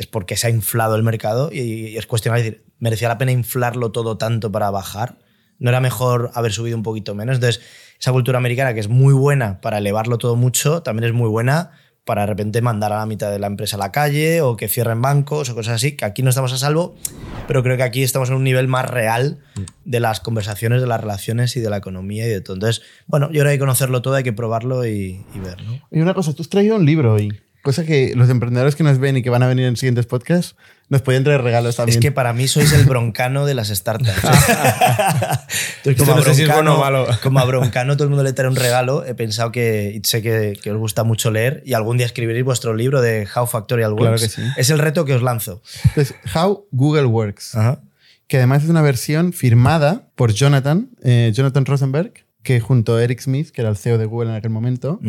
es 0.00 0.06
porque 0.06 0.36
se 0.36 0.46
ha 0.46 0.50
inflado 0.50 0.96
el 0.96 1.02
mercado 1.02 1.50
y, 1.52 1.60
y 1.60 1.96
es 1.98 2.06
cuestionable 2.06 2.42
decir, 2.42 2.64
¿merecía 2.78 3.08
la 3.08 3.18
pena 3.18 3.32
inflarlo 3.32 3.92
todo 3.92 4.16
tanto 4.16 4.50
para 4.50 4.70
bajar? 4.70 5.18
¿No 5.58 5.68
era 5.68 5.80
mejor 5.80 6.30
haber 6.34 6.52
subido 6.52 6.76
un 6.76 6.82
poquito 6.82 7.14
menos? 7.14 7.36
Entonces, 7.36 7.62
esa 7.98 8.10
cultura 8.12 8.38
americana 8.38 8.72
que 8.72 8.80
es 8.80 8.88
muy 8.88 9.12
buena 9.12 9.60
para 9.60 9.76
elevarlo 9.76 10.16
todo 10.16 10.36
mucho, 10.36 10.82
también 10.82 11.04
es 11.04 11.12
muy 11.12 11.28
buena 11.28 11.72
para 12.06 12.22
de 12.22 12.28
repente 12.28 12.62
mandar 12.62 12.94
a 12.94 12.96
la 12.96 13.04
mitad 13.04 13.30
de 13.30 13.38
la 13.38 13.46
empresa 13.46 13.76
a 13.76 13.78
la 13.78 13.92
calle 13.92 14.40
o 14.40 14.56
que 14.56 14.68
cierren 14.68 15.02
bancos 15.02 15.50
o 15.50 15.54
cosas 15.54 15.74
así, 15.74 15.92
que 15.96 16.06
aquí 16.06 16.22
no 16.22 16.30
estamos 16.30 16.50
a 16.54 16.56
salvo, 16.56 16.96
pero 17.46 17.62
creo 17.62 17.76
que 17.76 17.82
aquí 17.82 18.02
estamos 18.02 18.30
en 18.30 18.36
un 18.36 18.44
nivel 18.44 18.68
más 18.68 18.88
real 18.88 19.38
de 19.84 20.00
las 20.00 20.20
conversaciones, 20.20 20.80
de 20.80 20.86
las 20.86 21.00
relaciones 21.00 21.56
y 21.56 21.60
de 21.60 21.68
la 21.68 21.76
economía 21.76 22.24
y 22.26 22.30
de 22.30 22.40
todo. 22.40 22.54
Entonces, 22.54 22.82
bueno, 23.06 23.30
yo 23.30 23.42
que 23.42 23.50
hay 23.50 23.56
que 23.56 23.60
conocerlo 23.60 24.00
todo, 24.00 24.14
hay 24.14 24.24
que 24.24 24.32
probarlo 24.32 24.86
y, 24.86 25.26
y 25.34 25.38
ver, 25.40 25.62
¿no? 25.62 25.78
Y 25.90 26.00
una 26.00 26.14
cosa, 26.14 26.32
tú 26.32 26.40
has 26.42 26.48
traído 26.48 26.76
un 26.76 26.86
libro 26.86 27.12
hoy. 27.12 27.38
Cosa 27.62 27.84
que 27.84 28.14
los 28.16 28.30
emprendedores 28.30 28.74
que 28.74 28.82
nos 28.82 28.98
ven 28.98 29.18
y 29.18 29.22
que 29.22 29.28
van 29.28 29.42
a 29.42 29.46
venir 29.46 29.66
en 29.66 29.76
siguientes 29.76 30.06
podcasts 30.06 30.56
nos 30.88 31.02
podían 31.02 31.24
traer 31.24 31.42
regalos 31.42 31.76
también. 31.76 31.98
Es 31.98 32.02
que 32.02 32.10
para 32.10 32.32
mí 32.32 32.48
sois 32.48 32.72
el 32.72 32.84
broncano 32.84 33.44
de 33.44 33.54
las 33.54 33.68
startups. 33.68 34.10
Entonces, 35.84 35.96
como, 35.98 36.14
no 36.14 36.20
a 36.20 36.24
sé 36.24 36.34
si 36.34 36.42
es 36.42 36.48
bueno 36.48 36.74
o 36.74 36.78
broncano, 36.78 37.04
malo. 37.06 37.18
como 37.22 37.38
a 37.38 37.44
broncano 37.44 37.94
todo 37.96 38.04
el 38.04 38.10
mundo 38.10 38.24
le 38.24 38.32
trae 38.32 38.48
un 38.48 38.56
regalo, 38.56 39.04
he 39.04 39.14
pensado 39.14 39.52
que 39.52 40.00
sé 40.04 40.22
que, 40.22 40.58
que 40.60 40.70
os 40.70 40.78
gusta 40.78 41.04
mucho 41.04 41.30
leer 41.30 41.62
y 41.64 41.74
algún 41.74 41.96
día 41.96 42.06
escribiréis 42.06 42.44
vuestro 42.44 42.74
libro 42.74 43.00
de 43.00 43.28
How 43.34 43.46
Factorial 43.46 43.94
Claro 43.94 44.12
Works. 44.12 44.22
que 44.22 44.28
sí. 44.28 44.42
Es 44.56 44.70
el 44.70 44.78
reto 44.78 45.04
que 45.04 45.14
os 45.14 45.22
lanzo. 45.22 45.62
Entonces, 45.84 46.14
How 46.34 46.66
Google 46.72 47.06
Works. 47.06 47.54
Ajá. 47.54 47.82
Que 48.26 48.38
además 48.38 48.64
es 48.64 48.70
una 48.70 48.82
versión 48.82 49.32
firmada 49.32 50.08
por 50.14 50.32
Jonathan, 50.32 50.90
eh, 51.02 51.30
Jonathan 51.34 51.66
Rosenberg, 51.66 52.12
que 52.42 52.60
junto 52.60 52.96
a 52.96 53.04
Eric 53.04 53.20
Smith, 53.20 53.50
que 53.50 53.60
era 53.60 53.70
el 53.70 53.76
CEO 53.76 53.98
de 53.98 54.06
Google 54.06 54.30
en 54.30 54.36
aquel 54.36 54.50
momento, 54.50 55.00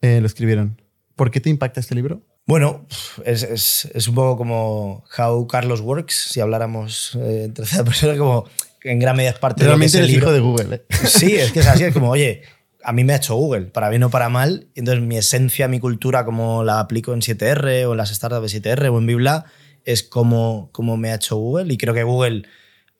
eh, 0.00 0.20
lo 0.20 0.26
escribieron. 0.26 0.80
¿Por 1.16 1.30
qué 1.30 1.40
te 1.40 1.50
impacta 1.50 1.80
este 1.80 1.94
libro? 1.94 2.22
Bueno, 2.46 2.86
es, 3.24 3.42
es- 3.42 3.88
es 3.92 4.06
un 4.08 4.14
poco 4.14 4.36
como 4.36 5.04
How 5.18 5.46
Carlos 5.48 5.80
Works, 5.80 6.28
si 6.30 6.40
habláramos 6.40 7.16
eh, 7.16 7.44
en 7.46 7.54
tercera 7.54 7.82
persona, 7.84 8.16
como 8.16 8.44
en 8.84 8.98
gran 9.00 9.16
medida 9.16 9.30
es 9.30 9.38
parte 9.38 9.64
Realmente 9.64 9.96
de 9.98 10.02
lo 10.04 10.06
que 10.06 10.12
es 10.12 10.16
el 10.16 10.22
hijo 10.22 10.30
libro. 10.30 10.54
de 10.56 10.64
Google. 10.64 10.76
¿eh? 10.76 11.06
Sí, 11.06 11.34
es 11.34 11.50
que 11.52 11.60
es 11.60 11.66
así, 11.66 11.82
es 11.84 11.92
como, 11.94 12.10
oye, 12.10 12.42
a 12.84 12.92
mí 12.92 13.02
me 13.02 13.14
ha 13.14 13.16
hecho 13.16 13.34
Google, 13.34 13.62
para 13.66 13.88
bien 13.88 14.04
o 14.04 14.10
para 14.10 14.28
mal, 14.28 14.68
y 14.74 14.78
entonces 14.80 15.02
mi 15.02 15.16
esencia, 15.16 15.66
mi 15.66 15.80
cultura, 15.80 16.24
como 16.24 16.62
la 16.62 16.78
aplico 16.78 17.12
en 17.14 17.20
7R 17.20 17.86
o 17.86 17.92
en 17.92 17.96
las 17.96 18.10
startups 18.14 18.52
de 18.52 18.60
7R 18.62 18.92
o 18.92 18.98
en 18.98 19.06
Bibla, 19.06 19.46
es 19.84 20.04
como, 20.04 20.68
como 20.70 20.96
me 20.96 21.10
ha 21.10 21.16
hecho 21.16 21.36
Google, 21.36 21.72
y 21.72 21.78
creo 21.78 21.94
que 21.94 22.04
Google 22.04 22.44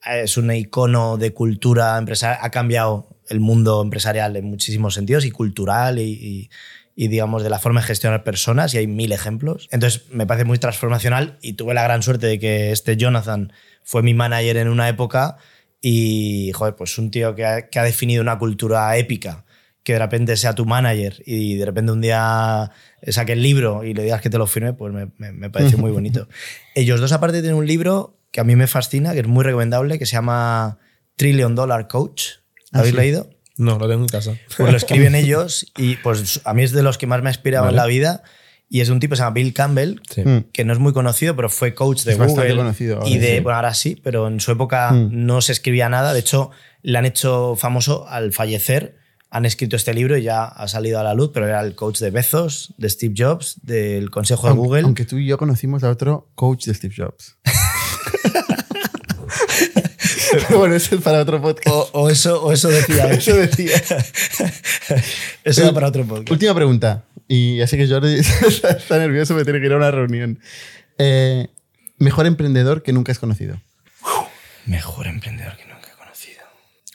es 0.05 0.35
un 0.37 0.51
icono 0.53 1.17
de 1.17 1.33
cultura 1.33 1.97
empresarial, 1.97 2.39
ha 2.43 2.49
cambiado 2.51 3.07
el 3.29 3.39
mundo 3.39 3.81
empresarial 3.81 4.35
en 4.35 4.45
muchísimos 4.45 4.93
sentidos 4.93 5.23
y 5.25 5.31
cultural 5.31 5.99
y, 5.99 6.03
y- 6.11 6.49
y, 6.99 7.09
digamos 7.09 7.43
de 7.43 7.49
la 7.51 7.59
forma 7.59 7.79
de 7.81 7.87
gestionar 7.87 8.23
personas 8.23 8.73
y 8.73 8.79
hay 8.79 8.87
mil 8.87 9.11
ejemplos. 9.11 9.69
Entonces 9.71 10.05
me 10.11 10.25
parece 10.25 10.45
muy 10.45 10.57
transformacional 10.57 11.37
y 11.43 11.53
tuve 11.53 11.75
la 11.75 11.83
gran 11.83 12.01
suerte 12.01 12.25
de 12.25 12.39
que 12.39 12.71
este 12.71 12.97
Jonathan 12.97 13.53
fue 13.83 14.01
mi 14.01 14.13
manager 14.15 14.57
en 14.57 14.67
una 14.67 14.89
época 14.89 15.37
y, 15.79 16.51
joder, 16.55 16.75
pues 16.75 16.97
un 16.97 17.11
tío 17.11 17.35
que 17.35 17.45
ha, 17.45 17.69
que 17.69 17.77
ha 17.79 17.83
definido 17.83 18.21
una 18.23 18.39
cultura 18.39 18.97
épica, 18.97 19.45
que 19.83 19.93
de 19.93 19.99
repente 19.99 20.35
sea 20.37 20.55
tu 20.55 20.65
manager 20.65 21.21
y 21.25 21.55
de 21.55 21.65
repente 21.65 21.91
un 21.91 22.01
día 22.01 22.71
saque 23.07 23.33
el 23.33 23.43
libro 23.43 23.83
y 23.83 23.93
le 23.93 24.01
digas 24.03 24.21
que 24.21 24.29
te 24.31 24.39
lo 24.39 24.47
firme, 24.47 24.73
pues 24.73 24.91
me, 24.91 25.09
me, 25.17 25.31
me 25.31 25.49
pareció 25.51 25.77
muy 25.77 25.91
bonito. 25.91 26.27
Ellos 26.75 26.99
dos 26.99 27.11
aparte 27.11 27.41
tienen 27.41 27.57
un 27.59 27.67
libro 27.67 28.17
que 28.31 28.41
a 28.41 28.43
mí 28.43 28.55
me 28.55 28.65
fascina, 28.67 29.13
que 29.13 29.19
es 29.19 29.27
muy 29.27 29.43
recomendable, 29.43 29.99
que 29.99 30.05
se 30.07 30.13
llama 30.13 30.79
Trillion 31.15 31.53
Dollar 31.55 31.87
Coach. 31.87 32.23
¿Lo 32.71 32.79
Ah, 32.79 32.79
habéis 32.79 32.95
sí. 32.95 32.99
leído? 33.01 33.29
No, 33.57 33.77
lo 33.79 33.87
tengo 33.89 34.01
en 34.03 34.07
casa. 34.09 34.35
Pues 34.57 34.71
lo 34.71 34.77
escriben 34.77 35.15
ellos 35.15 35.71
y 35.77 35.95
pues 35.97 36.41
a 36.43 36.53
mí 36.53 36.63
es 36.63 36.71
de 36.71 36.83
los 36.83 36.97
que 36.97 37.07
más 37.07 37.21
me 37.21 37.29
ha 37.29 37.31
inspirado 37.31 37.69
en 37.69 37.75
la 37.75 37.85
vida 37.85 38.23
y 38.69 38.81
es 38.81 38.87
de 38.87 38.93
un 38.93 38.99
tipo 38.99 39.11
que 39.11 39.15
se 39.17 39.23
llama 39.23 39.33
Bill 39.33 39.53
Campbell, 39.53 39.95
Sí. 40.09 40.21
Mm. 40.25 40.45
que 40.51 40.65
no 40.65 40.73
es 40.73 40.79
muy 40.79 40.91
conocido, 40.93 41.35
pero 41.35 41.49
fue 41.49 41.73
coach 41.73 42.03
de 42.03 42.11
Es 42.13 42.17
bastante 42.17 42.41
Google 42.49 42.57
conocido 42.57 42.97
ahora, 42.97 43.09
y 43.09 43.17
de 43.17 43.35
sí. 43.37 43.39
bueno, 43.41 43.55
ahora 43.55 43.73
sí, 43.73 43.99
pero 44.03 44.27
en 44.27 44.39
su 44.39 44.51
época 44.51 44.91
Mm. 44.91 45.25
no 45.25 45.41
se 45.41 45.53
escribía 45.53 45.87
nada, 45.89 46.13
de 46.13 46.19
hecho 46.19 46.51
le 46.83 46.97
han 46.97 47.05
hecho 47.05 47.55
famoso 47.55 48.07
al 48.07 48.31
fallecer. 48.33 48.97
Han 49.29 49.45
escrito 49.45 49.75
este 49.75 49.93
libro 49.93 50.17
y 50.17 50.23
ya 50.23 50.45
ha 50.45 50.67
salido 50.69 50.99
a 50.99 51.03
la 51.03 51.13
luz, 51.13 51.31
pero 51.33 51.47
era 51.47 51.59
el 51.61 51.75
coach 51.75 51.99
de 51.99 52.11
Bezos, 52.11 52.73
de 52.77 52.89
Steve 52.89 53.13
Jobs, 53.17 53.59
del 53.63 54.09
consejo 54.09 54.43
de 54.47 54.51
Aunque, 54.51 54.65
Google. 54.67 54.81
aunque 54.83 55.05
tú 55.05 55.17
y 55.17 55.25
yo 55.27 55.37
conocimos 55.37 55.83
a 55.83 55.89
otro 55.89 56.29
coach 56.35 56.65
de 56.65 56.73
Steve 56.73 56.93
Jobs. 56.97 57.37
Pero 60.31 60.45
bueno, 60.59 60.75
eso 60.75 60.95
es 60.95 61.01
para 61.01 61.19
otro 61.21 61.41
podcast. 61.41 61.67
o, 61.69 61.89
o 61.93 62.09
eso, 62.09 62.43
o 62.43 62.51
eso 62.51 62.69
decía. 62.69 63.11
Eso 63.11 63.35
decía. 63.35 63.77
Eso 65.43 65.63
era 65.63 65.73
para 65.73 65.87
otro 65.87 66.05
podcast. 66.05 66.31
Última 66.31 66.53
pregunta. 66.55 67.05
Y 67.27 67.57
ya 67.57 67.67
sé 67.67 67.77
que 67.77 67.87
Jordi 67.87 68.19
está, 68.19 68.97
nervioso, 68.99 69.33
me 69.33 69.43
tiene 69.43 69.59
que 69.59 69.65
ir 69.65 69.73
a 69.73 69.77
una 69.77 69.91
reunión. 69.91 70.39
Eh, 70.97 71.47
mejor 71.97 72.25
emprendedor 72.25 72.83
que 72.83 72.93
nunca 72.93 73.11
has 73.11 73.19
conocido. 73.19 73.61
Mejor 74.65 75.07
emprendedor 75.07 75.55
que 75.57 75.65
nunca 75.65 75.89
he 75.93 75.97
conocido. 75.97 76.41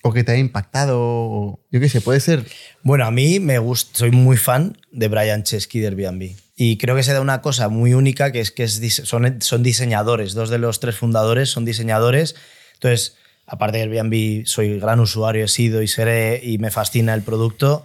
O 0.03 0.13
que 0.13 0.25
te 0.25 0.33
haya 0.33 0.41
impactado. 0.41 0.99
o- 1.01 1.61
yo 1.71 1.81
qué 1.81 1.89
sé, 1.89 2.01
puede 2.01 2.21
ser. 2.21 2.45
Bueno, 2.83 3.05
a 3.07 3.11
mí 3.11 3.41
me 3.41 3.59
gusta, 3.59 3.99
soy 3.99 4.11
muy 4.11 4.37
fan 4.37 4.79
de 4.91 5.09
Brian 5.09 5.43
Chesky 5.43 5.81
de 5.81 5.89
Airbnb. 5.89 6.35
Y 6.57 6.77
creo 6.79 6.95
que 6.97 7.03
se 7.03 7.13
da 7.13 7.21
una 7.21 7.41
cosa 7.43 7.69
muy 7.69 7.95
única, 7.95 8.31
que 8.33 8.41
es 8.41 8.51
que 8.51 8.65
es 8.65 8.81
son, 9.05 9.41
son 9.43 9.63
diseñadores. 9.63 10.35
Dos 10.35 10.49
de 10.51 10.59
los 10.59 10.81
tres 10.81 10.97
fundadores 10.97 11.51
son 11.51 11.65
diseñadores. 11.65 12.37
Entonces, 12.75 13.17
aparte 13.53 13.77
de 13.77 13.85
Airbnb, 13.85 14.47
soy 14.47 14.81
gran 14.81 14.99
usuario, 14.99 15.45
he 15.45 15.49
sido 15.49 15.83
y 15.83 15.87
seré, 15.87 16.41
y 16.43 16.57
me 16.57 16.71
fascina 16.71 17.13
el 17.13 17.21
producto. 17.21 17.85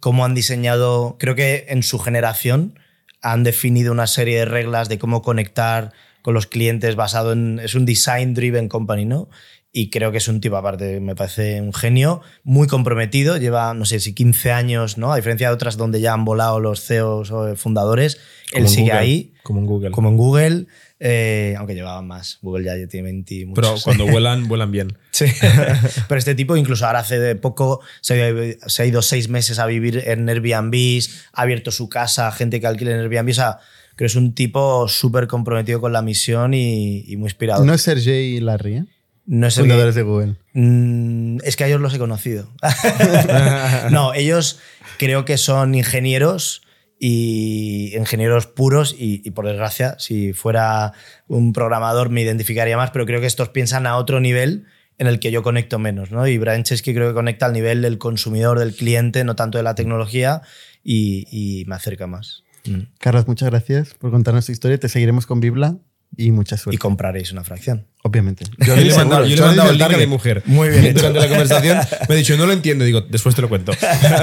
Cómo 0.00 0.24
han 0.24 0.34
diseñado, 0.34 1.16
creo 1.20 1.36
que 1.36 1.66
en 1.68 1.84
su 1.84 2.00
generación 2.00 2.80
han 3.22 3.44
definido 3.44 3.92
una 3.92 4.08
serie 4.08 4.40
de 4.40 4.44
reglas 4.44 4.88
de 4.88 4.98
cómo 4.98 5.22
conectar 5.22 5.92
con 6.20 6.34
los 6.34 6.48
clientes 6.48 6.96
basado 6.96 7.32
en... 7.32 7.60
Es 7.60 7.76
un 7.76 7.86
design-driven 7.86 8.68
company, 8.68 9.04
¿no? 9.04 9.28
Y 9.70 9.88
creo 9.90 10.10
que 10.10 10.18
es 10.18 10.26
un 10.26 10.40
tipo, 10.40 10.56
aparte, 10.56 10.98
me 10.98 11.14
parece 11.14 11.60
un 11.60 11.72
genio, 11.72 12.20
muy 12.42 12.66
comprometido, 12.66 13.36
lleva, 13.36 13.72
no 13.72 13.84
sé 13.84 14.00
si 14.00 14.14
15 14.14 14.50
años, 14.50 14.98
¿no? 14.98 15.12
A 15.12 15.16
diferencia 15.16 15.46
de 15.48 15.54
otras 15.54 15.76
donde 15.76 16.00
ya 16.00 16.12
han 16.12 16.24
volado 16.24 16.58
los 16.58 16.84
CEOs 16.84 17.30
o 17.30 17.54
fundadores, 17.54 18.18
Como 18.52 18.64
él 18.64 18.68
sigue 18.68 18.82
Google, 18.90 18.98
ahí, 18.98 19.34
Como 19.44 19.60
en 19.60 19.66
Google. 19.66 19.90
como 19.92 20.08
en 20.08 20.16
Google, 20.16 20.66
eh, 21.00 21.54
aunque 21.58 21.74
llevaban 21.74 22.06
más. 22.06 22.38
Google 22.42 22.64
ya 22.64 22.88
tiene 22.88 23.04
20 23.04 23.34
y 23.34 23.44
Pero 23.46 23.68
muchos. 23.68 23.84
cuando 23.84 24.06
vuelan, 24.10 24.48
vuelan 24.48 24.70
bien. 24.70 24.96
Sí. 25.10 25.26
Pero 26.08 26.18
este 26.18 26.34
tipo, 26.34 26.56
incluso 26.56 26.86
ahora 26.86 27.00
hace 27.00 27.18
de 27.18 27.36
poco, 27.36 27.80
se 28.00 28.22
ha, 28.22 28.68
se 28.68 28.82
ha 28.82 28.86
ido 28.86 29.02
seis 29.02 29.28
meses 29.28 29.58
a 29.58 29.66
vivir 29.66 30.02
en 30.06 30.28
Airbnb, 30.28 31.00
ha 31.32 31.42
abierto 31.42 31.70
su 31.70 31.88
casa 31.88 32.28
a 32.28 32.32
gente 32.32 32.60
que 32.60 32.66
alquila 32.66 32.92
en 32.92 33.00
Airbnb. 33.00 33.30
O 33.30 33.34
sea, 33.34 33.58
creo 33.96 34.06
que 34.06 34.12
es 34.12 34.16
un 34.16 34.34
tipo 34.34 34.88
súper 34.88 35.26
comprometido 35.26 35.80
con 35.80 35.92
la 35.92 36.02
misión 36.02 36.54
y, 36.54 37.04
y 37.06 37.16
muy 37.16 37.26
inspirado. 37.26 37.64
No 37.64 37.74
es 37.74 37.82
Sergey 37.82 38.36
y 38.36 38.40
Larry, 38.40 38.76
¿eh? 38.76 38.84
No 39.26 39.46
es 39.46 39.54
fundadores 39.54 39.94
de 39.94 40.02
Google. 40.02 40.36
Mm, 40.52 41.38
es 41.44 41.56
que 41.56 41.64
a 41.64 41.66
ellos 41.66 41.80
los 41.80 41.94
he 41.94 41.98
conocido. 41.98 42.50
no, 43.90 44.12
ellos 44.12 44.58
creo 44.98 45.24
que 45.24 45.38
son 45.38 45.74
ingenieros 45.74 46.63
y 47.06 47.94
ingenieros 47.96 48.46
puros 48.46 48.94
y, 48.98 49.20
y 49.24 49.30
por 49.32 49.46
desgracia, 49.46 49.94
si 49.98 50.32
fuera 50.32 50.92
un 51.28 51.52
programador 51.52 52.08
me 52.08 52.22
identificaría 52.22 52.78
más, 52.78 52.92
pero 52.92 53.04
creo 53.04 53.20
que 53.20 53.26
estos 53.26 53.50
piensan 53.50 53.86
a 53.86 53.96
otro 53.96 54.20
nivel 54.20 54.64
en 54.96 55.06
el 55.06 55.18
que 55.18 55.30
yo 55.30 55.42
conecto 55.42 55.78
menos, 55.78 56.10
¿no? 56.12 56.26
Y 56.26 56.38
Brian 56.38 56.62
Chesky 56.62 56.94
creo 56.94 57.08
que 57.08 57.14
conecta 57.14 57.44
al 57.46 57.52
nivel 57.52 57.82
del 57.82 57.98
consumidor, 57.98 58.58
del 58.58 58.74
cliente, 58.74 59.22
no 59.24 59.36
tanto 59.36 59.58
de 59.58 59.64
la 59.64 59.74
tecnología 59.74 60.40
y, 60.82 61.26
y 61.30 61.64
me 61.66 61.74
acerca 61.74 62.06
más. 62.06 62.44
Mm. 62.64 62.84
Carlos, 63.00 63.26
muchas 63.28 63.50
gracias 63.50 63.92
por 63.94 64.10
contarnos 64.10 64.46
tu 64.46 64.52
historia. 64.52 64.78
Te 64.78 64.88
seguiremos 64.88 65.26
con 65.26 65.40
Bibla 65.40 65.76
y 66.16 66.30
mucha 66.30 66.54
Y 66.54 66.58
suerte. 66.58 66.78
compraréis 66.78 67.32
una 67.32 67.44
fracción. 67.44 67.86
Obviamente. 68.06 68.44
Yo 68.58 68.76
le 68.76 68.90
he 68.90 68.94
mandado, 68.96 69.24
yo 69.24 69.34
le 69.34 69.42
he 69.42 69.46
mandado 69.46 69.70
el 69.70 69.78
link 69.78 69.94
a 69.94 69.96
mi 69.96 70.06
mujer. 70.06 70.42
Muy 70.44 70.68
bien. 70.68 70.94
Durante 70.94 71.20
la 71.20 71.28
conversación 71.28 71.78
me 72.06 72.14
ha 72.14 72.18
dicho, 72.18 72.36
no 72.36 72.44
lo 72.44 72.52
entiendo. 72.52 72.84
Digo, 72.84 73.00
después 73.00 73.34
te 73.34 73.40
lo 73.40 73.48
cuento. 73.48 73.72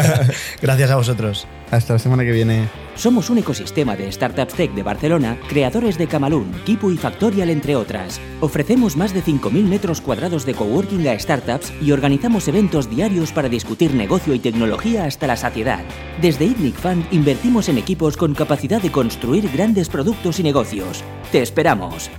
Gracias 0.62 0.91
a 0.91 0.95
vosotros. 0.95 1.48
Hasta 1.72 1.94
la 1.94 1.99
semana 1.99 2.24
que 2.24 2.32
viene. 2.32 2.70
Somos 2.95 3.32
un 3.32 3.40
ecosistema 3.40 3.95
de 3.95 4.12
startups 4.12 4.53
tech 4.53 4.72
de 4.76 4.84
Barcelona, 4.84 5.40
creadores 5.49 5.98
de 5.98 6.06
Camalún, 6.06 6.53
Kipu 6.64 6.91
y 6.91 6.98
Factorial, 6.98 7.49
entre 7.49 7.76
otras. 7.76 8.22
Ofrecemos 8.40 8.98
más 8.98 9.16
de 9.16 9.24
5.000 9.24 9.64
metros 9.64 9.99
cuadrados 9.99 10.45
de 10.45 10.53
coworking 10.53 11.08
a 11.08 11.18
startups 11.18 11.74
y 11.82 11.91
organizamos 11.91 12.48
eventos 12.48 12.88
diarios 12.88 13.32
para 13.32 13.49
discutir 13.49 13.95
negocio 13.95 14.36
y 14.36 14.40
tecnología 14.40 15.06
hasta 15.06 15.26
la 15.26 15.38
saciedad. 15.38 15.84
Desde 16.22 16.45
ITNIC 16.45 16.76
Fund 16.76 17.06
invertimos 17.12 17.68
en 17.68 17.80
equipos 17.80 18.16
con 18.16 18.36
capacidad 18.36 18.82
de 18.82 18.91
construir 18.91 19.49
grandes 19.52 19.90
productos 19.90 20.40
y 20.40 20.44
negocios. 20.44 21.03
¡Te 21.32 21.41
esperamos! 21.41 22.12